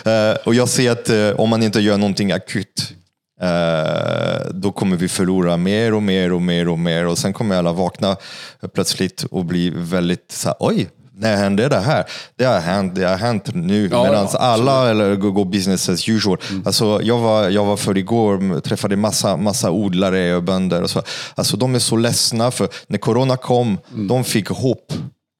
Uh, 0.06 0.36
och 0.44 0.54
jag 0.54 0.68
ser 0.68 0.90
att 0.90 1.10
uh, 1.10 1.40
om 1.40 1.50
man 1.50 1.62
inte 1.62 1.80
gör 1.80 1.98
någonting 1.98 2.32
akut 2.32 2.92
uh, 3.42 4.50
då 4.50 4.72
kommer 4.72 4.96
vi 4.96 5.08
förlora 5.08 5.56
mer 5.56 5.94
och 5.94 6.02
mer 6.02 6.32
och 6.32 6.42
mer 6.42 6.68
och 6.68 6.78
mer 6.78 7.06
och 7.06 7.18
sen 7.18 7.32
kommer 7.32 7.56
alla 7.56 7.72
vakna 7.72 8.16
plötsligt 8.74 9.22
och 9.22 9.44
bli 9.44 9.72
väldigt 9.76 10.32
så 10.32 10.48
här, 10.48 10.56
oj, 10.60 10.88
när 11.16 11.36
hände 11.36 11.68
det 11.68 11.80
här? 11.80 12.04
Det 12.36 12.44
har 12.44 12.60
hänt, 12.60 12.94
det 12.94 13.04
har 13.04 13.16
hänt 13.16 13.54
nu. 13.54 13.88
Ja, 13.92 14.04
Medan 14.04 14.28
ja, 14.32 14.38
alla 14.38 14.90
eller, 14.90 15.16
går 15.16 15.44
business 15.44 15.88
as 15.88 16.08
usual. 16.08 16.38
Mm. 16.50 16.62
Alltså, 16.66 17.00
jag, 17.02 17.18
var, 17.18 17.48
jag 17.48 17.64
var 17.64 17.76
för 17.76 17.98
igår 17.98 18.60
träffade 18.60 18.96
massa, 18.96 19.36
massa 19.36 19.70
odlare 19.70 20.36
och 20.36 20.42
bönder. 20.42 20.82
Och 20.82 20.90
så. 20.90 21.02
Alltså, 21.34 21.56
de 21.56 21.74
är 21.74 21.78
så 21.78 21.96
ledsna 21.96 22.50
för 22.50 22.68
när 22.86 22.98
corona 22.98 23.36
kom, 23.36 23.78
mm. 23.92 24.08
de 24.08 24.24
fick 24.24 24.48
hopp. 24.48 24.92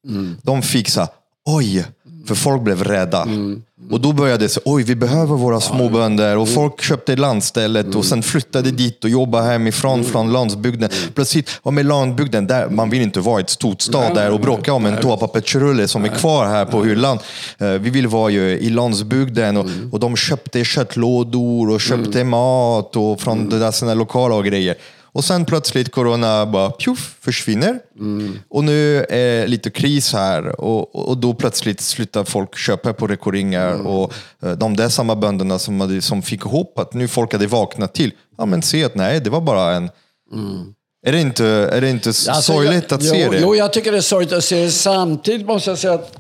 Mm. 0.09 0.37
De 0.43 0.63
fick 0.63 0.89
så 0.89 1.09
oj, 1.47 1.85
för 2.27 2.35
folk 2.35 2.63
blev 2.63 2.85
rädda. 2.85 3.23
Mm. 3.23 3.63
Och 3.91 4.01
då 4.01 4.13
började 4.13 4.45
det 4.45 4.49
så, 4.49 4.61
oj 4.65 4.83
vi 4.83 4.95
behöver 4.95 5.37
våra 5.37 5.61
småbönder. 5.61 6.37
Och 6.37 6.49
folk 6.49 6.83
köpte 6.83 7.17
landstället 7.17 7.95
och 7.95 8.05
sen 8.05 8.23
flyttade 8.23 8.71
dit 8.71 9.05
och 9.05 9.11
jobbade 9.11 9.47
hemifrån 9.47 9.95
mm. 9.95 10.05
från 10.05 10.33
landsbygden. 10.33 10.91
Plötsligt, 11.15 11.51
och 11.63 11.75
med 11.75 11.87
landsbygden, 11.87 12.47
där, 12.47 12.69
man 12.69 12.91
vill 12.91 13.03
inte 13.03 13.21
vara 13.21 13.41
i 13.41 13.43
ett 13.43 13.51
stort 13.51 13.81
stad 13.81 14.15
där 14.15 14.31
och 14.31 14.41
bråka 14.41 14.73
om 14.73 14.87
en 14.87 15.01
toapappersrulle 15.01 15.89
som 15.89 16.05
är 16.05 16.09
kvar 16.09 16.47
här 16.47 16.65
på 16.65 16.85
hyllan. 16.85 17.19
Eh, 17.59 17.69
vi 17.69 17.91
vill 17.91 18.07
vara 18.07 18.31
ju 18.31 18.59
i 18.59 18.71
landsbygden 18.71 19.57
och, 19.57 19.67
och 19.93 20.01
de 20.01 20.17
köpte 20.17 20.65
köttlådor 20.65 21.71
och 21.71 21.81
köpte 21.81 22.25
mat 22.25 22.97
och 22.97 23.21
från 23.21 23.53
mm. 23.53 23.73
sina 23.73 23.95
lokala 23.95 24.35
och 24.35 24.45
grejer. 24.45 24.75
Och 25.15 25.25
sen 25.25 25.45
plötsligt 25.45 25.93
corona 25.93 26.47
bara 26.47 26.71
pjuff, 26.71 27.17
försvinner. 27.21 27.79
Mm. 27.99 28.39
Och 28.49 28.65
nu 28.65 28.99
är 28.99 29.41
det 29.41 29.47
lite 29.47 29.71
kris 29.71 30.13
här 30.13 30.61
och, 30.61 31.09
och 31.09 31.19
då 31.19 31.35
plötsligt 31.35 31.81
slutar 31.81 32.25
folk 32.25 32.57
köpa 32.57 32.93
på 32.93 33.07
rekoringar. 33.07 33.73
Mm. 33.73 33.87
Och 33.87 34.13
eh, 34.43 34.53
de 34.53 34.77
där 34.77 34.89
samma 34.89 35.17
bönderna 35.17 35.59
som, 35.59 35.81
hade, 35.81 36.03
som 36.03 36.23
fick 36.23 36.41
ihop 36.41 36.79
att 36.79 36.95
nu 36.95 37.09
folk 37.09 37.33
hade 37.33 37.47
vaknat 37.47 37.95
till. 37.95 38.13
Ja 38.39 38.47
men 38.47 38.63
se 38.63 38.85
att 38.85 38.95
nej, 38.95 39.21
det 39.21 39.31
var 39.31 39.41
bara 39.41 39.75
en... 39.75 39.91
Mm. 40.33 40.75
Är 41.07 41.13
det 41.13 41.21
inte, 41.21 41.47
är 41.47 41.81
det 41.81 41.91
inte 41.91 42.09
alltså, 42.09 42.35
sorgligt 42.35 42.85
jag, 42.89 42.97
att 42.97 43.05
se 43.05 43.25
jo, 43.25 43.31
det? 43.31 43.39
Jo, 43.41 43.55
jag 43.55 43.73
tycker 43.73 43.93
det 43.93 43.99
är 43.99 44.03
sorgligt 44.03 44.33
att 44.33 44.45
se 44.45 44.65
det. 44.65 44.71
Samtidigt 44.71 45.47
måste 45.47 45.71
jag 45.71 45.79
säga 45.79 45.95
att 45.95 46.19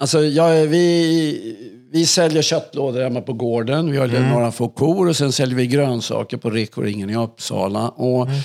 alltså, 0.00 0.24
jag, 0.24 0.66
vi, 0.66 1.56
vi 1.92 2.06
säljer 2.06 2.42
köttlådor 2.42 3.02
hemma 3.02 3.20
på 3.20 3.32
gården. 3.32 3.90
Vi 3.90 3.98
har 3.98 4.08
mm. 4.08 4.28
några 4.28 4.52
få 4.52 4.68
kor 4.68 5.08
och 5.08 5.16
sen 5.16 5.32
säljer 5.32 5.56
vi 5.56 5.66
grönsaker 5.66 6.36
på 6.36 6.50
Rekoringen 6.50 7.10
i 7.10 7.16
Uppsala. 7.16 7.88
Och, 7.88 8.26
mm. 8.26 8.40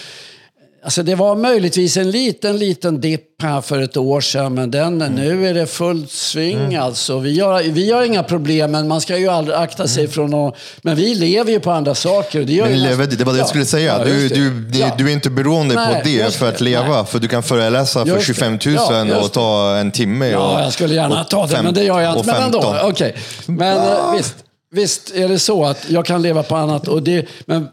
Alltså 0.83 1.03
det 1.03 1.15
var 1.15 1.35
möjligtvis 1.35 1.97
en 1.97 2.11
liten, 2.11 2.57
liten 2.57 3.01
dipp 3.01 3.41
här 3.41 3.61
för 3.61 3.81
ett 3.81 3.97
år 3.97 4.21
sedan, 4.21 4.53
men 4.53 4.71
den, 4.71 5.01
mm. 5.01 5.15
nu 5.15 5.47
är 5.47 5.53
det 5.53 5.67
fullt 5.67 6.11
sving 6.11 6.59
mm. 6.59 6.81
alltså. 6.81 7.19
Vi 7.19 7.39
har, 7.39 7.63
vi 7.63 7.91
har 7.91 8.03
inga 8.03 8.23
problem, 8.23 8.71
men 8.71 8.87
man 8.87 9.01
ska 9.01 9.17
ju 9.17 9.27
aldrig 9.27 9.57
akta 9.57 9.87
sig 9.87 10.03
mm. 10.03 10.11
från 10.11 10.33
att... 10.33 10.55
Men 10.81 10.95
vi 10.95 11.15
lever 11.15 11.51
ju 11.51 11.59
på 11.59 11.71
andra 11.71 11.95
saker. 11.95 12.43
Det, 12.43 12.61
men 12.61 12.83
lever, 12.83 13.07
det 13.07 13.23
var 13.23 13.33
det 13.33 13.39
jag 13.39 13.47
skulle 13.47 13.65
säga. 13.65 13.97
Ja, 13.97 14.05
du, 14.05 14.29
du, 14.29 14.79
ja. 14.79 14.95
du 14.97 15.09
är 15.09 15.13
inte 15.13 15.29
beroende 15.29 15.75
Nej, 15.75 15.95
på 15.95 16.01
det 16.03 16.35
för 16.35 16.49
att 16.49 16.61
leva, 16.61 16.95
Nej. 16.95 17.05
för 17.05 17.19
du 17.19 17.27
kan 17.27 17.43
föreläsa 17.43 18.05
för 18.05 18.19
25 18.19 18.59
000 18.65 18.75
ja, 18.75 19.17
och 19.17 19.31
ta 19.31 19.77
en 19.77 19.91
timme. 19.91 20.27
Ja, 20.27 20.53
och, 20.53 20.61
jag 20.61 20.73
skulle 20.73 20.95
gärna 20.95 21.23
ta 21.23 21.47
det, 21.47 21.63
men 21.63 21.73
det 21.73 21.83
gör 21.83 21.99
jag 21.99 22.17
inte. 22.17 22.33
Men 22.33 22.43
ändå, 22.43 22.59
okej. 22.59 22.89
Okay. 22.89 23.13
Men 23.45 23.77
ah. 23.77 24.13
visst, 24.17 24.35
visst 24.71 25.15
är 25.15 25.27
det 25.27 25.39
så 25.39 25.65
att 25.65 25.85
jag 25.87 26.05
kan 26.05 26.21
leva 26.21 26.43
på 26.43 26.55
annat. 26.55 26.87
Och 26.87 27.03
det, 27.03 27.25
men, 27.45 27.67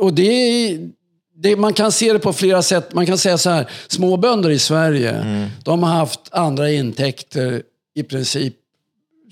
och 0.00 0.14
det 0.14 0.22
är 0.22 0.78
det, 1.42 1.56
man 1.56 1.72
kan 1.72 1.92
se 1.92 2.12
det 2.12 2.18
på 2.18 2.32
flera 2.32 2.62
sätt. 2.62 2.94
Man 2.94 3.06
kan 3.06 3.18
säga 3.18 3.38
så 3.38 3.50
här, 3.50 3.70
småbönder 3.88 4.50
i 4.50 4.58
Sverige, 4.58 5.10
mm. 5.10 5.48
de 5.64 5.82
har 5.82 5.90
haft 5.90 6.20
andra 6.30 6.70
intäkter 6.70 7.62
i 7.94 8.02
princip 8.02 8.54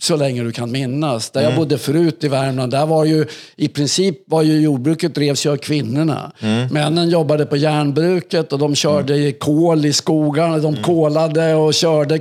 så 0.00 0.16
länge 0.16 0.42
du 0.42 0.52
kan 0.52 0.72
minnas. 0.72 1.30
Där 1.30 1.40
mm. 1.40 1.52
jag 1.52 1.60
bodde 1.60 1.78
förut 1.78 2.24
i 2.24 2.28
Värmland, 2.28 2.72
där 2.72 2.86
var 2.86 3.04
ju 3.04 3.26
i 3.56 3.68
princip 3.68 4.16
var 4.26 4.42
ju 4.42 4.60
jordbruket 4.60 5.14
drevs 5.14 5.46
ju 5.46 5.52
av 5.52 5.56
kvinnorna. 5.56 6.32
Mm. 6.40 6.68
Männen 6.68 7.08
jobbade 7.08 7.46
på 7.46 7.56
järnbruket 7.56 8.52
och 8.52 8.58
de 8.58 8.74
körde 8.74 9.14
mm. 9.16 9.32
kol 9.32 9.86
i 9.86 9.92
skogarna. 9.92 10.58
De 10.58 10.66
mm. 10.66 10.82
kolade 10.82 11.54
och 11.54 11.74
körde 11.74 12.20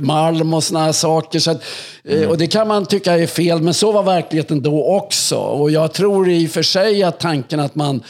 malm 0.00 0.54
och 0.54 0.62
här 0.62 0.92
saker. 0.92 1.38
Så 1.38 1.50
att, 1.50 1.62
eh, 2.04 2.16
mm. 2.16 2.30
Och 2.30 2.38
det 2.38 2.46
kan 2.46 2.68
man 2.68 2.86
tycka 2.86 3.18
är 3.18 3.26
fel, 3.26 3.62
men 3.62 3.74
så 3.74 3.92
var 3.92 4.02
verkligheten 4.02 4.62
då 4.62 4.84
också. 4.96 5.36
Och 5.36 5.70
jag 5.70 5.92
tror 5.92 6.30
i 6.30 6.46
och 6.46 6.50
för 6.50 6.62
sig 6.62 7.02
att 7.02 7.20
tanken 7.20 7.60
att 7.60 7.74
man 7.74 8.02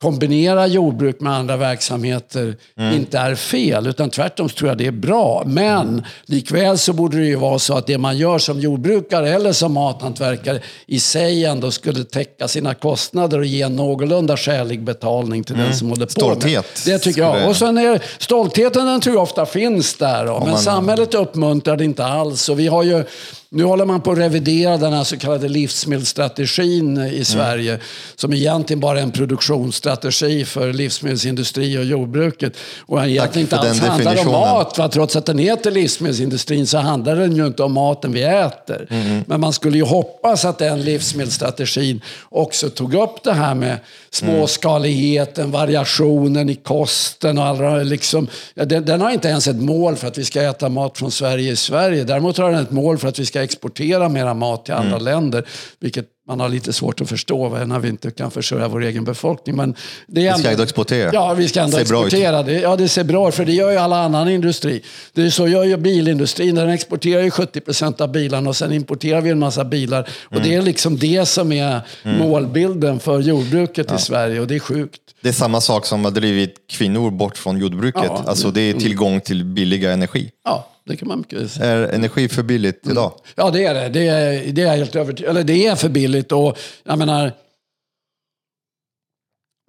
kombinera 0.00 0.66
jordbruk 0.66 1.20
med 1.20 1.32
andra 1.32 1.56
verksamheter 1.56 2.56
mm. 2.78 2.96
inte 2.96 3.18
är 3.18 3.34
fel. 3.34 3.86
Utan 3.86 4.10
tvärtom 4.10 4.48
tror 4.48 4.70
jag 4.70 4.78
det 4.78 4.86
är 4.86 4.90
bra. 4.90 5.42
Men 5.46 5.88
mm. 5.88 6.02
likväl 6.24 6.78
så 6.78 6.92
borde 6.92 7.16
det 7.16 7.26
ju 7.26 7.36
vara 7.36 7.58
så 7.58 7.74
att 7.74 7.86
det 7.86 7.98
man 7.98 8.16
gör 8.16 8.38
som 8.38 8.60
jordbrukare 8.60 9.30
eller 9.30 9.52
som 9.52 9.72
mathantverkare 9.72 10.60
i 10.86 11.00
sig 11.00 11.44
ändå 11.44 11.70
skulle 11.70 12.04
täcka 12.04 12.48
sina 12.48 12.74
kostnader 12.74 13.38
och 13.38 13.44
ge 13.44 13.68
någorlunda 13.68 14.36
skälig 14.36 14.84
betalning 14.84 15.44
till 15.44 15.54
mm. 15.54 15.66
den 15.66 15.76
som 15.76 15.88
håller 15.88 16.06
på 16.06 16.12
Stolthet. 16.12 16.66
Med. 16.86 16.94
Det 16.94 16.98
tycker 16.98 17.20
jag. 17.20 17.48
Och 17.48 17.56
sen 17.56 17.78
är 17.78 18.02
stoltheten 18.18 18.86
den 18.86 19.00
tror 19.00 19.16
jag 19.16 19.22
ofta 19.22 19.46
finns 19.46 19.94
där. 19.94 20.26
Då. 20.26 20.42
Men 20.46 20.58
samhället 20.58 21.14
uppmuntrar 21.14 21.76
det 21.76 21.84
inte 21.84 22.04
alls. 22.04 22.48
Och 22.48 22.58
vi 22.58 22.66
har 22.66 22.82
ju 22.82 23.04
Nu 23.52 23.64
håller 23.64 23.84
man 23.84 24.00
på 24.00 24.12
att 24.12 24.18
revidera 24.18 24.76
den 24.76 24.92
här 24.92 25.04
så 25.04 25.16
kallade 25.16 25.48
livsmedelsstrategin 25.48 26.98
i 26.98 27.24
Sverige. 27.24 27.72
Mm. 27.72 27.84
Som 28.16 28.32
egentligen 28.32 28.80
bara 28.80 28.98
är 28.98 29.02
en 29.02 29.10
produktionsstrategi 29.10 30.44
för 30.44 30.72
livsmedelsindustri 30.72 31.78
och 31.78 31.84
jordbruket. 31.84 32.56
Och 32.80 33.04
egentligen 33.06 33.46
inte 33.46 33.58
alls 33.58 33.80
handlar 33.80 34.20
om 34.20 34.32
mat. 34.32 34.78
Va? 34.78 34.88
Trots 34.88 35.16
att 35.16 35.26
den 35.26 35.38
heter 35.38 35.70
livsmedelsindustrin 35.70 36.66
så 36.66 36.78
handlar 36.78 37.16
den 37.16 37.36
ju 37.36 37.46
inte 37.46 37.62
om 37.62 37.72
maten 37.72 38.12
vi 38.12 38.22
äter. 38.22 38.86
Mm. 38.90 39.24
Men 39.26 39.40
man 39.40 39.52
skulle 39.52 39.76
ju 39.76 39.84
hoppas 39.84 40.44
att 40.44 40.58
den 40.58 40.82
livsmedelsstrategin 40.82 42.00
också 42.28 42.70
tog 42.70 42.94
upp 42.94 43.22
det 43.24 43.32
här 43.32 43.54
med 43.54 43.78
småskaligheten, 44.10 45.50
variationen 45.50 46.50
i 46.50 46.54
kosten 46.54 47.38
och 47.38 47.44
alla 47.44 47.76
liksom. 47.76 48.26
Den, 48.54 48.84
den 48.84 49.00
har 49.00 49.10
inte 49.10 49.28
ens 49.28 49.48
ett 49.48 49.60
mål 49.60 49.96
för 49.96 50.08
att 50.08 50.18
vi 50.18 50.24
ska 50.24 50.42
äta 50.42 50.68
mat 50.68 50.98
från 50.98 51.10
Sverige 51.10 51.52
i 51.52 51.56
Sverige. 51.56 52.04
Däremot 52.04 52.38
har 52.38 52.50
den 52.50 52.62
ett 52.62 52.70
mål 52.70 52.98
för 52.98 53.08
att 53.08 53.18
vi 53.18 53.26
ska 53.26 53.39
exportera 53.42 54.08
mera 54.08 54.34
mat 54.34 54.64
till 54.64 54.74
andra 54.74 54.96
mm. 54.96 55.04
länder. 55.04 55.46
Vilket 55.80 56.06
man 56.30 56.40
har 56.40 56.48
lite 56.48 56.72
svårt 56.72 57.00
att 57.00 57.08
förstå 57.08 57.48
när 57.48 57.78
vi 57.78 57.88
inte 57.88 58.10
kan 58.10 58.30
försörja 58.30 58.68
vår 58.68 58.82
egen 58.82 59.04
befolkning. 59.04 59.56
Men 59.56 59.74
det 60.06 60.26
är 60.26 60.34
vi 60.34 60.40
ska 60.40 60.50
ändå 60.50 60.62
exportera. 60.62 61.10
Ja, 61.12 61.34
vi 61.34 61.48
ska 61.48 61.60
ändå 61.60 61.76
ser 61.76 61.80
exportera. 61.80 62.42
Det, 62.42 62.52
ja, 62.52 62.76
det 62.76 62.88
ser 62.88 63.04
bra 63.04 63.28
ut, 63.28 63.34
för 63.34 63.44
det 63.44 63.52
gör 63.52 63.70
ju 63.70 63.76
alla 63.76 63.96
annan 63.96 64.28
industri. 64.28 64.82
Det 65.12 65.22
är 65.22 65.30
så 65.30 65.48
gör 65.48 65.64
ju 65.64 65.76
bilindustrin. 65.76 66.54
Den 66.54 66.68
exporterar 66.68 67.22
ju 67.22 67.30
70 67.30 67.60
procent 67.60 68.00
av 68.00 68.12
bilarna 68.12 68.48
och 68.48 68.56
sen 68.56 68.72
importerar 68.72 69.20
vi 69.20 69.30
en 69.30 69.38
massa 69.38 69.64
bilar. 69.64 70.08
Och 70.24 70.36
mm. 70.36 70.48
det 70.48 70.54
är 70.54 70.62
liksom 70.62 70.98
det 70.98 71.26
som 71.26 71.52
är 71.52 71.80
mm. 72.02 72.18
målbilden 72.18 73.00
för 73.00 73.20
jordbruket 73.20 73.86
ja. 73.88 73.96
i 73.96 73.98
Sverige 73.98 74.40
och 74.40 74.46
det 74.46 74.54
är 74.54 74.60
sjukt. 74.60 75.00
Det 75.22 75.28
är 75.28 75.32
samma 75.32 75.60
sak 75.60 75.86
som 75.86 76.04
har 76.04 76.12
drivit 76.12 76.54
kvinnor 76.70 77.10
bort 77.10 77.38
från 77.38 77.58
jordbruket. 77.58 78.02
Ja, 78.06 78.24
alltså 78.26 78.50
det 78.50 78.60
är 78.60 78.74
tillgång 78.74 79.20
till 79.20 79.44
billiga 79.44 79.92
energi. 79.92 80.30
Ja, 80.44 80.66
det 80.86 80.96
kan 80.96 81.08
man 81.08 81.18
mycket 81.18 81.50
säga. 81.50 81.66
Är 81.66 81.82
energi 81.82 82.28
för 82.28 82.42
billigt 82.42 82.86
idag? 82.90 83.12
Mm. 83.12 83.22
Ja, 83.34 83.50
det 83.50 83.64
är 83.64 83.74
det. 83.74 83.88
Det 83.88 84.08
är, 84.08 84.52
det 84.52 84.62
är 84.62 84.76
helt 84.76 84.96
övertygad 84.96 85.30
Eller 85.30 85.44
det 85.44 85.66
är 85.66 85.76
för 85.76 85.88
billigt. 85.88 86.32
Och 86.32 86.58
jag 86.84 86.98
menar, 86.98 87.32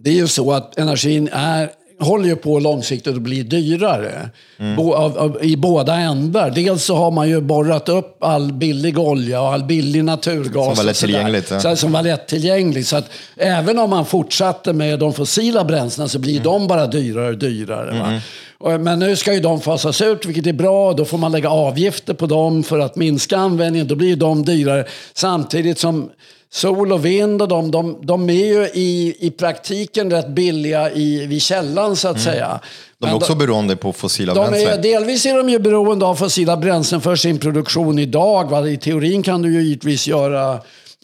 det 0.03 0.09
är 0.09 0.15
ju 0.15 0.27
så 0.27 0.51
att 0.51 0.77
energin 0.77 1.29
är 1.31 1.69
håller 2.01 2.25
ju 2.25 2.35
på 2.35 2.59
långsiktigt 2.59 3.15
att 3.15 3.21
bli 3.21 3.43
dyrare. 3.43 4.29
Mm. 4.57 4.75
Bo, 4.75 4.93
av, 4.93 5.17
av, 5.17 5.43
I 5.43 5.57
båda 5.57 5.95
ändar. 5.95 6.51
Dels 6.51 6.83
så 6.83 6.95
har 6.95 7.11
man 7.11 7.29
ju 7.29 7.41
borrat 7.41 7.89
upp 7.89 8.23
all 8.23 8.53
billig 8.53 8.99
olja 8.99 9.41
och 9.41 9.53
all 9.53 9.63
billig 9.63 10.03
naturgas. 10.03 10.53
Som 10.53 10.75
var 10.75 10.83
lättillgängligt. 10.83 11.51
Ja. 11.63 11.75
som 11.75 11.91
var 11.91 12.03
lättillgängligt. 12.03 12.87
Så 12.87 12.95
att 12.95 13.09
även 13.35 13.79
om 13.79 13.89
man 13.89 14.05
fortsatte 14.05 14.73
med 14.73 14.99
de 14.99 15.13
fossila 15.13 15.63
bränslena 15.63 16.07
så 16.07 16.19
blir 16.19 16.33
mm. 16.33 16.43
de 16.43 16.67
bara 16.67 16.87
dyrare 16.87 17.29
och 17.29 17.37
dyrare. 17.37 18.21
Men 18.79 18.99
nu 18.99 19.15
ska 19.15 19.33
ju 19.33 19.39
de 19.39 19.61
fasas 19.61 20.01
ut, 20.01 20.25
vilket 20.25 20.47
är 20.47 20.53
bra. 20.53 20.93
Då 20.93 21.05
får 21.05 21.17
man 21.17 21.31
lägga 21.31 21.49
avgifter 21.49 22.13
på 22.13 22.25
dem 22.25 22.63
för 22.63 22.79
att 22.79 22.95
minska 22.95 23.37
användningen. 23.37 23.87
Då 23.87 23.95
blir 23.95 24.15
de 24.15 24.45
dyrare. 24.45 24.85
Samtidigt 25.13 25.79
som 25.79 26.09
sol 26.53 26.91
och 26.91 27.05
vind 27.05 27.41
och 27.41 27.47
de, 27.47 27.71
de, 27.71 27.97
de 28.01 28.29
är 28.29 28.45
ju 28.45 28.69
i, 28.73 29.15
i 29.19 29.31
praktiken 29.31 30.11
rätt 30.11 30.27
billiga 30.27 30.91
i, 30.91 31.25
vid 31.25 31.41
källan 31.41 31.95
så 31.95 32.07
att 32.07 32.15
mm. 32.15 32.25
säga. 32.25 32.59
De 32.97 33.09
är 33.09 33.15
också 33.15 33.35
beroende 33.35 33.75
på 33.75 33.93
fossila 33.93 34.33
de 34.33 34.49
bränslen. 34.49 34.79
Är, 34.79 34.83
delvis 34.83 35.25
är 35.25 35.37
de 35.37 35.49
ju 35.49 35.59
beroende 35.59 36.05
av 36.05 36.15
fossila 36.15 36.57
bränslen 36.57 37.01
för 37.01 37.15
sin 37.15 37.39
produktion 37.39 37.99
idag. 37.99 38.49
Va? 38.49 38.67
I 38.67 38.77
teorin 38.77 39.23
kan 39.23 39.41
du 39.41 39.53
ju 39.53 39.61
givetvis 39.61 40.07
göra 40.07 40.59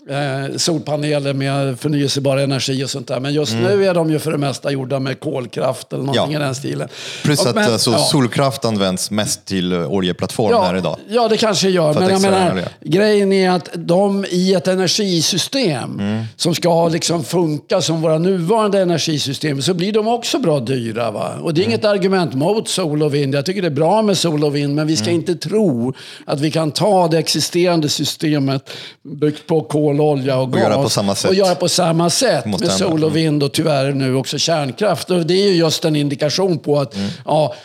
eh, 0.09 0.57
solpaneler 0.57 1.33
med 1.33 1.79
förnyelsebar 1.79 2.37
energi 2.37 2.83
och 2.83 2.89
sånt 2.89 3.07
där. 3.07 3.19
Men 3.19 3.33
just 3.33 3.53
mm. 3.53 3.63
nu 3.63 3.85
är 3.85 3.93
de 3.93 4.11
ju 4.11 4.19
för 4.19 4.31
det 4.31 4.37
mesta 4.37 4.71
gjorda 4.71 4.99
med 4.99 5.19
kolkraft 5.19 5.93
eller 5.93 6.03
någonting 6.03 6.33
ja. 6.33 6.39
i 6.39 6.43
den 6.43 6.55
stilen. 6.55 6.89
Plus 7.23 7.45
att 7.45 7.55
men, 7.55 7.71
alltså, 7.73 7.91
ja. 7.91 7.97
solkraft 7.97 8.65
används 8.65 9.11
mest 9.11 9.45
till 9.45 9.73
oljeplattformar 9.73 10.73
ja, 10.73 10.77
idag. 10.77 10.97
Ja, 11.09 11.27
det 11.27 11.37
kanske 11.37 11.69
gör. 11.69 11.93
Men 11.93 12.09
jag 12.09 12.21
menar, 12.21 12.63
grejen 12.81 13.33
är 13.33 13.51
att 13.51 13.69
de 13.73 14.25
i 14.29 14.53
ett 14.53 14.67
energisystem 14.67 15.99
mm. 15.99 16.23
som 16.35 16.55
ska 16.55 16.87
liksom 16.87 17.23
funka 17.23 17.81
som 17.81 18.01
våra 18.01 18.17
nuvarande 18.17 18.81
energisystem 18.81 19.61
så 19.61 19.73
blir 19.73 19.91
de 19.91 20.07
också 20.07 20.39
bra 20.39 20.59
dyra. 20.59 21.11
Va? 21.11 21.33
Och 21.41 21.53
det 21.53 21.61
är 21.61 21.63
mm. 21.63 21.71
inget 21.71 21.85
argument 21.85 22.33
mot 22.33 22.69
sol 22.69 23.03
och 23.03 23.13
vind. 23.13 23.35
Jag 23.35 23.45
tycker 23.45 23.61
det 23.61 23.67
är 23.67 23.71
bra 23.71 24.01
med 24.01 24.17
sol 24.17 24.43
och 24.43 24.55
vind, 24.55 24.75
men 24.75 24.87
vi 24.87 24.95
ska 24.95 25.09
mm. 25.09 25.15
inte 25.15 25.35
tro 25.35 25.93
att 26.25 26.39
vi 26.39 26.51
kan 26.51 26.71
ta 26.71 27.07
det 27.07 27.17
existerande 27.17 27.89
systemet 27.89 28.69
byggt 29.03 29.47
på 29.47 29.61
kol 29.61 29.96
kol, 29.97 30.19
olja 30.19 30.37
och 30.37 30.53
gas. 30.53 30.63
Och 30.63 30.69
göra 30.69 30.83
på 30.83 30.89
samma 30.89 31.15
sätt. 31.15 31.29
Och 31.29 31.35
göra 31.35 31.55
på 31.55 31.69
samma 31.69 32.09
sätt 32.09 32.45
med 32.45 32.71
sol 32.71 33.03
och 33.03 33.15
vind 33.15 33.43
och 33.43 33.51
tyvärr 33.51 33.93
nu 33.93 34.15
också 34.15 34.37
kärnkraft. 34.37 35.09
Och 35.09 35.25
det 35.25 35.33
är 35.33 35.49
ju 35.49 35.55
just 35.55 35.85
en 35.85 35.95
indikation 35.95 36.59
på 36.59 36.79
att 36.79 36.95
mm. 36.95 37.09
ja, 37.25 37.55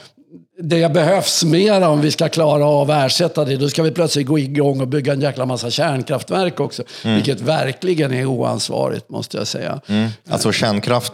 det 0.63 0.93
behövs 0.93 1.45
mer 1.45 1.89
om 1.89 2.01
vi 2.01 2.11
ska 2.11 2.29
klara 2.29 2.67
av 2.67 2.91
att 2.91 3.07
ersätta 3.07 3.45
det. 3.45 3.57
Då 3.57 3.69
ska 3.69 3.83
vi 3.83 3.91
plötsligt 3.91 4.27
gå 4.27 4.39
igång 4.39 4.81
och 4.81 4.89
bygga 4.89 5.13
en 5.13 5.21
jäkla 5.21 5.47
massa 5.47 5.71
kärnkraftverk 5.71 6.61
också. 6.61 6.83
Mm. 7.05 7.17
Vilket 7.17 7.41
verkligen 7.41 8.13
är 8.13 8.27
oansvarigt 8.27 9.11
måste 9.11 9.37
jag 9.37 9.47
säga. 9.47 9.81
Mm. 9.87 10.09
Alltså 10.29 10.53
kärnkraft 10.53 11.13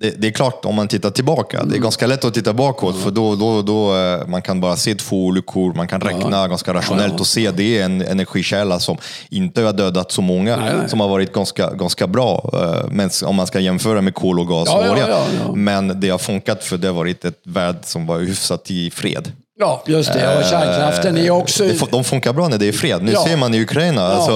det, 0.00 0.10
det, 0.10 0.26
är 0.28 0.32
klart 0.32 0.64
om 0.64 0.74
man 0.74 0.88
tittar 0.88 1.10
tillbaka. 1.10 1.56
Det 1.56 1.62
är 1.62 1.66
mm. 1.66 1.82
ganska 1.82 2.06
lätt 2.06 2.24
att 2.24 2.34
titta 2.34 2.52
bakåt 2.52 2.94
mm. 2.94 3.04
för 3.04 3.10
då, 3.10 3.36
då, 3.36 3.62
då 3.62 3.96
eh, 3.96 4.26
man 4.26 4.42
kan 4.42 4.60
bara 4.60 4.76
se 4.76 4.94
två 4.94 5.26
olyckor, 5.26 5.74
man 5.74 5.88
kan 5.88 6.00
räkna 6.00 6.36
ja. 6.36 6.46
ganska 6.46 6.74
rationellt 6.74 7.12
ja. 7.12 7.20
och 7.20 7.26
se 7.26 7.50
det 7.50 7.78
är 7.78 7.84
en 7.84 8.02
energikälla 8.02 8.78
som 8.78 8.96
inte 9.30 9.62
har 9.62 9.72
dödat 9.72 10.12
så 10.12 10.22
många, 10.22 10.56
nej, 10.56 10.74
nej. 10.78 10.88
som 10.88 11.00
har 11.00 11.08
varit 11.08 11.32
ganska, 11.32 11.70
ganska 11.74 12.06
bra. 12.06 12.50
Eh, 12.52 12.90
men 12.90 13.10
om 13.24 13.36
man 13.36 13.46
ska 13.46 13.60
jämföra 13.60 14.00
med 14.00 14.14
kol 14.14 14.40
och 14.40 14.48
gas 14.48 14.68
ja, 14.68 14.84
och 14.84 14.92
olja. 14.92 15.26
Men 15.54 16.00
det 16.00 16.08
har 16.08 16.18
funkat 16.18 16.64
för 16.64 16.76
det 16.76 16.88
har 16.88 16.94
varit 16.94 17.24
ett 17.24 17.40
värld 17.44 17.76
som 17.82 18.06
var 18.06 18.18
hyfsat 18.18 18.70
i 18.70 18.90
fred. 18.90 19.32
Ja, 19.60 19.82
just 19.86 20.12
det. 20.12 20.38
Och 20.38 20.44
kärnkraften 20.44 21.16
är 21.16 21.30
också... 21.30 21.64
De 21.90 22.04
funkar 22.04 22.32
bra 22.32 22.48
när 22.48 22.58
det 22.58 22.68
är 22.68 22.72
fred. 22.72 23.02
Nu 23.02 23.12
ja. 23.12 23.24
ser 23.24 23.36
man 23.36 23.54
i 23.54 23.62
Ukraina, 23.62 24.00
ja. 24.00 24.06
alltså, 24.06 24.32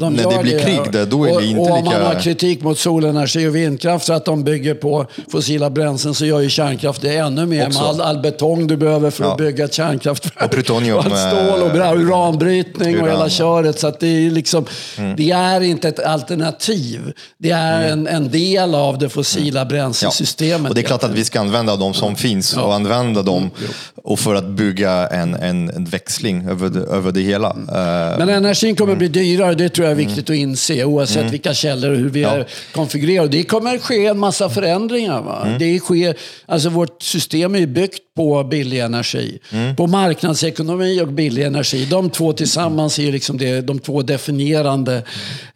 de 0.00 0.12
när 0.14 0.36
det 0.36 0.42
blir 0.42 0.56
det. 0.56 0.62
krig, 0.62 0.92
där, 0.92 1.06
då 1.06 1.24
är 1.24 1.34
och, 1.34 1.40
det 1.40 1.46
inte 1.46 1.60
och 1.60 1.66
lika... 1.66 1.78
om 1.78 1.84
man 1.84 2.02
har 2.02 2.20
kritik 2.20 2.62
mot 2.62 2.78
solenergi 2.78 3.48
och 3.48 3.56
vindkraft 3.56 4.06
för 4.06 4.14
att 4.14 4.24
de 4.24 4.44
bygger 4.44 4.74
på 4.74 5.06
fossila 5.32 5.70
bränslen 5.70 6.14
så 6.14 6.26
gör 6.26 6.40
ju 6.40 6.48
kärnkraft 6.48 7.02
det 7.02 7.16
ännu 7.16 7.46
mer. 7.46 7.68
Med 7.68 7.76
all, 7.76 8.00
all 8.00 8.18
betong 8.18 8.66
du 8.66 8.76
behöver 8.76 9.10
för 9.10 9.24
ja. 9.24 9.32
att 9.32 9.38
bygga 9.38 9.64
ett 9.64 9.74
kärnkraftverk. 9.74 10.44
Och 10.44 10.50
plutonium. 10.50 10.98
Och 10.98 11.04
stål 11.04 11.62
och 11.62 11.70
bra, 11.70 11.94
uranbrytning 11.94 12.94
uran. 12.94 13.04
och 13.04 13.10
hela 13.10 13.28
köret. 13.28 13.80
Så 13.80 13.92
det, 14.00 14.06
är 14.06 14.30
liksom, 14.30 14.66
mm. 14.98 15.16
det 15.16 15.30
är 15.30 15.60
inte 15.60 15.88
ett 15.88 16.04
alternativ. 16.04 17.12
Det 17.38 17.50
är 17.50 17.92
mm. 17.92 17.92
en, 17.92 18.06
en 18.06 18.30
del 18.30 18.74
av 18.74 18.98
det 18.98 19.08
fossila 19.08 19.64
bränslesystemet. 19.64 20.70
Och 20.70 20.74
det 20.74 20.80
är 20.80 20.86
klart 20.86 21.04
att 21.04 21.10
vi 21.10 21.24
ska 21.24 21.40
använda 21.40 21.76
de 21.76 21.94
som 21.94 22.16
finns 22.16 22.56
och 22.56 22.74
använda 22.74 23.22
dem. 23.22 23.50
Mm. 23.58 23.72
Och 24.04 24.18
för 24.30 24.34
att 24.34 24.48
bygga 24.48 25.06
en, 25.06 25.34
en, 25.34 25.70
en 25.70 25.84
växling 25.84 26.48
över 26.48 26.68
det, 26.68 26.80
över 26.80 27.12
det 27.12 27.20
hela. 27.20 27.50
Mm. 27.50 28.18
Men 28.18 28.28
energin 28.28 28.76
kommer 28.76 28.92
att 28.92 28.98
bli 28.98 29.08
dyrare, 29.08 29.54
det 29.54 29.68
tror 29.68 29.84
jag 29.84 29.92
är 29.92 29.96
viktigt 29.96 30.28
mm. 30.28 30.38
att 30.38 30.42
inse 30.42 30.84
oavsett 30.84 31.16
mm. 31.16 31.30
vilka 31.30 31.54
källor 31.54 31.90
och 31.90 31.96
hur 31.96 32.08
vi 32.08 32.20
ja. 32.20 32.30
är 32.30 32.46
konfigurerade. 32.72 33.28
Det 33.28 33.42
kommer 33.42 33.78
ske 33.78 34.06
en 34.06 34.18
massa 34.18 34.50
förändringar. 34.50 35.22
Va? 35.22 35.42
Mm. 35.46 35.58
Det 35.58 35.78
sker, 35.78 36.16
alltså 36.46 36.68
vårt 36.68 37.02
system 37.02 37.54
är 37.54 37.66
byggt 37.66 38.14
på 38.16 38.44
billig 38.44 38.78
energi. 38.78 39.38
Mm. 39.52 39.76
På 39.76 39.86
marknadsekonomi 39.86 41.00
och 41.00 41.08
billig 41.08 41.42
energi. 41.42 41.84
De 41.84 42.10
två 42.10 42.32
tillsammans 42.32 42.98
är 42.98 43.12
liksom 43.12 43.38
det, 43.38 43.60
de 43.60 43.78
två 43.78 44.02
definierande 44.02 45.02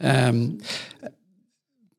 eh, 0.01 0.33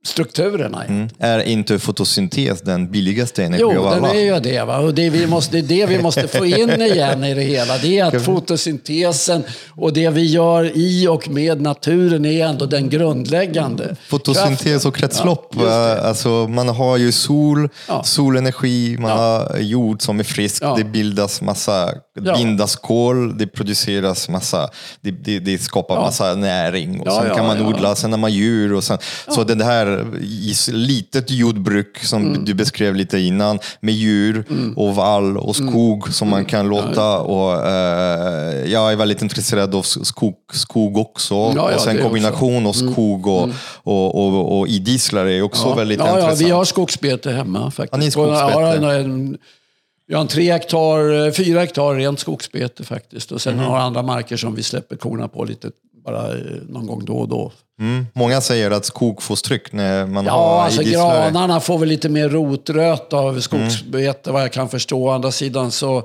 strukturerna. 0.08 0.84
Mm. 0.84 1.10
Är 1.20 1.40
inte 1.40 1.80
fotosyntes 1.80 2.62
den 2.62 2.92
billigaste 2.92 3.44
energin 3.44 3.68
Jo, 3.76 3.90
den 3.90 4.06
är 4.06 4.20
ju 4.20 4.40
det. 4.40 4.64
Va? 4.64 4.78
Och 4.78 4.94
det, 4.94 5.10
vi 5.10 5.28
måste, 5.28 5.62
det 5.62 5.82
är 5.82 5.88
det 5.88 5.96
vi 5.96 6.04
måste 6.04 6.28
få 6.28 6.46
in 6.46 6.70
igen 6.82 7.24
i 7.24 7.34
det 7.34 7.42
hela. 7.42 7.78
Det 7.78 8.00
är 8.00 8.06
att 8.06 8.22
fotosyntesen 8.22 9.44
och 9.70 9.94
det 9.94 10.10
vi 10.10 10.26
gör 10.26 10.72
i 10.78 11.08
och 11.08 11.30
med 11.30 11.62
naturen 11.62 12.26
är 12.26 12.46
ändå 12.46 12.66
den 12.66 12.90
grundläggande. 12.90 13.96
Fotosyntes 14.08 14.86
och 14.86 14.96
kretslopp. 14.96 15.56
Ja, 15.60 15.98
alltså, 15.98 16.30
man 16.30 16.70
har 16.70 16.98
ju 16.98 17.12
sol, 17.12 17.70
ja. 17.88 18.04
solenergi, 18.04 18.98
man 19.00 19.12
ja. 19.12 19.18
har 19.18 19.60
jord 19.60 20.02
som 20.02 20.20
är 20.20 20.24
frisk. 20.24 20.64
Det 20.78 20.84
bildas 20.84 21.42
massa, 21.42 21.90
bindas 22.38 22.76
kol, 22.76 23.38
det 23.38 23.48
produceras 23.48 24.30
massa, 24.30 24.70
det, 25.02 25.12
det, 25.12 25.40
det 25.40 25.58
skapar 25.58 25.96
massa 25.96 26.36
näring. 26.36 27.02
Och 27.02 27.14
sen 27.14 27.36
kan 27.36 27.46
man 27.46 27.66
odla, 27.66 27.96
sen 27.96 28.12
har 28.12 28.20
man 28.20 28.34
djur. 28.34 28.74
Och 28.74 28.84
sen, 28.84 28.98
Så 29.28 29.44
det 29.44 29.66
här 29.66 29.95
litet 30.72 31.32
jordbruk 31.32 31.98
som 32.04 32.26
mm. 32.26 32.46
du 32.46 32.54
beskrev 32.54 32.96
lite 32.96 33.20
innan 33.20 33.60
med 33.80 33.94
djur 33.94 34.46
mm. 34.50 34.78
och 34.78 34.96
vall 34.96 35.38
och 35.38 35.60
mm. 35.60 35.72
skog 35.72 36.14
som 36.14 36.30
man 36.30 36.40
mm. 36.40 36.50
kan 36.50 36.68
låta. 36.68 37.20
Och, 37.20 37.68
eh, 37.68 38.72
jag 38.72 38.92
är 38.92 38.96
väldigt 38.96 39.22
intresserad 39.22 39.76
av 39.76 39.82
skog, 39.82 40.36
skog 40.54 40.98
också. 40.98 41.36
Ja, 41.36 41.54
ja, 41.56 41.76
och 41.76 41.82
sen 41.82 41.98
kombination 42.02 42.68
av 42.68 42.76
mm. 42.76 42.94
skog 42.94 43.28
och, 43.28 43.50
och, 43.84 44.16
och, 44.16 44.60
och 44.60 44.68
idisslar 44.68 45.26
är 45.26 45.42
också 45.42 45.68
ja. 45.68 45.76
väldigt 45.76 46.00
intressant. 46.00 46.42
Vi 46.42 46.50
har 46.50 46.66
skogsbete 46.66 47.32
hemma 47.32 47.72
faktiskt. 47.72 47.92
Ja, 47.92 47.98
ni 47.98 48.12
skogsbete? 48.12 49.38
Vi 50.08 50.14
har 50.14 50.22
en 50.22 50.28
tre 50.28 50.52
hektar, 50.52 51.32
fyra 51.32 51.60
hektar 51.60 51.96
rent 51.96 52.20
skogsbete 52.20 52.84
faktiskt. 52.84 53.32
Och 53.32 53.42
sen 53.42 53.54
mm. 53.54 53.66
har 53.66 53.78
andra 53.78 54.04
marker 54.04 54.38
som 54.38 54.56
vi 54.56 54.64
släpper 54.64 54.96
korna 54.96 55.28
på 55.28 55.44
lite 55.44 55.72
bara 56.06 56.28
eh, 56.28 56.40
någon 56.70 56.88
gång 56.88 57.06
då 57.06 57.14
och 57.14 57.28
då. 57.30 57.52
Mm. 57.80 58.08
Många 58.14 58.42
säger 58.42 58.72
att 58.72 58.86
stryk 59.36 59.72
när 59.72 60.06
man 60.06 60.26
ja, 60.26 60.32
har 60.32 60.64
alltså 60.64 60.82
granarna 60.82 61.60
får 61.60 61.78
väl 61.78 61.90
lite 61.90 62.10
mer 62.10 62.30
rotröt 62.30 63.14
av 63.14 63.40
skogsbete 63.40 64.30
mm. 64.30 64.34
vad 64.34 64.42
jag 64.42 64.54
kan 64.54 64.70
förstå. 64.70 65.04
Å 65.04 65.10
andra 65.10 65.32
sidan 65.32 65.72
så 65.72 66.04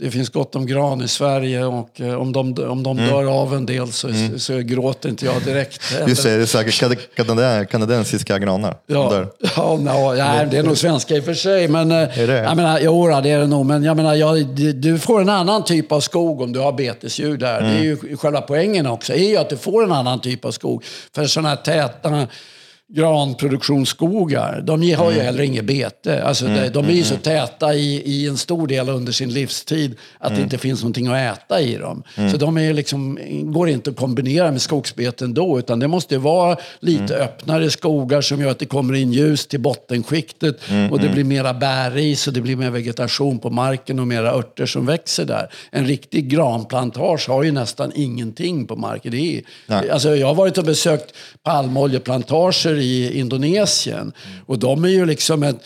det 0.00 0.10
finns 0.10 0.28
gott 0.28 0.56
om 0.56 0.66
gran 0.66 1.02
i 1.02 1.08
Sverige 1.08 1.64
och 1.64 2.00
eh, 2.00 2.14
om 2.14 2.32
de, 2.32 2.54
om 2.68 2.82
de 2.82 2.98
Mm. 2.98 3.10
dör 3.10 3.24
av 3.40 3.54
en 3.54 3.66
del 3.66 3.92
så, 3.92 4.08
så 4.36 4.58
gråter 4.58 5.08
inte 5.08 5.24
jag 5.26 5.42
direkt. 5.42 5.80
Just 6.08 6.22
det, 6.22 6.36
det 6.36 6.42
är 6.42 6.46
säkert 6.46 7.08
kanadä- 7.16 7.64
kanadensiska 7.64 8.38
granar. 8.38 8.76
Ja, 8.86 9.08
dör. 9.10 9.28
ja, 9.56 9.76
no, 9.76 10.14
ja, 10.14 10.44
det 10.50 10.56
är 10.58 10.62
nog 10.62 10.78
svenska 10.78 11.14
i 11.16 11.20
och 11.20 11.24
för 11.24 11.34
sig. 11.34 11.68
Men, 11.68 11.90
eh, 11.90 12.18
Är 12.18 12.26
det? 12.26 12.38
Jag 12.38 12.56
menar, 12.56 12.78
jo, 12.82 13.06
det 13.20 13.30
är 13.30 13.38
det 13.38 13.46
nog. 13.46 13.66
Men 13.66 13.82
jag 13.84 13.96
menar, 13.96 14.14
jag, 14.14 14.46
du 14.74 14.98
får 14.98 15.20
en 15.20 15.28
annan 15.28 15.64
typ 15.64 15.92
av 15.92 16.00
skog 16.00 16.40
om 16.40 16.52
du 16.52 16.60
har 16.60 16.72
betesdjur 16.72 17.36
där. 17.36 17.60
Det 17.60 17.66
är 17.68 17.82
ju 17.82 17.98
Mm. 18.04 18.16
själva 18.16 18.40
poängen 18.40 18.86
också. 18.86 19.12
är 19.12 19.28
ju 19.28 19.36
att 19.36 19.48
du 19.50 19.56
får 19.56 19.84
en 19.84 19.92
annan 19.92 20.20
typ 20.20 20.44
av 20.44 20.50
skog. 20.50 20.84
För 21.14 21.26
sådana 21.26 21.48
här 21.48 21.56
täta 21.56 22.26
granproduktionsskogar, 22.92 24.60
de 24.66 24.92
har 24.92 25.04
Mm. 25.04 25.16
ju 25.16 25.22
heller 25.22 25.42
inget 25.42 25.64
bete. 25.64 26.22
Alltså, 26.24 26.46
de, 26.46 26.68
de 26.68 26.84
blir 26.84 26.94
ju 26.94 27.02
så 27.04 27.16
täta 27.16 27.74
i, 27.74 28.02
i 28.04 28.28
en 28.28 28.36
stor 28.36 28.66
del 28.66 28.88
under 28.88 29.12
sin 29.12 29.32
livstid 29.32 29.96
att 30.18 30.26
Mm. 30.30 30.38
det 30.38 30.44
inte 30.44 30.58
finns 30.58 30.82
någonting 30.82 31.06
att 31.06 31.38
äta 31.38 31.60
i 31.60 31.76
dem. 31.76 32.02
Så 32.30 32.36
de 32.36 32.58
är 32.58 32.72
liksom, 32.72 33.18
går 33.42 33.68
inte 33.68 33.90
att 33.90 33.96
kombinera 33.96 34.50
med 34.50 34.62
skogsbeten 34.62 35.34
då, 35.34 35.58
utan 35.58 35.78
det 35.78 35.88
måste 35.88 36.18
vara 36.18 36.56
lite 36.80 37.14
Mm. 37.14 37.20
öppnare 37.26 37.70
skogar 37.70 38.20
som 38.20 38.40
gör 38.40 38.50
att 38.50 38.58
det 38.58 38.66
kommer 38.66 38.94
in 38.94 39.12
ljus 39.12 39.46
till 39.46 39.60
bottenskiktet 39.60 40.60
Mm, 40.70 40.92
och 40.92 41.00
det 41.00 41.08
blir 41.08 41.24
mera 41.24 41.54
bäris 41.54 42.26
och 42.26 42.32
det 42.32 42.40
blir 42.40 42.56
mer 42.56 42.70
vegetation 42.70 43.38
på 43.38 43.50
marken 43.50 43.98
och 43.98 44.06
mera 44.06 44.30
örter 44.32 44.66
som 44.66 44.86
växer 44.86 45.24
där. 45.24 45.48
En 45.70 45.86
riktig 45.86 46.28
granplantage 46.28 47.28
har 47.28 47.42
ju 47.42 47.52
nästan 47.52 47.92
ingenting 47.94 48.66
på 48.66 48.76
marken. 48.76 49.12
Det 49.12 49.42
är, 49.68 49.90
alltså 49.90 50.16
jag 50.16 50.26
har 50.26 50.34
varit 50.34 50.58
och 50.58 50.64
besökt 50.64 51.14
palmoljeplantager 51.42 52.73
i 52.78 53.18
Indonesien 53.18 54.12
och 54.46 54.58
de 54.58 54.84
är 54.84 54.88
ju 54.88 55.06
liksom 55.06 55.42
ett 55.42 55.56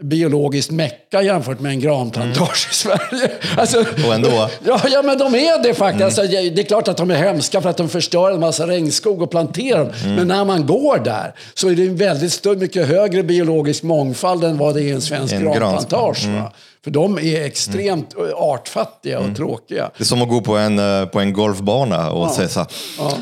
biologiskt 0.00 0.70
mecka 0.70 1.22
jämfört 1.22 1.60
med 1.60 1.72
en 1.72 1.80
granplantage 1.80 2.68
i 2.70 2.74
Sverige. 2.74 3.30
Alltså, 3.56 3.84
Och 4.06 4.14
ändå. 4.14 4.48
Ja, 4.66 4.80
ja, 4.92 5.02
men 5.02 5.18
de 5.18 5.34
är 5.34 5.62
det 5.62 5.74
faktiskt. 5.74 6.04
Alltså, 6.04 6.22
det 6.22 6.36
är 6.60 6.62
klart 6.62 6.88
att 6.88 6.96
de 6.96 7.10
är 7.10 7.14
hemska 7.14 7.60
för 7.62 7.70
att 7.70 7.76
de 7.76 7.88
förstör 7.88 8.30
en 8.30 8.40
massa 8.40 8.66
regnskog 8.66 9.22
och 9.22 9.30
planterar 9.30 9.78
dem. 9.78 9.90
Men 10.16 10.28
när 10.28 10.44
man 10.44 10.66
går 10.66 10.98
där 10.98 11.34
så 11.54 11.68
är 11.68 11.74
det 11.74 11.82
en 11.86 11.96
väldigt 11.96 12.32
stor, 12.32 12.56
mycket 12.56 12.88
högre 12.88 13.22
biologisk 13.22 13.82
mångfald 13.82 14.44
än 14.44 14.58
vad 14.58 14.74
det 14.74 14.80
är 14.80 14.84
i 14.84 14.90
en 14.90 15.00
svensk 15.00 15.34
En 15.34 15.42
gran- 15.42 15.58
granplantage. 15.58 16.26
För 16.84 16.90
de 16.90 17.18
är 17.18 17.44
extremt 17.44 18.14
eh, 18.18 18.34
artfattiga 18.36 19.18
och 19.20 19.36
tråkiga. 19.36 19.90
Det 19.96 20.02
är 20.02 20.06
som 20.06 20.22
att 20.22 20.28
gå 20.28 20.40
på 20.40 20.56
en, 20.56 20.78
eh, 20.78 21.04
på 21.06 21.20
en 21.20 21.32
golfbana 21.32 22.10
och 22.10 22.30
säga 22.30 22.48
så 22.48 22.60
här, 22.60 22.68
"Åh, 22.98 23.14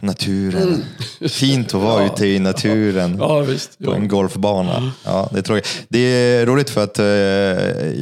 naturen. 0.00 0.84
Fint 1.28 1.74
att 1.74 1.80
vara 1.82 2.04
ute 2.06 2.26
i 2.26 2.38
naturen. 2.38 3.16
Ja, 3.20 3.40
visst. 3.40 3.78
På 3.78 3.84
Ja. 3.90 3.94
en 3.96 4.08
golfbana. 4.08 4.92
Ja, 5.04 5.28
det, 5.32 5.38
är 5.38 5.42
tråkigt. 5.42 5.86
det 5.88 5.98
är 5.98 6.46
roligt 6.46 6.70
för 6.70 6.84
att 6.84 6.98
eh, 6.98 7.04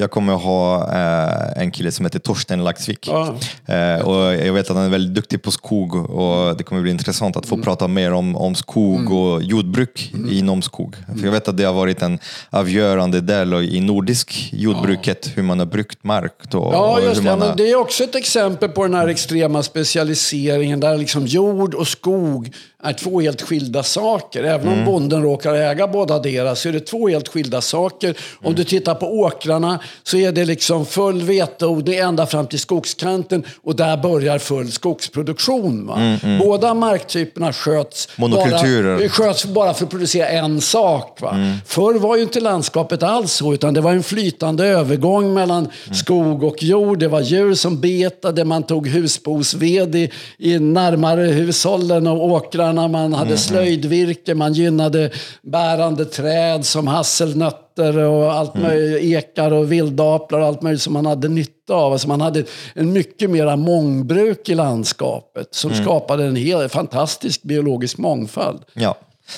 jag 0.01 0.11
kommer 0.11 0.35
att 0.35 0.43
ha 0.43 0.93
eh, 0.95 1.63
en 1.63 1.71
kille 1.71 1.93
som 1.93 2.05
heter 2.07 2.19
Torsten 2.19 2.65
Laxvik. 2.65 3.09
Ja. 3.09 3.35
Eh, 3.75 4.01
och 4.07 4.35
jag 4.35 4.53
vet 4.53 4.71
att 4.71 4.77
han 4.77 4.85
är 4.85 4.91
väldigt 4.91 5.15
duktig 5.15 5.43
på 5.43 5.51
skog 5.51 5.95
och 6.11 6.57
det 6.57 6.65
kommer 6.65 6.83
bli 6.83 6.91
intressant 6.91 7.37
att 7.37 7.47
få 7.47 7.59
prata 7.59 7.89
mer 7.89 8.13
om, 8.13 8.37
om 8.37 8.55
skog 8.55 9.13
och 9.13 9.43
jordbruk 9.43 10.13
inom 10.31 10.63
skog. 10.63 10.97
För 11.19 11.25
jag 11.25 11.33
vet 11.33 11.49
att 11.49 11.57
det 11.57 11.65
har 11.65 11.73
varit 11.75 12.03
en 12.03 12.19
avgörande 12.51 13.21
del 13.21 13.55
i 13.55 13.81
nordisk 13.81 14.51
jordbruket, 14.89 15.31
hur 15.35 15.43
man 15.43 15.59
har 15.59 15.67
brukt 15.67 16.05
mark. 16.05 16.33
Och, 16.55 16.75
Ja, 16.75 17.01
just 17.01 17.23
det. 17.23 17.31
har- 17.31 17.57
det 17.57 17.71
är 17.71 17.77
också 17.77 18.05
ett 18.05 18.15
exempel 18.15 18.69
på 18.69 18.83
den 18.83 18.95
här 18.95 19.09
extrema 19.09 19.63
specialiseringen 19.63 20.81
där 20.81 20.99
liksom 20.99 21.27
jord 21.27 21.75
och 21.75 21.89
skog 21.89 22.55
är 22.89 22.93
två 22.93 23.21
helt 23.21 23.43
skilda 23.43 23.83
saker. 23.83 24.45
Även 24.45 24.67
Mm. 24.69 24.79
om 24.79 24.85
bonden 24.85 25.23
råkar 25.23 25.55
äga 25.55 25.89
båda 25.89 26.19
deras 26.19 26.61
så 26.61 26.69
är 26.69 26.73
det 26.73 26.81
två 26.81 27.09
helt 27.09 27.29
skilda 27.29 27.61
saker. 27.61 28.09
Om 28.39 28.45
Mm. 28.47 28.55
du 28.57 28.65
tittar 28.65 28.95
på 28.95 29.07
åkrarna 29.07 29.79
så 30.03 30.17
är 30.17 30.33
det 30.33 30.45
liksom 30.45 30.87
full 30.87 31.23
veteodling 31.23 31.99
ända 31.99 32.27
fram 32.27 32.47
till 32.47 32.59
skogskanten 32.61 33.45
och 33.65 33.77
där 33.77 33.97
börjar 33.97 34.39
full 34.39 34.73
skogsproduktion. 34.73 35.87
Va? 35.87 36.19
Båda 36.45 36.75
marktyperna 36.75 37.53
sköts 37.53 38.09
Mm, 38.19 38.31
bara, 38.31 39.09
sköts 39.09 39.45
bara 39.47 39.75
för 39.75 39.85
att 39.85 39.91
producera 39.91 40.29
en 40.29 40.61
sak. 40.61 41.19
Va? 41.21 41.31
Mm. 41.31 41.53
Förr 41.67 41.95
var 41.95 42.17
ju 42.17 42.23
inte 42.23 42.41
landskapet 42.41 43.03
alls 43.03 43.33
så, 43.33 43.55
utan 43.55 43.75
det 43.75 43.81
var 43.81 43.93
en 43.93 44.03
flytande 44.03 44.67
övergång 44.67 45.35
mellan 45.35 45.59
Mm. 45.85 45.95
skog 45.95 46.43
och 46.45 46.63
jord. 46.63 46.99
Det 46.99 47.09
var 47.09 47.21
djur 47.21 47.55
som 47.55 47.81
betade, 47.81 48.45
man 48.45 48.63
tog 48.63 48.89
husbosved 48.89 49.95
i, 49.97 50.11
i 50.39 50.59
närmare 50.59 51.23
hushållen 51.23 52.07
och 52.07 52.25
åkrarna. 52.25 52.76
Man 52.77 53.13
hade 53.13 53.27
Mm, 53.27 53.39
slöjdvirke, 53.39 54.35
man 54.35 54.53
gynnade 54.53 55.11
bärande 55.43 56.05
träd 56.05 56.67
som 56.67 56.87
hasselnötter 56.87 57.99
och 57.99 58.33
allt 58.33 58.55
Mm. 58.55 58.69
möjligt, 58.69 59.03
ekar 59.05 59.51
och 59.51 59.73
vildaplar 59.73 60.41
och 60.41 60.47
allt 60.47 60.63
möjligt 60.63 60.83
som 60.83 60.93
man 60.93 61.07
hade 61.07 61.29
nytta 61.29 61.75
av. 61.75 61.93
Alltså 61.93 62.09
man 62.09 62.21
hade 62.21 62.45
en 62.75 62.93
mycket 62.93 63.31
mera 63.31 63.57
mångbruk 63.57 64.49
i 64.49 64.55
landskapet 64.55 65.49
som 65.55 65.71
Mm. 65.73 65.85
skapade 65.85 66.25
en 66.25 66.37
helt 66.37 66.73
fantastisk 66.73 67.43
biologisk 67.43 67.99
mångfald. 67.99 68.61
Ja. 68.75 68.95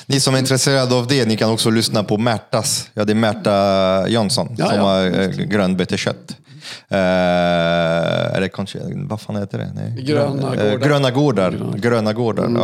Ni 0.06 0.20
som 0.20 0.34
är 0.34 0.38
intresserade 0.38 0.94
av 0.94 1.06
det, 1.06 1.24
ni 1.28 1.36
kan 1.36 1.50
också 1.50 1.70
lyssna 1.70 2.04
på 2.04 2.18
Märtas. 2.18 2.90
Ja, 2.94 3.04
det 3.04 3.12
är 3.12 3.14
Märta 3.14 4.08
Jönsson 4.08 4.54
Ja, 4.58 4.66
som 4.66 4.76
ja. 4.76 4.82
har 4.82 5.20
eh, 5.20 5.28
grönbetekött. 5.28 6.36
Eh, 6.88 6.98
eller 8.36 8.48
kanske, 8.48 8.78
vad 8.94 9.20
fan 9.20 9.36
heter 9.36 9.58
det? 9.58 9.70
Nej. 9.74 10.02
Gröna 10.04 10.54
Eh, 10.54 10.70
gårdar. 10.70 10.88
Gröna 10.88 11.10
gårdar. 11.10 11.74
Gröna 11.76 12.12
gårdar 12.12 12.44
Mm. 12.44 12.62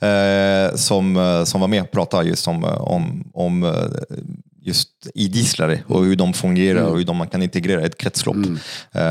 ja. 0.00 0.08
eh, 0.08 0.74
som, 0.74 1.42
som 1.46 1.60
var 1.60 1.68
med 1.68 1.82
och 1.82 1.90
pratade 1.90 2.28
just 2.28 2.48
om, 2.48 2.64
om, 2.64 3.30
om 3.34 3.74
just 4.68 4.88
idisslare 5.14 5.80
och 5.86 6.04
hur 6.04 6.16
de 6.16 6.32
fungerar 6.32 6.78
Mm. 6.80 6.90
och 6.92 6.98
hur 6.98 7.04
de, 7.04 7.16
man 7.16 7.28
kan 7.28 7.42
integrera 7.42 7.80
ett 7.82 7.98
kretslopp. 7.98 8.36
Eh, 8.92 9.02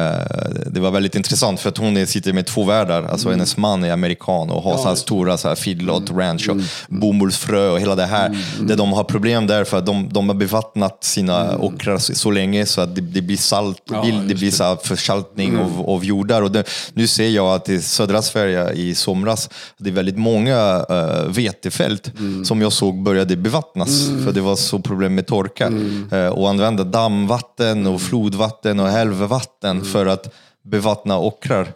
det 0.71 0.79
var 0.79 0.91
väldigt 0.91 1.15
intressant 1.15 1.59
för 1.59 1.69
att 1.69 1.77
hon 1.77 2.07
sitter 2.07 2.33
med 2.33 2.45
två 2.45 2.63
världar. 2.63 3.03
Alltså 3.03 3.27
Mm. 3.27 3.39
hennes 3.39 3.57
man 3.57 3.83
är 3.83 3.91
amerikan 3.91 4.49
och 4.49 4.61
har 4.63 4.77
så 4.77 4.87
här 4.87 4.95
stora 4.95 5.37
så 5.37 5.47
här 5.47 5.55
feedlot 5.55 6.11
ranch 6.11 6.49
och 6.49 6.57
bomullsfrö 6.87 7.69
och 7.69 7.79
hela 7.79 7.95
det 7.95 8.05
här. 8.05 8.37
Där 8.61 8.75
de 8.75 8.93
har 8.93 9.03
problem 9.03 9.47
där 9.47 9.63
för 9.63 9.77
att 9.77 9.85
de, 9.85 10.09
de 10.13 10.29
har 10.29 10.35
bevattnat 10.35 11.03
sina 11.03 11.57
åkrar 11.57 11.97
så, 11.97 12.31
länge 12.31 12.65
så 12.65 12.81
att 12.81 12.95
det, 12.95 13.01
det 13.01 13.21
blir 13.21 13.37
salt, 13.37 13.81
Ja, 13.91 14.05
det, 14.27 14.35
blir 14.35 14.51
så 14.51 14.63
här 14.63 14.77
försaltning 14.83 15.57
av, 15.57 15.89
av 15.89 16.05
jordar. 16.05 16.41
Och 16.41 16.51
det, 16.51 16.63
nu 16.93 17.07
ser 17.07 17.29
jag 17.29 17.55
att 17.55 17.69
i 17.69 17.81
södra 17.81 18.21
Sverige 18.21 18.71
i 18.71 18.95
somras, 18.95 19.49
det 19.77 19.89
är 19.89 19.93
väldigt 19.93 20.17
många 20.17 20.85
uh, 20.91 21.31
vetefält 21.31 22.11
som 22.43 22.61
jag 22.61 22.73
såg 22.73 23.03
började 23.03 23.35
bevattnas 23.37 24.07
för 24.25 24.31
det 24.33 24.41
var 24.41 24.55
så 24.55 24.79
problem 24.79 25.15
med 25.15 25.27
torka. 25.47 25.71
Eh, 26.17 26.29
och 26.29 26.49
använda 26.49 26.83
dammvatten 26.83 27.87
och 27.87 28.01
flodvatten 28.01 28.79
och 28.79 28.89
älvvatten 28.89 29.85
för 29.85 30.05
att 30.05 30.33
bevattna 30.63 31.17
åkrar. 31.17 31.67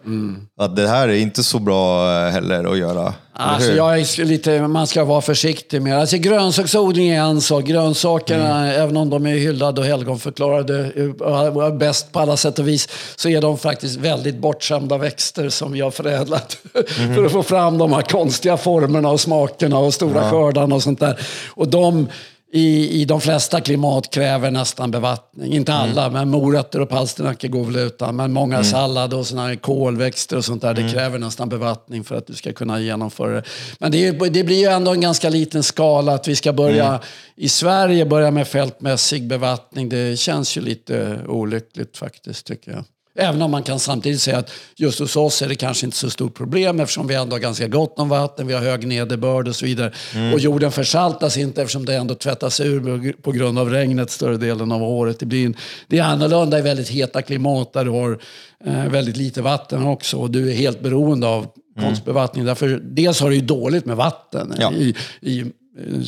Att 0.58 0.76
det 0.76 0.88
här 0.88 1.08
är 1.08 1.14
inte 1.14 1.42
så 1.42 1.58
bra 1.58 2.12
eh, 2.26 2.30
heller 2.30 2.72
att 2.72 2.78
göra. 2.78 3.14
Alltså 3.34 3.72
jag 3.72 4.00
är 4.00 4.24
lite, 4.24 4.68
man 4.68 4.86
ska 4.86 5.04
vara 5.04 5.20
försiktig 5.20 5.82
med 5.82 5.98
alltså 6.00 6.16
Grönsaksodling 6.16 7.08
är 7.08 7.20
en 7.22 7.40
sak. 7.40 7.64
Grönsakerna, 7.64 8.58
Mm. 8.58 8.82
även 8.82 8.96
om 8.96 9.10
de 9.10 9.26
är 9.26 9.34
hyllade 9.34 9.80
och 9.80 9.86
helgonförklarade 9.86 10.92
och 11.20 11.66
är 11.66 11.78
bäst 11.78 12.12
på 12.12 12.20
alla 12.20 12.36
sätt 12.36 12.58
och 12.58 12.68
vis, 12.68 12.88
så 13.16 13.28
är 13.28 13.40
de 13.40 13.58
faktiskt 13.58 13.96
väldigt 13.96 14.36
bortskämda 14.38 14.98
växter 14.98 15.48
som 15.48 15.72
vi 15.72 15.80
har 15.80 15.90
förädlat. 15.90 16.56
Mhm. 16.98 17.14
för 17.14 17.24
att 17.24 17.32
få 17.32 17.42
fram 17.42 17.78
de 17.78 17.92
här 17.92 18.02
konstiga 18.02 18.56
formerna 18.56 19.10
och 19.10 19.20
smakerna 19.20 19.78
och 19.78 19.94
stora 19.94 20.30
skördarna 20.30 20.74
och 20.74 20.82
sånt 20.82 21.00
där. 21.00 21.18
Och 21.48 21.68
de 21.68 22.08
i, 22.54 23.00
i 23.00 23.04
de 23.04 23.20
flesta 23.20 23.60
klimat 23.60 24.10
kräver 24.10 24.50
nästan 24.50 24.90
bevattning. 24.90 25.52
Inte 25.52 25.72
Mm. 25.72 25.90
alla, 25.90 26.10
men 26.10 26.28
morötter 26.28 26.80
och 26.80 26.88
palsternackor 26.88 27.48
går 27.48 27.64
väl 27.64 27.76
utan. 27.76 28.16
Men 28.16 28.32
många 28.32 28.64
sallad 28.64 29.14
och 29.14 29.26
såna 29.26 29.46
här 29.46 29.56
kolväxter 29.56 30.36
och 30.36 30.44
sånt 30.44 30.62
där, 30.62 30.70
Mm. 30.70 30.86
det 30.86 30.92
kräver 30.92 31.18
nästan 31.18 31.48
bevattning 31.48 32.04
för 32.04 32.14
att 32.14 32.26
du 32.26 32.34
ska 32.34 32.52
kunna 32.52 32.80
genomföra 32.80 33.30
det. 33.34 33.42
Men 33.78 33.92
det, 33.92 34.06
är, 34.06 34.30
det 34.30 34.44
blir 34.44 34.58
ju 34.58 34.66
ändå 34.66 34.90
en 34.92 35.00
ganska 35.00 35.28
liten 35.28 35.62
skala 35.62 36.14
att 36.14 36.28
vi 36.28 36.36
ska 36.36 36.52
börja 36.52 36.86
Mm. 36.88 37.00
i 37.36 37.48
Sverige 37.48 38.06
börja 38.06 38.30
med 38.30 38.48
fältmässig 38.48 39.26
bevattning. 39.26 39.88
Det 39.88 40.18
känns 40.18 40.56
ju 40.56 40.60
lite 40.60 41.18
olyckligt 41.28 41.96
faktiskt, 41.96 42.46
tycker 42.46 42.70
jag. 42.70 42.84
Även 43.14 43.42
om 43.42 43.50
man 43.50 43.62
kan 43.62 43.78
samtidigt 43.78 44.20
säga 44.20 44.38
att 44.38 44.50
just 44.76 44.98
hos 44.98 45.16
oss 45.16 45.42
är 45.42 45.48
det 45.48 45.54
kanske 45.54 45.86
inte 45.86 45.96
så 45.96 46.10
stort 46.10 46.34
problem 46.34 46.80
eftersom 46.80 47.06
vi 47.06 47.14
ändå 47.14 47.34
har 47.34 47.40
ganska 47.40 47.68
gott 47.68 47.98
om 47.98 48.08
vatten, 48.08 48.46
vi 48.46 48.54
har 48.54 48.60
hög 48.60 48.86
nederbörd 48.86 49.48
och 49.48 49.56
så 49.56 49.64
vidare. 49.64 49.92
Och 50.34 50.40
jorden 50.40 50.72
försaltas 50.72 51.36
inte 51.36 51.62
eftersom 51.62 51.84
det 51.84 51.94
ändå 51.94 52.14
tvättas 52.14 52.60
ur 52.60 53.12
på 53.12 53.32
grund 53.32 53.58
av 53.58 53.70
regnet 53.70 54.10
större 54.10 54.36
delen 54.36 54.72
av 54.72 54.82
året. 54.82 55.18
Det, 55.18 55.26
blir 55.26 55.46
en, 55.46 55.56
det 55.86 55.98
är 55.98 56.02
annorlunda 56.02 56.58
i 56.58 56.62
väldigt 56.62 56.88
heta 56.88 57.22
klimat 57.22 57.72
där 57.72 57.84
du 57.84 57.90
har 57.90 58.18
eh, 58.64 58.88
väldigt 58.88 59.16
lite 59.16 59.42
vatten 59.42 59.86
också 59.86 60.16
och 60.16 60.30
du 60.30 60.50
är 60.50 60.54
helt 60.54 60.80
beroende 60.80 61.26
av 61.26 61.46
konstbevattning. 61.80 62.44
Därför, 62.44 62.80
dels 62.82 63.20
har 63.20 63.30
du 63.30 63.34
ju 63.36 63.42
dåligt 63.42 63.86
med 63.86 63.96
vatten 63.96 64.54
Ja. 64.58 64.72
i, 64.72 64.94
i, 65.20 65.44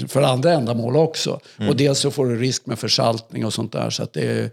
för 0.09 0.23
andra 0.23 0.53
ändamål 0.53 0.97
också. 0.97 1.41
Och 1.69 1.77
dels 1.77 1.99
så 1.99 2.11
får 2.11 2.27
du 2.27 2.37
risk 2.37 2.67
med 2.67 2.79
försaltning 2.79 3.47
och 3.47 3.55
sånt 3.55 3.73
där. 3.73 3.91
Så 3.91 4.03
att 4.03 4.13
det 4.13 4.27
är, 4.27 4.51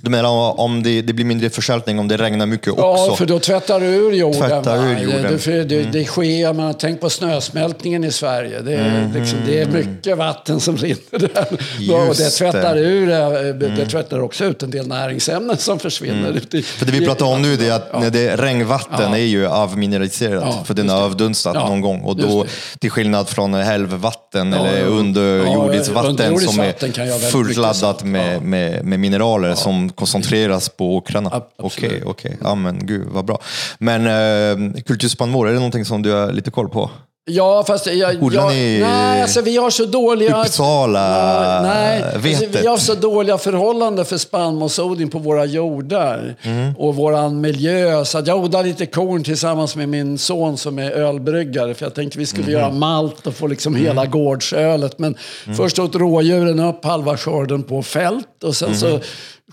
Du 0.00 0.10
menar 0.10 0.60
om 0.60 0.82
det, 0.82 1.02
det 1.02 1.12
blir 1.12 1.24
mindre 1.24 1.50
försaltning 1.50 1.98
om 1.98 2.08
det 2.08 2.16
regnar 2.16 2.46
mycket 2.46 2.68
också? 2.68 2.82
Ja, 3.10 3.16
för 3.16 3.26
då 3.26 3.38
tvättar 3.38 3.80
du 3.80 3.86
ur 3.86 4.12
jorden. 4.12 4.40
Tvättar 4.40 4.86
ur 4.86 4.98
jorden. 4.98 5.22
Det, 5.32 5.38
för 5.38 5.52
det, 5.52 5.82
det 5.82 6.04
sker, 6.04 6.52
man 6.52 6.74
tänk 6.74 7.00
på 7.00 7.10
snösmältningen 7.10 8.04
i 8.04 8.12
Sverige. 8.12 8.60
Det 8.60 8.74
är, 8.74 9.10
liksom, 9.14 9.38
det 9.46 9.60
är 9.60 9.66
mycket 9.66 10.18
vatten 10.18 10.60
som 10.60 10.76
rinner 10.76 11.18
där. 11.18 11.98
och 12.08 12.14
det 12.16 12.30
tvättar, 12.30 12.74
det. 12.74 12.80
ur, 12.80 13.10
eh, 13.10 13.54
det 13.76 13.86
tvättar 13.86 14.20
också 14.20 14.44
ut 14.44 14.62
en 14.62 14.70
del 14.70 14.88
näringsämnen 14.88 15.56
som 15.56 15.78
försvinner. 15.78 16.40
i- 16.56 16.62
För 16.62 16.86
det 16.86 16.92
vi 16.92 17.06
pratar 17.06 17.26
om 17.26 17.42
nu 17.42 17.56
det 17.56 17.68
är 17.68 17.72
att 17.72 18.00
när 18.00 18.10
det 18.10 18.36
regnvatten 18.36 19.12
är 19.14 19.16
ju 19.18 19.46
avmineraliserat 19.46 20.44
Ja, 20.46 20.64
för 20.64 20.74
den 20.74 20.88
har 20.88 20.98
det. 20.98 21.04
avdunstat 21.04 21.54
Ja, 21.54 21.68
någon 21.68 21.80
gång. 21.80 22.00
Och 22.00 22.16
då, 22.16 22.42
det. 22.42 22.48
till 22.78 22.90
skillnad 22.90 23.28
från 23.28 23.54
helvvatten 23.54 24.52
Ja, 24.52 24.66
eller 24.66 24.80
ja. 24.80 24.86
underjordiskt 24.86 25.92
Ja, 25.94 26.02
vatten 26.02 26.38
som 26.40 26.60
är 26.60 27.30
fullt 27.30 27.56
laddat 27.56 28.04
med, 28.04 28.34
Ja. 28.36 28.40
med, 28.40 28.84
med 28.84 29.00
mineraler 29.00 29.54
som 29.54 29.81
koncentreras 29.90 30.68
på 30.68 30.96
åkrarna. 30.96 31.42
Okej, 31.58 32.02
okej. 32.06 32.36
Ja 32.42 32.54
men 32.54 32.86
gud 32.86 33.06
vad 33.10 33.24
bra. 33.24 33.40
Men 33.78 34.06
eh, 34.06 34.82
kulturspannmål, 34.82 35.46
är 35.48 35.50
det 35.52 35.56
någonting 35.58 35.84
som 35.84 36.02
du 36.02 36.12
har 36.12 36.32
lite 36.32 36.50
koll 36.50 36.68
på? 36.68 36.90
Ja, 37.24 37.64
fast 37.66 37.86
jag... 37.86 38.22
Odlar 38.22 38.42
jag 38.42 38.52
ni 38.52 38.78
nej, 38.80 39.22
alltså 39.22 39.40
vi 39.40 39.56
har 39.56 39.70
så 39.70 39.84
dåliga... 39.84 40.40
Uppsala 40.42 41.62
Nej, 41.62 42.02
alltså, 42.02 42.58
vi 42.60 42.66
har 42.66 42.76
så 42.76 42.94
dåliga 42.94 43.38
förhållanden 43.38 44.04
för 44.04 44.18
spannmålsodling 44.18 45.08
på 45.10 45.18
våra 45.18 45.44
jordar 45.44 46.34
Mm. 46.42 46.74
och 46.78 46.94
våran 46.96 47.40
miljö. 47.40 48.04
Så 48.04 48.18
att 48.18 48.26
jag 48.26 48.38
odlar 48.44 48.64
lite 48.64 48.86
korn 48.86 49.24
tillsammans 49.24 49.76
med 49.76 49.88
min 49.88 50.18
son 50.18 50.58
som 50.58 50.78
är 50.78 50.90
ölbryggare. 50.90 51.74
För 51.74 51.86
jag 51.86 51.94
tänkte 51.94 52.18
vi 52.18 52.26
skulle 52.26 52.42
Mhm. 52.44 52.52
göra 52.52 52.70
malt 52.70 53.26
och 53.26 53.34
få 53.34 53.46
liksom 53.46 53.74
Mm. 53.74 53.86
hela 53.86 54.06
gårdsölet. 54.06 54.98
Men 54.98 55.14
först 55.56 55.78
åt 55.78 55.94
rådjuren 55.94 56.60
upp 56.60 56.84
halva 56.84 57.16
skörden 57.16 57.62
på 57.62 57.82
fält 57.82 58.44
och 58.44 58.56
sen 58.56 58.76
så 58.76 58.88
Mhm 58.88 59.00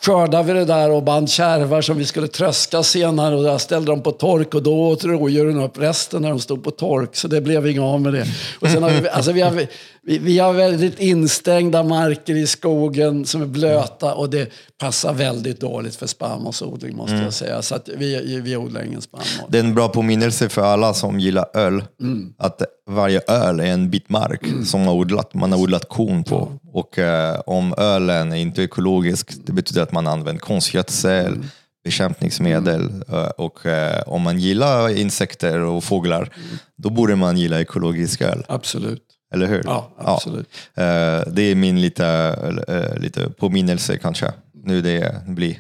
skördade 0.02 0.44
vi 0.44 0.60
det 0.60 0.66
där 0.66 0.92
och 0.92 1.04
band 1.04 1.30
kärvar 1.30 1.82
som 1.82 1.98
vi 1.98 2.06
skulle 2.06 2.28
tröska 2.28 2.84
senare 2.84 3.36
och 3.36 3.44
där 3.44 3.58
ställde 3.58 3.92
dem 3.92 4.04
på 4.04 4.12
tork 4.12 4.54
och 4.54 4.64
då 4.64 4.88
åt 4.88 5.04
rådjuren 5.04 5.62
upp 5.62 5.78
resten 5.78 6.22
när 6.22 6.30
de 6.30 6.40
stod 6.40 6.64
på 6.64 6.72
tork. 6.72 7.16
Så 7.16 7.28
det 7.28 7.42
blev 7.42 7.68
inget 7.68 7.82
av 7.82 8.02
med 8.02 8.14
det. 8.14 8.26
Och 8.60 8.68
sen 8.68 8.84
har 8.84 8.90
vi, 8.90 9.10
alltså 9.10 9.32
vi, 9.32 9.42
har, 9.42 9.68
vi, 10.04 10.18
vi 10.18 10.40
har 10.40 10.54
väldigt 10.54 11.00
instängda 11.00 11.84
marker 11.84 12.36
i 12.36 12.48
skogen 12.48 13.26
som 13.26 13.42
är 13.42 13.46
blöta 13.46 14.14
och 14.14 14.30
det 14.30 14.50
passar 14.78 15.14
väldigt 15.14 15.60
dåligt 15.60 15.96
för 15.96 16.08
spannmålsodling 16.08 16.96
måste 16.96 17.16
jag 17.16 17.34
säga. 17.34 17.62
Så 17.62 17.76
att 17.76 17.90
vi, 17.98 18.40
vi 18.44 18.58
odlar 18.58 18.84
ingen 18.84 19.02
spannmål. 19.02 19.50
Det 19.50 19.58
är 19.60 19.64
en 19.64 19.76
bra 19.76 19.88
påminnelse 19.90 20.50
för 20.50 20.62
alla 20.62 20.94
som 20.94 21.20
gillar 21.20 21.46
öl. 21.54 21.84
Mm. 22.02 22.34
Att 22.38 22.62
varje 22.90 23.22
öl 23.28 23.60
är 23.60 23.66
en 23.66 23.90
bit 23.90 24.10
mark 24.10 24.42
som 24.66 24.80
man 24.80 24.88
har 24.88 24.96
odlat. 24.96 25.34
Man 25.34 25.52
har 25.52 25.60
odlat 25.60 25.90
korn 25.90 26.24
på. 26.24 26.60
Och 26.74 27.00
eh, 27.00 27.40
om 27.46 27.74
ölen 27.78 28.32
är 28.34 28.38
inte 28.38 28.64
ekologisk, 28.64 29.32
det 29.46 29.52
betyder 29.54 29.82
att 29.82 29.92
man 29.92 30.08
använder 30.08 30.40
konstgödsel, 30.40 31.34
Mm. 31.34 31.46
bekämpningsmedel. 31.84 33.04
eh, 33.10 33.22
Och 33.38 33.66
eh, 33.66 34.02
om 34.08 34.22
man 34.22 34.40
gillar 34.40 34.98
insekter 34.98 35.60
och 35.60 35.84
fåglar, 35.84 36.22
Mm. 36.22 36.58
då 36.78 36.90
borde 36.90 37.16
man 37.16 37.38
gilla 37.38 37.62
ekologisk 37.62 38.22
öl. 38.22 38.46
Absolut. 38.48 39.04
Eller 39.34 39.48
hur? 39.48 39.62
Ja, 39.66 39.90
absolut. 39.98 40.48
Ja. 40.76 40.84
Eh, 40.84 41.24
Det 41.28 41.42
är 41.42 41.56
min 41.56 41.82
lite, 41.82 42.06
eh, 42.68 43.02
lite 43.02 43.30
påminnelse 43.30 43.98
kanske. 43.98 44.34
Nu 44.64 44.82
det 44.82 45.22
blir 45.28 45.58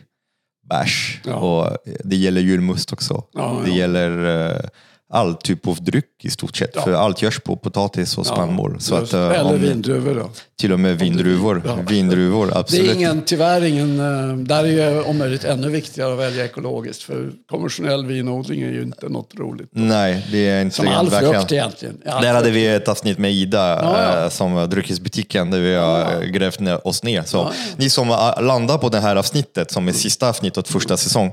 bärs. 0.69 1.21
Ja. 1.25 1.35
Och 1.35 1.77
det 2.03 2.15
gäller 2.15 2.41
julmust 2.41 2.93
också. 2.93 3.23
Ja, 3.33 3.61
det 3.65 3.71
gäller 3.71 4.25
eh, 4.49 4.61
all 5.11 5.35
typ 5.35 5.67
av 5.67 5.83
dryck 5.83 6.05
i 6.23 6.29
stort 6.29 6.55
sett. 6.57 6.71
Ja. 6.75 6.81
För 6.81 6.93
allt 6.93 7.21
görs 7.21 7.39
på 7.39 7.55
potatis 7.55 8.17
och 8.17 8.25
spannmål. 8.25 8.75
så 8.79 8.95
Just- 8.99 9.13
att, 9.13 9.31
eh, 9.33 9.39
Eller 9.39 9.53
om- 9.53 9.61
vindruvor 9.61 10.15
då. 10.15 10.29
Till 10.59 10.73
och 10.73 10.79
med 10.79 10.99
vindruvor. 10.99 11.61
Ja. 11.65 11.77
Vindruvor, 11.87 12.47
Det 12.47 12.55
absolut. 12.57 12.89
är 12.91 12.95
ingen, 12.95 13.21
tyvärr 13.21 13.63
ingen, 13.63 13.99
eh, 13.99 14.35
där 14.37 14.63
är 14.63 14.67
ju 14.93 15.01
om 15.01 15.17
möjligt 15.17 15.43
ännu 15.43 15.69
viktigare 15.69 16.13
att 16.13 16.19
välja 16.19 16.45
ekologiskt. 16.45 17.03
För 17.03 17.31
konventionell 17.51 18.05
vinodling 18.05 18.61
är 18.61 18.71
ju 18.71 18.81
inte 18.81 19.09
något 19.09 19.35
roligt. 19.35 19.69
Nej, 19.71 20.25
det 20.31 20.49
är 20.49 20.61
inte 20.61 20.75
Som 20.75 20.87
all 20.87 21.09
verkligen. 21.09 21.33
frukt 21.33 21.51
egentligen. 21.51 21.97
All 22.05 22.23
Där 22.23 22.33
hade 22.33 22.51
vi 22.51 22.67
ett 22.67 22.87
avsnitt 22.87 23.17
med 23.17 23.31
Ida 23.33 23.79
Ja, 23.83 24.01
ja. 24.13 24.23
eh, 24.23 24.29
som 24.29 24.69
dryckesbutiken 24.69 25.51
där 25.51 25.59
vi 25.59 25.75
har 25.75 26.01
eh, 26.21 26.27
grävt 26.29 26.59
oss 26.83 27.03
ner. 27.03 27.23
Så 27.23 27.51
ni 27.77 27.89
som 27.89 28.09
eh, 28.09 28.41
landar 28.41 28.77
på 28.77 28.89
det 28.89 28.99
här 28.99 29.15
avsnittet 29.15 29.71
som 29.71 29.87
är 29.87 29.91
sista 29.91 30.29
avsnittet 30.29 30.67
första 30.67 30.97
säsong. 30.97 31.31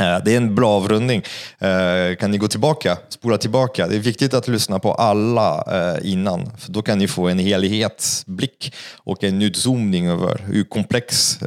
Eh, 0.00 0.18
det 0.24 0.32
är 0.32 0.36
en 0.36 0.54
bra 0.54 0.76
avrundning. 0.76 1.22
Eh, 1.58 2.16
kan 2.16 2.30
ni 2.30 2.38
gå 2.38 2.48
tillbaka, 2.48 2.98
spola 3.08 3.38
tillbaka. 3.38 3.86
Det 3.86 3.96
är 3.96 4.00
viktigt 4.00 4.34
att 4.34 4.48
lyssna 4.48 4.78
på 4.78 4.92
alla 4.92 5.64
eh, 5.66 6.12
innan. 6.12 6.50
För 6.58 6.72
då 6.72 6.82
kan 6.82 6.98
ni 6.98 7.08
få 7.08 7.28
en 7.28 7.38
helhetsblick 7.38 8.74
och 8.96 9.24
en 9.24 9.42
utzoomning 9.42 10.06
över 10.06 10.40
hur 10.46 10.64
komplex 10.64 11.38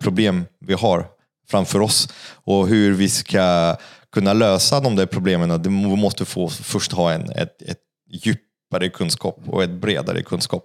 problem 0.00 0.44
vi 0.60 0.74
har 0.74 1.06
framför 1.50 1.80
oss 1.80 2.08
och 2.44 2.68
hur 2.68 2.94
vi 2.94 3.08
ska 3.08 3.76
kunna 4.12 4.32
lösa 4.32 4.80
de 4.80 4.96
där 4.96 5.06
problemen. 5.06 5.62
Vi 5.62 5.70
måste 5.70 6.24
få, 6.24 6.48
först 6.48 6.92
ha 6.92 7.12
en, 7.12 7.30
ett, 7.30 7.62
ett 7.62 7.78
djupare 8.10 8.88
kunskap 8.88 9.38
och 9.46 9.62
ett 9.62 9.70
bredare 9.70 10.22
kunskap. 10.22 10.64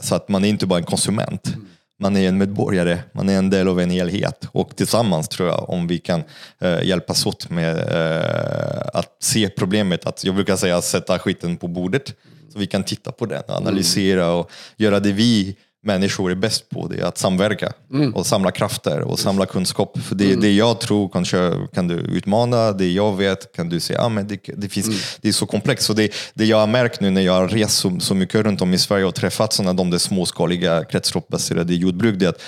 Så 0.00 0.14
att 0.14 0.28
man 0.28 0.44
är 0.44 0.48
inte 0.48 0.66
bara 0.66 0.78
en 0.78 0.84
konsument. 0.84 1.56
Man 2.02 2.16
är 2.16 2.28
en 2.28 2.38
medborgare, 2.38 2.98
man 3.12 3.28
är 3.28 3.38
en 3.38 3.50
del 3.50 3.68
av 3.68 3.80
en 3.80 3.90
helhet. 3.90 4.48
Och 4.52 4.76
tillsammans 4.76 5.28
tror 5.28 5.48
jag, 5.48 5.70
om 5.70 5.86
vi 5.86 5.98
kan 5.98 6.22
eh, 6.60 6.82
hjälpas 6.82 7.26
åt 7.26 7.50
med 7.50 7.78
eh, 7.78 8.88
att 8.94 9.16
se 9.20 9.48
problemet, 9.48 10.06
att 10.06 10.24
jag 10.24 10.34
brukar 10.34 10.56
säga 10.56 10.82
sätta 10.82 11.18
skiten 11.18 11.56
på 11.56 11.68
bordet. 11.68 12.14
Så 12.52 12.58
vi 12.58 12.66
kan 12.66 12.84
titta 12.84 13.12
på 13.12 13.26
den, 13.26 13.42
analysera 13.48 14.32
och 14.32 14.50
göra 14.76 15.00
det 15.00 15.12
vi 15.12 15.56
människor 15.82 16.30
är 16.30 16.34
bäst 16.34 16.70
på 16.70 16.88
det 16.88 17.00
är 17.00 17.04
att 17.04 17.18
samverka 17.18 17.72
och 18.14 18.26
samla 18.26 18.50
krafter 18.50 19.00
och 19.00 19.18
samla 19.18 19.46
kunskap. 19.46 19.98
För 19.98 20.14
det, 20.14 20.34
det 20.34 20.52
jag 20.52 20.80
tror 20.80 21.08
kanske 21.08 21.52
kan 21.74 21.88
du 21.88 21.94
utmana, 21.94 22.72
det 22.72 22.90
jag 22.90 23.16
vet 23.16 23.56
kan 23.56 23.68
du 23.68 23.80
säga, 23.80 24.02
ah, 24.02 24.08
men 24.08 24.28
det, 24.28 24.40
det, 24.56 24.68
finns, 24.68 25.18
det 25.20 25.28
är 25.28 25.32
så 25.32 25.46
komplext. 25.46 25.86
Så 25.86 25.92
det, 25.92 26.14
det 26.34 26.44
jag 26.44 26.56
har 26.56 26.66
märkt 26.66 27.00
nu 27.00 27.10
när 27.10 27.20
jag 27.20 27.32
har 27.32 27.48
rest 27.48 27.78
så, 27.78 28.00
så 28.00 28.14
mycket 28.14 28.40
runt 28.40 28.62
om 28.62 28.74
i 28.74 28.78
Sverige 28.78 29.04
och 29.04 29.14
träffat 29.14 29.52
sådana 29.52 29.72
de 29.72 29.90
där 29.90 29.98
småskaliga 29.98 30.84
kretsloppsbaserade 30.84 31.74
jordbruk, 31.74 32.18
det 32.18 32.26
är 32.26 32.30
att 32.30 32.42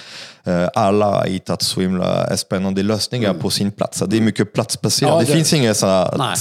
eh, 0.44 0.82
alla 0.82 1.06
har 1.06 1.26
hittat 1.26 1.62
så 1.62 1.80
himla 1.80 2.36
spännande 2.36 2.82
lösningar 2.82 3.34
på 3.34 3.50
sin 3.50 3.70
plats. 3.70 3.98
Så 3.98 4.06
Det 4.06 4.16
är 4.16 4.20
mycket 4.20 4.52
platsbaserat. 4.52 5.12
Ja, 5.12 5.20
det, 5.20 5.26
finns 5.26 5.52
inga 5.52 5.74
sådana 5.74 6.14
Nej. 6.18 6.36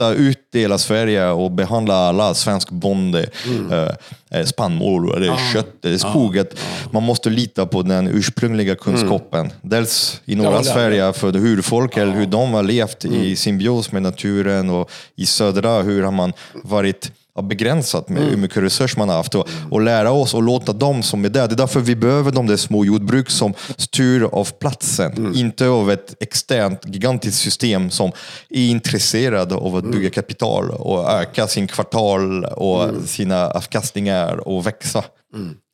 Slätta 0.00 0.14
ut 0.14 0.54
i 0.54 0.60
hela 0.60 0.78
Sverige 0.78 1.28
och 1.28 1.50
behandla 1.50 1.94
alla 1.94 2.34
svensk 2.34 2.70
bonde, 2.70 3.30
eh, 3.70 4.38
eh, 4.38 4.46
spannmål, 4.46 5.20
det 5.20 5.26
är 5.26 5.52
kött, 5.52 5.74
det 5.80 5.88
är 5.90 5.98
skog. 5.98 6.38
Att 6.38 6.54
Man 6.90 7.02
måste 7.02 7.30
lita 7.30 7.66
på 7.66 7.82
den 7.82 8.08
ursprungliga 8.08 8.74
kunskapen. 8.76 9.50
Dels 9.62 10.20
i 10.24 10.34
norra 10.34 10.54
jag 10.54 10.66
Sverige 10.66 11.12
för 11.12 11.32
hur 11.32 11.62
folk 11.62 11.96
eller 11.96 12.12
hur 12.12 12.26
de 12.26 12.54
har 12.54 12.62
levt 12.62 13.04
i 13.04 13.36
symbios 13.36 13.92
med 13.92 14.02
naturen 14.02 14.70
och 14.70 14.90
i 15.16 15.26
södra 15.26 15.82
hur 15.82 16.02
har 16.02 16.12
man 16.12 16.32
varit 16.64 17.12
ja, 17.40 17.48
begränsat 17.48 18.08
med 18.08 18.22
hur 18.22 18.36
mycket 18.36 18.56
resurser 18.56 18.98
man 18.98 19.08
har 19.08 19.16
haft. 19.16 19.34
Och, 19.34 19.48
och 19.70 19.80
lära 19.80 20.10
oss 20.10 20.34
och 20.34 20.42
låta 20.42 20.72
dem 20.72 21.02
som 21.02 21.24
är 21.24 21.28
där. 21.28 21.48
Det 21.48 21.54
är 21.54 21.56
därför 21.56 21.80
vi 21.80 21.96
behöver 21.96 22.32
de 22.32 22.46
där 22.46 22.56
små 22.56 22.84
jordbruk 22.84 23.30
som 23.30 23.54
styr 23.76 24.22
av 24.22 24.44
platsen, 24.44 25.34
inte 25.36 25.68
av 25.68 25.90
ett 25.90 26.14
externt 26.20 26.80
gigantiskt 26.86 27.40
system 27.40 27.90
som 27.90 28.12
är 28.50 28.70
intresserad 28.70 29.52
av 29.52 29.76
att 29.76 29.84
bygga 29.84 30.10
kapital 30.10 30.70
och 30.70 31.10
öka 31.10 31.46
sin 31.46 31.66
kvartal 31.66 32.44
och 32.44 32.90
sina 33.06 33.50
avkastningar 33.50 34.48
och 34.48 34.66
växa. 34.66 35.04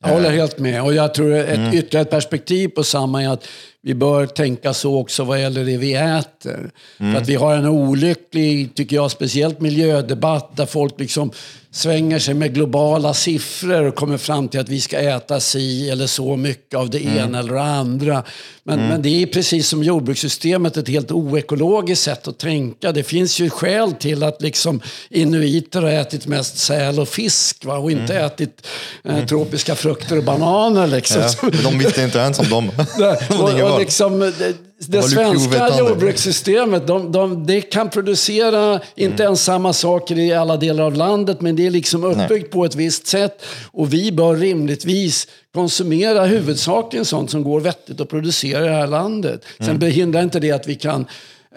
Jag 0.03 0.09
håller 0.09 0.31
helt 0.31 0.59
med. 0.59 0.83
Och 0.83 0.93
jag 0.93 1.13
tror 1.13 1.33
ett 1.35 1.57
Mm. 1.57 1.73
ytterligare 1.73 2.05
perspektiv 2.05 2.67
på 2.67 2.83
samma 2.83 3.23
är 3.23 3.29
att 3.29 3.47
vi 3.81 3.93
bör 3.93 4.25
tänka 4.25 4.73
så 4.73 4.99
också 4.99 5.23
vad 5.23 5.41
gäller 5.41 5.65
det 5.65 5.77
vi 5.77 5.93
äter. 5.93 6.71
Mm. 6.99 7.13
För 7.13 7.21
att 7.21 7.29
vi 7.29 7.35
har 7.35 7.55
en 7.55 7.65
olycklig, 7.67 8.75
tycker 8.75 8.95
jag, 8.95 9.11
speciellt 9.11 9.59
miljödebatt 9.61 10.57
där 10.57 10.65
folk 10.65 10.99
liksom 10.99 11.31
svänger 11.71 12.19
sig 12.19 12.33
med 12.33 12.53
globala 12.53 13.13
siffror 13.13 13.83
och 13.83 13.95
kommer 13.95 14.17
fram 14.17 14.47
till 14.47 14.59
att 14.59 14.69
vi 14.69 14.81
ska 14.81 14.97
äta 14.99 15.39
si 15.39 15.89
eller 15.89 16.07
så 16.07 16.35
mycket 16.35 16.79
av 16.79 16.89
det 16.89 16.97
Mm. 16.99 17.17
ena 17.17 17.39
eller 17.39 17.53
det 17.53 17.61
andra. 17.61 18.23
Men, 18.63 18.79
men 18.87 19.01
det 19.01 19.09
är 19.21 19.25
precis 19.25 19.67
som 19.67 19.83
jordbrukssystemet 19.83 20.77
ett 20.77 20.87
helt 20.87 21.11
oekologiskt 21.11 22.03
sätt 22.03 22.27
att 22.27 22.37
tänka. 22.39 22.91
Det 22.91 23.03
finns 23.03 23.39
ju 23.39 23.49
skäl 23.49 23.91
till 23.93 24.23
att 24.23 24.41
liksom 24.41 24.81
inuiter 25.09 25.81
har 25.81 25.89
ätit 25.89 26.27
mest 26.27 26.57
säl 26.57 26.99
och 26.99 27.07
fisk 27.07 27.65
va? 27.65 27.77
och 27.77 27.91
inte 27.91 28.19
ätit 28.19 28.67
eh, 29.03 29.25
tropiska 29.25 29.75
frukter 29.75 29.86
och 29.89 30.23
bananer. 30.23 30.87
Liksom. 30.87 31.21
Ja, 31.21 31.49
de 31.63 31.79
visste 31.79 32.03
inte 32.03 32.17
ens 32.17 32.39
om 32.39 32.49
dem. 32.49 32.71
Nej, 32.97 33.17
De 33.29 33.35
och, 33.63 33.73
och 33.73 33.79
liksom, 33.79 34.19
det, 34.19 34.53
det 34.79 35.03
svenska 35.03 35.77
jordbrukssystemet, 35.79 36.87
de, 36.87 37.11
de, 37.11 37.45
det 37.47 37.61
kan 37.61 37.89
producera 37.89 38.79
inte 38.95 39.23
ens 39.23 39.43
samma 39.43 39.73
saker 39.73 40.19
i 40.19 40.33
alla 40.33 40.57
delar 40.57 40.83
av 40.83 40.93
landet, 40.93 41.41
men 41.41 41.55
det 41.55 41.67
är 41.67 41.71
liksom 41.71 42.03
uppbyggt 42.03 42.51
på 42.51 42.65
ett 42.65 42.75
visst 42.75 43.07
sätt. 43.07 43.45
Och 43.71 43.93
vi 43.93 44.11
bör 44.11 44.35
rimligtvis 44.35 45.27
konsumera 45.53 46.25
huvudsakligen 46.25 47.05
sånt 47.05 47.31
som 47.31 47.43
går 47.43 47.59
vettigt 47.59 48.01
att 48.01 48.09
producera 48.09 48.65
i 48.65 48.67
det 48.67 48.75
här 48.75 48.87
landet. 48.87 49.41
Sen 49.59 49.79
behindrar 49.79 50.21
inte 50.21 50.39
det 50.39 50.51
att 50.51 50.67
vi 50.67 50.75
kan 50.75 51.05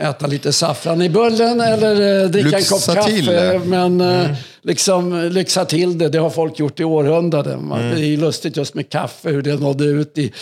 äta 0.00 0.26
lite 0.26 0.52
saffran 0.52 1.02
i 1.02 1.08
bullen 1.08 1.60
eller 1.60 2.22
eh, 2.22 2.28
dricka 2.30 2.56
Lyxa 2.56 2.74
en 2.74 2.80
kopp 2.80 2.96
kaffe. 2.96 3.10
till. 3.10 3.60
Men 3.64 4.00
eh, 4.00 4.30
liksom 4.62 5.28
lyxa 5.32 5.64
till 5.64 5.98
det, 5.98 6.08
det 6.08 6.18
har 6.18 6.30
folk 6.30 6.58
gjort 6.58 6.80
i 6.80 6.84
århundraden. 6.84 7.68
va. 7.68 7.78
Det 7.78 8.06
är 8.06 8.16
lustigt 8.16 8.56
just 8.56 8.74
med 8.74 8.88
kaffe, 8.88 9.30
hur 9.30 9.42
det 9.42 9.60
nådde 9.60 9.84
ut 9.84 10.18
i, 10.18 10.32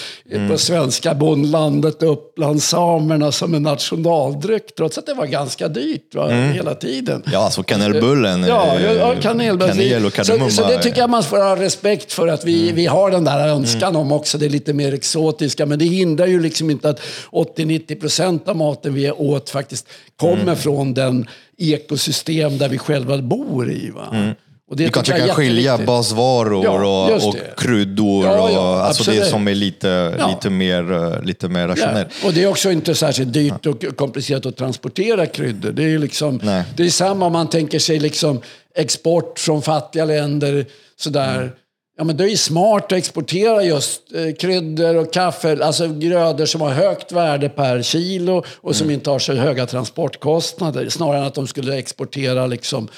på 0.50 0.58
svenska 0.58 1.14
bondlandet 1.14 2.02
och 2.02 2.12
Upplandssamerna 2.12 3.32
som 3.32 3.54
en 3.54 3.62
nationaldryck. 3.62 4.74
Trots 4.76 4.98
att 4.98 5.06
det 5.06 5.14
var 5.14 5.26
ganska 5.26 5.68
dyrt 5.68 6.14
va, 6.14 6.28
hela 6.28 6.74
tiden. 6.74 7.22
Ja, 7.32 7.38
alltså 7.38 7.62
kanelbullen. 7.62 8.42
Ja, 8.42 8.76
eh, 8.76 8.92
ja, 8.92 9.14
kanelbulle. 9.22 9.72
Kanel 9.72 10.06
och 10.06 10.12
kardemumma. 10.12 10.50
Så, 10.50 10.62
så 10.62 10.68
det 10.68 10.82
tycker 10.82 10.98
jag 10.98 11.10
man 11.10 11.22
får 11.22 11.36
ha 11.36 11.56
respekt 11.56 12.12
för 12.12 12.28
att 12.28 12.44
vi, 12.44 12.72
vi 12.72 12.86
har 12.86 13.10
den 13.10 13.24
där 13.24 13.48
önskan 13.48 13.96
om 13.96 14.12
också. 14.12 14.38
Det 14.38 14.46
är 14.46 14.50
lite 14.50 14.72
mer 14.72 14.94
exotiska. 14.94 15.66
Men 15.66 15.78
det 15.78 15.84
hindrar 15.84 16.26
ju 16.26 16.40
liksom 16.42 16.70
inte 16.70 16.88
att 16.88 17.00
80-90% 17.32 18.48
av 18.48 18.56
maten 18.56 18.94
vi 18.94 19.10
åt 19.10 19.47
faktiskt 19.50 19.88
kommer 20.16 20.54
från 20.54 20.94
den 20.94 21.26
ekosystem 21.58 22.58
där 22.58 22.68
vi 22.68 22.78
själva 22.78 23.18
bor 23.18 23.70
i. 23.70 23.90
Va? 23.90 24.34
Och 24.70 24.76
det 24.76 24.84
Vi 24.84 24.90
kan 24.90 25.04
är 25.16 25.28
skilja 25.28 25.78
basvaror 25.78 26.64
Ja, 26.64 27.14
och, 27.14 27.28
och 27.28 27.34
det. 27.34 27.54
kryddor. 27.56 28.24
Ja, 28.24 28.50
ja, 28.50 28.60
och, 28.60 28.80
alltså 28.80 29.02
det 29.02 29.10
absolut. 29.10 29.30
som 29.30 29.48
är 29.48 29.54
lite, 29.54 30.26
lite, 30.28 30.50
mer, 30.50 30.92
eh, 30.92 31.22
lite 31.22 31.48
mer 31.48 31.68
rationellt. 31.68 32.08
Och 32.24 32.32
det 32.32 32.42
är 32.42 32.46
också 32.48 32.70
inte 32.70 32.94
särskilt 32.94 33.32
dyrt 33.32 33.66
och 33.66 33.84
komplicerat 33.96 34.46
att 34.46 34.56
transportera 34.56 35.26
kryddor. 35.26 35.72
Det 35.72 35.84
är, 35.84 35.98
liksom, 35.98 36.40
Nej. 36.42 36.64
det 36.76 36.84
är 36.84 36.90
samma 36.90 37.26
om 37.26 37.32
man 37.32 37.48
tänker 37.48 37.78
sig 37.78 37.98
liksom 37.98 38.40
export 38.74 39.38
från 39.38 39.62
fattiga 39.62 40.04
länder. 40.04 40.66
Sådär. 40.96 41.52
Ja, 42.00 42.04
men 42.04 42.16
det 42.16 42.24
är 42.24 42.28
ju 42.28 42.36
smart 42.36 42.84
att 42.84 42.92
exportera 42.92 43.62
just 43.62 44.14
eh, 44.14 44.34
kryddor 44.34 44.96
och 44.96 45.12
kaffe, 45.12 45.64
alltså 45.64 45.88
grödor 45.88 46.46
som 46.46 46.60
har 46.60 46.70
högt 46.70 47.12
värde 47.12 47.48
per 47.48 47.82
kilo 47.82 48.44
och 48.56 48.76
som 48.76 48.90
inte 48.90 49.10
har 49.10 49.18
så 49.18 49.32
höga 49.32 49.66
transportkostnader. 49.66 50.88
Snarare 50.88 51.18
än 51.18 51.24
att 51.26 51.34
de 51.34 51.46
skulle 51.46 51.78
exportera 51.78 52.46
liksom 52.46 52.78
mm, 52.78 52.88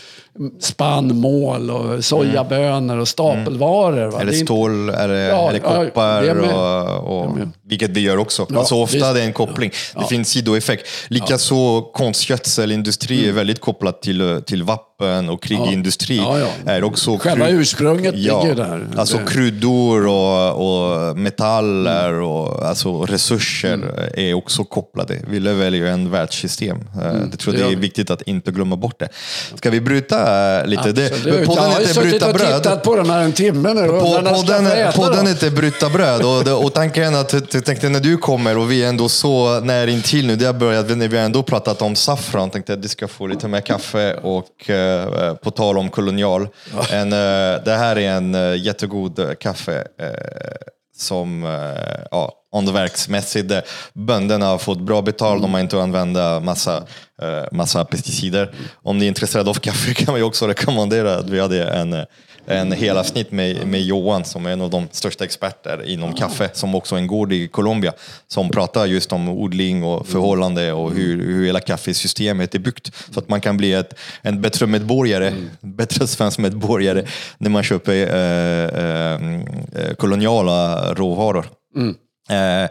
spannmål 0.61 1.70
och 1.70 2.05
sojabönor 2.05 2.97
och 2.98 3.09
stapelvaror. 3.09 4.11
Va? 4.11 4.20
Eller 4.20 4.32
Det 4.32 4.39
är 4.39 4.44
stål, 4.44 4.89
eller, 4.89 5.15
Ja, 5.28 5.48
eller 5.48 5.61
ja, 5.65 5.85
koppar, 5.85 6.23
det 6.23 6.31
är 6.31 6.35
med. 6.35 6.55
och, 6.55 7.20
och, 7.24 7.36
vilket 7.69 7.90
vi 7.90 8.01
gör 8.01 8.16
också. 8.16 8.47
Ja, 8.48 8.59
alltså 8.59 8.74
ofta 8.74 8.94
visst. 8.97 9.07
är 9.07 9.15
det 9.15 9.23
en 9.23 9.32
koppling. 9.32 9.70
Det 9.98 10.05
finns 10.07 10.28
sidoeffekt. 10.28 10.89
Likaså 11.09 11.82
konstgödselindustri 11.82 13.28
är 13.28 13.32
väldigt 13.32 13.61
kopplat 13.61 14.02
till, 14.02 14.43
till 14.47 14.62
vapen 14.62 15.28
och 15.28 15.43
krigindustri. 15.43 16.19
Mm. 16.19 16.31
Ja, 16.31 16.48
ja. 16.65 16.73
Är 16.73 16.85
också 16.85 17.19
Själva 17.19 17.47
kryd- 17.47 17.61
ursprunget 17.61 18.15
ja, 18.16 18.43
ligger 18.43 18.55
där. 18.57 18.86
Alltså 18.97 19.16
Det- 19.16 19.24
kryddor 19.32 20.07
och, 20.07 20.51
och 21.11 21.19
metaller 21.19 22.09
Mm. 22.11 22.24
och 22.24 22.66
alltså 22.66 23.02
resurser 23.02 23.81
är 24.19 24.35
också 24.35 24.65
kopplade. 24.65 25.19
Vi 25.31 25.40
lever 25.40 25.70
ju 25.70 25.86
i 25.86 25.90
en 25.90 26.11
världssystem. 26.11 26.77
Eh, 26.77 27.07
Jag 27.31 27.39
tror 27.39 27.55
Mm. 27.55 27.61
det 27.62 27.69
det 27.69 27.73
är 27.73 27.77
vi. 27.77 27.82
viktigt 27.82 28.11
att 28.11 28.23
inte 28.23 28.51
glömma 28.51 28.77
bort 28.77 28.98
det. 29.01 29.09
Ska 29.55 29.70
vi 29.70 29.81
bryta 29.81 30.20
lite? 30.67 30.93
Det, 30.93 31.11
podden 31.47 31.65
jag 31.65 31.71
har 31.71 31.81
ju 31.81 31.87
suttit 31.87 32.23
och 32.23 32.35
bröd. 32.35 32.63
tittat 32.63 32.83
på 32.83 32.97
den 32.97 33.11
här 33.11 33.21
en 33.23 33.33
timme 33.33 33.75
nu. 33.75 33.89
På, 33.89 34.01
podden, 34.01 34.93
podden 34.93 35.27
heter 35.27 35.51
Bryta 35.51 35.89
bröd 35.89 36.23
och, 36.23 36.65
och 36.65 36.73
tanken 36.73 37.15
är 37.15 37.21
att 37.21 37.55
jag 37.55 37.65
tänkte 37.65 37.89
när 37.89 38.01
du 38.01 38.17
kommer 38.17 38.59
och 38.59 38.71
vi 38.71 38.85
är 38.85 38.89
ändå 38.89 39.09
så 39.09 39.61
nära 39.61 39.91
intill 39.91 40.27
nu, 40.27 40.37
det 40.37 40.47
har 40.47 40.53
börjat, 40.53 40.99
när 40.99 41.09
vi 41.09 41.17
har 41.17 41.25
ändå 41.25 41.43
pratat 41.43 41.83
om 41.83 41.97
saffran, 41.97 42.51
tänkte 42.51 42.73
att 42.73 42.83
du 42.83 42.89
ska 42.89 43.09
få 43.09 43.27
lite 43.27 43.49
mer 43.49 43.61
kaffe 43.61 44.15
och 44.15 44.71
eh, 44.71 45.35
på 45.35 45.51
tal 45.51 45.79
om 45.79 45.91
kolonial. 45.91 46.49
En, 46.91 47.13
eh, 47.13 47.63
det 47.65 47.77
här 47.79 47.99
är 47.99 48.11
en 48.11 48.35
eh, 48.35 48.55
jättegod 48.55 49.39
kaffe 49.41 49.85
eh, 50.01 50.07
som 50.97 51.45
eh, 51.45 52.05
ja, 52.11 52.33
ånverksmässigt, 52.52 53.51
eh, 53.51 53.60
bönderna 53.93 54.47
har 54.47 54.59
fått 54.59 54.81
bra 54.81 55.02
betalt, 55.02 55.43
de 55.43 55.55
har 55.55 55.60
inte 55.60 55.82
använt 55.82 56.44
massa, 56.44 56.77
eh, 57.22 57.44
massa 57.52 57.85
pesticider. 57.85 58.51
Om 58.82 58.98
ni 58.98 59.05
är 59.05 59.09
intresserade 59.09 59.51
av 59.51 59.55
kaffe 59.55 59.94
kan 59.94 60.12
man 60.12 60.20
ju 60.20 60.24
också 60.24 60.47
rekommendera 60.47 61.18
att 61.18 61.31
vi 61.31 61.40
hade 61.40 61.70
en, 61.70 62.06
en 62.47 62.72
hel 62.72 62.97
avsnitt 62.97 63.32
med, 63.32 63.66
med 63.66 63.82
Johan 63.82 64.24
som 64.24 64.47
är 64.47 64.51
en 64.51 64.60
av 64.60 64.70
de 64.70 64.89
största 64.90 65.24
experter 65.24 65.89
inom 65.89 66.12
kaffe, 66.12 66.51
som 66.52 66.74
också 66.74 66.94
är 66.94 66.98
en 66.98 67.06
gård 67.06 67.32
i 67.32 67.48
Colombia, 67.48 67.93
som 68.28 68.51
pratar 68.51 68.86
just 68.86 69.12
om 69.12 69.28
odling 69.28 69.85
och 69.85 70.06
förhållande 70.06 70.72
och 70.72 70.93
hur, 70.93 71.22
hur 71.22 71.47
hela 71.47 71.60
kaffesystemet 71.60 72.55
är 72.55 72.59
byggt. 72.59 72.94
Så 73.14 73.20
att 73.20 73.28
man 73.28 73.40
kan 73.40 73.56
bli 73.56 73.72
ett, 73.72 73.94
en 74.22 74.40
bättre 74.40 74.66
medborgare, 74.66 75.32
bättre 75.60 76.06
svensk 76.06 76.39
medborgare 76.39 77.05
när 77.39 77.51
man 77.51 77.62
köper 77.62 77.93
eh, 77.93 78.85
eh, 78.85 79.40
eh, 79.85 79.94
koloniala 79.94 80.94
råvaror. 80.94 81.47
Eh, 82.29 82.71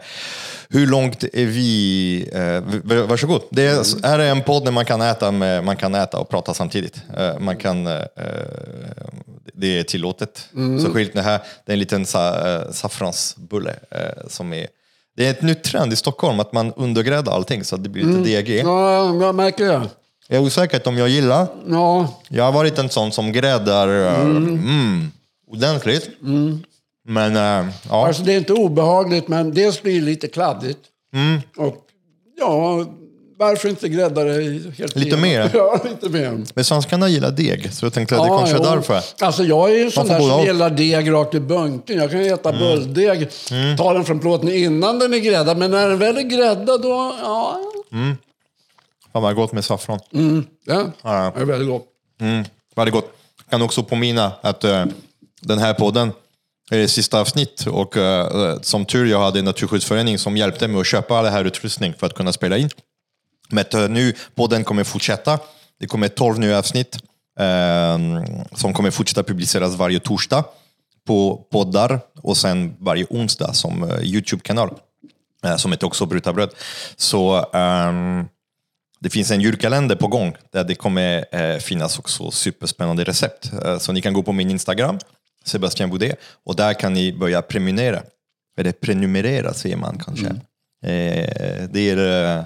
hur 0.68 0.86
långt 0.86 1.24
är 1.24 1.46
vi? 1.46 2.30
Eh, 2.32 3.04
varsågod. 3.06 3.42
Det 3.50 3.66
är, 3.66 4.06
här 4.06 4.18
är 4.18 4.30
en 4.30 4.42
podd 4.42 4.64
där 4.64 4.72
man 4.72 4.84
kan 4.84 5.00
äta, 5.02 5.30
med, 5.30 5.64
man 5.64 5.76
kan 5.76 5.94
äta 5.94 6.18
och 6.18 6.28
prata 6.28 6.54
samtidigt. 6.54 7.02
Eh, 7.16 7.38
man 7.38 7.56
kan, 7.56 7.86
eh, 7.86 8.02
det 9.54 9.78
är 9.78 9.82
tillåtet. 9.82 10.48
Så 10.84 10.92
skilt 10.92 11.12
det 11.14 11.22
här, 11.22 11.40
det 11.66 11.72
är 11.72 11.74
en 11.74 11.78
liten 11.78 12.06
sa, 12.06 12.48
eh, 12.54 12.70
saffransbulle 12.72 13.74
eh, 13.90 14.26
som 14.28 14.52
är 14.52 14.66
det 15.16 15.26
är 15.26 15.30
ett 15.30 15.42
nytt 15.42 15.62
trend 15.62 15.92
i 15.92 15.96
Stockholm 15.96 16.40
att 16.40 16.52
man 16.52 16.72
undergräddar 16.72 17.32
allting 17.32 17.64
så 17.64 17.74
att 17.74 17.82
det 17.82 17.88
blir 17.88 18.04
lite 18.04 18.40
DG. 18.42 18.58
Ja, 18.58 19.14
jag 19.22 19.34
märker 19.34 19.64
det. 19.66 19.82
Jag 20.28 20.36
är 20.42 20.46
osäker 20.46 20.88
om 20.88 20.98
jag 20.98 21.08
gillar. 21.08 21.46
Ja, 21.68 22.14
Jag 22.28 22.44
har 22.44 22.52
varit 22.52 22.78
en 22.78 22.88
sån 22.88 23.12
som 23.12 23.32
gräddar 23.32 23.88
eh, 23.88 24.20
mm, 24.20 25.10
ordentligt. 25.52 26.10
Men 27.10 27.36
eh, 27.36 27.74
ja. 27.88 28.06
alltså 28.06 28.22
det 28.22 28.32
är 28.32 28.38
inte 28.38 28.52
obehagligt, 28.52 29.28
men 29.28 29.54
dels 29.54 29.82
blir 29.82 29.94
det 29.94 30.06
lite 30.06 30.28
kladdigt. 30.28 30.78
Mm. 31.14 31.40
Och 31.56 31.76
ja, 32.38 32.86
varför 33.38 33.68
inte 33.68 33.88
grädda 33.88 34.24
det 34.24 34.62
helt 34.78 34.96
Lite 34.96 35.16
mer? 35.16 35.50
Ja, 35.54 35.80
lite 35.84 36.08
mer. 36.08 36.44
Men 36.54 36.64
svenskarna 36.64 37.08
gillar 37.08 37.30
deg, 37.30 37.72
så 37.72 37.86
jag 37.86 37.92
tänkte 37.92 38.16
att 38.16 38.22
det 38.22 38.28
kanske 38.28 38.56
är 38.56 38.74
därför. 38.76 39.00
Alltså 39.20 39.44
jag 39.44 39.70
är 39.70 39.74
ju 39.74 39.84
en 39.84 39.90
sån 39.90 40.06
där 40.08 40.20
som 40.20 40.44
gillar 40.44 40.70
deg 40.70 41.12
rakt 41.12 41.34
i 41.34 41.40
bunken. 41.40 41.96
Jag 41.96 42.10
kan 42.10 42.24
ju 42.24 42.26
äta 42.26 42.52
bulldeg, 42.52 43.28
ta 43.78 43.92
den 43.92 44.04
från 44.04 44.18
plåten 44.18 44.48
innan 44.48 44.98
den 44.98 45.14
är 45.14 45.18
gräddad. 45.18 45.58
Men 45.58 45.70
när 45.70 45.88
den 45.88 45.98
väl 45.98 46.16
är 46.16 46.22
gräddad 46.22 46.82
då, 46.82 47.14
ja, 47.22 47.60
Fan 49.12 49.22
vad 49.22 49.34
gott 49.36 49.52
med 49.52 49.64
saffran. 49.64 50.00
ja 50.66 50.84
Ja. 51.02 51.32
det 51.36 51.40
är 51.40 51.44
väldigt 51.44 51.68
gott. 51.68 51.86
Mm, 52.20 52.44
väldigt 52.76 52.94
gott. 52.94 53.12
Jag 53.44 53.50
kan 53.50 53.62
också 53.62 53.82
påminna 53.82 54.32
att 54.40 54.64
eh, 54.64 54.84
den 55.40 55.58
här 55.58 55.74
podden 55.74 56.12
är 56.76 56.78
det 56.78 56.88
sista 56.88 57.20
avsnitt 57.20 57.66
och 57.66 57.96
eh, 57.96 58.60
som 58.60 58.84
tur 58.84 59.06
jag 59.06 59.20
hade 59.20 59.38
en 59.38 59.44
naturskyddsförening 59.44 60.18
som 60.18 60.36
hjälpte 60.36 60.68
mig 60.68 60.80
att 60.80 60.86
köpa 60.86 61.18
all 61.18 61.24
den 61.24 61.32
här 61.32 61.44
utrustning 61.44 61.94
för 61.98 62.06
att 62.06 62.14
kunna 62.14 62.32
spela 62.32 62.58
in. 62.58 62.70
Men 63.48 63.64
eh, 63.74 63.88
nu 63.88 64.14
podden 64.34 64.64
kommer 64.64 64.84
fortsätta. 64.84 65.38
Det 65.80 65.86
kommer 65.86 66.08
12 66.08 66.38
nya 66.38 66.58
avsnitt 66.58 66.98
eh, 67.40 67.98
som 68.54 68.72
kommer 68.74 68.90
fortsätta 68.90 69.22
publiceras 69.22 69.74
varje 69.74 70.00
torsdag 70.00 70.44
på 71.06 71.46
poddar 71.50 72.00
och 72.22 72.36
sen 72.36 72.76
varje 72.78 73.06
onsdag 73.10 73.52
som 73.52 73.90
eh, 73.90 74.00
Youtube-kanal 74.00 74.70
eh, 75.44 75.56
som 75.56 75.72
heter 75.72 75.86
också 75.86 76.06
Brutabröd. 76.06 76.50
Så 76.96 77.46
ehm, 77.52 78.24
det 79.00 79.10
finns 79.10 79.30
en 79.30 79.40
julkalender 79.40 79.96
på 79.96 80.06
gång 80.06 80.36
där 80.52 80.64
det 80.64 80.74
kommer 80.74 81.24
eh, 81.32 81.58
finnas 81.58 81.98
också 81.98 82.30
superspännande 82.30 83.04
recept. 83.04 83.52
Eh, 83.64 83.78
så 83.78 83.92
ni 83.92 84.02
kan 84.02 84.12
gå 84.12 84.22
på 84.22 84.32
min 84.32 84.50
Instagram, 84.50 84.98
Sebastian 85.44 85.90
Boudet, 85.90 86.18
och 86.46 86.56
där 86.56 86.74
kan 86.74 86.92
ni 86.92 87.12
börja 87.12 87.42
prenumerera. 87.42 88.02
Eller 88.58 88.72
prenumerera 88.72 89.54
säger 89.54 89.76
man 89.76 89.98
kanske. 90.04 90.26
Eh, 90.86 91.68
det 91.70 91.90
är, 91.90 91.96
eh, 92.38 92.44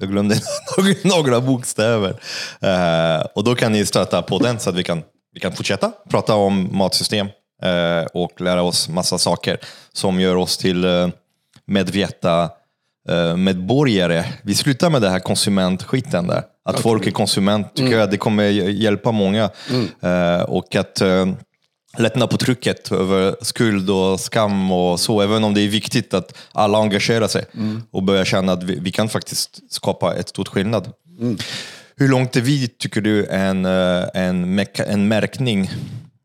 jag 0.00 0.10
glömde 0.10 0.40
några 1.04 1.40
bokstäver. 1.40 2.20
Eh, 2.60 3.26
och 3.34 3.44
då 3.44 3.54
kan 3.54 3.72
ni 3.72 3.86
stötta 3.86 4.22
på 4.22 4.38
den 4.38 4.58
så 4.58 4.70
att 4.70 4.76
vi 4.76 4.82
kan, 4.82 5.02
vi 5.34 5.40
kan 5.40 5.52
fortsätta 5.52 5.92
prata 6.08 6.34
om 6.34 6.68
matsystem 6.72 7.26
eh, 7.62 8.06
och 8.14 8.40
lära 8.40 8.62
oss 8.62 8.88
massa 8.88 9.18
saker 9.18 9.58
som 9.92 10.20
gör 10.20 10.36
oss 10.36 10.56
till 10.56 10.84
eh, 10.84 11.08
medvetna 11.66 12.50
eh, 13.08 13.36
medborgare. 13.36 14.24
Vi 14.42 14.54
slutar 14.54 14.90
med 14.90 15.02
det 15.02 15.10
här 15.10 15.20
konsumentskiten 15.20 16.26
där. 16.26 16.42
Att 16.64 16.80
folk 16.80 17.06
är 17.06 17.10
konsument 17.10 17.74
tycker 17.74 17.92
jag 17.92 18.02
att 18.02 18.10
det 18.10 18.16
kommer 18.16 18.44
hjälpa 18.44 19.12
många. 19.12 19.50
Eh, 20.02 20.42
och 20.42 20.76
att 20.76 21.02
lättna 21.96 22.26
på 22.26 22.36
trycket 22.36 22.92
över 22.92 23.36
skuld 23.42 23.90
och 23.90 24.20
skam 24.20 24.72
och 24.72 25.00
så. 25.00 25.20
Även 25.20 25.44
om 25.44 25.54
det 25.54 25.60
är 25.60 25.68
viktigt 25.68 26.14
att 26.14 26.34
alla 26.52 26.78
engagerar 26.78 27.28
sig 27.28 27.44
och 27.90 28.02
börjar 28.02 28.24
känna 28.24 28.52
att 28.52 28.62
vi, 28.62 28.78
vi 28.80 28.92
kan 28.92 29.08
faktiskt 29.08 29.72
skapa 29.72 30.14
ett 30.14 30.28
stort 30.28 30.48
skillnad. 30.48 30.92
Hur 31.96 32.08
långt 32.08 32.36
är 32.36 32.40
vi, 32.40 32.68
tycker 32.68 33.00
du, 33.00 33.26
en, 33.26 33.64
eh, 33.64 34.04
en, 34.14 34.66
en 34.76 35.08
märkning 35.08 35.70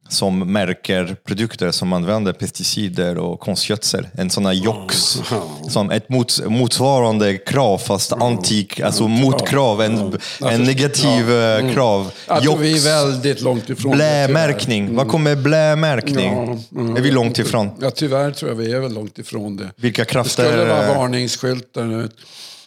som 0.10 0.54
märker 0.54 1.16
produkter 1.26 1.72
som 1.72 1.94
använder 1.94 2.34
pesticider 2.34 3.18
och 3.18 3.40
konstgödsel. 3.40 4.08
En 4.14 4.30
sån 4.30 4.46
här 4.46 4.54
jox, 4.54 5.22
som 5.70 5.92
ett 5.92 6.10
mot, 6.10 6.46
motsvarande 6.48 7.38
krav 7.38 7.78
fast 7.78 8.14
antik, 8.14 8.80
alltså 8.80 9.08
motkrav, 9.08 9.82
en, 9.82 10.18
en 10.42 10.64
negativ 10.64 11.32
eh, 11.32 11.74
krav. 11.74 12.12
Jag 12.28 12.44
tror 12.44 12.58
vi 12.58 12.68
är 12.68 12.72
Jox. 12.72 12.86
väldigt 12.86 13.42
långt 13.42 13.70
ifrån. 13.70 13.92
Blämärkning. 13.92 14.96
Vad 14.96 15.08
kommer 15.08 15.36
blämärkning? 15.36 16.34
Ja, 16.34 16.58
mm. 16.82 16.96
är 16.98 17.02
vi 17.02 17.12
långt 17.12 17.40
ifrån? 17.40 17.70
Ja, 17.82 17.92
tyvärr 17.92 18.32
tror 18.32 18.52
jag 18.52 18.56
vi 18.58 18.74
är 18.74 18.80
väl 18.80 18.94
långt 18.94 19.20
ifrån 19.20 19.58
det. 19.58 19.72
Vilka 19.76 20.02
Det 20.02 20.06
skulle 20.10 20.24
krafter? 20.24 20.68
vara 20.68 20.88
eh, 20.88 20.98
varningsskyltar 20.98 21.84
nu, 21.84 22.10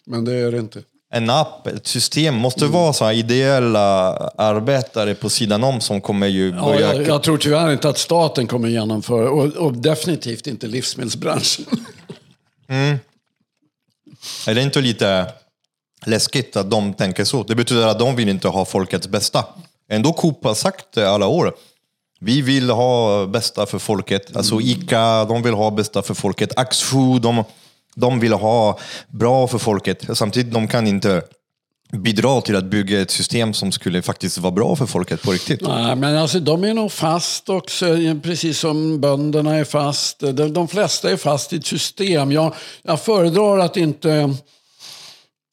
men 0.07 0.25
det 0.25 0.35
är 0.35 0.53
det 0.53 0.59
inte. 0.59 0.81
En 1.17 1.31
app, 1.31 1.67
ett 1.67 1.87
system, 1.87 2.35
måste 2.35 2.61
mm. 2.61 2.73
vara 2.73 2.93
så 2.93 3.05
här 3.05 3.13
ideella 3.13 4.17
arbetare 4.37 5.15
på 5.15 5.31
sidan 5.31 5.65
om 5.65 5.81
som 5.81 6.01
kommer 6.01 6.27
ju 6.27 6.53
börja... 6.53 6.81
Ja, 6.81 6.95
jag, 6.95 7.07
jag 7.07 7.23
tror 7.23 7.39
tyvärr 7.39 7.73
inte 7.73 7.89
att 7.89 7.99
staten 7.99 8.47
kommer 8.47 8.69
genomföra, 8.69 9.31
och, 9.31 9.47
och 9.47 9.73
definitivt 9.73 10.47
inte 10.47 10.67
livsmedelsbranschen. 10.67 11.65
Mm. 12.69 12.99
Är 14.47 14.55
det 14.55 14.63
inte 14.63 14.81
lite 14.81 15.33
läskigt 16.07 16.57
att 16.57 16.71
de 16.71 16.95
tänker 16.95 17.25
så? 17.25 17.43
Det 17.43 17.55
betyder 17.55 17.87
att 17.87 17.99
de 17.99 18.17
vill 18.17 18.29
inte 18.29 18.49
ha 18.49 18.65
folkets 18.65 19.09
bästa. 19.09 19.45
Ändå 19.89 20.13
Coop 20.13 20.45
har 20.45 20.55
sagt 20.55 20.87
det 20.95 21.11
alla 21.11 21.27
år. 21.27 21.55
Vi 22.21 22.43
vill 22.43 22.71
ha 22.71 23.27
bästa 23.27 23.67
för 23.67 23.79
folket. 23.79 24.37
Alltså 24.37 24.61
ICA, 24.61 25.25
de 25.25 25.43
vill 25.43 25.55
ha 25.55 25.71
bästa 25.71 26.03
för 26.03 26.15
folket. 26.15 26.59
Axfood, 26.59 27.23
de, 27.23 27.45
de 28.01 28.21
vill 28.21 28.33
ha 28.33 28.79
bra 29.09 29.47
för 29.47 29.59
folket. 29.59 30.07
Samtidigt, 30.15 30.55
de 30.55 30.69
kan 30.69 30.87
inte 30.87 31.23
bidra 31.93 32.41
till 32.41 32.57
att 32.57 32.65
bygga 32.65 33.01
ett 33.01 33.11
system 33.11 33.55
som 33.55 33.73
skulle 33.73 34.03
faktiskt 34.03 34.39
vara 34.39 34.53
bra 34.53 34.77
för 34.77 34.87
folket 34.87 35.23
på 35.23 35.33
riktigt. 35.33 35.63
Nej, 35.63 35.97
men 35.97 36.17
alltså, 36.17 36.41
de 36.41 36.65
är 36.65 36.75
nog 36.75 36.93
fast 36.93 37.49
också, 37.49 37.99
eh, 37.99 38.19
precis 38.19 38.59
som 38.59 39.01
bönderna 39.01 39.55
är 39.55 39.65
fast. 39.65 40.21
De, 40.21 40.53
de 40.53 40.69
flesta 40.69 41.11
är 41.11 41.17
fast 41.17 41.53
i 41.53 41.57
ett 41.57 41.67
system. 41.67 42.33
Jag, 42.33 42.55
jag 42.83 43.01
föredrar 43.01 43.59
att 43.59 43.77
inte... 43.77 44.35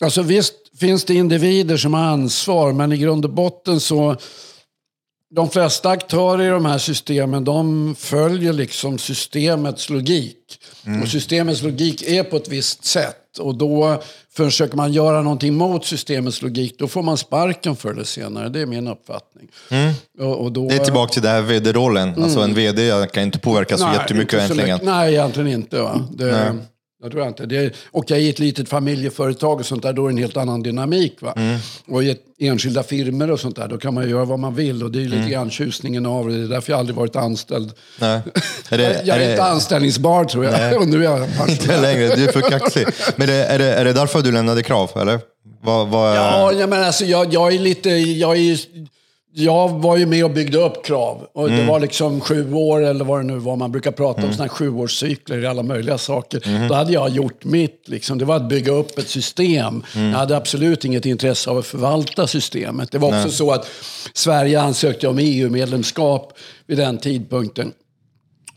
Alltså 0.04 0.22
visst 0.22 0.54
finns 0.80 1.06
det 1.06 1.14
individer 1.14 1.78
som 1.78 1.94
har 1.94 2.04
ansvar, 2.04 2.72
men 2.72 2.92
i 2.92 2.98
grund 2.98 3.26
och 3.26 3.32
botten 3.32 3.80
så 3.80 4.16
de 5.36 5.50
flesta 5.50 5.90
aktörer 5.90 6.44
i 6.44 6.50
de 6.50 6.66
här 6.66 6.78
systemen 6.78 7.44
de 7.44 7.96
följer 8.00 8.54
liksom 8.54 8.98
systemets 8.98 9.90
logik. 9.90 10.38
Mm. 10.86 11.02
Och 11.02 11.08
systemets 11.08 11.62
logik 11.62 12.02
är 12.02 12.24
på 12.24 12.38
ett 12.38 12.48
visst 12.48 12.86
sätt. 12.86 13.38
Och 13.40 13.56
då 13.56 14.02
försöker 14.34 14.78
man 14.78 14.94
göra 14.94 15.22
någonting 15.22 15.54
mot 15.54 15.86
systemets 15.86 16.42
logik, 16.42 16.76
då 16.78 16.88
får 16.88 17.04
man 17.04 17.18
sparken 17.18 17.76
förr 17.76 17.92
eller 17.92 18.04
senare. 18.04 18.50
Det 18.50 18.62
är 18.62 18.66
min 18.66 18.88
uppfattning. 18.88 19.48
Mm. 19.70 19.94
Och, 20.20 20.42
och 20.42 20.52
då, 20.52 20.70
det 20.70 20.76
är 20.76 20.80
tillbaka 20.84 21.14
till 21.14 21.22
den 21.22 21.32
här 21.32 21.42
vd-rollen. 21.42 22.10
Mm. 22.10 22.24
Alltså 22.24 22.40
en 22.40 22.54
vd 22.54 23.08
kan 23.14 23.24
inte 23.24 23.40
påverka 23.40 23.78
så 23.78 23.86
nej, 23.86 23.96
jättemycket 23.96 24.34
egentligen. 24.34 24.80
Nej, 24.84 25.14
egentligen 25.14 25.50
inte. 25.50 25.82
Va? 25.82 26.08
Det, 26.12 26.58
jag 27.04 27.12
tror 27.12 27.28
inte. 27.28 27.46
Det 27.46 27.58
är, 27.58 27.74
och 27.92 28.06
jag 28.08 28.20
är 28.20 28.24
i 28.24 28.30
ett 28.30 28.40
litet 28.40 28.70
familjeföretag 28.70 29.60
och 29.60 29.66
sånt 29.66 29.84
där, 29.84 29.94
då 29.94 30.06
är 30.06 30.10
det 30.10 30.14
en 30.14 30.18
helt 30.18 30.38
annan 30.38 30.64
dynamik. 30.64 31.22
Va? 31.22 31.34
Mm. 31.36 31.60
Och 31.88 32.04
i 32.04 32.18
enskilda 32.40 32.84
firmor 32.84 33.32
och 33.32 33.40
sånt 33.40 33.56
där, 33.56 33.68
då 33.68 33.78
kan 33.78 33.94
man 33.94 34.10
göra 34.10 34.26
vad 34.26 34.40
man 34.40 34.56
vill. 34.56 34.84
Och 34.84 34.92
det 34.92 35.00
är 35.00 35.04
lite 35.04 35.16
mm. 35.16 35.30
grann 35.30 35.50
tjusningen 35.50 36.06
av 36.06 36.30
det. 36.30 36.38
Det 36.38 36.44
är 36.44 36.48
därför 36.48 36.72
jag 36.72 36.80
aldrig 36.80 36.96
varit 36.96 37.16
anställd. 37.16 37.72
Nej. 38.00 38.22
Är 38.70 38.78
det, 38.78 39.02
jag 39.06 39.18
är, 39.18 39.22
är 39.22 39.30
inte 39.30 39.44
det... 39.44 39.44
anställningsbar 39.44 40.26
tror 40.26 40.46
jag. 40.46 40.54
Nej. 40.54 40.76
och 40.78 40.88
nu 40.88 40.98
är 40.98 41.04
jag 41.04 41.28
Inte 41.50 41.82
längre, 41.82 42.16
du 42.16 42.24
är 42.24 42.32
för 42.32 42.42
kaxig. 42.42 42.88
Men 43.16 43.28
det, 43.28 43.34
är, 43.34 43.60
det, 43.60 43.74
är 43.74 43.86
det 43.86 43.94
därför 43.94 44.22
du 44.22 44.32
lämnade 44.32 44.64
krav, 44.64 44.92
eller? 44.96 45.20
Vad, 45.62 45.88
vad... 45.88 46.18
Ja, 46.18 46.52
ja, 46.52 46.68
men 46.68 46.84
alltså 46.84 47.06
jag, 47.06 47.34
jag 47.34 47.54
är 47.54 47.60
lite... 47.60 47.90
Jag 47.90 48.38
är, 48.38 48.60
jag 49.36 49.70
var 49.70 49.98
ju 49.98 50.06
med 50.06 50.26
och 50.26 50.32
byggde 50.32 50.58
upp 50.58 50.86
Krav. 50.86 51.28
Och 51.34 51.48
mm. 51.48 51.60
Det 51.60 51.66
var 51.66 51.80
liksom 51.80 52.22
sju 52.22 52.54
år, 52.54 52.84
eller 52.84 53.06
vad 53.06 53.20
det 53.20 53.24
nu 53.24 53.38
var. 53.38 53.56
Man 53.56 53.72
brukar 53.72 53.92
prata 53.92 54.20
mm. 54.20 54.30
om 54.30 54.36
sådana 54.36 54.50
här 54.52 54.56
sjuårscykler 54.56 55.44
i 55.44 55.48
alla 55.48 55.64
möjliga 55.64 55.98
saker. 55.98 56.48
Mm. 56.48 56.68
Då 56.68 56.74
hade 56.74 56.94
jag 56.94 57.10
gjort 57.10 57.44
mitt. 57.44 57.84
Liksom. 57.86 58.18
Det 58.18 58.26
var 58.26 58.36
att 58.36 58.50
bygga 58.50 58.72
upp 58.72 58.98
ett 58.98 59.10
system. 59.10 59.84
Mm. 59.96 60.12
Jag 60.12 60.18
hade 60.18 60.38
absolut 60.38 60.86
inget 60.86 61.06
intresse 61.06 61.50
av 61.50 61.58
att 61.58 61.66
förvalta 61.66 62.28
systemet. 62.28 62.92
Det 62.92 62.98
var 62.98 63.08
också 63.08 63.22
Nej. 63.22 63.32
så 63.32 63.52
att 63.52 63.68
Sverige 64.14 64.62
ansökte 64.62 65.08
om 65.08 65.20
EU-medlemskap 65.20 66.34
vid 66.68 66.78
den 66.78 66.98
tidpunkten. 66.98 67.72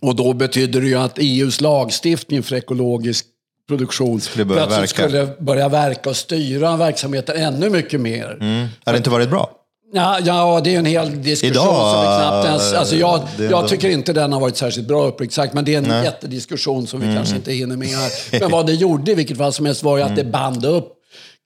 Och 0.00 0.16
då 0.16 0.32
betydde 0.32 0.80
det 0.80 0.86
ju 0.86 0.98
att 0.98 1.18
EUs 1.18 1.60
lagstiftning 1.60 2.42
för 2.42 2.56
ekologisk 2.56 3.26
produktion 3.68 4.20
skulle 4.20 4.44
börja, 4.44 4.66
verka. 4.66 4.86
skulle 4.86 5.28
börja 5.38 5.68
verka 5.68 6.10
och 6.10 6.16
styra 6.16 6.76
verksamheten 6.76 7.36
ännu 7.36 7.70
mycket 7.70 8.00
mer. 8.00 8.38
Mm. 8.40 8.66
Har 8.84 8.92
det 8.92 8.96
inte 8.96 9.10
varit 9.10 9.30
bra? 9.30 9.55
Ja, 9.92 10.18
ja, 10.24 10.60
det 10.64 10.74
är 10.74 10.78
en 10.78 10.86
hel 10.86 11.22
diskussion 11.22 11.50
Idag, 11.50 11.92
som 11.92 12.00
vi 12.00 12.06
knappt 12.06 12.46
ens... 12.46 12.72
Alltså 12.72 12.96
jag, 12.96 13.20
jag 13.50 13.68
tycker 13.68 13.88
inte 13.88 14.12
den 14.12 14.32
har 14.32 14.40
varit 14.40 14.56
särskilt 14.56 14.88
bra 14.88 15.06
uppriktigt 15.06 15.34
sagt, 15.34 15.54
men 15.54 15.64
det 15.64 15.74
är 15.74 15.78
en 15.78 15.84
Nej. 15.84 16.04
jättediskussion 16.04 16.86
som 16.86 17.00
vi 17.00 17.06
mm. 17.06 17.16
kanske 17.16 17.36
inte 17.36 17.52
hinner 17.52 17.76
med 17.76 17.88
här. 17.88 18.12
Men 18.40 18.50
vad 18.50 18.66
det 18.66 18.72
gjorde 18.72 19.12
i 19.12 19.14
vilket 19.14 19.38
fall 19.38 19.52
som 19.52 19.66
helst 19.66 19.82
var 19.82 19.96
ju 19.96 20.02
att 20.02 20.16
det 20.16 20.20
mm. 20.20 20.32
band 20.32 20.64
upp 20.64 20.92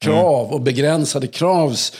krav 0.01 0.53
och 0.53 0.61
begränsade 0.61 1.27
kravs 1.27 1.93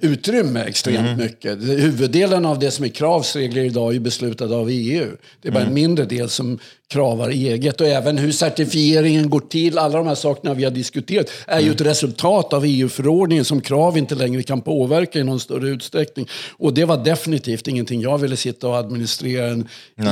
utrymme 0.00 0.60
extremt 0.62 0.98
mm. 0.98 1.16
mycket. 1.16 1.58
Huvuddelen 1.62 2.46
av 2.46 2.58
det 2.58 2.70
som 2.70 2.84
är 2.84 2.88
kravsregler 2.88 3.64
idag 3.64 3.88
är 3.88 3.92
ju 3.92 4.00
beslutade 4.00 4.56
av 4.56 4.68
EU. 4.70 5.10
Det 5.42 5.48
är 5.48 5.52
bara 5.52 5.60
mm. 5.60 5.68
en 5.68 5.74
mindre 5.74 6.04
del 6.04 6.28
som 6.28 6.58
kravar 6.90 7.28
eget. 7.28 7.80
Och 7.80 7.86
även 7.86 8.18
hur 8.18 8.32
certifieringen 8.32 9.30
går 9.30 9.40
till, 9.40 9.78
alla 9.78 9.98
de 9.98 10.06
här 10.06 10.14
sakerna 10.14 10.54
vi 10.54 10.64
har 10.64 10.70
diskuterat, 10.70 11.26
är 11.46 11.52
mm. 11.52 11.64
ju 11.64 11.72
ett 11.72 11.80
resultat 11.80 12.52
av 12.52 12.64
EU-förordningen 12.64 13.44
som 13.44 13.60
krav 13.60 13.98
inte 13.98 14.14
längre 14.14 14.42
kan 14.42 14.60
påverka 14.60 15.18
i 15.18 15.24
någon 15.24 15.40
större 15.40 15.68
utsträckning. 15.68 16.28
Och 16.58 16.74
det 16.74 16.84
var 16.84 17.04
definitivt 17.04 17.68
ingenting 17.68 18.00
jag 18.00 18.18
ville 18.18 18.36
sitta 18.36 18.68
och 18.68 18.76
administrera 18.76 19.46
en 19.46 19.68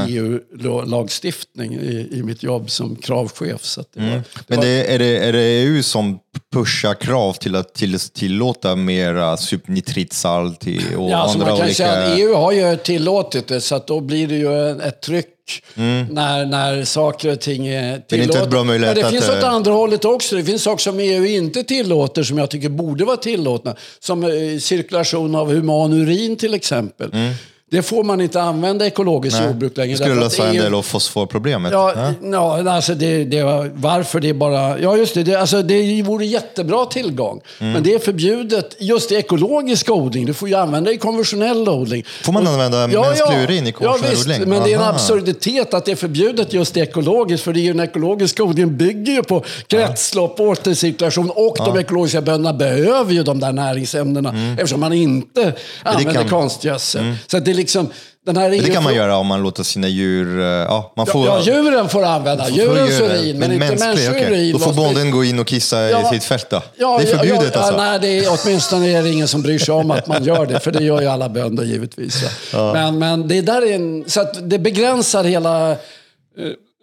EU-lagstiftning 0.09 1.75
i, 1.75 2.09
i 2.13 2.23
mitt 2.23 2.43
jobb 2.43 2.71
som 2.71 2.97
kravchef. 2.97 3.65
Så 3.65 3.85
det 3.95 4.01
mm. 4.01 4.11
var, 4.11 4.19
det 4.19 4.25
Men 4.47 4.61
det, 4.61 4.95
är, 4.95 4.99
det, 4.99 5.19
är 5.19 5.33
det 5.33 5.43
EU 5.43 5.83
som 5.83 6.19
pushar 6.53 6.95
krav 6.95 7.33
till 7.33 7.57
att 7.57 7.75
till, 7.75 8.01
tillåta 8.01 8.77
mera 8.77 9.37
subnitritsalt 9.37 10.67
och 10.97 11.11
ja, 11.11 11.17
andra 11.17 11.47
man 11.47 11.57
kan 11.57 11.65
olika... 11.65 11.75
Säga 11.75 11.93
att 11.93 12.19
EU 12.19 12.35
har 12.35 12.53
ju 12.53 12.77
tillåtit 12.77 13.49
det, 13.49 13.61
så 13.61 13.75
att 13.75 13.87
då 13.87 14.01
blir 14.01 14.29
det 14.29 14.37
ju 14.37 14.71
ett 14.83 15.03
tryck 15.03 15.38
Mm. 15.77 16.07
När, 16.07 16.47
när 16.47 16.85
saker 16.85 17.33
och 17.33 17.41
ting 17.41 17.67
är 17.67 17.99
tillåtet. 17.99 18.51
Det 18.51 18.95
det 18.95 19.11
finns 19.11 19.29
åt 19.29 19.45
andra 19.45 19.73
hållet 19.73 20.05
också. 20.05 20.37
Det 20.37 20.45
finns 20.45 20.63
saker 20.63 20.83
som 20.83 20.99
EU 21.01 21.27
inte 21.27 21.65
tillåter 21.65 22.23
som 22.23 22.39
jag 22.39 22.51
tycker 22.51 22.69
borde 22.69 23.05
vara 23.05 23.17
tillåtna. 23.17 23.77
Som 23.99 24.25
eh, 24.25 24.59
cirkulation 24.61 25.35
av 25.35 25.53
human 25.53 25.93
urin 25.93 26.37
till 26.37 26.55
exempel. 26.55 27.11
Mm. 27.13 27.35
Det 27.71 27.83
får 27.83 28.05
man 28.05 28.21
inte 28.21 28.43
använda 28.43 28.87
ekologiskt 28.87 29.39
Nej. 29.39 29.49
jordbruk 29.49 29.77
längre. 29.77 29.93
Det 29.93 29.99
skulle 29.99 30.21
lösa 30.21 30.49
en 30.49 30.57
del 30.57 30.75
av 30.75 30.83
fosforproblemet. 30.83 31.73
Ja, 31.73 31.93
ja. 31.97 32.15
ja 32.33 32.71
alltså 32.71 32.95
det, 32.95 33.25
det, 33.25 33.43
varför 33.75 34.21
det 34.21 34.29
är 34.29 34.35
bara... 34.35 34.79
Ja, 34.79 34.97
just 34.97 35.15
det. 35.15 35.23
Det, 35.23 35.35
alltså 35.35 35.63
det 35.63 36.03
vore 36.03 36.27
jättebra 36.27 36.85
tillgång. 36.85 37.41
Mm. 37.61 37.73
Men 37.73 37.83
det 37.83 37.95
är 37.95 37.99
förbjudet 37.99 38.77
just 38.79 39.13
i 39.13 39.15
ekologisk 39.15 39.91
odling. 39.91 40.27
Du 40.27 40.35
får 40.35 40.49
ju 40.49 40.55
använda 40.55 40.93
i 40.93 40.99
konventionell 40.99 41.69
odling. 41.69 42.05
Får 42.23 42.33
man 42.33 42.47
använda 42.47 42.91
ja, 42.91 43.01
mänsklig 43.01 43.43
urin 43.45 43.67
i 43.67 43.73
konventionell 43.73 44.15
ja, 44.15 44.35
odling? 44.35 44.49
men 44.49 44.63
det 44.63 44.73
är 44.73 44.77
en 44.77 44.83
absurditet 44.83 45.75
att 45.75 45.85
det 45.85 45.93
är 45.93 45.97
förbjudet 45.97 46.53
just 46.53 46.77
i 46.77 46.81
ekologiskt. 46.81 47.45
För 47.45 47.53
det 47.53 47.61
är 47.61 47.63
ju 47.63 47.73
den 47.73 47.85
ekologiska 47.85 48.43
odlingen 48.43 48.77
bygger 48.77 49.13
ju 49.13 49.23
på 49.23 49.45
kretslopp, 49.67 50.35
ja. 50.39 50.45
återcirkulation 50.45 51.31
och 51.31 51.57
ja. 51.59 51.65
de 51.65 51.79
ekologiska 51.79 52.21
bönderna 52.21 52.59
behöver 52.59 53.13
ju 53.13 53.23
de 53.23 53.41
där 53.41 53.53
näringsämnena 53.53 54.29
mm. 54.29 54.53
eftersom 54.53 54.81
man 54.81 54.93
inte 54.93 55.53
använder 55.83 56.15
kan... 56.15 56.29
konstgödsel. 56.29 57.01
Mm. 57.01 57.17
Så 57.27 57.39
det 57.39 57.58
liksom, 57.59 57.91
den 58.27 58.37
här 58.37 58.51
det 58.51 58.71
kan 58.71 58.85
man 58.85 58.95
göra 58.95 59.17
om 59.17 59.27
man 59.27 59.43
låter 59.43 59.63
sina 59.63 59.89
djur... 59.89 60.41
Eh, 60.41 60.47
ja, 60.47 60.93
man 60.97 61.07
får, 61.07 61.27
ja, 61.27 61.41
djuren 61.43 61.89
får 61.89 62.05
använda 62.05 62.45
får, 62.45 62.53
djurens 62.53 63.01
urin, 63.01 63.39
men, 63.39 63.59
men 63.59 63.73
inte 63.73 63.85
människourin. 63.87 64.27
Okay. 64.27 64.53
Då 64.53 64.59
får 64.59 64.73
bonden 64.73 65.11
gå 65.11 65.25
in 65.25 65.39
och 65.39 65.47
kissa 65.47 65.81
ja, 65.81 66.03
i 66.03 66.15
sitt 66.15 66.25
fält 66.25 66.51
då? 66.51 66.63
Ja, 66.77 66.99
det 66.99 67.11
är 67.11 67.17
förbjudet 67.17 67.51
ja, 67.55 67.61
alltså? 67.61 67.77
Nej, 67.77 67.99
det 68.01 68.19
är, 68.19 68.39
åtminstone 68.43 68.89
är 68.89 69.03
det 69.03 69.11
ingen 69.11 69.29
som 69.29 69.43
bryr 69.43 69.59
sig 69.59 69.75
om 69.75 69.91
att 69.91 70.07
man 70.07 70.25
gör 70.25 70.47
det, 70.47 70.61
för 70.61 70.73
det 70.73 70.85
gör 70.85 71.01
ju 71.01 71.07
alla 71.07 71.29
bönder 71.29 71.65
givetvis. 71.65 72.25
Men, 72.53 72.99
men 72.99 73.29
det 73.29 73.41
där 73.41 73.63
är 73.63 73.75
en, 73.75 74.05
så 74.07 74.21
att 74.21 74.51
det 74.51 74.59
begränsar 74.59 75.25
hela... 75.25 75.77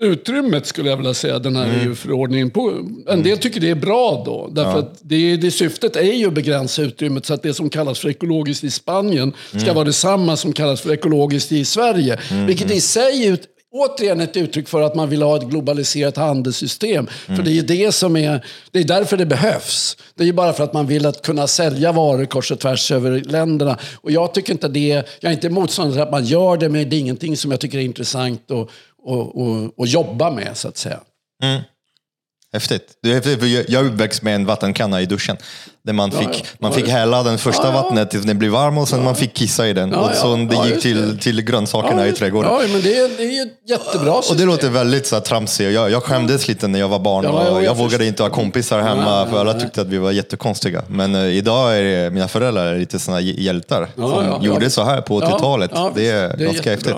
Utrymmet 0.01 0.65
skulle 0.65 0.89
jag 0.89 0.97
vilja 0.97 1.13
säga, 1.13 1.39
den 1.39 1.55
här 1.55 1.65
mm. 1.65 1.88
EU-förordningen. 1.88 2.51
En 3.07 3.23
del 3.23 3.38
tycker 3.38 3.59
det 3.59 3.69
är 3.69 3.76
bra 3.76 4.23
då. 4.26 4.49
Därför 4.51 4.72
ja. 4.72 4.77
att 4.77 4.97
det, 5.01 5.38
det 5.38 5.51
syftet 5.51 5.95
är 5.95 6.13
ju 6.13 6.27
att 6.27 6.34
begränsa 6.34 6.81
utrymmet 6.81 7.26
så 7.26 7.34
att 7.34 7.43
det 7.43 7.53
som 7.53 7.69
kallas 7.69 7.99
för 7.99 8.09
ekologiskt 8.09 8.63
i 8.63 8.72
Spanien 8.72 9.34
ska 9.49 9.59
mm. 9.59 9.76
vara 9.76 9.85
detsamma 9.85 10.38
som 10.38 10.53
kallas 10.53 10.81
för 10.81 10.93
ekologiskt 10.93 11.51
i 11.51 11.65
Sverige. 11.65 12.19
Mm. 12.31 12.45
Vilket 12.45 12.72
i 12.72 12.81
sig 12.81 13.27
är 13.27 13.38
återigen 13.72 14.22
ett 14.22 14.38
uttryck 14.38 14.67
för 14.67 14.81
att 14.81 14.95
man 14.95 15.09
vill 15.09 15.22
ha 15.22 15.38
ett 15.38 15.43
globaliserat 15.43 16.17
handelssystem. 16.17 17.07
Mm. 17.27 17.38
För 17.38 17.43
det 17.43 17.51
är 17.51 17.53
ju 17.53 17.61
det 17.61 17.91
som 17.91 18.15
är, 18.15 18.45
det 18.72 18.80
är 18.80 18.84
därför 18.84 19.17
det 19.17 19.26
behövs. 19.26 19.97
Det 20.15 20.23
är 20.23 20.27
ju 20.27 20.34
bara 20.34 20.53
för 20.53 20.63
att 20.63 20.73
man 20.73 20.88
vill 20.88 21.05
att 21.05 21.22
kunna 21.22 21.47
sälja 21.47 21.91
varor 21.91 22.26
kors 22.26 22.51
och 22.51 22.59
tvärs 22.59 22.91
över 22.91 23.19
länderna. 23.19 23.77
Och 24.01 24.11
jag 24.11 24.34
tycker 24.34 24.53
inte 24.53 24.67
det, 24.67 25.03
jag 25.19 25.30
är 25.30 25.35
inte 25.35 25.49
motståndare 25.49 25.93
till 25.93 26.01
att 26.01 26.11
man 26.11 26.26
gör 26.26 26.57
det, 26.57 26.69
men 26.69 26.89
det 26.89 26.95
är 26.95 26.99
ingenting 26.99 27.38
som 27.38 27.51
jag 27.51 27.59
tycker 27.59 27.77
är 27.77 27.81
intressant 27.81 28.51
och, 28.51 28.69
och, 29.06 29.41
och, 29.41 29.80
och 29.80 29.88
jobba 29.88 30.32
med 30.32 30.57
så 30.57 30.68
att 30.68 30.77
säga. 30.77 30.99
Mm. 31.44 31.61
Häftigt. 32.56 32.91
Jag 33.68 33.84
är 33.84 33.84
uppväxt 33.84 34.22
med 34.22 34.36
en 34.36 34.45
vattenkanna 34.45 35.02
i 35.02 35.06
duschen. 35.06 35.38
Där 35.84 35.94
man 35.94 36.11
fick, 36.11 36.27
ja, 36.27 36.34
ja. 36.34 36.45
man 36.60 36.73
fick 36.73 36.88
hälla 36.88 37.23
den 37.23 37.38
första 37.38 37.68
ja, 37.68 37.72
vattnet 37.72 38.11
tills 38.11 38.26
den 38.26 38.40
blev 38.40 38.52
varm 38.52 38.77
och 38.77 38.88
sen 38.88 39.03
man 39.03 39.15
fick 39.15 39.34
kissa 39.34 39.68
i 39.68 39.73
den. 39.73 39.94
och 39.94 40.15
så 40.15 40.36
det 40.36 40.68
gick 40.68 40.82
till, 40.82 41.19
till 41.19 41.41
grönsakerna 41.41 42.07
i 42.07 42.11
trädgården. 42.11 42.52
Ja, 42.53 42.61
men 42.72 42.82
det 42.82 42.98
är, 42.98 43.10
det 43.18 43.23
är 43.23 43.49
jättebra 43.68 44.22
system. 44.22 44.36
Och 44.36 44.40
det 44.40 44.45
låter 44.45 44.69
väldigt 44.69 45.07
så 45.07 45.15
här, 45.15 45.22
tramsigt. 45.22 45.72
Jag, 45.72 45.91
jag 45.91 46.03
skämdes 46.03 46.48
lite 46.48 46.68
när 46.68 46.80
jag 46.80 46.88
var 46.88 46.99
barn. 46.99 47.26
och 47.26 47.45
jag, 47.45 47.64
jag 47.64 47.76
vågade 47.76 48.06
inte 48.06 48.23
ha 48.23 48.30
kompisar 48.30 48.80
hemma 48.80 49.27
för 49.30 49.40
alla 49.40 49.53
tyckte 49.53 49.82
att 49.82 49.88
vi 49.88 49.98
var 49.98 50.11
jättekonstiga. 50.11 50.84
Men 50.88 51.15
uh, 51.15 51.38
idag 51.38 51.77
är 51.77 51.84
det, 51.84 52.10
mina 52.10 52.27
föräldrar 52.27 52.77
lite 52.77 52.99
sådana 52.99 53.22
hjältar 53.22 53.88
som 53.95 54.44
gjorde 54.44 54.69
så 54.69 54.84
här 54.84 55.02
på 55.02 55.22
80-talet. 55.22 55.72
det, 55.95 56.10
är 56.10 56.38
ganska 56.38 56.72
häftigt. 56.72 56.95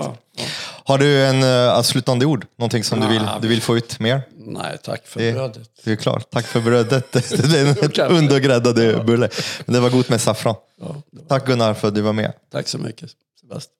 Har 0.84 0.98
du 0.98 1.24
en 1.26 1.42
uh, 1.42 1.68
avslutande 1.78 2.26
ord? 2.26 2.46
Någonting 2.56 2.84
som 2.84 3.00
du, 3.00 3.06
vill, 3.08 3.22
du 3.42 3.48
vill 3.48 3.62
få 3.62 3.76
ut 3.76 4.00
mer? 4.00 4.22
Nej, 4.36 4.78
tack 4.82 5.06
för 5.06 5.20
Det, 5.20 5.32
brödet. 5.32 5.70
det 5.84 5.92
är 5.92 5.96
klart. 5.96 6.30
Tack 6.30 6.46
för 6.46 6.60
brödet. 6.60 7.12
Det 7.12 7.32
är 7.58 8.00
en 8.06 8.12
undergräddade 8.16 9.04
bulle. 9.04 9.28
Men 9.66 9.74
det 9.74 9.80
var 9.80 9.90
gott 9.90 10.08
med 10.08 10.20
saffran. 10.20 10.54
Ja, 10.80 10.86
var- 11.10 11.22
Tack 11.28 11.46
Gunnar 11.46 11.74
för 11.74 11.88
att 11.88 11.94
du 11.94 12.00
var 12.00 12.12
med. 12.12 12.32
Tack 12.52 12.68
så 12.68 12.78
mycket, 12.78 13.10
Sebastian. 13.40 13.74